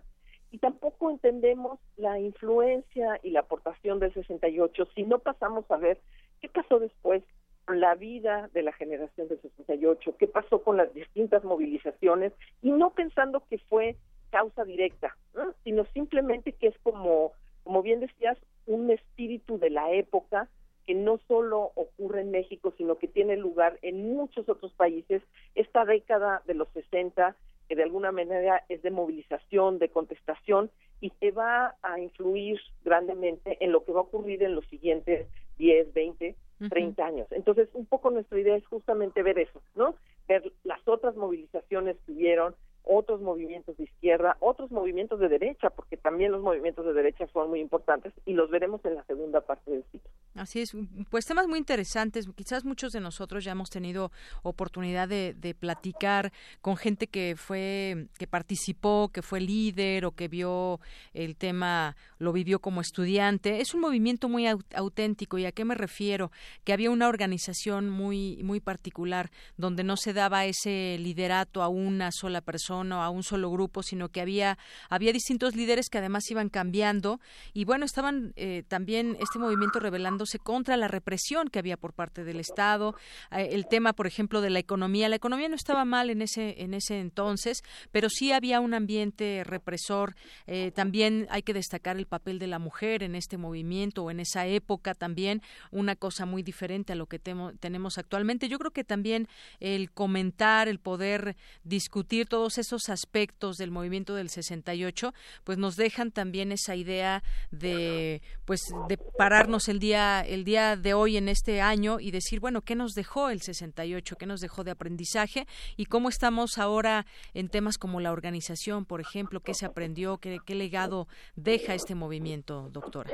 y 0.52 0.58
tampoco 0.60 1.10
entendemos 1.10 1.80
la 1.98 2.20
influencia 2.20 3.20
y 3.24 3.32
la 3.32 3.42
aportación 3.42 4.00
del 4.00 4.14
68 4.14 4.88
si 4.96 5.04
no 5.04 5.20
pasamos 5.20 5.70
a 5.72 5.78
ver 5.78 6.00
qué 6.42 6.50
pasó 6.50 6.80
después 6.80 7.24
con 7.66 7.80
la 7.80 7.96
vida 7.96 8.50
de 8.54 8.62
la 8.62 8.74
generación 8.74 9.28
del 9.28 9.42
68, 9.42 10.16
qué 10.18 10.28
pasó 10.28 10.62
con 10.62 10.78
las 10.78 10.94
distintas 10.94 11.44
movilizaciones 11.44 12.32
y 12.62 12.72
no 12.72 12.92
pensando 12.92 13.44
que 13.50 13.58
fue 13.58 13.96
causa 14.30 14.64
directa, 14.64 15.16
sino 15.64 15.86
simplemente 15.94 16.52
que 16.52 16.68
es 16.68 16.78
como, 16.84 17.32
como 17.64 17.82
bien 17.82 18.00
decías, 18.00 18.38
un 18.68 18.92
espíritu 18.92 19.58
de 19.58 19.70
la 19.70 19.92
época 19.92 20.50
que 20.86 20.94
no 20.94 21.20
solo 21.28 21.72
ocurre 21.76 22.22
en 22.22 22.32
México, 22.32 22.74
sino 22.78 22.98
que 22.98 23.08
tiene 23.08 23.38
lugar 23.38 23.80
en 23.82 24.14
muchos 24.14 24.48
otros 24.48 24.72
países. 24.74 25.24
Esta 25.56 25.84
década 25.86 26.44
de 26.46 26.54
los 26.54 26.70
60, 26.70 27.36
que 27.68 27.76
de 27.76 27.84
alguna 27.84 28.12
manera 28.12 28.64
es 28.70 28.84
de 28.84 28.92
movilización, 28.92 29.80
de 29.80 29.90
contestación, 29.90 30.70
y 31.02 31.10
que 31.10 31.32
va 31.32 31.76
a 31.82 32.00
influir 32.00 32.60
grandemente 32.84 33.58
en 33.60 33.72
lo 33.72 33.84
que 33.84 33.92
va 33.92 34.02
a 34.02 34.04
ocurrir 34.04 34.44
en 34.44 34.54
los 34.54 34.66
siguientes 34.68 35.28
10, 35.58 35.94
20, 35.94 36.36
30 36.70 37.06
años. 37.06 37.28
Entonces, 37.32 37.70
un 37.74 37.86
poco 37.86 38.12
nuestra 38.12 38.40
idea 38.40 38.56
es 38.56 38.66
justamente 38.68 39.24
ver 39.24 39.40
eso, 39.40 39.62
¿no? 39.76 39.96
Ver 40.28 40.52
las 40.64 40.86
otras 40.88 41.16
movilizaciones 41.16 41.98
que 42.06 42.14
hubieron, 42.14 42.56
otros 42.86 43.22
movimientos 43.22 43.78
de 43.78 43.86
izquierda, 43.86 44.38
otros 44.40 44.72
movimientos 44.72 45.20
de 45.20 45.30
derecha, 45.30 45.70
porque 45.70 45.98
también 45.98 46.32
los 46.32 46.42
movimientos 46.42 46.86
de 46.86 46.94
derecha 46.94 47.28
son 47.34 47.50
muy 47.50 47.60
importantes 47.60 48.14
y 48.26 48.34
los 48.34 48.50
veremos 48.50 48.84
en 48.86 48.96
la 48.96 49.04
segunda 49.06 49.42
parte 49.42 49.72
del 49.72 49.84
ciclo. 49.92 50.10
Así 50.36 50.62
es, 50.62 50.76
pues 51.10 51.26
temas 51.26 51.48
muy 51.48 51.58
interesantes. 51.58 52.28
Quizás 52.36 52.66
muchos 52.66 52.92
de 52.92 53.00
nosotros 53.00 53.44
ya 53.44 53.54
hemos 53.54 53.70
tenido 53.70 54.12
oportunidad 54.44 55.08
de, 55.08 55.56
platicar 55.60 56.34
con 56.62 56.76
gente 56.76 57.08
que 57.08 57.36
fue, 57.38 58.08
que 58.18 58.28
participó, 58.28 59.10
que 59.14 59.22
fue 59.22 59.40
líder 59.40 60.06
o 60.06 60.12
que 60.12 60.28
vio 60.28 60.80
el 61.14 61.38
tema, 61.38 61.96
lo 62.20 62.34
vivió 62.34 62.60
como 62.60 62.82
estudiante. 62.82 63.62
Es 63.62 63.74
un 63.74 63.82
movimiento 63.82 64.28
muy 64.28 64.46
auténtico. 64.76 65.38
¿Y 65.38 65.46
a 65.46 65.54
qué 65.54 65.64
me 65.64 65.76
refiero? 65.76 66.32
Que 66.66 66.74
había 66.74 66.92
una 66.92 67.08
organización 67.08 67.90
muy, 67.90 68.42
muy 68.44 68.60
particular 68.60 69.32
donde 69.56 69.84
no 69.84 69.96
se 69.96 70.12
daba 70.14 70.46
ese 70.46 70.98
liderato 71.00 71.62
a 71.64 71.70
una 71.70 72.12
sola 72.12 72.42
persona 72.42 72.75
o 72.80 73.02
a 73.02 73.10
un 73.10 73.24
solo 73.24 73.50
grupo, 73.52 73.84
sino 73.84 74.10
que 74.10 74.22
había, 74.22 74.58
había 74.90 75.14
distintos 75.14 75.56
líderes 75.56 75.90
que 75.90 76.00
además 76.00 76.30
iban 76.30 76.50
cambiando. 76.50 77.20
Y 77.54 77.66
bueno, 77.66 77.86
estaban 77.86 78.34
eh, 78.36 78.64
también 78.68 79.18
este 79.20 79.40
movimiento 79.40 79.80
revelando 79.80 80.26
contra 80.44 80.78
la 80.78 80.88
represión 80.88 81.50
que 81.50 81.60
había 81.60 81.78
por 81.78 81.94
parte 81.94 82.24
del 82.24 82.40
Estado, 82.40 82.96
eh, 83.32 83.50
el 83.52 83.68
tema, 83.68 83.94
por 83.94 84.08
ejemplo, 84.08 84.42
de 84.42 84.50
la 84.50 84.60
economía. 84.60 85.10
La 85.10 85.16
economía 85.16 85.50
no 85.50 85.56
estaba 85.56 85.86
mal 85.86 86.10
en 86.10 86.22
ese, 86.22 86.62
en 86.62 86.74
ese 86.74 87.00
entonces, 87.00 87.64
pero 87.92 88.10
sí 88.10 88.32
había 88.32 88.60
un 88.60 88.74
ambiente 88.74 89.44
represor. 89.44 90.16
Eh, 90.48 90.72
también 90.74 91.28
hay 91.30 91.44
que 91.44 91.54
destacar 91.54 91.98
el 91.98 92.06
papel 92.06 92.40
de 92.40 92.48
la 92.48 92.60
mujer 92.60 93.04
en 93.04 93.16
este 93.16 93.38
movimiento 93.38 94.04
o 94.04 94.12
en 94.12 94.20
esa 94.20 94.48
época 94.48 94.94
también, 94.94 95.42
una 95.72 95.96
cosa 95.96 96.26
muy 96.26 96.44
diferente 96.44 96.94
a 96.94 96.96
lo 96.96 97.08
que 97.08 97.20
tenemos 97.20 97.98
actualmente. 97.98 98.48
Yo 98.48 98.60
creo 98.60 98.72
que 98.72 98.84
también 98.84 99.28
el 99.60 99.92
comentar, 99.92 100.68
el 100.68 100.80
poder 100.80 101.36
discutir 101.64 102.28
todos 102.28 102.58
esos 102.58 102.65
aspectos 102.74 103.58
del 103.58 103.72
movimiento 103.72 104.16
del 104.16 104.30
68, 104.30 105.14
pues 105.44 105.58
nos 105.58 105.76
dejan 105.76 106.12
también 106.12 106.52
esa 106.52 106.76
idea 106.76 107.24
de, 107.52 108.22
pues, 108.46 108.62
de 108.88 108.98
pararnos 108.98 109.68
el 109.70 109.80
día 109.80 110.22
el 110.22 110.44
día 110.44 110.76
de 110.76 110.94
hoy 110.94 111.18
en 111.18 111.30
este 111.30 111.62
año 111.62 112.00
y 112.00 112.12
decir, 112.12 112.40
bueno, 112.40 112.62
¿qué 112.62 112.76
nos 112.76 112.94
dejó 112.94 113.30
el 113.30 113.42
68? 113.42 114.16
¿Qué 114.16 114.26
nos 114.26 114.42
dejó 114.42 114.64
de 114.64 114.72
aprendizaje? 114.72 115.46
¿Y 115.78 115.86
cómo 115.86 116.10
estamos 116.10 116.58
ahora 116.58 117.06
en 117.34 117.50
temas 117.50 117.78
como 117.78 118.00
la 118.00 118.12
organización, 118.12 118.86
por 118.86 119.02
ejemplo? 119.02 119.40
¿Qué 119.40 119.54
se 119.54 119.66
aprendió? 119.66 120.18
¿Qué, 120.18 120.38
qué 120.46 120.56
legado 120.56 121.08
deja 121.36 121.74
este 121.74 121.96
movimiento, 121.96 122.70
doctora? 122.72 123.12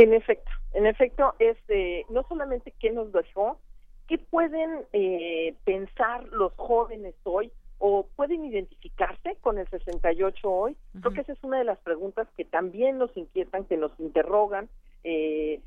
En 0.00 0.14
efecto, 0.14 0.50
en 0.74 0.86
efecto, 0.86 1.34
es 1.38 1.56
eh, 1.68 2.04
no 2.10 2.24
solamente 2.28 2.72
qué 2.78 2.90
nos 2.90 3.12
dejó, 3.12 3.58
qué 4.06 4.18
pueden 4.18 4.86
eh, 4.92 5.54
pensar 5.64 6.24
los 6.28 6.52
jóvenes 6.54 7.14
hoy 7.24 7.52
o 7.78 8.06
pueden 8.16 8.44
identificarse 8.44 9.36
con 9.40 9.58
el 9.58 9.68
68 9.68 10.50
hoy? 10.50 10.76
Creo 11.00 11.12
que 11.12 11.20
esa 11.20 11.32
es 11.32 11.42
una 11.42 11.58
de 11.58 11.64
las 11.64 11.78
preguntas 11.78 12.28
que 12.36 12.44
también 12.44 12.98
nos 12.98 13.16
inquietan, 13.16 13.64
que 13.64 13.76
nos 13.76 13.92
interrogan. 13.98 14.68
Eh, 15.04 15.60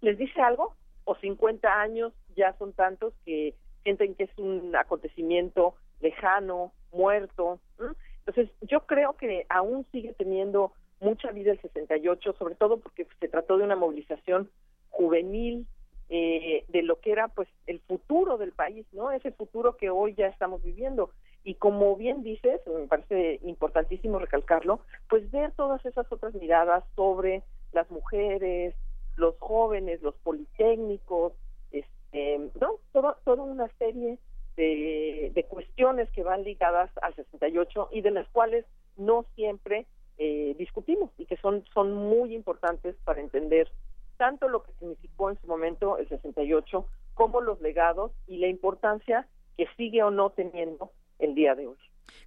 les 0.00 0.18
dice 0.18 0.40
algo 0.40 0.74
o 1.04 1.14
50 1.16 1.80
años 1.80 2.12
ya 2.36 2.54
son 2.58 2.72
tantos 2.72 3.12
que 3.24 3.54
sienten 3.82 4.14
que 4.14 4.24
es 4.24 4.38
un 4.38 4.74
acontecimiento 4.76 5.74
lejano, 6.00 6.72
muerto. 6.92 7.60
Entonces, 8.24 8.50
yo 8.62 8.86
creo 8.86 9.16
que 9.16 9.46
aún 9.48 9.86
sigue 9.92 10.14
teniendo 10.14 10.72
mucha 11.00 11.32
vida 11.32 11.52
el 11.52 11.60
68, 11.60 12.34
sobre 12.38 12.54
todo 12.54 12.78
porque 12.78 13.06
se 13.20 13.28
trató 13.28 13.58
de 13.58 13.64
una 13.64 13.76
movilización 13.76 14.50
juvenil 14.90 15.66
eh, 16.08 16.64
de 16.68 16.82
lo 16.82 17.00
que 17.00 17.10
era 17.10 17.28
pues 17.28 17.48
el 17.66 17.80
futuro 17.80 18.38
del 18.38 18.52
país, 18.52 18.86
¿no? 18.92 19.10
Ese 19.10 19.32
futuro 19.32 19.76
que 19.76 19.90
hoy 19.90 20.14
ya 20.14 20.26
estamos 20.26 20.62
viviendo. 20.62 21.10
Y 21.44 21.54
como 21.54 21.96
bien 21.96 22.22
dices, 22.22 22.60
me 22.66 22.86
parece 22.86 23.40
importantísimo 23.42 24.18
recalcarlo, 24.18 24.80
pues 25.08 25.30
ver 25.30 25.52
todas 25.52 25.84
esas 25.84 26.10
otras 26.10 26.34
miradas 26.34 26.84
sobre 26.94 27.42
las 27.72 27.90
mujeres, 27.90 28.74
los 29.16 29.36
jóvenes, 29.38 30.02
los 30.02 30.14
politécnicos, 30.16 31.32
este, 31.70 32.50
¿no? 32.60 32.78
Toda, 32.92 33.16
toda 33.24 33.42
una 33.42 33.68
serie 33.78 34.18
de, 34.56 35.32
de, 35.34 35.44
cuestiones 35.44 36.10
que 36.10 36.22
van 36.22 36.44
ligadas 36.44 36.90
al 37.00 37.14
68 37.14 37.88
y 37.92 38.02
de 38.02 38.10
las 38.10 38.28
cuales 38.28 38.66
no 38.96 39.24
siempre 39.34 39.86
eh, 40.18 40.54
discutimos 40.58 41.10
y 41.18 41.24
que 41.24 41.36
son, 41.38 41.64
son 41.72 41.92
muy 41.92 42.34
importantes 42.34 42.94
para 43.04 43.20
entender 43.20 43.70
tanto 44.18 44.48
lo 44.48 44.62
que 44.62 44.72
significó 44.74 45.30
en 45.30 45.40
su 45.40 45.46
momento 45.46 45.96
el 45.96 46.08
68 46.08 46.86
como 47.14 47.40
los 47.40 47.60
legados 47.60 48.12
y 48.26 48.36
la 48.36 48.48
importancia 48.48 49.26
que 49.56 49.66
sigue 49.76 50.02
o 50.02 50.10
no 50.10 50.30
teniendo 50.30 50.90
el 51.22 51.34
día 51.34 51.54
de 51.54 51.66
hoy. 51.66 51.76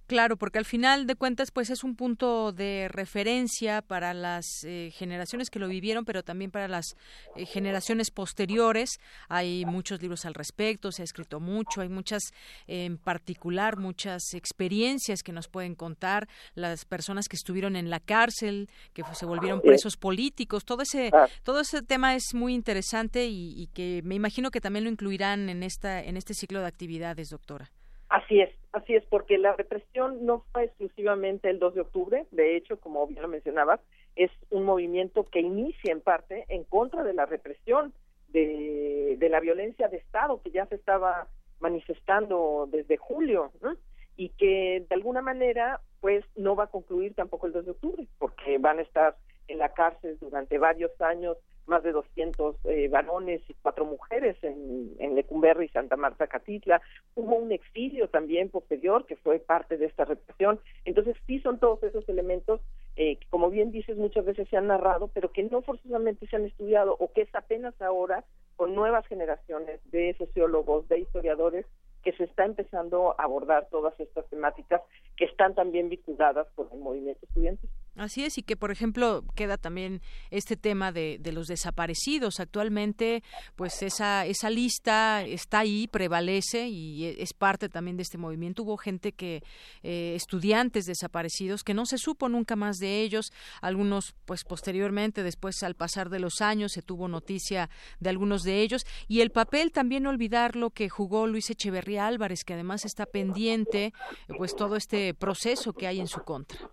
Claro, 0.06 0.36
porque 0.36 0.58
al 0.58 0.64
final 0.64 1.08
de 1.08 1.16
cuentas, 1.16 1.50
pues 1.50 1.68
es 1.68 1.82
un 1.82 1.96
punto 1.96 2.52
de 2.52 2.86
referencia 2.88 3.82
para 3.82 4.14
las 4.14 4.62
eh, 4.62 4.92
generaciones 4.94 5.50
que 5.50 5.58
lo 5.58 5.66
vivieron, 5.66 6.04
pero 6.04 6.22
también 6.22 6.52
para 6.52 6.68
las 6.68 6.96
eh, 7.34 7.44
generaciones 7.44 8.12
posteriores. 8.12 9.00
Hay 9.28 9.64
muchos 9.64 10.00
libros 10.00 10.24
al 10.24 10.34
respecto, 10.34 10.92
se 10.92 11.02
ha 11.02 11.04
escrito 11.04 11.40
mucho, 11.40 11.80
hay 11.80 11.88
muchas, 11.88 12.22
en 12.68 12.98
particular, 12.98 13.78
muchas 13.78 14.32
experiencias 14.34 15.24
que 15.24 15.32
nos 15.32 15.48
pueden 15.48 15.74
contar 15.74 16.28
las 16.54 16.84
personas 16.84 17.28
que 17.28 17.34
estuvieron 17.34 17.74
en 17.74 17.90
la 17.90 17.98
cárcel, 17.98 18.68
que 18.92 19.02
se 19.12 19.26
volvieron 19.26 19.60
presos 19.60 19.96
políticos. 19.96 20.64
Todo 20.64 20.82
ese, 20.82 21.10
ah. 21.12 21.26
todo 21.42 21.60
ese 21.60 21.82
tema 21.82 22.14
es 22.14 22.32
muy 22.32 22.54
interesante 22.54 23.26
y, 23.26 23.60
y 23.60 23.66
que 23.74 24.02
me 24.04 24.14
imagino 24.14 24.52
que 24.52 24.60
también 24.60 24.84
lo 24.84 24.90
incluirán 24.90 25.48
en 25.48 25.64
esta, 25.64 26.00
en 26.00 26.16
este 26.16 26.32
ciclo 26.32 26.60
de 26.60 26.66
actividades, 26.66 27.30
doctora. 27.30 27.72
Así 28.08 28.40
es, 28.40 28.50
así 28.72 28.94
es, 28.94 29.04
porque 29.06 29.36
la 29.36 29.54
represión 29.54 30.24
no 30.24 30.44
fue 30.52 30.64
exclusivamente 30.64 31.50
el 31.50 31.58
2 31.58 31.74
de 31.74 31.80
octubre, 31.80 32.26
de 32.30 32.56
hecho, 32.56 32.78
como 32.78 33.06
bien 33.06 33.22
lo 33.22 33.28
mencionabas, 33.28 33.80
es 34.14 34.30
un 34.50 34.64
movimiento 34.64 35.24
que 35.24 35.40
inicia 35.40 35.92
en 35.92 36.00
parte 36.00 36.44
en 36.48 36.64
contra 36.64 37.02
de 37.02 37.14
la 37.14 37.26
represión, 37.26 37.92
de, 38.28 39.16
de 39.18 39.28
la 39.28 39.40
violencia 39.40 39.88
de 39.88 39.96
Estado 39.96 40.40
que 40.42 40.50
ya 40.50 40.66
se 40.66 40.74
estaba 40.74 41.28
manifestando 41.60 42.68
desde 42.70 42.96
julio, 42.96 43.50
y 44.16 44.30
que 44.30 44.84
de 44.88 44.94
alguna 44.94 45.20
manera, 45.20 45.80
pues, 46.00 46.24
no 46.36 46.56
va 46.56 46.64
a 46.64 46.70
concluir 46.70 47.14
tampoco 47.14 47.46
el 47.46 47.52
2 47.52 47.64
de 47.64 47.70
octubre, 47.72 48.06
porque 48.18 48.58
van 48.58 48.78
a 48.78 48.82
estar 48.82 49.16
en 49.48 49.58
la 49.58 49.72
cárcel 49.72 50.18
durante 50.20 50.58
varios 50.58 50.98
años 51.00 51.36
más 51.66 51.82
de 51.82 51.92
200 51.92 52.56
eh, 52.64 52.88
varones 52.88 53.42
y 53.48 53.54
cuatro 53.54 53.84
mujeres 53.84 54.36
en, 54.42 54.94
en 54.98 55.14
Lecumberri 55.14 55.66
y 55.66 55.68
Santa 55.68 55.96
Marta 55.96 56.26
Catitla. 56.26 56.80
Hubo 57.14 57.36
un 57.36 57.52
exilio 57.52 58.08
también 58.08 58.48
posterior 58.48 59.06
que 59.06 59.16
fue 59.16 59.38
parte 59.38 59.76
de 59.76 59.86
esta 59.86 60.04
represión. 60.04 60.60
Entonces, 60.84 61.16
sí 61.26 61.40
son 61.40 61.58
todos 61.58 61.82
esos 61.82 62.08
elementos 62.08 62.60
eh, 62.96 63.16
que, 63.16 63.26
como 63.28 63.50
bien 63.50 63.70
dices, 63.72 63.96
muchas 63.96 64.24
veces 64.24 64.48
se 64.48 64.56
han 64.56 64.68
narrado, 64.68 65.08
pero 65.08 65.32
que 65.32 65.42
no 65.42 65.62
forzosamente 65.62 66.26
se 66.26 66.36
han 66.36 66.46
estudiado 66.46 66.96
o 66.98 67.12
que 67.12 67.22
es 67.22 67.34
apenas 67.34 67.80
ahora 67.80 68.24
con 68.56 68.74
nuevas 68.74 69.06
generaciones 69.06 69.80
de 69.90 70.14
sociólogos, 70.16 70.88
de 70.88 71.00
historiadores, 71.00 71.66
que 72.02 72.12
se 72.12 72.24
está 72.24 72.44
empezando 72.44 73.16
a 73.18 73.24
abordar 73.24 73.68
todas 73.68 73.98
estas 73.98 74.24
temáticas 74.28 74.80
que 75.16 75.24
están 75.24 75.54
también 75.54 75.88
vinculadas 75.88 76.46
con 76.54 76.68
el 76.72 76.78
movimiento 76.78 77.26
estudiantil. 77.26 77.68
Así 77.96 78.24
es, 78.24 78.36
y 78.36 78.42
que 78.42 78.56
por 78.56 78.70
ejemplo 78.70 79.24
queda 79.34 79.56
también 79.56 80.02
este 80.30 80.56
tema 80.56 80.92
de, 80.92 81.18
de, 81.18 81.32
los 81.32 81.46
desaparecidos. 81.46 82.40
Actualmente, 82.40 83.22
pues 83.54 83.82
esa, 83.82 84.26
esa 84.26 84.50
lista 84.50 85.24
está 85.24 85.60
ahí, 85.60 85.88
prevalece 85.88 86.68
y 86.68 87.06
e, 87.06 87.22
es 87.22 87.32
parte 87.32 87.70
también 87.70 87.96
de 87.96 88.02
este 88.02 88.18
movimiento. 88.18 88.64
Hubo 88.64 88.76
gente 88.76 89.12
que, 89.12 89.42
eh, 89.82 90.12
estudiantes 90.14 90.84
desaparecidos, 90.84 91.64
que 91.64 91.72
no 91.72 91.86
se 91.86 91.96
supo 91.96 92.28
nunca 92.28 92.54
más 92.54 92.76
de 92.76 93.00
ellos. 93.00 93.32
Algunos, 93.62 94.14
pues 94.26 94.44
posteriormente, 94.44 95.22
después 95.22 95.62
al 95.62 95.74
pasar 95.74 96.10
de 96.10 96.20
los 96.20 96.42
años, 96.42 96.72
se 96.72 96.82
tuvo 96.82 97.08
noticia 97.08 97.70
de 97.98 98.10
algunos 98.10 98.42
de 98.42 98.60
ellos. 98.60 98.84
Y 99.08 99.22
el 99.22 99.30
papel, 99.30 99.72
también 99.72 100.06
olvidar 100.06 100.54
lo 100.54 100.68
que 100.68 100.90
jugó 100.90 101.26
Luis 101.26 101.48
Echeverría 101.48 102.06
Álvarez, 102.06 102.44
que 102.44 102.52
además 102.52 102.84
está 102.84 103.06
pendiente, 103.06 103.94
pues 104.36 104.54
todo 104.54 104.76
este 104.76 105.14
proceso 105.14 105.72
que 105.72 105.86
hay 105.86 106.00
en 106.00 106.08
su 106.08 106.22
contra. 106.22 106.70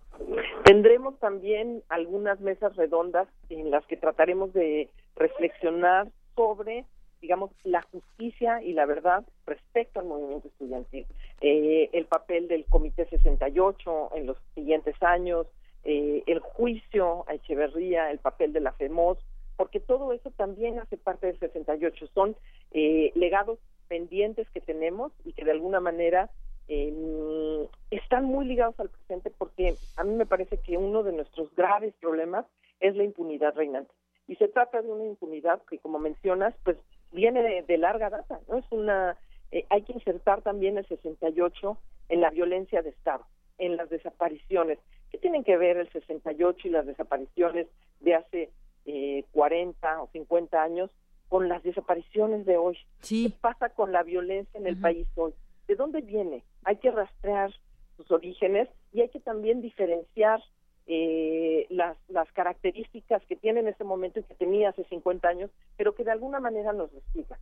Tendremos 0.64 1.18
también 1.18 1.82
algunas 1.90 2.40
mesas 2.40 2.74
redondas 2.74 3.28
en 3.50 3.70
las 3.70 3.84
que 3.84 3.98
trataremos 3.98 4.54
de 4.54 4.88
reflexionar 5.14 6.08
sobre, 6.34 6.86
digamos, 7.20 7.50
la 7.64 7.82
justicia 7.82 8.62
y 8.62 8.72
la 8.72 8.86
verdad 8.86 9.24
respecto 9.44 10.00
al 10.00 10.06
movimiento 10.06 10.48
estudiantil. 10.48 11.04
Eh, 11.42 11.90
el 11.92 12.06
papel 12.06 12.48
del 12.48 12.64
Comité 12.64 13.04
68 13.04 14.12
en 14.14 14.26
los 14.26 14.38
siguientes 14.54 14.94
años, 15.02 15.46
eh, 15.84 16.22
el 16.26 16.38
juicio 16.38 17.28
a 17.28 17.34
Echeverría, 17.34 18.10
el 18.10 18.18
papel 18.18 18.54
de 18.54 18.60
la 18.60 18.72
FEMOS, 18.72 19.18
porque 19.58 19.80
todo 19.80 20.14
eso 20.14 20.30
también 20.30 20.78
hace 20.78 20.96
parte 20.96 21.26
del 21.26 21.38
68. 21.38 22.06
Son 22.14 22.36
eh, 22.70 23.12
legados 23.14 23.58
pendientes 23.88 24.48
que 24.48 24.62
tenemos 24.62 25.12
y 25.26 25.34
que 25.34 25.44
de 25.44 25.50
alguna 25.50 25.80
manera 25.80 26.30
eh, 26.68 27.68
están 27.90 28.24
muy 28.24 28.46
ligados 28.46 28.78
al 28.80 28.90
presente 28.90 29.30
porque 29.30 29.74
a 29.96 30.04
mí 30.04 30.14
me 30.14 30.26
parece 30.26 30.58
que 30.58 30.76
uno 30.76 31.02
de 31.02 31.12
nuestros 31.12 31.54
graves 31.54 31.94
problemas 32.00 32.46
es 32.80 32.96
la 32.96 33.04
impunidad 33.04 33.54
reinante. 33.54 33.92
Y 34.26 34.36
se 34.36 34.48
trata 34.48 34.80
de 34.80 34.90
una 34.90 35.04
impunidad 35.04 35.62
que, 35.68 35.78
como 35.78 35.98
mencionas, 35.98 36.54
pues 36.64 36.78
viene 37.12 37.62
de, 37.62 37.78
larga 37.78 38.10
data, 38.10 38.40
¿no? 38.48 38.58
Es 38.58 38.64
una, 38.70 39.16
eh, 39.50 39.66
hay 39.70 39.82
que 39.82 39.92
insertar 39.92 40.42
también 40.42 40.78
el 40.78 40.86
68 40.86 41.78
en 42.08 42.20
la 42.20 42.30
violencia 42.30 42.82
de 42.82 42.90
Estado, 42.90 43.26
en 43.58 43.76
las 43.76 43.90
desapariciones. 43.90 44.78
¿Qué 45.10 45.18
tienen 45.18 45.44
que 45.44 45.56
ver 45.56 45.76
el 45.76 45.90
68 45.92 46.68
y 46.68 46.70
las 46.70 46.86
desapariciones 46.86 47.68
de 48.00 48.14
hace 48.14 48.50
eh, 48.86 49.24
40 49.32 50.02
o 50.02 50.08
50 50.08 50.62
años 50.62 50.90
con 51.28 51.48
las 51.48 51.62
desapariciones 51.62 52.46
de 52.46 52.56
hoy? 52.56 52.78
Sí. 53.00 53.30
¿Qué 53.30 53.38
pasa 53.40 53.68
con 53.70 53.92
la 53.92 54.02
violencia 54.02 54.58
en 54.58 54.66
el 54.66 54.80
país 54.80 55.06
hoy? 55.14 55.34
¿De 55.68 55.76
dónde 55.76 56.00
viene? 56.00 56.42
Hay 56.64 56.76
que 56.76 56.90
rastrear 56.90 57.52
sus 57.96 58.10
orígenes 58.10 58.68
y 58.92 59.00
hay 59.00 59.08
que 59.08 59.20
también 59.20 59.60
diferenciar 59.60 60.42
eh, 60.86 61.66
las, 61.70 61.96
las 62.08 62.30
características 62.32 63.22
que 63.26 63.36
tiene 63.36 63.60
en 63.60 63.68
ese 63.68 63.84
momento 63.84 64.20
y 64.20 64.24
que 64.24 64.34
tenía 64.34 64.70
hace 64.70 64.84
50 64.84 65.26
años, 65.28 65.50
pero 65.76 65.94
que 65.94 66.04
de 66.04 66.12
alguna 66.12 66.40
manera 66.40 66.72
nos 66.72 66.92
explica. 66.92 67.38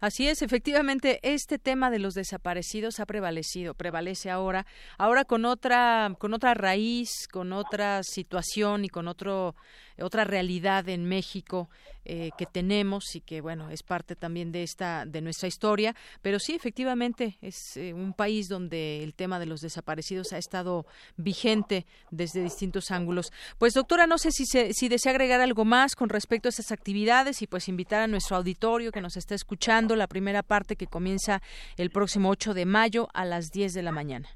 Así 0.00 0.28
es, 0.28 0.42
efectivamente, 0.42 1.20
este 1.22 1.58
tema 1.58 1.90
de 1.90 1.98
los 1.98 2.14
desaparecidos 2.14 3.00
ha 3.00 3.06
prevalecido, 3.06 3.74
prevalece 3.74 4.30
ahora, 4.30 4.66
ahora 4.98 5.24
con 5.24 5.44
otra, 5.44 6.14
con 6.18 6.32
otra 6.32 6.54
raíz, 6.54 7.28
con 7.30 7.52
otra 7.52 8.02
situación 8.02 8.84
y 8.84 8.88
con 8.88 9.08
otro 9.08 9.54
otra 10.00 10.24
realidad 10.24 10.88
en 10.88 11.06
México 11.06 11.68
eh, 12.04 12.30
que 12.38 12.46
tenemos 12.46 13.16
y 13.16 13.20
que 13.20 13.40
bueno 13.40 13.70
es 13.70 13.82
parte 13.82 14.14
también 14.14 14.52
de 14.52 14.62
esta 14.62 15.04
de 15.06 15.20
nuestra 15.20 15.48
historia 15.48 15.94
pero 16.22 16.38
sí 16.38 16.54
efectivamente 16.54 17.36
es 17.42 17.76
eh, 17.76 17.92
un 17.92 18.12
país 18.12 18.48
donde 18.48 19.02
el 19.02 19.14
tema 19.14 19.38
de 19.38 19.46
los 19.46 19.60
desaparecidos 19.60 20.32
ha 20.32 20.38
estado 20.38 20.86
vigente 21.16 21.86
desde 22.10 22.42
distintos 22.42 22.90
ángulos 22.90 23.32
pues 23.58 23.74
doctora 23.74 24.06
no 24.06 24.18
sé 24.18 24.30
si 24.30 24.44
si 24.46 24.88
desea 24.88 25.12
agregar 25.12 25.40
algo 25.40 25.64
más 25.64 25.96
con 25.96 26.08
respecto 26.08 26.48
a 26.48 26.50
esas 26.50 26.72
actividades 26.72 27.42
y 27.42 27.46
pues 27.46 27.68
invitar 27.68 28.02
a 28.02 28.06
nuestro 28.06 28.36
auditorio 28.36 28.92
que 28.92 29.00
nos 29.00 29.16
está 29.16 29.34
escuchando 29.34 29.96
la 29.96 30.06
primera 30.06 30.42
parte 30.42 30.76
que 30.76 30.86
comienza 30.86 31.42
el 31.76 31.90
próximo 31.90 32.30
8 32.30 32.54
de 32.54 32.66
mayo 32.66 33.08
a 33.14 33.24
las 33.24 33.50
10 33.50 33.74
de 33.74 33.82
la 33.82 33.92
mañana 33.92 34.28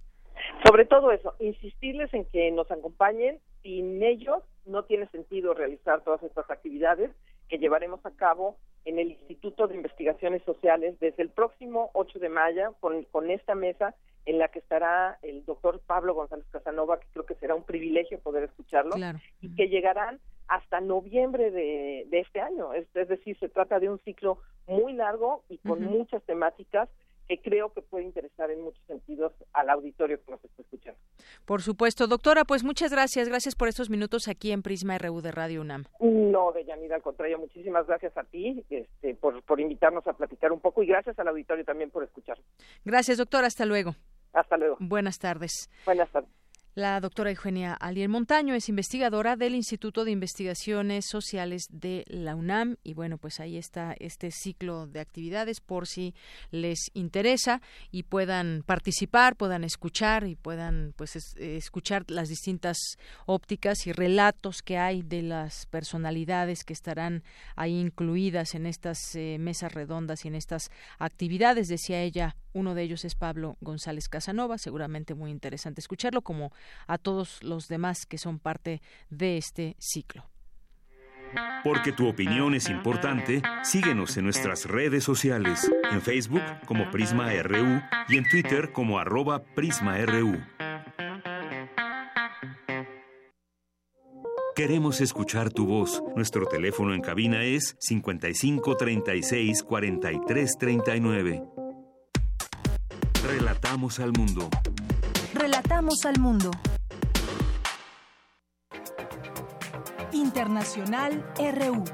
sobre 0.65 0.85
todo 0.85 1.11
eso, 1.11 1.35
insistirles 1.39 2.13
en 2.13 2.25
que 2.27 2.51
nos 2.51 2.71
acompañen. 2.71 3.39
Sin 3.63 4.03
ellos 4.03 4.43
no 4.71 4.85
tiene 4.85 5.07
sentido 5.09 5.55
realizar 5.55 6.03
todas 6.03 6.23
estas 6.23 6.49
actividades 6.51 7.11
que 7.49 7.59
llevaremos 7.59 8.05
a 8.07 8.11
cabo 8.13 8.57
en 8.85 8.99
el 8.99 9.11
Instituto 9.11 9.67
de 9.67 9.77
Investigaciones 9.77 10.43
Sociales 10.45 10.99
desde 11.01 11.23
el 11.23 11.29
próximo 11.31 11.91
8 11.95 12.19
de 12.19 12.29
mayo 12.29 12.75
con, 12.81 13.05
con 13.05 13.31
esta 13.31 13.55
mesa 13.55 13.95
en 14.27 14.39
la 14.39 14.49
que 14.49 14.61
estará 14.61 15.19
el 15.23 15.45
doctor 15.45 15.81
Pablo 15.87 16.15
González 16.15 16.47
Casanova, 16.51 17.01
que 17.01 17.07
creo 17.13 17.27
que 17.27 17.35
será 17.35 17.55
un 17.55 17.65
privilegio 17.65 18.21
poder 18.21 18.45
escucharlo, 18.45 18.95
y 19.41 19.55
que 19.55 19.69
llegarán 19.69 20.21
hasta 20.47 20.81
noviembre 20.81 21.51
de, 21.51 22.07
de 22.09 22.21
este 22.21 22.41
año. 22.41 22.73
Es, 22.75 22.87
es, 22.95 23.09
decir, 23.09 23.39
se 23.39 23.49
trata 23.49 23.81
de 23.81 23.89
un 23.89 23.99
ciclo 24.01 24.39
muy 24.67 24.93
largo 24.93 25.43
y 25.49 25.59
con 25.59 25.83
uh 25.83 25.87
-huh. 25.87 25.99
muchas 25.99 26.23
temáticas 26.25 26.89
que 27.31 27.41
creo 27.41 27.73
que 27.73 27.81
puede 27.81 28.07
interesar 28.07 28.51
en 28.51 28.61
muchos 28.61 28.85
sentidos 28.89 29.33
al 29.53 29.71
auditorio 29.71 30.21
que 30.21 30.33
nos 30.33 30.45
está 30.45 30.63
escuchando. 30.63 30.99
Por 31.45 31.63
supuesto, 31.63 32.09
doctora, 32.09 32.45
pues 32.45 32.65
muchas 32.65 32.91
gracias, 32.91 33.29
gracias 33.29 33.55
por 33.55 33.69
estos 33.69 33.89
minutos 33.89 34.27
aquí 34.27 34.51
en 34.51 34.63
Prisma 34.63 34.99
RU 34.99 35.21
de 35.21 35.31
Radio 35.31 35.61
UNAM. 35.61 35.85
No, 36.01 36.51
de 36.51 36.65
Yanida, 36.65 36.97
al 36.97 37.03
contrario, 37.03 37.39
muchísimas 37.39 37.87
gracias 37.87 38.17
a 38.17 38.25
ti 38.25 38.65
este, 38.69 39.15
por, 39.15 39.45
por 39.45 39.61
invitarnos 39.61 40.05
a 40.09 40.15
platicar 40.15 40.51
un 40.51 40.59
poco 40.59 40.83
y 40.83 40.87
gracias 40.87 41.17
al 41.21 41.29
auditorio 41.29 41.65
también 41.65 41.91
por 41.91 42.03
escuchar. 42.03 42.37
Gracias, 42.85 43.19
doctora, 43.19 43.47
hasta 43.47 43.65
luego. 43.65 43.95
Hasta 44.33 44.57
luego. 44.57 44.77
Buenas 44.81 45.21
tardes. 45.21 45.71
Buenas 45.87 46.11
tardes. 46.11 46.40
La 46.77 47.01
doctora 47.01 47.31
Eugenia 47.31 47.75
Alier 47.75 48.09
Montaño 48.09 48.55
es 48.55 48.69
investigadora 48.69 49.35
del 49.35 49.57
Instituto 49.57 50.05
de 50.05 50.13
Investigaciones 50.13 51.05
Sociales 51.05 51.65
de 51.69 52.05
la 52.07 52.37
UNAM 52.37 52.77
y 52.85 52.95
bueno, 52.95 53.19
pues 53.19 53.41
ahí 53.41 53.57
está 53.57 53.97
este 53.99 54.31
ciclo 54.31 54.87
de 54.87 55.01
actividades 55.01 55.61
por 55.61 55.89
si 55.89 56.15
les 56.53 56.93
interesa 56.95 57.61
y 57.91 58.05
puedan 58.05 58.63
participar, 58.65 59.35
puedan 59.35 59.65
escuchar 59.65 60.29
y 60.29 60.37
puedan 60.37 60.95
pues 60.97 61.17
es, 61.17 61.35
escuchar 61.39 62.05
las 62.07 62.29
distintas 62.29 62.79
ópticas 63.27 63.89
y 63.89 63.93
relatos 63.93 64.63
que 64.63 64.79
hay 64.79 65.03
de 65.03 65.23
las 65.23 65.67
personalidades 65.67 66.63
que 66.63 66.73
estarán 66.73 67.25
ahí 67.57 67.81
incluidas 67.81 68.55
en 68.55 68.67
estas 68.67 69.17
eh, 69.17 69.39
mesas 69.41 69.73
redondas 69.73 70.25
y 70.25 70.29
en 70.29 70.37
estas 70.37 70.71
actividades, 71.01 71.67
decía 71.67 72.01
ella, 72.01 72.37
uno 72.53 72.75
de 72.75 72.83
ellos 72.83 73.05
es 73.05 73.15
Pablo 73.15 73.57
González 73.61 74.09
Casanova, 74.09 74.59
seguramente 74.59 75.15
muy 75.15 75.31
interesante 75.31 75.81
escucharlo 75.81 76.23
como 76.23 76.53
a 76.87 76.99
todos 76.99 77.43
los 77.43 77.69
demás 77.69 78.07
que 78.07 78.19
son 78.19 78.39
parte 78.39 78.83
de 79.09 79.37
este 79.37 79.77
ciclo. 79.79 80.25
Porque 81.63 81.93
tu 81.93 82.09
opinión 82.09 82.55
es 82.55 82.69
importante, 82.69 83.43
síguenos 83.63 84.17
en 84.17 84.25
nuestras 84.25 84.67
redes 84.67 85.05
sociales, 85.05 85.71
en 85.93 86.03
Facebook 86.03 86.43
como 86.67 86.91
Prisma 86.91 87.31
RU 87.43 87.81
y 88.09 88.17
en 88.17 88.29
Twitter 88.29 88.73
como 88.73 88.99
arroba 88.99 89.43
PrismaRU. 89.55 90.41
Queremos 94.57 95.01
escuchar 95.01 95.51
tu 95.51 95.67
voz. 95.67 96.03
Nuestro 96.17 96.47
teléfono 96.47 96.93
en 96.93 97.01
cabina 97.01 97.45
es 97.45 97.77
55 97.79 98.77
36 98.77 99.63
43 99.63 100.59
39. 100.59 101.60
Relatamos 103.23 104.01
al 104.01 104.13
mundo. 104.13 104.49
Relatamos 105.35 106.07
al 106.07 106.19
mundo. 106.19 106.51
Internacional 110.13 111.25
RU. 111.39 111.85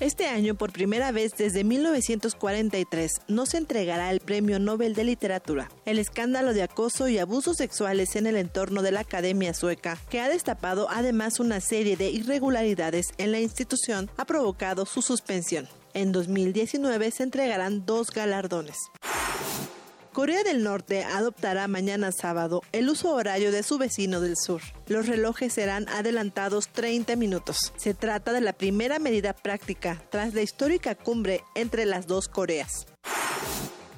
Este 0.00 0.26
año, 0.26 0.56
por 0.56 0.72
primera 0.72 1.12
vez 1.12 1.30
desde 1.38 1.62
1943, 1.62 3.12
no 3.28 3.46
se 3.46 3.58
entregará 3.58 4.10
el 4.10 4.18
Premio 4.18 4.58
Nobel 4.58 4.94
de 4.94 5.04
Literatura. 5.04 5.70
El 5.86 6.00
escándalo 6.00 6.52
de 6.52 6.64
acoso 6.64 7.08
y 7.08 7.18
abusos 7.18 7.56
sexuales 7.56 8.16
en 8.16 8.26
el 8.26 8.36
entorno 8.36 8.82
de 8.82 8.90
la 8.90 9.00
Academia 9.00 9.54
Sueca, 9.54 9.96
que 10.10 10.20
ha 10.20 10.28
destapado 10.28 10.88
además 10.90 11.38
una 11.38 11.60
serie 11.60 11.96
de 11.96 12.10
irregularidades 12.10 13.06
en 13.16 13.30
la 13.30 13.38
institución, 13.38 14.10
ha 14.16 14.24
provocado 14.24 14.84
su 14.86 15.00
suspensión. 15.00 15.68
En 15.94 16.12
2019 16.12 17.10
se 17.12 17.22
entregarán 17.22 17.86
dos 17.86 18.10
galardones. 18.10 18.76
Corea 20.12 20.44
del 20.44 20.62
Norte 20.62 21.02
adoptará 21.02 21.66
mañana 21.66 22.12
sábado 22.12 22.62
el 22.70 22.88
uso 22.88 23.12
horario 23.14 23.50
de 23.50 23.64
su 23.64 23.78
vecino 23.78 24.20
del 24.20 24.36
sur. 24.36 24.60
Los 24.86 25.06
relojes 25.08 25.52
serán 25.52 25.88
adelantados 25.88 26.68
30 26.68 27.16
minutos. 27.16 27.72
Se 27.76 27.94
trata 27.94 28.32
de 28.32 28.40
la 28.40 28.52
primera 28.52 29.00
medida 29.00 29.32
práctica 29.32 30.02
tras 30.10 30.32
la 30.34 30.42
histórica 30.42 30.94
cumbre 30.94 31.42
entre 31.56 31.84
las 31.84 32.06
dos 32.06 32.28
Coreas. 32.28 32.86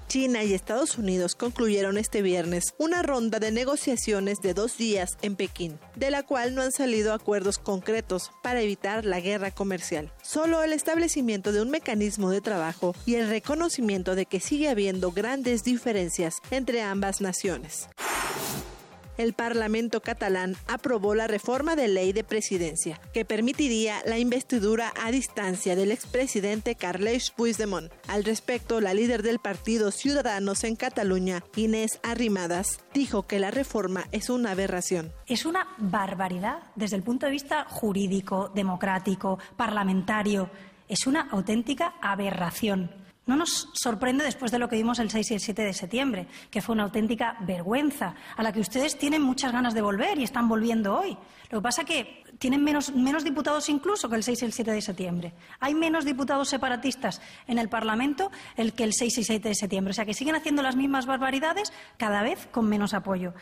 China 0.09 0.45
y 0.45 0.55
Estados 0.55 0.99
Unidos 0.99 1.35
concluyeron 1.35 1.99
este 1.99 2.23
viernes 2.23 2.75
una 2.79 3.03
ronda 3.03 3.39
de 3.39 3.51
negociaciones 3.51 4.41
de 4.41 4.55
dos 4.55 4.79
días 4.79 5.19
en 5.23 5.37
Pekín, 5.37 5.79
de 5.97 6.11
la 6.11 6.23
cual 6.23 6.55
no 6.55 6.63
han 6.63 6.73
salido 6.73 7.13
acuerdos 7.13 7.59
concretos 7.59 8.31
para 8.43 8.61
evitar 8.61 9.05
la 9.05 9.21
guerra 9.21 9.51
comercial. 9.51 10.13
Solo 10.23 10.63
el 10.63 10.73
establecimiento 10.73 11.53
de 11.53 11.63
un 11.63 11.71
mecanismo 11.71 12.31
de 12.31 12.41
trabajo 12.41 12.95
y 13.05 13.17
el 13.17 13.29
reconocimiento 13.29 14.15
de 14.15 14.27
que 14.27 14.41
sigue 14.41 14.69
habiendo 14.69 15.11
grandes 15.11 15.65
diferencias 15.65 16.37
entre 16.51 16.83
ambas 16.83 17.21
naciones 17.21 17.89
el 19.19 19.33
Parlamento 19.33 20.01
catalán 20.01 20.57
aprobó 20.67 21.15
la 21.15 21.27
reforma 21.27 21.77
de 21.77 21.89
ley 21.89 22.13
de 22.13 22.25
presidencia, 22.25 23.01
que 23.13 23.25
permitiría 23.25 24.03
la 24.07 24.19
investidura 24.19 24.93
a 25.03 25.11
distancia 25.11 25.77
del 25.77 25.93
expresidente 25.93 26.75
Carles 26.75 27.31
Puigdemont. 27.31 27.93
Al 28.09 28.25
respecto, 28.25 28.81
la 28.81 28.95
líder 28.95 29.23
del 29.23 29.39
partido 29.39 29.91
Ciudadanos 29.91 30.65
en 30.65 30.77
Cataluña, 30.77 31.43
Inés 31.57 32.01
Arrimadas, 32.03 32.81
dijo 32.95 33.23
que 33.25 33.39
la 33.39 33.51
reforma 33.51 34.07
es 34.13 34.31
una 34.31 34.53
aberración. 34.53 35.13
Es 35.27 35.47
una 35.47 35.67
barbaridad 35.79 36.59
desde 36.75 36.97
el 36.97 37.03
punto 37.03 37.27
de 37.27 37.33
vista 37.33 37.65
jurídico, 37.69 38.51
democrático, 38.55 39.39
parlamentario. 39.57 40.51
Es 40.89 41.07
una 41.07 41.23
auténtica 41.31 41.95
aberración. 42.01 43.06
No 43.27 43.35
nos 43.35 43.69
sorprende 43.73 44.25
después 44.25 44.53
de 44.53 44.61
lo 44.61 44.69
que 44.69 44.77
vimos 44.77 45.01
el 45.01 45.11
6 45.11 45.33
y 45.33 45.35
el 45.35 45.41
7 45.41 45.63
de 45.63 45.73
septiembre, 45.73 46.29
que 46.49 46.63
fue 46.63 46.75
una 46.75 46.85
auténtica 46.85 47.37
vergüenza, 47.41 48.15
a 48.37 48.43
la 48.45 48.53
que 48.53 48.61
ustedes 48.61 48.97
tienen 48.97 49.21
muchas 49.21 49.51
ganas 49.51 49.75
de 49.75 49.83
volver 49.83 50.17
y 50.19 50.23
están 50.23 50.49
volviendo 50.49 50.97
hoy. 50.97 51.19
Lo 51.51 51.59
que 51.59 51.63
pasa 51.63 51.83
es 51.83 51.89
que 51.89 52.25
tienen 52.39 52.63
menos, 52.63 52.93
diputados 53.25 53.69
incluso 53.69 54.09
que 54.09 54.15
el 54.15 54.23
6 54.23 54.43
y 54.43 54.45
el 54.45 54.53
7 54.53 54.71
de 54.71 54.81
septiembre. 54.81 55.33
Hay 55.59 55.75
menos 55.75 56.05
diputados 56.05 56.49
separatistas 56.49 57.21
en 57.49 57.59
el 57.59 57.69
Parlamento 57.69 58.31
que 58.77 58.85
el 58.85 58.93
6 58.93 59.19
y 59.19 59.25
7 59.25 59.49
de 59.49 59.55
septiembre. 59.57 59.91
O 59.91 59.95
sea 59.95 60.05
que 60.05 60.15
siguen 60.15 60.37
haciendo 60.37 60.63
las 60.63 60.77
mismas 60.77 61.07
barbaridades 61.07 61.73
cada 61.97 62.23
vez 62.23 62.47
con 62.53 62.69
menos 62.69 62.95
apoyo. 62.95 63.35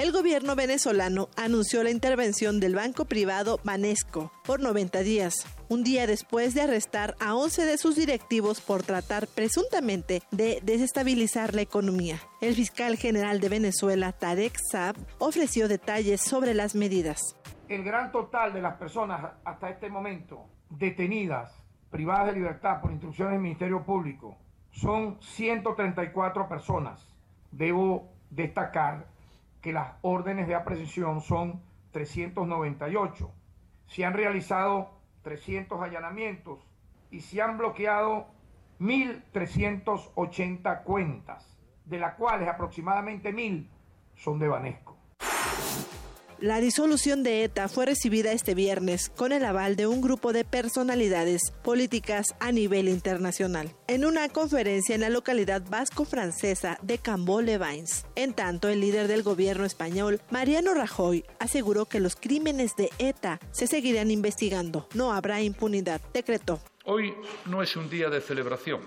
El 0.00 0.12
gobierno 0.12 0.56
venezolano 0.56 1.28
anunció 1.36 1.82
la 1.82 1.90
intervención 1.90 2.58
del 2.58 2.74
banco 2.74 3.04
privado 3.04 3.60
Banesco 3.64 4.32
por 4.46 4.58
90 4.58 5.00
días, 5.00 5.34
un 5.68 5.84
día 5.84 6.06
después 6.06 6.54
de 6.54 6.62
arrestar 6.62 7.16
a 7.20 7.34
11 7.34 7.66
de 7.66 7.76
sus 7.76 7.96
directivos 7.96 8.62
por 8.62 8.82
tratar 8.82 9.26
presuntamente 9.26 10.22
de 10.30 10.60
desestabilizar 10.62 11.54
la 11.54 11.60
economía. 11.60 12.16
El 12.40 12.54
fiscal 12.54 12.96
general 12.96 13.40
de 13.40 13.50
Venezuela, 13.50 14.12
Tarek 14.12 14.56
Saab, 14.72 14.96
ofreció 15.18 15.68
detalles 15.68 16.22
sobre 16.22 16.54
las 16.54 16.74
medidas. 16.74 17.36
El 17.68 17.84
gran 17.84 18.10
total 18.10 18.54
de 18.54 18.62
las 18.62 18.78
personas 18.78 19.32
hasta 19.44 19.68
este 19.68 19.90
momento 19.90 20.46
detenidas, 20.70 21.52
privadas 21.90 22.28
de 22.28 22.40
libertad 22.40 22.80
por 22.80 22.90
instrucciones 22.90 23.34
del 23.34 23.42
Ministerio 23.42 23.84
Público, 23.84 24.38
son 24.70 25.20
134 25.20 26.48
personas. 26.48 27.06
Debo 27.52 28.08
destacar 28.30 29.19
que 29.60 29.72
las 29.72 29.96
órdenes 30.02 30.46
de 30.46 30.54
aprehensión 30.54 31.20
son 31.20 31.60
398. 31.92 33.30
Se 33.86 34.04
han 34.04 34.14
realizado 34.14 34.90
300 35.22 35.80
allanamientos 35.80 36.60
y 37.10 37.20
se 37.20 37.42
han 37.42 37.58
bloqueado 37.58 38.28
1.380 38.80 40.84
cuentas, 40.84 41.58
de 41.84 41.98
las 41.98 42.14
cuales 42.14 42.48
aproximadamente 42.48 43.34
1.000 43.34 43.68
son 44.14 44.38
de 44.38 44.48
Banesco. 44.48 44.96
La 46.40 46.58
disolución 46.58 47.22
de 47.22 47.44
ETA 47.44 47.68
fue 47.68 47.84
recibida 47.84 48.32
este 48.32 48.54
viernes 48.54 49.12
con 49.14 49.32
el 49.32 49.44
aval 49.44 49.76
de 49.76 49.86
un 49.86 50.00
grupo 50.00 50.32
de 50.32 50.46
personalidades 50.46 51.50
políticas 51.62 52.34
a 52.40 52.50
nivel 52.50 52.88
internacional, 52.88 53.76
en 53.88 54.06
una 54.06 54.26
conferencia 54.30 54.94
en 54.94 55.02
la 55.02 55.10
localidad 55.10 55.62
vasco-francesa 55.68 56.78
de 56.80 56.96
Cambó-le-Vins. 56.96 58.06
En 58.14 58.32
tanto, 58.32 58.70
el 58.70 58.80
líder 58.80 59.06
del 59.06 59.22
gobierno 59.22 59.66
español, 59.66 60.22
Mariano 60.30 60.72
Rajoy, 60.72 61.26
aseguró 61.40 61.84
que 61.84 62.00
los 62.00 62.16
crímenes 62.16 62.74
de 62.74 62.88
ETA 62.98 63.38
se 63.50 63.66
seguirán 63.66 64.10
investigando. 64.10 64.88
No 64.94 65.12
habrá 65.12 65.42
impunidad, 65.42 66.00
decretó. 66.14 66.58
Hoy 66.86 67.12
no 67.44 67.62
es 67.62 67.76
un 67.76 67.90
día 67.90 68.08
de 68.08 68.22
celebración, 68.22 68.80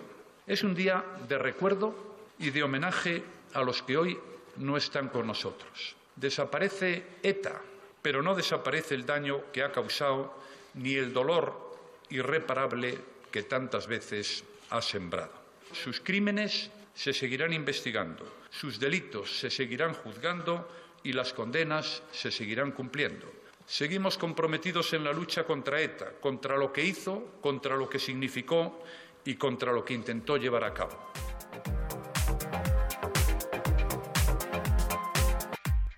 es 0.48 0.64
un 0.64 0.74
día 0.74 1.06
de 1.30 1.38
recuerdo 1.38 1.94
y 2.40 2.50
de 2.50 2.64
homenaje 2.64 3.24
a 3.54 3.62
los 3.62 3.84
que 3.84 3.96
hoy 3.96 4.18
no 4.58 4.76
están 4.76 5.10
con 5.10 5.28
nosotros. 5.28 5.96
Desaparece 6.16 7.04
ETA, 7.24 7.62
pero 8.02 8.22
no 8.22 8.36
desaparece 8.36 8.96
el 8.96 9.06
daño 9.06 9.52
que 9.52 9.64
ha 9.64 9.72
causado 9.72 10.34
ni 10.76 10.96
el 10.96 11.14
dolor 11.14 11.76
irreparable 12.10 13.00
que 13.32 13.44
tantas 13.44 13.88
veces 13.88 14.44
ha 14.70 14.82
sembrado. 14.82 15.34
Sus 15.72 16.00
crímenes 16.00 16.70
se 16.94 17.14
seguirán 17.14 17.54
investigando, 17.54 18.26
sus 18.50 18.80
delitos 18.80 19.40
se 19.40 19.50
seguirán 19.50 19.94
juzgando 19.94 20.70
y 21.04 21.14
las 21.14 21.34
condenas 21.34 22.04
se 22.12 22.32
seguirán 22.32 22.72
cumpliendo. 22.72 23.32
Seguimos 23.66 24.18
comprometidos 24.18 24.94
en 24.94 25.04
la 25.04 25.14
lucha 25.14 25.46
contra 25.46 25.82
ETA, 25.82 26.14
contra 26.20 26.58
lo 26.58 26.72
que 26.72 26.84
hizo, 26.84 27.38
contra 27.42 27.76
lo 27.76 27.90
que 27.90 27.98
significó 27.98 28.84
y 29.26 29.36
contra 29.36 29.72
lo 29.72 29.84
que 29.86 29.94
intentó 29.94 30.38
llevar 30.38 30.66
a 30.66 30.74
cabo. 30.74 31.12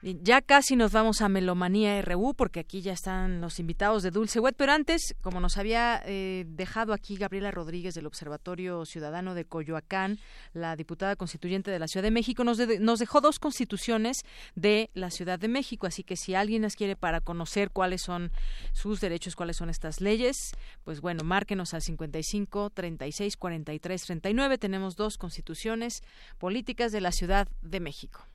Ya 0.07 0.43
casi 0.43 0.75
nos 0.75 0.91
vamos 0.91 1.21
a 1.21 1.29
Melomanía 1.29 1.99
RU 2.03 2.35
porque 2.35 2.59
aquí 2.59 2.81
ya 2.81 2.93
están 2.93 3.41
los 3.41 3.59
invitados 3.59 4.03
de 4.03 4.11
Dulce 4.11 4.39
Wet, 4.39 4.53
pero 4.55 4.71
antes, 4.71 5.15
como 5.21 5.39
nos 5.39 5.57
había 5.57 5.99
eh, 6.05 6.45
dejado 6.47 6.93
aquí 6.93 7.15
Gabriela 7.15 7.49
Rodríguez 7.49 7.95
del 7.95 8.05
Observatorio 8.05 8.85
Ciudadano 8.85 9.33
de 9.33 9.45
Coyoacán, 9.45 10.19
la 10.53 10.75
diputada 10.75 11.15
constituyente 11.15 11.71
de 11.71 11.79
la 11.79 11.87
Ciudad 11.87 12.03
de 12.03 12.11
México, 12.11 12.43
nos, 12.43 12.59
nos 12.79 12.99
dejó 12.99 13.19
dos 13.19 13.39
constituciones 13.39 14.17
de 14.53 14.91
la 14.93 15.09
Ciudad 15.09 15.39
de 15.39 15.47
México, 15.47 15.87
así 15.87 16.03
que 16.03 16.17
si 16.17 16.35
alguien 16.35 16.61
las 16.61 16.75
quiere 16.75 16.95
para 16.95 17.19
conocer 17.19 17.71
cuáles 17.71 18.03
son 18.03 18.31
sus 18.73 19.01
derechos, 19.01 19.35
cuáles 19.35 19.57
son 19.57 19.71
estas 19.71 20.01
leyes, 20.01 20.51
pues 20.83 21.01
bueno, 21.01 21.23
márquenos 21.23 21.73
al 21.73 21.81
55 21.81 22.69
36 22.69 23.37
43 23.37 24.03
39. 24.03 24.57
Tenemos 24.59 24.95
dos 24.97 25.17
constituciones 25.17 26.03
políticas 26.37 26.91
de 26.91 27.01
la 27.01 27.11
Ciudad 27.11 27.47
de 27.63 27.79
México. 27.79 28.27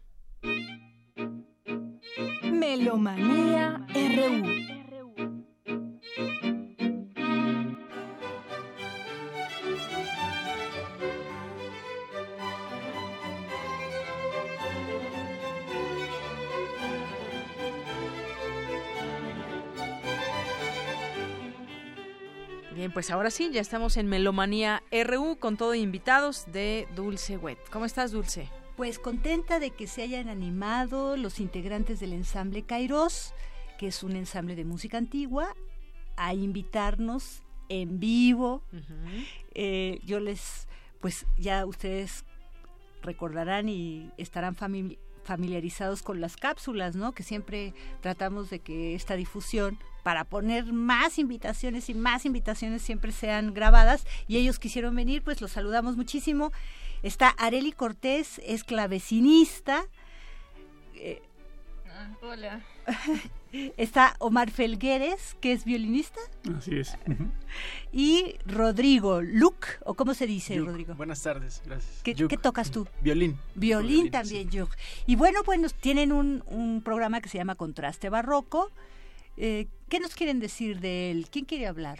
Melomanía 2.43 3.87
RU. 3.95 4.61
Bien, 22.75 22.93
pues 22.93 23.11
ahora 23.11 23.31
sí, 23.31 23.51
ya 23.53 23.61
estamos 23.61 23.97
en 23.97 24.07
Melomanía 24.07 24.83
RU 24.91 25.37
con 25.39 25.57
todo 25.57 25.75
invitados 25.75 26.47
de 26.51 26.89
Dulce 26.97 27.37
Wet. 27.37 27.59
¿Cómo 27.71 27.85
estás, 27.85 28.11
Dulce? 28.11 28.49
Pues 28.81 28.99
contenta 28.99 29.61
de 29.61 29.73
que 29.73 29.87
se 29.87 30.01
hayan 30.01 30.31
animado 30.31 31.19
los 31.19 31.39
integrantes 31.39 32.01
del 32.01 32.15
ensamble 32.15 32.63
Kairos, 32.63 33.35
que 33.79 33.89
es 33.89 34.03
un 34.03 34.17
ensamble 34.17 34.57
de 34.57 34.65
música 34.65 34.97
antigua, 34.97 35.55
a 36.17 36.33
invitarnos 36.33 37.43
en 37.69 38.01
vivo. 38.01 38.63
Eh, 39.53 40.01
yo 40.07 40.19
les, 40.19 40.67
pues 40.99 41.27
ya 41.37 41.67
ustedes 41.67 42.25
recordarán 43.03 43.69
y 43.69 44.11
estarán 44.17 44.57
familiarizados 45.25 46.03
con 46.03 46.23
las 46.23 46.39
cápsulas, 46.39 46.97
¿no? 46.97 47.13
Que 47.13 47.23
siempre 47.23 47.75
tratamos 48.01 48.49
de 48.49 48.61
que 48.61 48.95
esta 48.95 49.15
difusión 49.15 49.79
para 50.03 50.25
poner 50.25 50.73
más 50.73 51.19
invitaciones 51.19 51.91
y 51.91 51.95
más 51.95 52.25
invitaciones 52.25 52.81
siempre 52.81 53.13
sean 53.13 53.53
grabadas 53.53 54.07
y 54.27 54.39
ellos 54.39 54.59
quisieron 54.59 54.97
venir, 54.97 55.23
pues 55.23 55.43
los 55.43 55.53
saludamos 55.53 55.99
muchísimo 55.99 56.51
Está 57.03 57.31
Areli 57.31 57.73
Cortés, 57.73 58.41
es 58.45 58.63
clavecinista. 58.65 59.87
Eh, 60.95 61.23
ah, 61.89 62.11
hola. 62.23 62.61
Está 63.53 64.15
Omar 64.19 64.51
Felgueres, 64.51 65.37
que 65.41 65.53
es 65.53 65.65
violinista. 65.65 66.21
Así 66.57 66.79
es. 66.79 66.97
Y 67.93 68.37
Rodrigo 68.47 69.21
Luc, 69.21 69.67
o 69.85 69.95
cómo 69.95 70.15
se 70.15 70.29
dice, 70.29 70.57
Rodrigo. 70.61 70.95
Buenas 70.95 71.21
tardes, 71.25 71.61
gracias. 71.67 72.01
¿Qué, 72.05 72.15
tocas 72.41 72.71
tú? 72.71 72.87
Violín. 73.01 73.37
Violín, 73.57 74.13
también, 74.13 74.49
yo. 74.49 74.69
Y 75.07 75.17
bueno, 75.17 75.41
pues 75.45 75.75
tienen 75.75 76.13
un, 76.13 76.83
programa 76.85 77.21
que 77.21 77.29
se 77.29 77.39
llama 77.39 77.57
Contraste 77.57 78.09
Barroco. 78.09 78.71
Eh, 79.37 79.67
¿Qué 79.89 79.99
nos 79.99 80.15
quieren 80.15 80.39
decir 80.39 80.79
de 80.79 81.11
él? 81.11 81.27
¿Quién 81.33 81.47
quiere 81.47 81.67
hablar? 81.67 81.99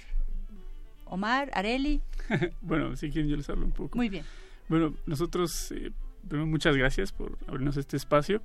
Omar, 1.07 1.51
Areli. 1.55 2.01
bueno, 2.61 2.95
si 2.95 3.11
quieren 3.11 3.29
yo 3.29 3.37
les 3.37 3.51
hablo 3.51 3.67
un 3.67 3.73
poco. 3.73 3.97
Muy 3.97 4.09
bien. 4.09 4.25
Bueno, 4.71 4.95
nosotros 5.05 5.73
eh, 5.73 5.91
muchas 6.31 6.77
gracias 6.77 7.11
por 7.11 7.37
abrirnos 7.49 7.77
este 7.77 7.97
espacio 7.97 8.41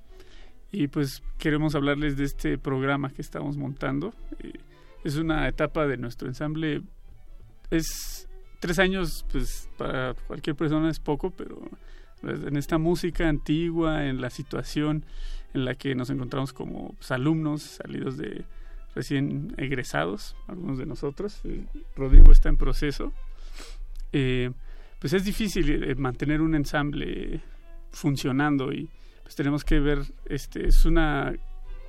y 0.71 0.87
pues 0.87 1.21
queremos 1.37 1.75
hablarles 1.75 2.17
de 2.17 2.23
este 2.23 2.57
programa 2.57 3.11
que 3.11 3.21
estamos 3.21 3.57
montando. 3.57 4.11
Eh, 4.39 4.53
es 5.03 5.17
una 5.17 5.47
etapa 5.47 5.85
de 5.85 5.97
nuestro 5.97 6.27
ensamble. 6.27 6.81
Es 7.69 8.27
tres 8.59 8.79
años, 8.79 9.23
pues 9.31 9.69
para 9.77 10.15
cualquier 10.15 10.55
persona 10.55 10.89
es 10.89 10.99
poco, 10.99 11.29
pero 11.29 11.61
pues, 12.21 12.41
en 12.41 12.57
esta 12.57 12.79
música 12.79 13.29
antigua, 13.29 14.07
en 14.07 14.19
la 14.19 14.31
situación 14.31 15.05
en 15.53 15.63
la 15.63 15.75
que 15.75 15.93
nos 15.93 16.09
encontramos 16.09 16.53
como 16.53 16.95
pues, 16.95 17.11
alumnos 17.11 17.61
salidos 17.61 18.17
de 18.17 18.45
recién 18.95 19.53
egresados, 19.57 20.35
algunos 20.47 20.79
de 20.79 20.87
nosotros, 20.87 21.39
eh, 21.43 21.67
Rodrigo 21.95 22.31
está 22.31 22.49
en 22.49 22.57
proceso, 22.57 23.13
eh, 24.11 24.49
pues 24.99 25.13
es 25.13 25.23
difícil 25.23 25.83
eh, 25.83 25.95
mantener 25.95 26.41
un 26.41 26.55
ensamble 26.55 27.41
funcionando 27.91 28.71
y 28.71 28.89
pues 29.23 29.35
tenemos 29.35 29.63
que 29.63 29.79
ver, 29.79 29.99
este 30.25 30.67
es 30.67 30.85
una 30.85 31.33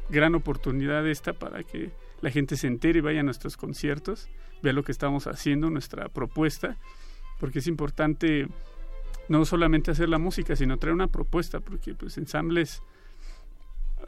gran 0.08 0.34
oportunidad 0.34 1.06
esta 1.06 1.32
para 1.32 1.62
que 1.62 1.90
la 2.20 2.30
gente 2.30 2.56
se 2.56 2.66
entere 2.66 2.98
y 2.98 3.02
vaya 3.02 3.20
a 3.20 3.24
nuestros 3.24 3.56
conciertos, 3.56 4.28
vea 4.62 4.72
lo 4.72 4.82
que 4.82 4.92
estamos 4.92 5.26
haciendo, 5.26 5.68
nuestra 5.68 6.08
propuesta, 6.08 6.76
porque 7.38 7.58
es 7.58 7.66
importante 7.66 8.48
no 9.28 9.44
solamente 9.44 9.90
hacer 9.90 10.08
la 10.08 10.18
música, 10.18 10.56
sino 10.56 10.78
traer 10.78 10.94
una 10.94 11.08
propuesta, 11.08 11.60
porque 11.60 11.94
pues 11.94 12.16
ensambles 12.16 12.82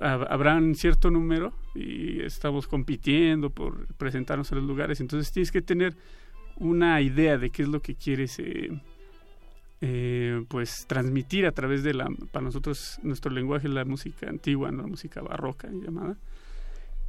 habrán 0.01 0.75
cierto 0.75 1.11
número 1.11 1.53
y 1.75 2.21
estamos 2.21 2.69
compitiendo 2.69 3.51
por 3.51 3.87
presentarnos 3.95 4.53
en 4.53 4.59
los 4.59 4.67
lugares, 4.67 5.01
entonces 5.01 5.33
tienes 5.33 5.51
que 5.51 5.61
tener 5.61 5.97
una 6.59 7.01
idea 7.01 7.39
de 7.39 7.51
qué 7.51 7.63
es 7.63 7.69
lo 7.69 7.81
que 7.81 7.95
quieres 7.95 8.39
eh, 8.39 8.71
eh, 9.81 10.45
pues 10.49 10.87
transmitir 10.87 11.47
a 11.47 11.53
través 11.53 11.83
de 11.83 11.95
la 11.95 12.09
para 12.33 12.45
nosotros 12.45 12.99
nuestro 13.03 13.31
lenguaje 13.31 13.69
es 13.69 13.75
la 13.75 13.85
música 13.85 14.29
antigua 14.29 14.71
la 14.73 14.87
música 14.87 15.21
barroca 15.21 15.69
llamada 15.71 16.17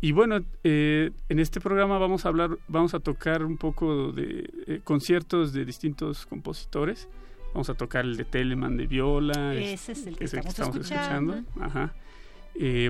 y 0.01 0.11
bueno 0.11 0.41
eh, 0.63 1.11
en 1.30 1.39
este 1.39 1.59
programa 1.59 1.97
vamos 1.97 2.26
a 2.26 2.30
hablar 2.30 2.57
vamos 2.67 2.93
a 2.93 2.99
tocar 2.99 3.43
un 3.43 3.57
poco 3.57 4.11
de 4.11 4.81
conciertos 4.84 5.51
de 5.51 5.65
distintos 5.65 6.26
compositores 6.27 7.09
vamos 7.53 7.69
a 7.71 7.73
tocar 7.73 8.05
el 8.05 8.17
de 8.17 8.26
Telemann 8.26 8.77
de 8.77 8.85
viola 8.85 9.55
ese 9.55 9.93
es 9.93 10.05
el 10.05 10.17
que, 10.17 10.26
estamos, 10.26 10.76
escuchando. 10.76 11.43
Ajá. 11.59 11.95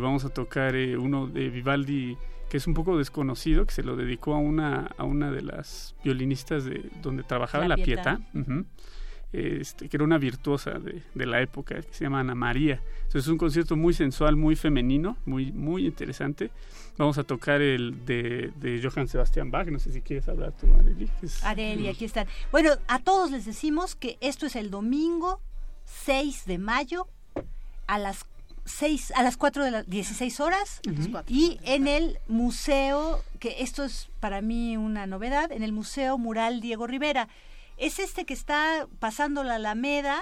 vamos 0.01 0.25
a 0.25 0.29
tocar 0.29 0.75
uno 0.75 1.27
de 1.27 1.49
Vivaldi 1.49 2.17
que 2.49 2.57
es 2.57 2.67
un 2.67 2.73
poco 2.73 2.97
desconocido, 2.97 3.65
que 3.65 3.73
se 3.73 3.83
lo 3.83 3.95
dedicó 3.95 4.33
a 4.33 4.39
una, 4.39 4.89
a 4.97 5.03
una 5.03 5.31
de 5.31 5.41
las 5.41 5.95
violinistas 6.03 6.65
de 6.65 6.89
donde 7.01 7.23
trabajaba 7.23 7.67
La, 7.67 7.75
Pieta, 7.75 8.19
este, 9.31 9.87
que 9.87 9.97
era 9.97 10.03
una 10.03 10.17
virtuosa 10.17 10.71
de, 10.71 11.03
de, 11.13 11.25
la 11.27 11.39
época, 11.41 11.75
que 11.81 11.93
se 11.93 12.03
llama 12.03 12.21
Ana 12.21 12.33
María. 12.33 12.81
Entonces 12.97 13.25
es 13.25 13.27
un 13.27 13.37
concierto 13.37 13.75
muy 13.75 13.93
sensual, 13.93 14.35
muy 14.35 14.55
femenino, 14.55 15.17
muy, 15.25 15.51
muy 15.51 15.85
interesante. 15.85 16.49
Vamos 16.97 17.19
a 17.19 17.23
tocar 17.23 17.61
el 17.61 18.05
de, 18.05 18.51
de 18.59 18.81
Johann 18.81 19.07
Sebastian 19.07 19.51
Bach, 19.51 19.67
no 19.67 19.77
sé 19.77 19.91
si 19.91 20.01
quieres 20.01 20.27
hablar 20.27 20.53
tú, 20.59 20.67
Areli. 20.73 21.09
Areli, 21.43 21.87
aquí 21.87 22.05
están. 22.05 22.27
Bueno, 22.51 22.71
a 22.87 22.99
todos 22.99 23.29
les 23.29 23.45
decimos 23.45 23.95
que 23.95 24.17
esto 24.19 24.47
es 24.47 24.55
el 24.55 24.71
domingo 24.71 25.39
6 25.85 26.45
de 26.45 26.57
mayo 26.57 27.07
a 27.85 27.99
las 27.99 28.25
a 29.15 29.23
las 29.23 29.37
4 29.37 29.63
de 29.63 29.71
las 29.71 29.89
16 29.89 30.39
horas 30.39 30.81
y 31.27 31.59
en 31.63 31.87
el 31.87 32.19
museo, 32.27 33.23
que 33.39 33.57
esto 33.59 33.83
es 33.83 34.09
para 34.19 34.41
mí 34.41 34.77
una 34.77 35.05
novedad, 35.05 35.51
en 35.51 35.63
el 35.63 35.71
Museo 35.71 36.17
Mural 36.17 36.61
Diego 36.61 36.87
Rivera. 36.87 37.27
Es 37.77 37.99
este 37.99 38.25
que 38.25 38.33
está 38.33 38.87
pasando 38.99 39.43
la 39.43 39.55
Alameda, 39.55 40.21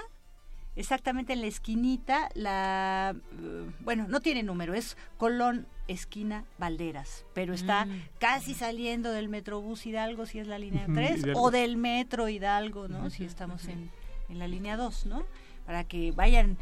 exactamente 0.75 1.33
en 1.33 1.41
la 1.41 1.47
esquinita, 1.47 2.29
la 2.35 3.15
uh, 3.15 3.71
bueno, 3.83 4.05
no 4.07 4.21
tiene 4.21 4.43
número, 4.43 4.73
es 4.73 4.97
Colón 5.17 5.67
esquina 5.87 6.43
Valderas, 6.57 7.25
pero 7.33 7.53
está 7.53 7.85
mm. 7.85 8.01
casi 8.19 8.53
saliendo 8.53 9.11
del 9.11 9.29
Metrobús 9.29 9.85
Hidalgo 9.85 10.25
si 10.25 10.39
es 10.39 10.47
la 10.47 10.59
línea 10.59 10.85
3 10.93 11.25
o 11.35 11.49
del 11.49 11.77
Metro 11.77 12.27
Hidalgo, 12.27 12.87
¿no? 12.87 13.09
Si 13.09 13.23
estamos 13.23 13.65
en, 13.65 13.89
en 14.29 14.39
la 14.39 14.47
línea 14.47 14.77
2, 14.77 15.05
¿no? 15.05 15.23
Para 15.65 15.83
que 15.83 16.11
vayan 16.11 16.57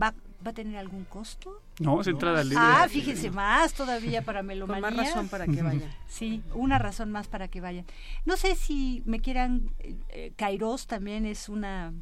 va 0.00 0.14
¿Va 0.44 0.52
a 0.52 0.54
tener 0.54 0.78
algún 0.78 1.04
costo? 1.04 1.60
No, 1.80 2.00
es 2.00 2.06
entrada 2.06 2.42
libre. 2.42 2.58
Ah, 2.58 2.86
fíjense, 2.88 3.30
más 3.30 3.74
todavía 3.74 4.22
para 4.22 4.42
melomanías. 4.42 4.88
Con 4.88 4.96
más 4.96 5.06
razón 5.08 5.28
para 5.28 5.46
que 5.46 5.62
vayan. 5.62 5.94
Sí, 6.08 6.42
una 6.54 6.78
razón 6.78 7.12
más 7.12 7.28
para 7.28 7.48
que 7.48 7.60
vayan. 7.60 7.84
No 8.24 8.36
sé 8.36 8.54
si 8.54 9.02
me 9.04 9.20
quieran... 9.20 9.70
Eh, 10.08 10.32
Kairos 10.36 10.86
también 10.86 11.26
es 11.26 11.48
una 11.48 11.92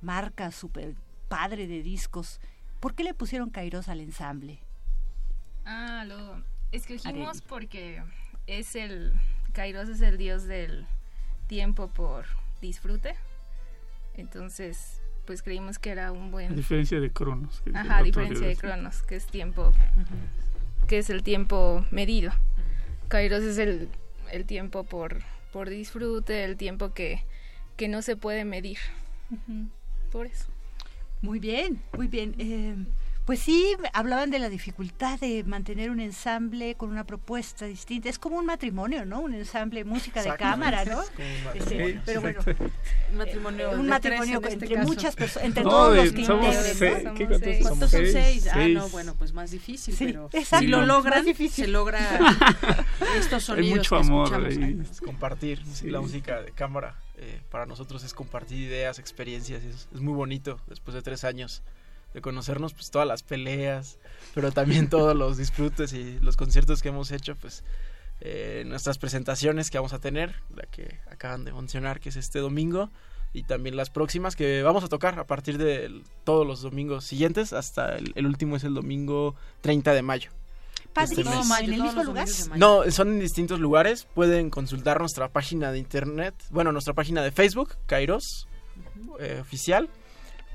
marca 0.00 0.50
súper 0.52 0.94
padre 1.28 1.66
de 1.66 1.82
discos. 1.82 2.40
¿Por 2.80 2.94
qué 2.94 3.04
le 3.04 3.12
pusieron 3.12 3.50
Kairos 3.50 3.88
al 3.88 4.00
ensamble? 4.00 4.58
Ah, 5.66 6.04
lo 6.06 6.42
escogimos 6.72 7.42
porque 7.42 8.02
es 8.46 8.74
el... 8.74 9.12
Kairos 9.52 9.88
es 9.90 10.00
el 10.00 10.16
dios 10.16 10.44
del 10.44 10.86
tiempo 11.46 11.88
por 11.88 12.24
disfrute. 12.60 13.16
Entonces 14.14 15.02
pues 15.26 15.42
creímos 15.42 15.78
que 15.78 15.90
era 15.90 16.12
un 16.12 16.30
buen... 16.30 16.52
A 16.52 16.54
diferencia 16.54 17.00
de 17.00 17.10
Cronos. 17.10 17.62
Ajá, 17.74 17.98
a 17.98 18.02
diferencia 18.02 18.46
de 18.46 18.56
Cronos, 18.56 19.02
que 19.02 19.16
es 19.16 19.26
tiempo, 19.26 19.72
que 20.86 20.98
es 20.98 21.10
el 21.10 21.22
tiempo 21.22 21.84
medido. 21.90 22.32
Kairos 23.08 23.42
es 23.42 23.58
el, 23.58 23.88
el 24.32 24.44
tiempo 24.46 24.84
por, 24.84 25.22
por 25.52 25.68
disfrute, 25.68 26.44
el 26.44 26.56
tiempo 26.56 26.94
que, 26.94 27.24
que 27.76 27.88
no 27.88 28.02
se 28.02 28.16
puede 28.16 28.44
medir. 28.44 28.78
Por 30.12 30.26
eso. 30.26 30.46
Muy 31.20 31.40
bien, 31.40 31.82
muy 31.96 32.08
bien. 32.08 32.34
Eh, 32.38 32.76
pues 33.26 33.40
sí, 33.40 33.76
hablaban 33.92 34.30
de 34.30 34.38
la 34.38 34.48
dificultad 34.48 35.18
de 35.18 35.42
mantener 35.42 35.90
un 35.90 35.98
ensamble 35.98 36.76
con 36.76 36.90
una 36.90 37.02
propuesta 37.02 37.66
distinta. 37.66 38.08
Es 38.08 38.20
como 38.20 38.38
un 38.38 38.46
matrimonio, 38.46 39.04
¿no? 39.04 39.18
Un 39.18 39.34
ensamble 39.34 39.84
música 39.84 40.22
de 40.22 40.36
cámara, 40.36 40.84
¿no? 40.84 41.02
Este, 41.52 42.00
pero 42.06 42.20
bueno, 42.20 42.40
un 43.10 43.18
matrimonio, 43.18 43.70
un 43.72 43.88
matrimonio 43.88 44.40
este 44.44 44.52
entre 44.52 44.76
muchas 44.84 45.16
personas, 45.16 45.44
entre 45.44 45.64
todos 45.64 45.96
los 45.96 46.12
que 46.12 46.20
integran. 46.20 47.62
¿Cuántos 47.62 47.90
son 47.90 48.06
seis? 48.06 48.46
Ah, 48.52 48.68
no, 48.68 48.88
bueno, 48.90 49.16
pues 49.16 49.32
más 49.32 49.50
difícil, 49.50 49.96
pero 49.98 50.30
si 50.44 50.66
lo 50.68 50.86
logran, 50.86 51.24
se 51.34 51.66
logra 51.66 51.98
estos 53.18 53.42
sonidos. 53.42 53.72
Hay 53.72 53.76
mucho 53.76 53.96
amor 53.96 54.46
ahí. 54.46 54.80
compartir 55.04 55.60
la 55.82 56.00
música 56.00 56.42
de 56.42 56.52
cámara. 56.52 56.94
Eh, 57.18 57.40
para 57.50 57.66
nosotros 57.66 58.04
es 58.04 58.14
compartir 58.14 58.58
ideas, 58.58 59.00
experiencias. 59.00 59.64
es 59.64 60.00
muy 60.00 60.14
bonito 60.14 60.60
después 60.68 60.94
de 60.94 61.02
tres 61.02 61.24
años 61.24 61.64
de 62.14 62.20
conocernos, 62.20 62.72
pues 62.72 62.90
todas 62.90 63.06
las 63.06 63.22
peleas, 63.22 63.98
pero 64.34 64.52
también 64.52 64.88
todos 64.90 65.16
los 65.16 65.36
disfrutes 65.36 65.92
y 65.92 66.18
los 66.20 66.36
conciertos 66.36 66.82
que 66.82 66.88
hemos 66.88 67.10
hecho, 67.10 67.36
pues 67.36 67.64
eh, 68.20 68.64
nuestras 68.66 68.98
presentaciones 68.98 69.70
que 69.70 69.78
vamos 69.78 69.92
a 69.92 69.98
tener, 69.98 70.34
la 70.54 70.64
que 70.64 70.98
acaban 71.10 71.44
de 71.44 71.52
mencionar, 71.52 72.00
que 72.00 72.08
es 72.08 72.16
este 72.16 72.38
domingo, 72.38 72.90
y 73.32 73.42
también 73.42 73.76
las 73.76 73.90
próximas 73.90 74.34
que 74.34 74.62
vamos 74.62 74.82
a 74.84 74.88
tocar 74.88 75.18
a 75.18 75.26
partir 75.26 75.58
de 75.58 76.02
todos 76.24 76.46
los 76.46 76.62
domingos 76.62 77.04
siguientes, 77.04 77.52
hasta 77.52 77.96
el, 77.96 78.26
último 78.26 78.56
es 78.56 78.64
el 78.64 78.72
domingo 78.72 79.34
30 79.60 79.92
de 79.92 80.02
mayo. 80.02 80.30
Este 80.96 81.20
¿en 81.20 81.28
el 81.74 81.82
mismo 81.82 82.04
lugar? 82.04 82.26
No, 82.56 82.90
son 82.90 83.08
en 83.08 83.20
distintos 83.20 83.60
lugares. 83.60 84.08
Pueden 84.14 84.48
consultar 84.48 84.98
nuestra 84.98 85.28
página 85.28 85.70
de 85.70 85.78
internet, 85.78 86.34
bueno, 86.48 86.72
nuestra 86.72 86.94
página 86.94 87.22
de 87.22 87.32
Facebook, 87.32 87.76
Kairos, 87.84 88.48
eh, 89.20 89.40
oficial 89.42 89.90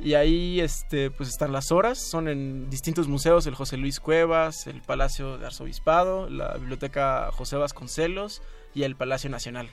y 0.02 0.16
ahí 0.16 0.60
este, 0.60 1.12
pues 1.12 1.30
están 1.30 1.52
las 1.52 1.72
horas, 1.72 2.00
son 2.00 2.28
en 2.28 2.70
distintos 2.70 3.08
museos, 3.08 3.46
el 3.46 3.56
José 3.56 3.78
Luis 3.78 4.00
Cuevas, 4.00 4.68
el 4.68 4.82
Palacio 4.82 5.38
de 5.38 5.46
Arzobispado, 5.46 6.30
la 6.30 6.56
Biblioteca 6.58 7.30
José 7.32 7.56
Vasconcelos 7.56 8.42
y 8.74 8.84
el 8.84 8.96
Palacio 8.96 9.30
Nacional. 9.30 9.70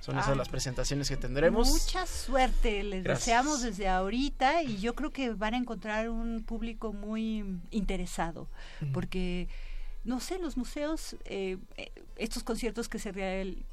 Son 0.00 0.18
esas 0.18 0.36
las 0.36 0.48
presentaciones 0.48 1.08
que 1.08 1.16
tendremos. 1.16 1.68
Mucha 1.68 2.06
suerte, 2.06 2.84
les 2.84 3.02
deseamos 3.02 3.62
desde 3.62 3.88
ahorita 3.88 4.62
y 4.62 4.78
yo 4.78 4.94
creo 4.94 5.10
que 5.10 5.30
van 5.30 5.54
a 5.54 5.56
encontrar 5.56 6.10
un 6.10 6.44
público 6.44 6.92
muy 6.92 7.44
interesado, 7.72 8.46
porque 8.92 9.48
no 10.06 10.20
sé, 10.20 10.38
los 10.38 10.56
museos, 10.56 11.16
eh, 11.24 11.58
eh, 11.76 11.90
estos 12.16 12.44
conciertos 12.44 12.88
que 12.88 13.00
se, 13.00 13.12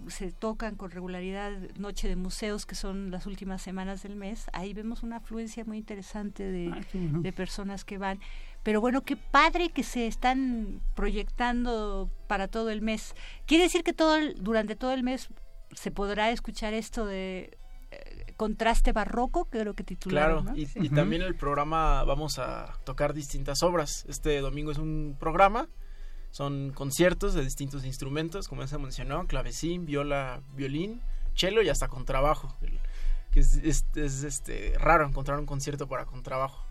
se 0.08 0.32
tocan 0.32 0.76
con 0.76 0.90
regularidad, 0.90 1.52
Noche 1.78 2.08
de 2.08 2.16
Museos, 2.16 2.66
que 2.66 2.74
son 2.74 3.12
las 3.12 3.28
últimas 3.28 3.62
semanas 3.62 4.02
del 4.02 4.16
mes, 4.16 4.48
ahí 4.52 4.74
vemos 4.74 5.04
una 5.04 5.18
afluencia 5.18 5.64
muy 5.64 5.78
interesante 5.78 6.44
de, 6.44 6.72
ah, 6.74 6.82
de 6.94 7.32
personas 7.34 7.86
que 7.86 8.00
van. 8.00 8.20
Pero 8.64 8.82
bueno, 8.82 9.02
qué 9.02 9.16
padre 9.16 9.70
que 9.70 9.84
se 9.84 10.08
están 10.08 10.82
proyectando 10.96 12.10
para 12.28 12.48
todo 12.48 12.72
el 12.72 12.82
mes. 12.82 13.14
Quiere 13.46 13.66
decir 13.66 13.84
que 13.84 13.94
todo 13.94 14.18
durante 14.38 14.76
todo 14.76 14.94
el 14.94 15.04
mes 15.04 15.30
se 15.74 15.92
podrá 15.92 16.32
escuchar 16.32 16.74
esto 16.74 17.06
de 17.06 17.58
eh, 17.92 18.34
contraste 18.38 18.92
barroco, 18.92 19.46
creo 19.46 19.76
que 19.76 19.84
titularon. 19.84 20.46
Claro, 20.46 20.60
y, 20.60 20.68
y 20.86 20.90
también 20.90 21.22
el 21.22 21.36
programa 21.36 22.04
vamos 22.06 22.40
a 22.40 22.74
tocar 22.86 23.14
distintas 23.14 23.62
obras. 23.62 24.06
Este 24.08 24.40
domingo 24.40 24.72
es 24.72 24.80
un 24.80 25.16
programa 25.20 25.70
son 26.34 26.72
conciertos 26.74 27.36
de 27.36 27.44
distintos 27.44 27.86
instrumentos, 27.86 28.48
como 28.48 28.64
ya 28.64 28.68
se 28.68 28.80
mencionó, 28.80 29.28
clavecín, 29.28 29.86
viola, 29.86 30.42
violín, 30.56 31.00
cello 31.36 31.62
y 31.62 31.70
hasta 31.70 31.88
contrabajo. 31.88 32.58
Que 33.30 33.40
es, 33.40 33.58
es, 33.64 34.24
este, 34.24 34.74
raro 34.80 35.06
encontrar 35.06 35.40
un 35.40 35.46
concierto 35.46 35.88
para 35.88 36.06
contrabajo. 36.06 36.66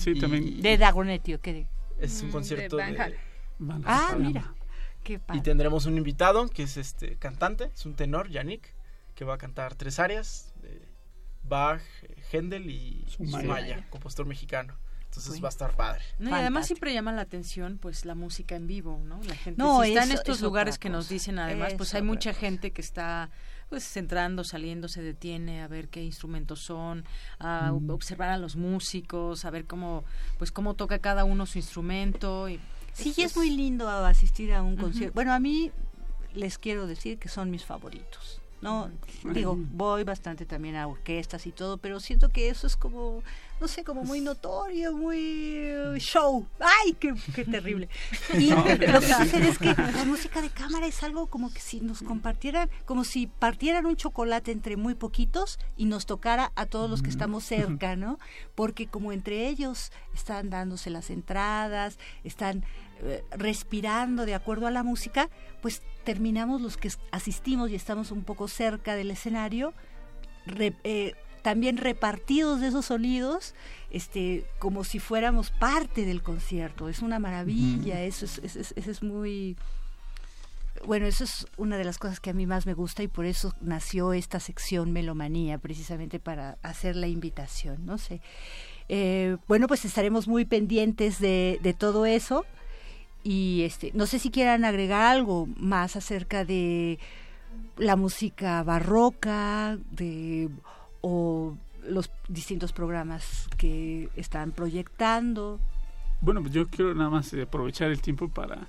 sí, 0.00 0.18
también. 0.18 0.60
De 0.60 0.76
Dagonetti, 0.76 1.34
¿o 1.34 1.40
qué? 1.40 1.68
Es 2.00 2.20
un 2.22 2.30
Mm, 2.30 2.32
concierto 2.32 2.76
de 2.78 2.82
Van 2.82 2.92
de... 2.94 3.00
Halen. 3.00 3.18
Van 3.60 3.82
Ah, 3.86 4.16
mira. 4.18 4.54
Qué 5.04 5.20
padre. 5.20 5.38
Y 5.38 5.42
tendremos 5.44 5.86
un 5.86 5.96
invitado 5.96 6.48
que 6.48 6.64
es 6.64 6.76
este 6.76 7.14
cantante, 7.16 7.70
es 7.72 7.86
un 7.86 7.94
tenor, 7.94 8.28
Yannick, 8.28 8.74
que 9.14 9.24
va 9.24 9.34
a 9.34 9.38
cantar 9.38 9.76
tres 9.76 10.00
áreas, 10.00 10.52
de 10.62 10.82
Bach, 11.44 11.80
Händel 12.32 12.68
y 12.68 13.04
Sumaya. 13.08 13.42
Sumaya, 13.42 13.86
compositor 13.90 14.26
mexicano. 14.26 14.74
Entonces 15.10 15.30
Bueno. 15.30 15.42
va 15.42 15.48
a 15.48 15.50
estar 15.50 15.76
padre. 15.76 16.02
No, 16.20 16.30
y 16.30 16.32
además 16.34 16.66
siempre 16.68 16.94
llama 16.94 17.10
la 17.12 17.22
atención 17.22 17.78
pues 17.78 18.04
la 18.04 18.14
música 18.14 18.54
en 18.54 18.68
vivo, 18.68 19.00
¿no? 19.04 19.20
La 19.24 19.34
gente 19.34 19.60
No, 19.60 19.82
si 19.82 19.88
está 19.88 20.04
en 20.04 20.12
estos 20.12 20.36
es 20.36 20.42
lugares 20.42 20.78
que 20.78 20.88
nos 20.88 21.08
dicen 21.08 21.40
además, 21.40 21.74
pues 21.76 21.88
Es 21.88 21.94
hay 21.96 22.02
mucha 22.02 22.30
cosa. 22.30 22.40
gente 22.40 22.70
que 22.70 22.80
está 22.80 23.28
pues 23.68 23.96
entrando, 23.96 24.44
saliendo, 24.44 24.86
se 24.88 25.02
detiene 25.02 25.62
a 25.62 25.68
ver 25.68 25.88
qué 25.88 26.02
instrumentos 26.04 26.60
son, 26.60 27.04
a 27.40 27.72
Mm. 27.72 27.90
observar 27.90 28.28
a 28.28 28.36
los 28.38 28.54
músicos, 28.54 29.44
a 29.44 29.50
ver 29.50 29.64
cómo 29.66 30.04
pues 30.38 30.52
cómo 30.52 30.74
toca 30.74 31.00
cada 31.00 31.24
uno 31.24 31.44
su 31.44 31.58
instrumento 31.58 32.48
y 32.48 32.60
Sí, 32.92 33.10
es- 33.10 33.18
y 33.18 33.22
es 33.22 33.36
muy 33.36 33.50
lindo 33.50 33.88
asistir 33.88 34.52
a 34.54 34.62
un 34.62 34.76
concierto. 34.76 35.14
Bueno, 35.14 35.32
a 35.32 35.40
mí 35.40 35.72
les 36.34 36.56
quiero 36.58 36.86
decir 36.86 37.18
que 37.18 37.28
son 37.28 37.50
mis 37.50 37.64
favoritos. 37.64 38.39
No, 38.62 38.90
digo, 39.24 39.56
voy 39.56 40.04
bastante 40.04 40.44
también 40.44 40.76
a 40.76 40.86
orquestas 40.86 41.46
y 41.46 41.52
todo, 41.52 41.78
pero 41.78 41.98
siento 41.98 42.28
que 42.28 42.50
eso 42.50 42.66
es 42.66 42.76
como, 42.76 43.22
no 43.58 43.68
sé, 43.68 43.84
como 43.84 44.04
muy 44.04 44.20
notorio, 44.20 44.92
muy 44.92 45.18
eh, 45.18 45.94
show. 45.98 46.46
¡Ay, 46.58 46.92
qué, 46.92 47.14
qué 47.34 47.44
terrible! 47.44 47.88
Y 48.38 48.50
No, 48.50 48.56
lo 48.58 49.00
que 49.00 49.14
sucede 49.14 49.48
es 49.48 49.58
que 49.58 49.74
la 49.74 50.04
música 50.04 50.42
de 50.42 50.50
cámara 50.50 50.86
es 50.86 51.02
algo 51.02 51.26
como 51.26 51.52
que 51.52 51.60
si 51.60 51.80
nos 51.80 52.02
compartieran, 52.02 52.68
como 52.84 53.04
si 53.04 53.26
partieran 53.26 53.86
un 53.86 53.96
chocolate 53.96 54.52
entre 54.52 54.76
muy 54.76 54.94
poquitos 54.94 55.58
y 55.76 55.86
nos 55.86 56.04
tocara 56.04 56.52
a 56.54 56.66
todos 56.66 56.90
los 56.90 57.02
que 57.02 57.08
estamos 57.08 57.44
cerca, 57.44 57.96
¿no? 57.96 58.18
Porque 58.54 58.88
como 58.88 59.12
entre 59.12 59.48
ellos 59.48 59.90
están 60.14 60.50
dándose 60.50 60.90
las 60.90 61.08
entradas, 61.08 61.98
están 62.24 62.64
respirando 63.30 64.26
de 64.26 64.34
acuerdo 64.34 64.66
a 64.66 64.70
la 64.70 64.82
música, 64.82 65.28
pues 65.62 65.82
terminamos 66.04 66.60
los 66.60 66.76
que 66.76 66.90
asistimos 67.10 67.70
y 67.70 67.74
estamos 67.74 68.10
un 68.10 68.22
poco 68.24 68.48
cerca 68.48 68.94
del 68.94 69.10
escenario, 69.10 69.72
re- 70.46 70.74
eh, 70.84 71.14
también 71.42 71.76
repartidos 71.78 72.60
de 72.60 72.68
esos 72.68 72.86
sonidos, 72.86 73.54
este, 73.90 74.44
como 74.58 74.84
si 74.84 74.98
fuéramos 74.98 75.50
parte 75.50 76.04
del 76.04 76.22
concierto. 76.22 76.88
Es 76.88 77.00
una 77.00 77.18
maravilla, 77.18 78.02
eso 78.02 78.24
es, 78.26 78.38
es- 78.38 78.56
es- 78.56 78.74
eso 78.76 78.90
es 78.90 79.02
muy... 79.02 79.56
Bueno, 80.86 81.06
eso 81.06 81.24
es 81.24 81.46
una 81.58 81.76
de 81.76 81.84
las 81.84 81.98
cosas 81.98 82.20
que 82.20 82.30
a 82.30 82.32
mí 82.32 82.46
más 82.46 82.64
me 82.64 82.72
gusta 82.72 83.02
y 83.02 83.08
por 83.08 83.26
eso 83.26 83.54
nació 83.60 84.14
esta 84.14 84.40
sección 84.40 84.92
Melomanía, 84.92 85.58
precisamente 85.58 86.18
para 86.18 86.56
hacer 86.62 86.96
la 86.96 87.06
invitación, 87.06 87.84
no 87.84 87.98
sé. 87.98 88.22
Eh, 88.88 89.36
bueno, 89.46 89.66
pues 89.66 89.84
estaremos 89.84 90.26
muy 90.26 90.46
pendientes 90.46 91.18
de, 91.18 91.58
de 91.62 91.74
todo 91.74 92.06
eso 92.06 92.46
y 93.22 93.62
este, 93.62 93.90
no 93.94 94.06
sé 94.06 94.18
si 94.18 94.30
quieran 94.30 94.64
agregar 94.64 95.02
algo 95.02 95.48
más 95.56 95.96
acerca 95.96 96.44
de 96.44 96.98
la 97.76 97.96
música 97.96 98.62
barroca, 98.62 99.78
de 99.90 100.48
o 101.00 101.56
los 101.86 102.10
distintos 102.28 102.72
programas 102.72 103.48
que 103.56 104.08
están 104.16 104.52
proyectando. 104.52 105.58
Bueno, 106.20 106.42
pues 106.42 106.52
yo 106.52 106.68
quiero 106.68 106.94
nada 106.94 107.10
más 107.10 107.32
eh, 107.32 107.42
aprovechar 107.42 107.90
el 107.90 108.02
tiempo 108.02 108.28
para 108.28 108.68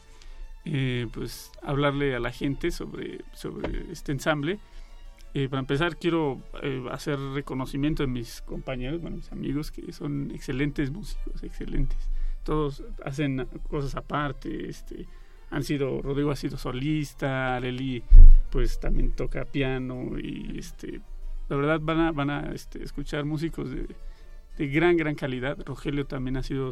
eh, 0.64 1.08
pues 1.12 1.52
hablarle 1.64 2.16
a 2.16 2.20
la 2.20 2.32
gente 2.32 2.72
sobre, 2.72 3.22
sobre 3.34 3.92
este 3.92 4.12
ensamble. 4.12 4.60
Eh, 5.34 5.48
para 5.50 5.62
empezar, 5.62 5.98
quiero 5.98 6.42
eh, 6.62 6.84
hacer 6.92 7.18
reconocimiento 7.18 8.04
de 8.04 8.08
mis 8.08 8.42
compañeros, 8.42 9.02
bueno, 9.02 9.18
mis 9.18 9.32
amigos, 9.32 9.72
que 9.72 9.92
son 9.94 10.30
excelentes 10.32 10.92
músicos, 10.92 11.42
excelentes. 11.42 11.98
Todos 12.44 12.84
hacen 13.04 13.48
cosas 13.70 13.96
aparte, 13.96 14.70
este, 14.70 15.08
han 15.52 15.64
sido, 15.64 16.02
Rodrigo 16.02 16.32
ha 16.32 16.36
sido 16.36 16.58
solista, 16.58 17.60
Leli 17.60 18.04
pues 18.50 18.80
también 18.80 19.12
toca 19.12 19.46
piano 19.46 20.18
y 20.18 20.58
este, 20.58 21.02
la 21.50 21.56
verdad 21.56 21.80
van 21.82 22.00
a, 22.00 22.12
van 22.12 22.30
a 22.30 22.52
este, 22.54 22.84
escuchar 22.84 23.26
músicos 23.26 23.70
de, 23.72 23.88
de 24.58 24.68
gran, 24.68 24.98
gran 24.98 25.16
calidad. 25.16 25.58
Rogelio 25.66 26.06
también 26.06 26.38
ha 26.38 26.44
sido, 26.44 26.72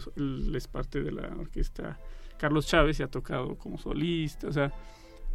es 0.55 0.67
parte 0.67 1.01
de 1.01 1.11
la 1.11 1.27
orquesta 1.37 1.99
Carlos 2.37 2.67
Chávez 2.67 2.99
y 2.99 3.03
ha 3.03 3.07
tocado 3.07 3.57
como 3.57 3.77
solista, 3.77 4.47
o 4.47 4.51
sea, 4.51 4.73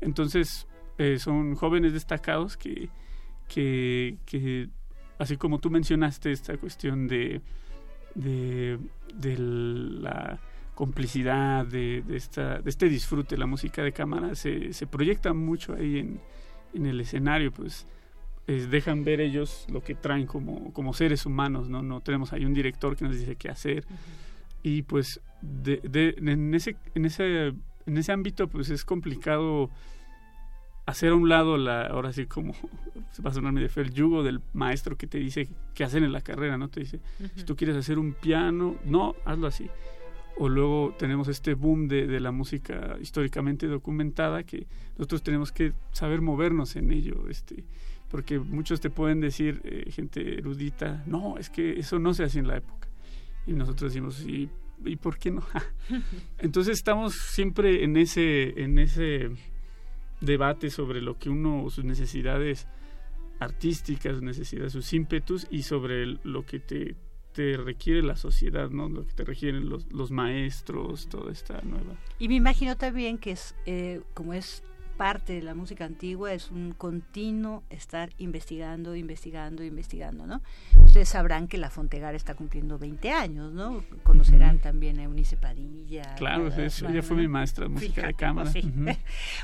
entonces 0.00 0.66
eh, 0.98 1.18
son 1.18 1.54
jóvenes 1.54 1.92
destacados 1.92 2.56
que, 2.56 2.88
que, 3.46 4.16
que, 4.24 4.68
así 5.18 5.36
como 5.36 5.58
tú 5.60 5.70
mencionaste 5.70 6.32
esta 6.32 6.56
cuestión 6.56 7.06
de, 7.06 7.42
de, 8.14 8.78
de 9.14 9.38
la 9.38 10.38
complicidad, 10.74 11.64
de, 11.66 12.02
de, 12.02 12.16
esta, 12.16 12.58
de 12.58 12.70
este 12.70 12.88
disfrute, 12.88 13.36
la 13.36 13.46
música 13.46 13.82
de 13.82 13.92
cámara 13.92 14.34
se, 14.34 14.72
se 14.72 14.86
proyecta 14.86 15.32
mucho 15.32 15.74
ahí 15.74 15.98
en, 15.98 16.20
en 16.74 16.86
el 16.86 17.00
escenario, 17.00 17.52
pues 17.52 17.86
eh, 18.46 18.66
dejan 18.70 19.04
ver 19.04 19.20
ellos 19.20 19.66
lo 19.72 19.82
que 19.82 19.94
traen 19.94 20.26
como, 20.26 20.72
como 20.72 20.92
seres 20.92 21.24
humanos, 21.24 21.68
¿no? 21.68 21.82
No 21.82 22.00
tenemos 22.00 22.32
ahí 22.32 22.44
un 22.44 22.52
director 22.52 22.96
que 22.96 23.04
nos 23.04 23.18
dice 23.18 23.36
qué 23.36 23.48
hacer. 23.48 23.86
Y 24.62 24.82
pues 24.82 25.20
de, 25.40 25.80
de, 25.82 26.14
en, 26.18 26.54
ese, 26.54 26.76
en, 26.94 27.04
ese, 27.04 27.48
en 27.86 27.96
ese 27.96 28.12
ámbito 28.12 28.48
pues 28.48 28.70
es 28.70 28.84
complicado 28.84 29.70
hacer 30.86 31.10
a 31.10 31.14
un 31.14 31.28
lado 31.28 31.56
la, 31.56 31.86
ahora 31.86 32.12
sí 32.12 32.26
como 32.26 32.54
se 33.12 33.22
va 33.22 33.30
a 33.30 33.34
sonar 33.34 33.52
medio 33.52 33.68
feo, 33.68 33.84
el 33.84 33.92
yugo 33.92 34.22
del 34.22 34.40
maestro 34.52 34.96
que 34.96 35.06
te 35.06 35.18
dice 35.18 35.48
qué 35.74 35.84
hacer 35.84 36.02
en 36.02 36.12
la 36.12 36.20
carrera, 36.20 36.58
¿no? 36.58 36.68
Te 36.68 36.80
dice, 36.80 37.00
uh 37.20 37.24
-huh. 37.24 37.30
si 37.36 37.44
tú 37.44 37.56
quieres 37.56 37.76
hacer 37.76 37.98
un 37.98 38.12
piano, 38.12 38.76
no, 38.84 39.14
hazlo 39.24 39.46
así. 39.46 39.70
O 40.36 40.48
luego 40.48 40.94
tenemos 40.98 41.28
este 41.28 41.54
boom 41.54 41.86
de, 41.86 42.08
de, 42.08 42.18
la 42.18 42.32
música 42.32 42.96
históricamente 43.00 43.68
documentada 43.68 44.42
que 44.42 44.66
nosotros 44.98 45.22
tenemos 45.22 45.52
que 45.52 45.72
saber 45.92 46.22
movernos 46.22 46.74
en 46.74 46.90
ello, 46.90 47.28
este, 47.28 47.64
porque 48.10 48.40
muchos 48.40 48.80
te 48.80 48.90
pueden 48.90 49.20
decir, 49.20 49.60
eh, 49.62 49.90
gente 49.92 50.38
erudita, 50.38 51.04
no, 51.06 51.38
es 51.38 51.50
que 51.50 51.78
eso 51.78 52.00
no 52.00 52.14
se 52.14 52.24
hacía 52.24 52.40
en 52.40 52.48
la 52.48 52.56
época. 52.56 52.88
Y 53.46 53.52
nosotros 53.52 53.92
decimos, 53.92 54.24
¿y, 54.26 54.50
¿y 54.84 54.96
por 54.96 55.18
qué 55.18 55.30
no? 55.30 55.44
Entonces 56.38 56.78
estamos 56.78 57.14
siempre 57.14 57.84
en 57.84 57.96
ese, 57.96 58.60
en 58.60 58.80
ese 58.80 59.30
debate 60.24 60.70
sobre 60.70 61.00
lo 61.00 61.18
que 61.18 61.30
uno, 61.30 61.68
sus 61.70 61.84
necesidades 61.84 62.66
artísticas, 63.40 64.14
sus 64.14 64.22
necesidades, 64.22 64.72
sus 64.72 64.92
ímpetus 64.92 65.46
y 65.50 65.62
sobre 65.62 66.06
lo 66.22 66.44
que 66.46 66.60
te, 66.60 66.96
te 67.32 67.56
requiere 67.56 68.02
la 68.02 68.16
sociedad, 68.16 68.70
¿no? 68.70 68.88
Lo 68.88 69.06
que 69.06 69.12
te 69.12 69.24
requieren 69.24 69.68
los, 69.68 69.92
los 69.92 70.10
maestros, 70.10 71.08
toda 71.08 71.32
esta 71.32 71.60
nueva. 71.62 71.96
Y 72.18 72.28
me 72.28 72.36
imagino 72.36 72.76
también 72.76 73.18
que 73.18 73.32
es, 73.32 73.54
eh, 73.66 74.02
como 74.14 74.34
es 74.34 74.62
parte 74.96 75.34
de 75.34 75.42
la 75.42 75.54
música 75.54 75.84
antigua, 75.84 76.32
es 76.32 76.50
un 76.50 76.72
continuo 76.72 77.62
estar 77.70 78.10
investigando, 78.18 78.94
investigando, 78.94 79.64
investigando, 79.64 80.26
¿no? 80.26 80.40
Ustedes 80.84 81.08
sabrán 81.08 81.48
que 81.48 81.58
la 81.58 81.70
Fontegara 81.70 82.16
está 82.16 82.34
cumpliendo 82.34 82.78
20 82.78 83.10
años, 83.10 83.52
¿no? 83.52 83.84
Conocerán 84.02 84.58
también 84.58 84.98
a 85.00 85.04
Eunice 85.04 85.36
Padilla. 85.36 86.14
Claro, 86.16 86.46
a, 86.46 86.64
eso, 86.64 86.88
ella 86.88 87.02
fue 87.02 87.16
mi 87.16 87.28
maestra 87.28 87.64
de 87.64 87.70
música 87.70 87.94
Fíjate, 87.94 88.06
de 88.08 88.14
cámara. 88.14 88.50
Sí. 88.50 88.60
Uh 88.64 88.68
-huh. 88.80 88.98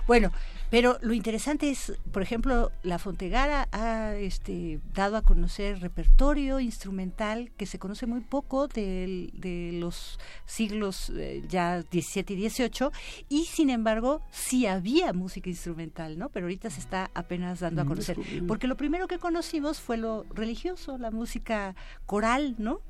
bueno, 0.06 0.32
pero 0.70 0.98
lo 1.02 1.14
interesante 1.14 1.70
es, 1.70 1.92
por 2.12 2.22
ejemplo, 2.22 2.70
la 2.82 2.98
Fontegara 2.98 3.68
ha 3.72 4.14
este, 4.14 4.80
dado 4.94 5.16
a 5.16 5.22
conocer 5.22 5.80
repertorio 5.80 6.60
instrumental 6.60 7.50
que 7.56 7.66
se 7.66 7.78
conoce 7.78 8.06
muy 8.06 8.20
poco 8.20 8.68
de, 8.68 9.30
de 9.32 9.72
los 9.80 10.18
siglos 10.46 11.10
eh, 11.16 11.42
ya 11.48 11.82
17 11.82 12.34
y 12.34 12.36
18 12.36 12.92
y 13.28 13.44
sin 13.46 13.70
embargo 13.70 14.22
sí 14.30 14.66
había 14.66 15.12
música 15.12 15.39
instrumental, 15.48 16.18
¿no? 16.18 16.28
Pero 16.28 16.46
ahorita 16.46 16.68
se 16.68 16.80
está 16.80 17.10
apenas 17.14 17.60
dando 17.60 17.82
a 17.82 17.84
conocer. 17.86 18.18
Porque 18.46 18.66
lo 18.66 18.76
primero 18.76 19.08
que 19.08 19.18
conocimos 19.18 19.80
fue 19.80 19.96
lo 19.96 20.24
religioso, 20.34 20.98
la 20.98 21.10
música 21.10 21.74
coral, 22.04 22.56
¿no? 22.58 22.82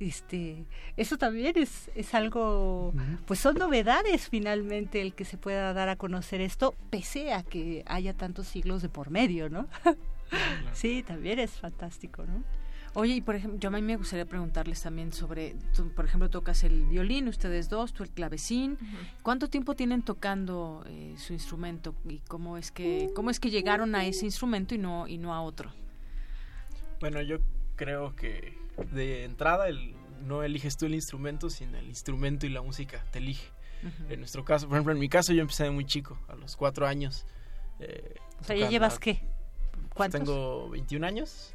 Este, 0.00 0.66
eso 0.96 1.16
también 1.16 1.56
es, 1.56 1.90
es 1.94 2.14
algo, 2.14 2.92
pues 3.26 3.38
son 3.38 3.54
novedades 3.56 4.28
finalmente 4.28 5.00
el 5.00 5.14
que 5.14 5.24
se 5.24 5.38
pueda 5.38 5.72
dar 5.72 5.88
a 5.88 5.96
conocer 5.96 6.40
esto, 6.40 6.74
pese 6.90 7.32
a 7.32 7.44
que 7.44 7.84
haya 7.86 8.12
tantos 8.12 8.48
siglos 8.48 8.82
de 8.82 8.88
por 8.88 9.10
medio, 9.10 9.48
¿no? 9.48 9.68
sí, 10.72 11.04
también 11.04 11.38
es 11.38 11.52
fantástico, 11.52 12.24
¿no? 12.24 12.42
Oye, 12.96 13.14
y 13.14 13.20
por 13.20 13.34
ejemplo, 13.34 13.58
yo 13.58 13.68
a 13.68 13.72
mí 13.72 13.82
me 13.82 13.96
gustaría 13.96 14.24
preguntarles 14.24 14.80
también 14.80 15.12
sobre, 15.12 15.56
tú, 15.74 15.90
por 15.90 16.04
ejemplo, 16.04 16.30
tocas 16.30 16.62
el 16.62 16.84
violín, 16.86 17.26
ustedes 17.26 17.68
dos, 17.68 17.92
tú 17.92 18.04
el 18.04 18.10
clavecín. 18.10 18.72
Uh 18.72 18.84
-huh. 18.84 19.22
¿Cuánto 19.22 19.48
tiempo 19.48 19.74
tienen 19.74 20.02
tocando 20.02 20.84
eh, 20.86 21.16
su 21.18 21.32
instrumento 21.32 21.96
y 22.08 22.20
cómo 22.20 22.56
es 22.56 22.70
que 22.70 23.10
cómo 23.14 23.30
es 23.30 23.40
que 23.40 23.50
llegaron 23.50 23.96
a 23.96 24.04
ese 24.04 24.26
instrumento 24.26 24.76
y 24.76 24.78
no 24.78 25.08
y 25.08 25.18
no 25.18 25.34
a 25.34 25.42
otro? 25.42 25.72
Bueno, 27.00 27.20
yo 27.20 27.38
creo 27.74 28.14
que 28.14 28.56
de 28.92 29.24
entrada 29.24 29.68
el, 29.68 29.96
no 30.24 30.44
eliges 30.44 30.76
tú 30.76 30.86
el 30.86 30.94
instrumento, 30.94 31.50
sino 31.50 31.76
el 31.78 31.88
instrumento 31.88 32.46
y 32.46 32.50
la 32.50 32.62
música 32.62 33.04
te 33.10 33.18
elige. 33.18 33.48
Uh 33.82 33.86
-huh. 33.86 34.12
En 34.12 34.20
nuestro 34.20 34.44
caso, 34.44 34.68
por 34.68 34.76
ejemplo, 34.76 34.92
en 34.92 35.00
mi 35.00 35.08
caso 35.08 35.32
yo 35.32 35.40
empecé 35.40 35.64
de 35.64 35.70
muy 35.70 35.84
chico, 35.84 36.16
a 36.28 36.36
los 36.36 36.54
cuatro 36.54 36.86
años. 36.86 37.26
Eh, 37.80 38.14
o 38.40 38.44
sea, 38.44 38.56
¿ya 38.56 38.68
llevas 38.70 39.00
qué? 39.00 39.20
¿Cuántos? 39.94 40.20
Tengo 40.20 40.70
21 40.70 41.04
años 41.04 41.54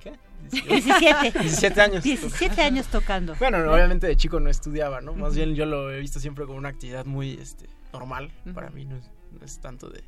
¿qué? 0.00 0.12
17. 0.50 1.38
17 1.40 1.80
años. 1.80 2.04
17 2.04 2.62
años 2.62 2.86
tocando. 2.88 3.34
Bueno, 3.36 3.58
obviamente 3.72 4.06
de 4.06 4.16
chico 4.16 4.40
no 4.40 4.50
estudiaba, 4.50 5.00
¿no? 5.00 5.14
Más 5.14 5.34
bien 5.34 5.54
yo 5.54 5.66
lo 5.66 5.90
he 5.90 6.00
visto 6.00 6.20
siempre 6.20 6.46
como 6.46 6.58
una 6.58 6.68
actividad 6.68 7.04
muy 7.04 7.32
este, 7.34 7.66
normal. 7.92 8.30
Para 8.54 8.70
mí 8.70 8.84
no 8.84 8.96
es, 8.96 9.10
no 9.32 9.44
es, 9.44 9.58
tanto 9.60 9.88
de 9.88 10.04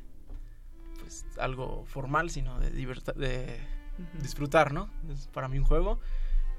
pues 0.99 1.25
algo 1.37 1.85
formal, 1.85 2.29
sino 2.29 2.59
de, 2.59 2.69
de 2.71 3.59
disfrutar, 4.21 4.73
¿no? 4.73 4.89
Es 5.11 5.27
para 5.27 5.47
mí 5.47 5.59
un 5.59 5.65
juego. 5.65 5.99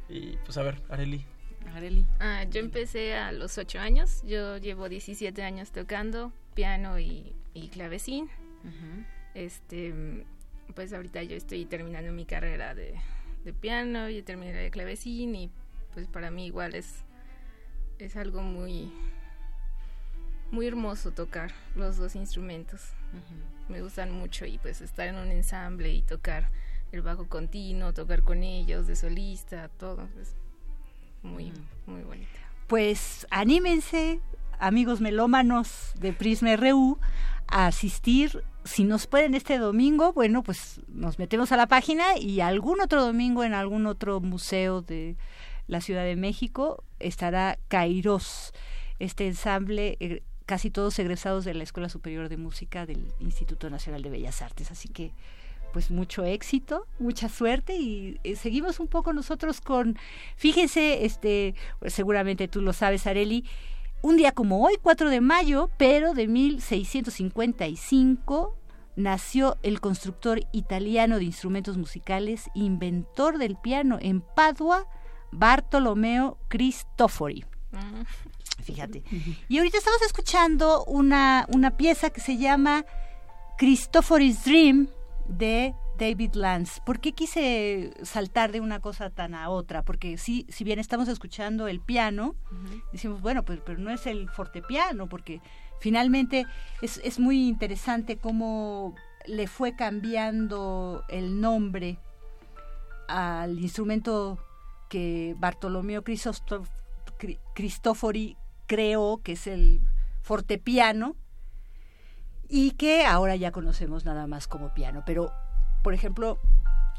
Y 0.08 0.36
pues 0.44 0.56
a 0.58 0.62
ver, 0.62 0.82
Areli. 0.88 1.24
Areli. 1.74 2.04
Ah, 2.20 2.44
yo 2.44 2.60
empecé 2.60 3.14
a 3.14 3.32
los 3.32 3.56
8 3.58 3.78
años. 3.78 4.22
Yo 4.24 4.58
llevo 4.58 4.88
17 4.88 5.42
años 5.42 5.70
tocando 5.70 6.32
piano 6.54 6.98
y, 6.98 7.34
y 7.54 7.68
clavecín. 7.68 8.28
Este, 9.34 10.24
pues 10.74 10.92
ahorita 10.92 11.22
yo 11.22 11.36
estoy 11.36 11.64
terminando 11.64 12.12
mi 12.12 12.24
carrera 12.24 12.74
de, 12.74 12.94
de 13.44 13.52
piano 13.52 14.08
y 14.08 14.22
terminé 14.22 14.52
de 14.52 14.70
clavecín 14.70 15.34
y 15.34 15.50
pues 15.94 16.06
para 16.06 16.30
mí 16.30 16.46
igual 16.46 16.74
es 16.74 17.04
es 17.98 18.16
algo 18.16 18.42
muy 18.42 18.92
muy 20.50 20.66
hermoso 20.66 21.12
tocar 21.12 21.50
los 21.74 21.96
dos 21.96 22.14
instrumentos. 22.14 22.90
Me 23.68 23.80
gustan 23.80 24.12
mucho 24.12 24.44
y 24.44 24.58
pues 24.58 24.82
estar 24.82 25.08
en 25.08 25.16
un 25.16 25.30
ensamble 25.30 25.90
y 25.90 26.02
tocar 26.02 26.50
el 26.92 27.00
bajo 27.00 27.26
continuo, 27.26 27.94
tocar 27.94 28.22
con 28.22 28.42
ellos 28.42 28.86
de 28.86 28.96
solista, 28.96 29.68
todo 29.68 30.08
es 30.20 30.36
muy 31.22 31.52
muy 31.86 32.02
bonito. 32.02 32.30
Pues 32.66 33.26
anímense, 33.30 34.20
amigos 34.58 35.00
melómanos 35.00 35.92
de 35.98 36.12
Prisma 36.12 36.54
RU 36.56 36.98
a 37.46 37.66
asistir. 37.66 38.44
Si 38.64 38.84
nos 38.84 39.06
pueden 39.06 39.34
este 39.34 39.58
domingo, 39.58 40.12
bueno, 40.12 40.42
pues 40.42 40.80
nos 40.88 41.18
metemos 41.18 41.50
a 41.52 41.56
la 41.56 41.66
página 41.66 42.16
y 42.18 42.40
algún 42.40 42.80
otro 42.80 43.04
domingo 43.04 43.42
en 43.44 43.54
algún 43.54 43.86
otro 43.86 44.20
museo 44.20 44.82
de 44.82 45.16
la 45.66 45.80
Ciudad 45.80 46.04
de 46.04 46.16
México 46.16 46.84
estará 46.98 47.58
Kairos, 47.68 48.52
este 48.98 49.26
ensamble, 49.26 49.96
eh, 50.00 50.22
casi 50.46 50.70
todos 50.70 50.98
egresados 50.98 51.44
de 51.44 51.54
la 51.54 51.64
Escuela 51.64 51.88
Superior 51.88 52.28
de 52.28 52.36
Música 52.36 52.86
del 52.86 53.12
Instituto 53.20 53.70
Nacional 53.70 54.02
de 54.02 54.10
Bellas 54.10 54.42
Artes. 54.42 54.70
Así 54.70 54.88
que, 54.88 55.12
pues 55.72 55.90
mucho 55.90 56.24
éxito, 56.24 56.86
mucha 56.98 57.28
suerte 57.28 57.76
y 57.76 58.20
eh, 58.22 58.36
seguimos 58.36 58.78
un 58.78 58.88
poco 58.88 59.12
nosotros 59.12 59.60
con, 59.60 59.96
fíjense, 60.36 61.04
este, 61.04 61.54
seguramente 61.86 62.48
tú 62.48 62.60
lo 62.60 62.72
sabes, 62.72 63.06
Areli, 63.06 63.44
un 64.02 64.16
día 64.16 64.32
como 64.32 64.64
hoy, 64.64 64.78
4 64.82 65.10
de 65.10 65.20
mayo, 65.20 65.70
pero 65.78 66.14
de 66.14 66.26
1655, 66.28 68.56
nació 68.96 69.58
el 69.62 69.80
constructor 69.80 70.40
italiano 70.52 71.18
de 71.18 71.24
instrumentos 71.24 71.78
musicales, 71.78 72.50
inventor 72.54 73.38
del 73.38 73.56
piano 73.56 73.98
en 74.00 74.20
Padua, 74.20 74.86
Bartolomeo 75.30 76.38
Cristofori. 76.48 77.44
Fíjate. 78.62 79.02
Y 79.48 79.58
ahorita 79.58 79.78
estamos 79.78 80.02
escuchando 80.02 80.84
una, 80.84 81.46
una 81.48 81.76
pieza 81.76 82.10
que 82.10 82.20
se 82.20 82.36
llama 82.36 82.84
Cristofori's 83.56 84.44
Dream 84.44 84.88
de 85.26 85.74
David 85.98 86.34
Lance. 86.34 86.80
¿Por 86.84 87.00
qué 87.00 87.12
quise 87.12 87.92
saltar 88.02 88.52
de 88.52 88.60
una 88.60 88.80
cosa 88.80 89.10
tan 89.10 89.34
a 89.34 89.50
otra? 89.50 89.82
Porque 89.82 90.18
sí, 90.18 90.46
si 90.48 90.64
bien 90.64 90.78
estamos 90.78 91.08
escuchando 91.08 91.68
el 91.68 91.80
piano, 91.80 92.34
decimos, 92.92 93.20
bueno, 93.20 93.44
pues, 93.44 93.60
pero 93.64 93.78
no 93.78 93.90
es 93.90 94.06
el 94.06 94.28
fortepiano, 94.30 95.08
porque 95.08 95.40
finalmente 95.80 96.46
es, 96.80 97.00
es 97.04 97.18
muy 97.18 97.48
interesante 97.48 98.16
cómo 98.16 98.94
le 99.26 99.46
fue 99.46 99.76
cambiando 99.76 101.04
el 101.08 101.40
nombre 101.40 101.98
al 103.08 103.58
instrumento 103.60 104.38
que 104.88 105.34
Bartolomeo 105.38 106.02
Cristofori 107.54 108.36
creó, 108.66 109.20
que 109.22 109.32
es 109.32 109.46
el 109.46 109.80
fortepiano, 110.22 111.16
y 112.48 112.72
que 112.72 113.06
ahora 113.06 113.36
ya 113.36 113.50
conocemos 113.50 114.04
nada 114.04 114.26
más 114.26 114.46
como 114.46 114.74
piano. 114.74 115.02
Pero 115.06 115.32
por 115.82 115.94
ejemplo, 115.94 116.40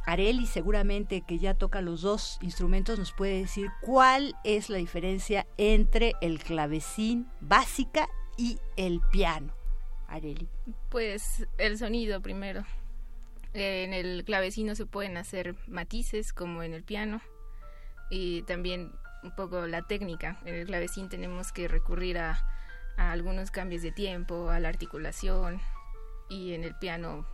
Areli 0.05 0.45
seguramente 0.45 1.21
que 1.21 1.39
ya 1.39 1.53
toca 1.53 1.81
los 1.81 2.01
dos 2.01 2.37
instrumentos 2.41 2.99
nos 2.99 3.13
puede 3.13 3.39
decir 3.39 3.69
cuál 3.81 4.35
es 4.43 4.69
la 4.69 4.77
diferencia 4.77 5.47
entre 5.57 6.13
el 6.21 6.39
clavecín 6.43 7.27
básica 7.39 8.07
y 8.37 8.59
el 8.75 8.99
piano. 9.11 9.53
Areli. 10.07 10.49
Pues 10.89 11.47
el 11.57 11.77
sonido 11.77 12.21
primero. 12.21 12.65
En 13.53 13.93
el 13.93 14.25
clavecín 14.25 14.67
no 14.67 14.75
se 14.75 14.85
pueden 14.85 15.15
hacer 15.15 15.55
matices 15.67 16.33
como 16.33 16.63
en 16.63 16.73
el 16.73 16.83
piano 16.83 17.21
y 18.09 18.41
también 18.43 18.91
un 19.23 19.33
poco 19.35 19.67
la 19.67 19.83
técnica. 19.83 20.39
En 20.45 20.55
el 20.55 20.65
clavecín 20.65 21.07
tenemos 21.07 21.51
que 21.53 21.67
recurrir 21.67 22.17
a 22.17 22.43
algunos 22.97 23.51
cambios 23.51 23.81
de 23.83 23.91
tiempo, 23.91 24.49
a 24.49 24.59
la 24.59 24.69
articulación 24.69 25.61
y 26.29 26.53
en 26.53 26.63
el 26.63 26.75
piano 26.75 27.25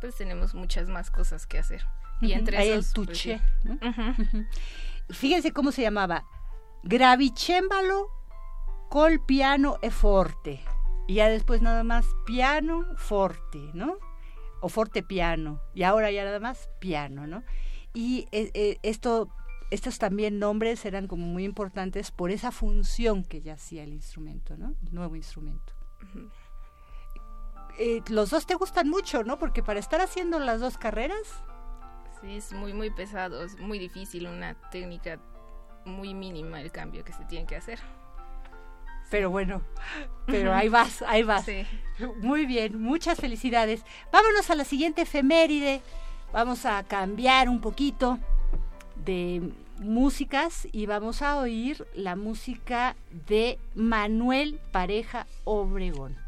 pues 0.00 0.16
tenemos 0.16 0.54
muchas 0.54 0.88
más 0.88 1.10
cosas 1.10 1.46
que 1.46 1.58
hacer. 1.58 1.84
Y 2.20 2.32
entre 2.32 2.56
Hay 2.58 2.68
esos, 2.70 2.88
el 2.88 3.04
pues, 3.04 3.08
tuche. 3.08 3.40
Fíjense 5.10 5.52
cómo 5.52 5.72
se 5.72 5.82
llamaba. 5.82 6.24
Gravicembalo 6.82 8.10
col 8.88 9.24
piano 9.24 9.78
e 9.82 9.90
forte. 9.90 10.60
Y 11.06 11.14
ya 11.14 11.28
después 11.28 11.62
nada 11.62 11.84
más 11.84 12.06
piano 12.26 12.84
forte, 12.96 13.58
¿no? 13.72 13.96
O 14.60 14.68
forte 14.68 15.02
piano. 15.02 15.60
Y 15.74 15.84
ahora 15.84 16.10
ya 16.10 16.24
nada 16.24 16.40
más 16.40 16.68
piano, 16.80 17.26
¿no? 17.26 17.42
Y 17.94 18.26
eh, 18.32 18.50
eh, 18.54 18.78
esto, 18.82 19.28
estos 19.70 19.98
también 19.98 20.38
nombres 20.38 20.84
eran 20.84 21.06
como 21.06 21.26
muy 21.26 21.44
importantes 21.44 22.10
por 22.10 22.30
esa 22.30 22.52
función 22.52 23.24
que 23.24 23.40
ya 23.40 23.54
hacía 23.54 23.84
el 23.84 23.92
instrumento, 23.92 24.56
¿no? 24.56 24.74
El 24.86 24.94
nuevo 24.94 25.16
instrumento. 25.16 25.72
Eh, 27.78 28.02
los 28.08 28.30
dos 28.30 28.46
te 28.46 28.54
gustan 28.54 28.88
mucho, 28.88 29.22
¿no? 29.24 29.38
Porque 29.38 29.62
para 29.62 29.78
estar 29.78 30.00
haciendo 30.00 30.38
las 30.40 30.60
dos 30.60 30.78
carreras, 30.78 31.42
Sí, 32.20 32.36
es 32.36 32.52
muy, 32.52 32.72
muy 32.72 32.90
pesado, 32.90 33.44
es 33.44 33.58
muy 33.58 33.78
difícil, 33.78 34.26
una 34.26 34.54
técnica 34.70 35.20
muy 35.84 36.14
mínima 36.14 36.60
el 36.60 36.72
cambio 36.72 37.04
que 37.04 37.12
se 37.12 37.24
tiene 37.24 37.46
que 37.46 37.56
hacer. 37.56 37.78
pero 39.10 39.30
bueno, 39.30 39.62
pero 40.26 40.52
ahí 40.52 40.68
vas, 40.68 41.02
ahí 41.02 41.22
vas. 41.22 41.44
Sí. 41.44 41.64
Muy 42.20 42.46
bien, 42.46 42.80
muchas 42.80 43.18
felicidades. 43.18 43.84
Vámonos 44.12 44.50
a 44.50 44.54
la 44.54 44.64
siguiente 44.64 45.02
efeméride. 45.02 45.80
Vamos 46.32 46.66
a 46.66 46.82
cambiar 46.82 47.48
un 47.48 47.60
poquito 47.60 48.18
de 49.04 49.52
músicas 49.78 50.66
y 50.72 50.86
vamos 50.86 51.22
a 51.22 51.38
oír 51.38 51.86
la 51.94 52.16
música 52.16 52.96
de 53.28 53.58
Manuel 53.74 54.60
Pareja 54.72 55.26
Obregón. 55.44 56.27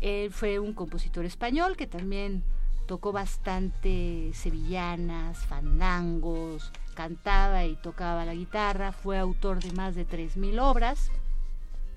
Él 0.00 0.30
fue 0.30 0.58
un 0.58 0.72
compositor 0.72 1.24
español 1.24 1.76
que 1.76 1.86
también 1.86 2.42
tocó 2.86 3.12
bastante 3.12 4.32
sevillanas, 4.34 5.38
fandangos, 5.46 6.72
cantaba 6.94 7.64
y 7.64 7.76
tocaba 7.76 8.24
la 8.24 8.34
guitarra, 8.34 8.92
fue 8.92 9.18
autor 9.18 9.62
de 9.62 9.72
más 9.72 9.94
de 9.94 10.06
3.000 10.06 10.60
obras, 10.60 11.10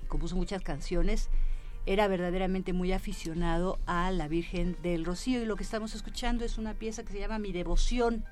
compuso 0.06 0.36
muchas 0.36 0.62
canciones, 0.62 1.30
era 1.86 2.08
verdaderamente 2.08 2.72
muy 2.72 2.92
aficionado 2.92 3.78
a 3.86 4.10
la 4.10 4.28
Virgen 4.28 4.76
del 4.82 5.04
Rocío 5.04 5.42
y 5.42 5.46
lo 5.46 5.56
que 5.56 5.64
estamos 5.64 5.94
escuchando 5.94 6.44
es 6.44 6.58
una 6.58 6.74
pieza 6.74 7.02
que 7.02 7.12
se 7.12 7.18
llama 7.18 7.38
Mi 7.38 7.52
Devoción. 7.52 8.24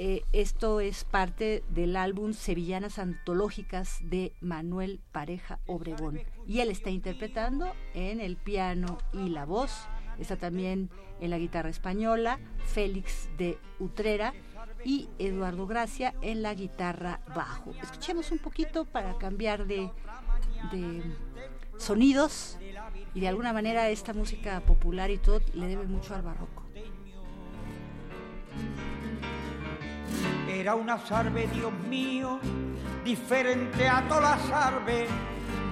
Eh, 0.00 0.22
esto 0.32 0.78
es 0.78 1.02
parte 1.02 1.64
del 1.70 1.96
álbum 1.96 2.32
Sevillanas 2.32 3.00
Antológicas 3.00 3.98
de 4.00 4.32
Manuel 4.40 5.00
Pareja 5.10 5.58
Obregón. 5.66 6.20
Y 6.46 6.60
él 6.60 6.70
está 6.70 6.90
interpretando 6.90 7.72
en 7.94 8.20
el 8.20 8.36
piano 8.36 8.98
y 9.12 9.30
la 9.30 9.44
voz. 9.44 9.88
Está 10.20 10.36
también 10.36 10.88
en 11.20 11.30
la 11.30 11.38
guitarra 11.38 11.68
española 11.68 12.38
Félix 12.64 13.28
de 13.38 13.58
Utrera 13.80 14.34
y 14.84 15.08
Eduardo 15.18 15.66
Gracia 15.66 16.14
en 16.22 16.42
la 16.42 16.54
guitarra 16.54 17.18
bajo. 17.34 17.72
Escuchemos 17.82 18.30
un 18.30 18.38
poquito 18.38 18.84
para 18.84 19.18
cambiar 19.18 19.66
de, 19.66 19.90
de 20.70 21.02
sonidos 21.76 22.56
y 23.14 23.18
de 23.18 23.26
alguna 23.26 23.52
manera 23.52 23.88
esta 23.88 24.14
música 24.14 24.60
popular 24.60 25.10
y 25.10 25.18
todo 25.18 25.40
le 25.54 25.66
debe 25.66 25.88
mucho 25.88 26.14
al 26.14 26.22
barroco. 26.22 26.62
Era 30.58 30.74
una 30.74 30.98
sarve, 30.98 31.46
Dios 31.54 31.72
mío, 31.88 32.40
diferente 33.04 33.86
a 33.86 34.02
todas 34.08 34.40
las 34.40 34.48
sarves, 34.48 35.08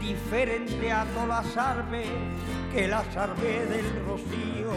diferente 0.01 0.93
a 0.93 1.05
todas 1.07 1.45
las 1.45 1.55
sarves, 1.55 2.09
que 2.73 2.87
la 2.87 3.03
sarve 3.13 3.67
del 3.67 4.05
rocío 4.07 4.73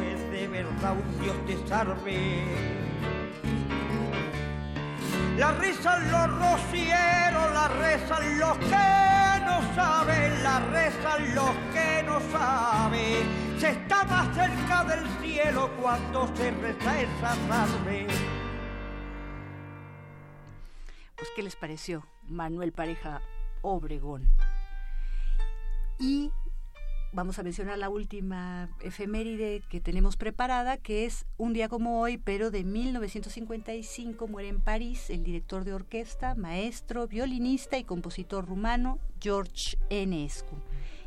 es 0.00 0.30
de 0.30 0.46
verdad 0.46 0.92
un 0.92 1.20
Dios 1.20 1.36
de 1.48 1.68
sarve. 1.68 2.44
La 5.36 5.50
rezan 5.50 6.08
los 6.08 6.38
rocieros, 6.38 7.52
la 7.52 7.68
rezan 7.80 8.38
los 8.38 8.58
que 8.58 9.44
no 9.44 9.74
saben, 9.74 10.42
la 10.44 10.60
rezan 10.70 11.34
los 11.34 11.50
que 11.74 12.02
no 12.06 12.20
saben. 12.30 13.58
se 13.58 13.70
está 13.70 14.04
más 14.04 14.32
cerca 14.36 14.84
del 14.84 15.04
cielo 15.20 15.68
cuando 15.80 16.28
se 16.36 16.52
reza 16.52 17.00
esa 17.00 17.34
salve. 17.48 18.06
¿Qué 21.38 21.44
les 21.44 21.54
pareció 21.54 22.04
Manuel 22.24 22.72
Pareja 22.72 23.22
Obregón? 23.62 24.28
Y 26.00 26.32
vamos 27.12 27.38
a 27.38 27.44
mencionar 27.44 27.78
la 27.78 27.88
última 27.88 28.68
efeméride 28.80 29.62
que 29.70 29.80
tenemos 29.80 30.16
preparada, 30.16 30.78
que 30.78 31.04
es 31.04 31.26
un 31.36 31.52
día 31.52 31.68
como 31.68 32.00
hoy, 32.00 32.18
pero 32.18 32.50
de 32.50 32.64
1955 32.64 34.26
muere 34.26 34.48
en 34.48 34.60
París 34.60 35.10
el 35.10 35.22
director 35.22 35.62
de 35.62 35.74
orquesta, 35.74 36.34
maestro, 36.34 37.06
violinista 37.06 37.78
y 37.78 37.84
compositor 37.84 38.44
rumano 38.44 38.98
George 39.20 39.78
Enescu. 39.90 40.56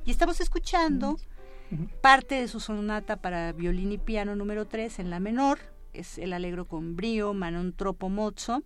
Y 0.06 0.12
estamos 0.12 0.40
escuchando 0.40 1.18
parte 2.00 2.36
de 2.36 2.48
su 2.48 2.62
sonata 2.62 3.18
para 3.18 3.52
violín 3.52 3.92
y 3.92 3.98
piano 3.98 4.38
número 4.38 4.66
3 4.66 5.00
en 5.00 5.10
la 5.10 5.20
menor, 5.20 5.60
es 5.92 6.18
el 6.18 6.32
alegro 6.32 6.70
con 6.70 6.96
brío, 6.96 7.34
Manon 7.34 7.74
Tropo 7.74 8.08
Mozzo 8.08 8.64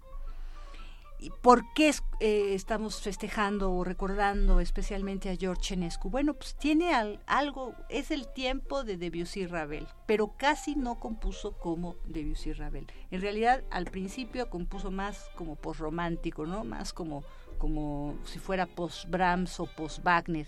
¿Por 1.42 1.64
qué 1.74 1.94
eh, 2.20 2.54
estamos 2.54 3.02
festejando 3.02 3.72
o 3.72 3.84
recordando 3.84 4.60
especialmente 4.60 5.30
a 5.30 5.36
George 5.36 5.74
Enescu? 5.74 6.10
Bueno, 6.10 6.34
pues 6.34 6.56
tiene 6.56 6.94
algo, 7.26 7.74
es 7.90 8.12
el 8.12 8.28
tiempo 8.28 8.84
de 8.84 8.98
Debussy 8.98 9.48
Ravel, 9.48 9.88
pero 10.06 10.36
casi 10.38 10.76
no 10.76 11.00
compuso 11.00 11.58
como 11.58 11.96
Debussy 12.06 12.54
Ravel. 12.54 12.88
En 13.12 13.22
realidad, 13.22 13.64
al 13.72 13.86
principio 13.86 14.50
compuso 14.50 14.92
más 14.92 15.30
como 15.36 15.56
post-romántico, 15.56 16.46
¿no? 16.46 16.64
Más 16.64 16.92
como, 16.94 17.24
como 17.58 18.18
si 18.26 18.40
fuera 18.40 18.66
post-Brahms 18.66 19.60
o 19.60 19.68
post-Wagner. 19.68 20.48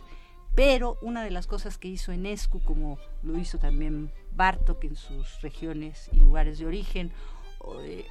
Pero 0.53 0.98
una 1.02 1.23
de 1.23 1.31
las 1.31 1.48
cosas 1.48 1.77
que 1.77 1.88
hizo 1.88 2.11
Enescu, 2.11 2.61
como 2.64 2.98
lo 3.22 3.38
hizo 3.38 3.57
también 3.57 4.11
Bartok 4.31 4.84
en 4.85 4.95
sus 4.95 5.41
regiones 5.41 6.10
y 6.11 6.19
lugares 6.19 6.60
de 6.60 6.65
origen, 6.65 7.11
eh, 7.81 8.06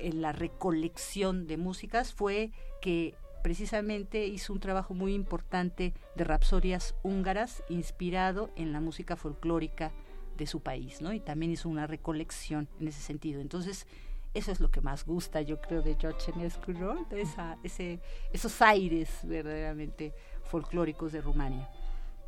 en 0.00 0.22
la 0.22 0.32
recolección 0.32 1.46
de 1.46 1.56
músicas 1.56 2.12
fue 2.12 2.52
que 2.80 3.14
precisamente 3.42 4.26
hizo 4.26 4.52
un 4.52 4.60
trabajo 4.60 4.94
muy 4.94 5.14
importante 5.14 5.94
de 6.16 6.24
rapsodias 6.24 6.94
húngaras 7.02 7.62
inspirado 7.68 8.50
en 8.56 8.72
la 8.72 8.80
música 8.80 9.16
folclórica 9.16 9.92
de 10.36 10.46
su 10.46 10.60
país, 10.60 11.00
¿no? 11.00 11.12
Y 11.12 11.20
también 11.20 11.52
hizo 11.52 11.68
una 11.68 11.86
recolección 11.86 12.68
en 12.80 12.88
ese 12.88 13.00
sentido. 13.00 13.40
Entonces, 13.40 13.86
eso 14.34 14.52
es 14.52 14.60
lo 14.60 14.70
que 14.70 14.80
más 14.80 15.04
gusta, 15.04 15.40
yo 15.40 15.60
creo, 15.60 15.82
de 15.82 15.96
George 15.98 16.30
Enescu, 16.32 16.72
¿no? 16.72 17.06
Esos 18.32 18.62
aires 18.62 19.08
verdaderamente 19.24 20.14
folclóricos 20.44 21.12
de 21.12 21.20
Rumania. 21.20 21.68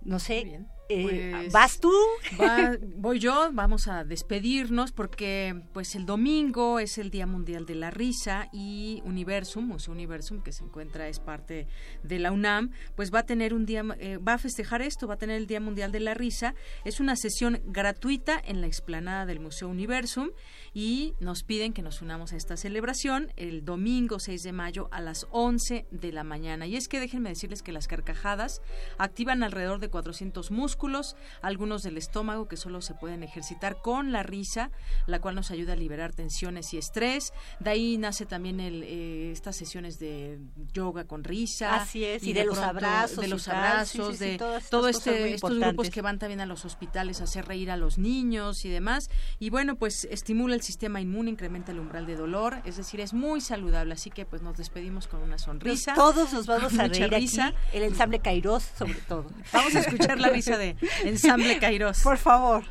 No 0.02 0.18
sé, 0.18 0.64
eh, 0.90 1.30
pues, 1.32 1.52
¿vas 1.52 1.78
tú? 1.78 1.92
voy 2.96 3.18
yo, 3.18 3.50
vamos 3.52 3.86
a 3.86 4.04
despedirnos 4.04 4.92
porque 4.92 5.62
pues 5.72 5.94
el 5.94 6.04
domingo 6.04 6.80
es 6.80 6.98
el 6.98 7.10
Día 7.10 7.26
Mundial 7.26 7.64
de 7.64 7.76
la 7.76 7.90
Risa 7.90 8.48
y 8.52 9.00
Universum, 9.04 9.66
Museo 9.66 9.94
Universum, 9.94 10.42
que 10.42 10.52
se 10.52 10.64
encuentra, 10.64 11.08
es 11.08 11.20
parte 11.20 11.68
de 12.02 12.18
la 12.18 12.32
UNAM, 12.32 12.72
pues 12.96 13.14
va 13.14 13.20
a 13.20 13.26
tener 13.26 13.54
un 13.54 13.66
día, 13.66 13.84
eh, 13.98 14.16
va 14.16 14.34
a 14.34 14.38
festejar 14.38 14.82
esto, 14.82 15.06
va 15.06 15.14
a 15.14 15.18
tener 15.18 15.36
el 15.36 15.46
Día 15.46 15.60
Mundial 15.60 15.92
de 15.92 16.00
la 16.00 16.14
Risa. 16.14 16.54
Es 16.84 16.98
una 16.98 17.14
sesión 17.14 17.62
gratuita 17.66 18.40
en 18.44 18.60
la 18.60 18.66
explanada 18.66 19.26
del 19.26 19.38
Museo 19.40 19.68
Universum 19.68 20.30
y 20.74 21.14
nos 21.20 21.42
piden 21.42 21.72
que 21.72 21.82
nos 21.82 22.02
unamos 22.02 22.32
a 22.32 22.36
esta 22.36 22.56
celebración 22.56 23.32
el 23.36 23.64
domingo 23.64 24.18
6 24.20 24.42
de 24.42 24.52
mayo 24.52 24.88
a 24.92 25.00
las 25.00 25.26
11 25.30 25.86
de 25.90 26.12
la 26.12 26.24
mañana. 26.24 26.66
Y 26.66 26.76
es 26.76 26.88
que 26.88 27.00
déjenme 27.00 27.30
decirles 27.30 27.62
que 27.62 27.72
las 27.72 27.88
carcajadas 27.88 28.62
activan 28.98 29.42
alrededor 29.42 29.80
de 29.80 29.88
400 29.88 30.50
músculos, 30.50 31.16
algunos 31.42 31.82
del 31.82 31.96
estómago 31.96 32.48
que 32.48 32.56
solo 32.56 32.80
se 32.82 32.94
pueden 32.94 33.22
ejercitar 33.22 33.80
con 33.82 34.12
la 34.12 34.22
risa, 34.22 34.70
la 35.06 35.20
cual 35.20 35.34
nos 35.34 35.50
ayuda 35.50 35.72
a 35.72 35.76
liberar 35.76 36.14
tensiones 36.14 36.72
y 36.72 36.78
estrés. 36.78 37.32
De 37.58 37.70
ahí 37.70 37.98
nace 37.98 38.26
también 38.26 38.60
el, 38.60 38.82
eh, 38.84 39.32
estas 39.32 39.56
sesiones 39.56 39.98
de 39.98 40.38
yoga 40.72 41.04
con 41.04 41.24
risa. 41.24 41.76
Así 41.76 42.04
es, 42.04 42.22
y, 42.22 42.32
de, 42.32 42.44
los 42.44 42.58
abrazos. 42.58 43.20
De 43.20 43.28
los 43.28 43.48
abrazos, 43.48 44.18
de 44.18 44.38
todo 44.70 44.88
este, 44.88 45.34
estos 45.34 45.58
grupos 45.58 45.90
que 45.90 46.02
van 46.02 46.18
también 46.18 46.40
a 46.40 46.46
los 46.46 46.64
hospitales 46.64 47.20
a 47.20 47.24
hacer 47.24 47.46
reír 47.46 47.70
a 47.70 47.76
los 47.76 47.98
niños 47.98 48.64
y 48.64 48.68
demás. 48.68 49.10
Y 49.38 49.50
bueno, 49.50 49.76
pues 49.76 50.06
estimula 50.10 50.54
el 50.54 50.59
sistema 50.62 51.00
inmune, 51.00 51.30
incrementa 51.30 51.72
el 51.72 51.80
umbral 51.80 52.06
de 52.06 52.16
dolor, 52.16 52.62
es 52.64 52.76
decir, 52.76 53.00
es 53.00 53.12
muy 53.12 53.40
saludable, 53.40 53.94
así 53.94 54.10
que 54.10 54.24
pues 54.24 54.42
nos 54.42 54.56
despedimos 54.56 55.06
con 55.06 55.22
una 55.22 55.38
sonrisa. 55.38 55.94
todos 55.94 56.32
nos 56.32 56.46
vamos 56.46 56.78
a 56.78 56.88
reír 56.88 57.10
risa. 57.10 57.48
Aquí, 57.48 57.56
el 57.72 57.82
ensamble 57.84 58.20
Kairos 58.20 58.64
sobre 58.76 59.00
todo. 59.00 59.26
Vamos 59.52 59.74
a 59.74 59.80
escuchar 59.80 60.18
la 60.18 60.28
risa 60.28 60.56
de 60.56 60.76
ensamble 61.04 61.58
Kairos. 61.58 62.00
Por 62.00 62.18
favor. 62.18 62.64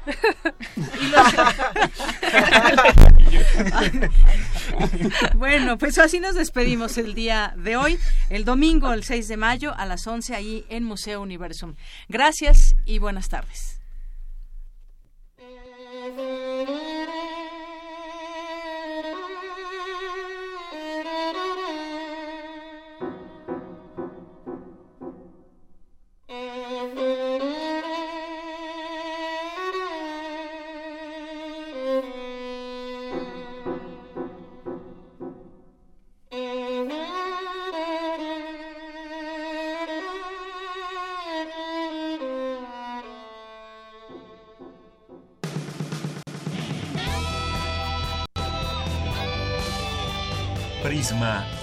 bueno, 5.36 5.78
pues 5.78 5.98
así 5.98 6.20
nos 6.20 6.36
despedimos 6.36 6.98
el 6.98 7.14
día 7.14 7.54
de 7.58 7.78
hoy, 7.78 8.00
el 8.30 8.46
domingo, 8.46 8.94
el 8.94 9.04
6 9.04 9.28
de 9.28 9.38
mayo, 9.38 9.74
a 9.76 9.86
las 9.86 10.08
11, 10.08 10.36
ahí 10.36 10.66
en 10.70 10.84
Museo 10.84 11.22
Universum. 11.22 11.76
Gracias 12.08 12.76
y 12.86 13.00
buenas 13.00 13.30
tardes. 13.30 13.79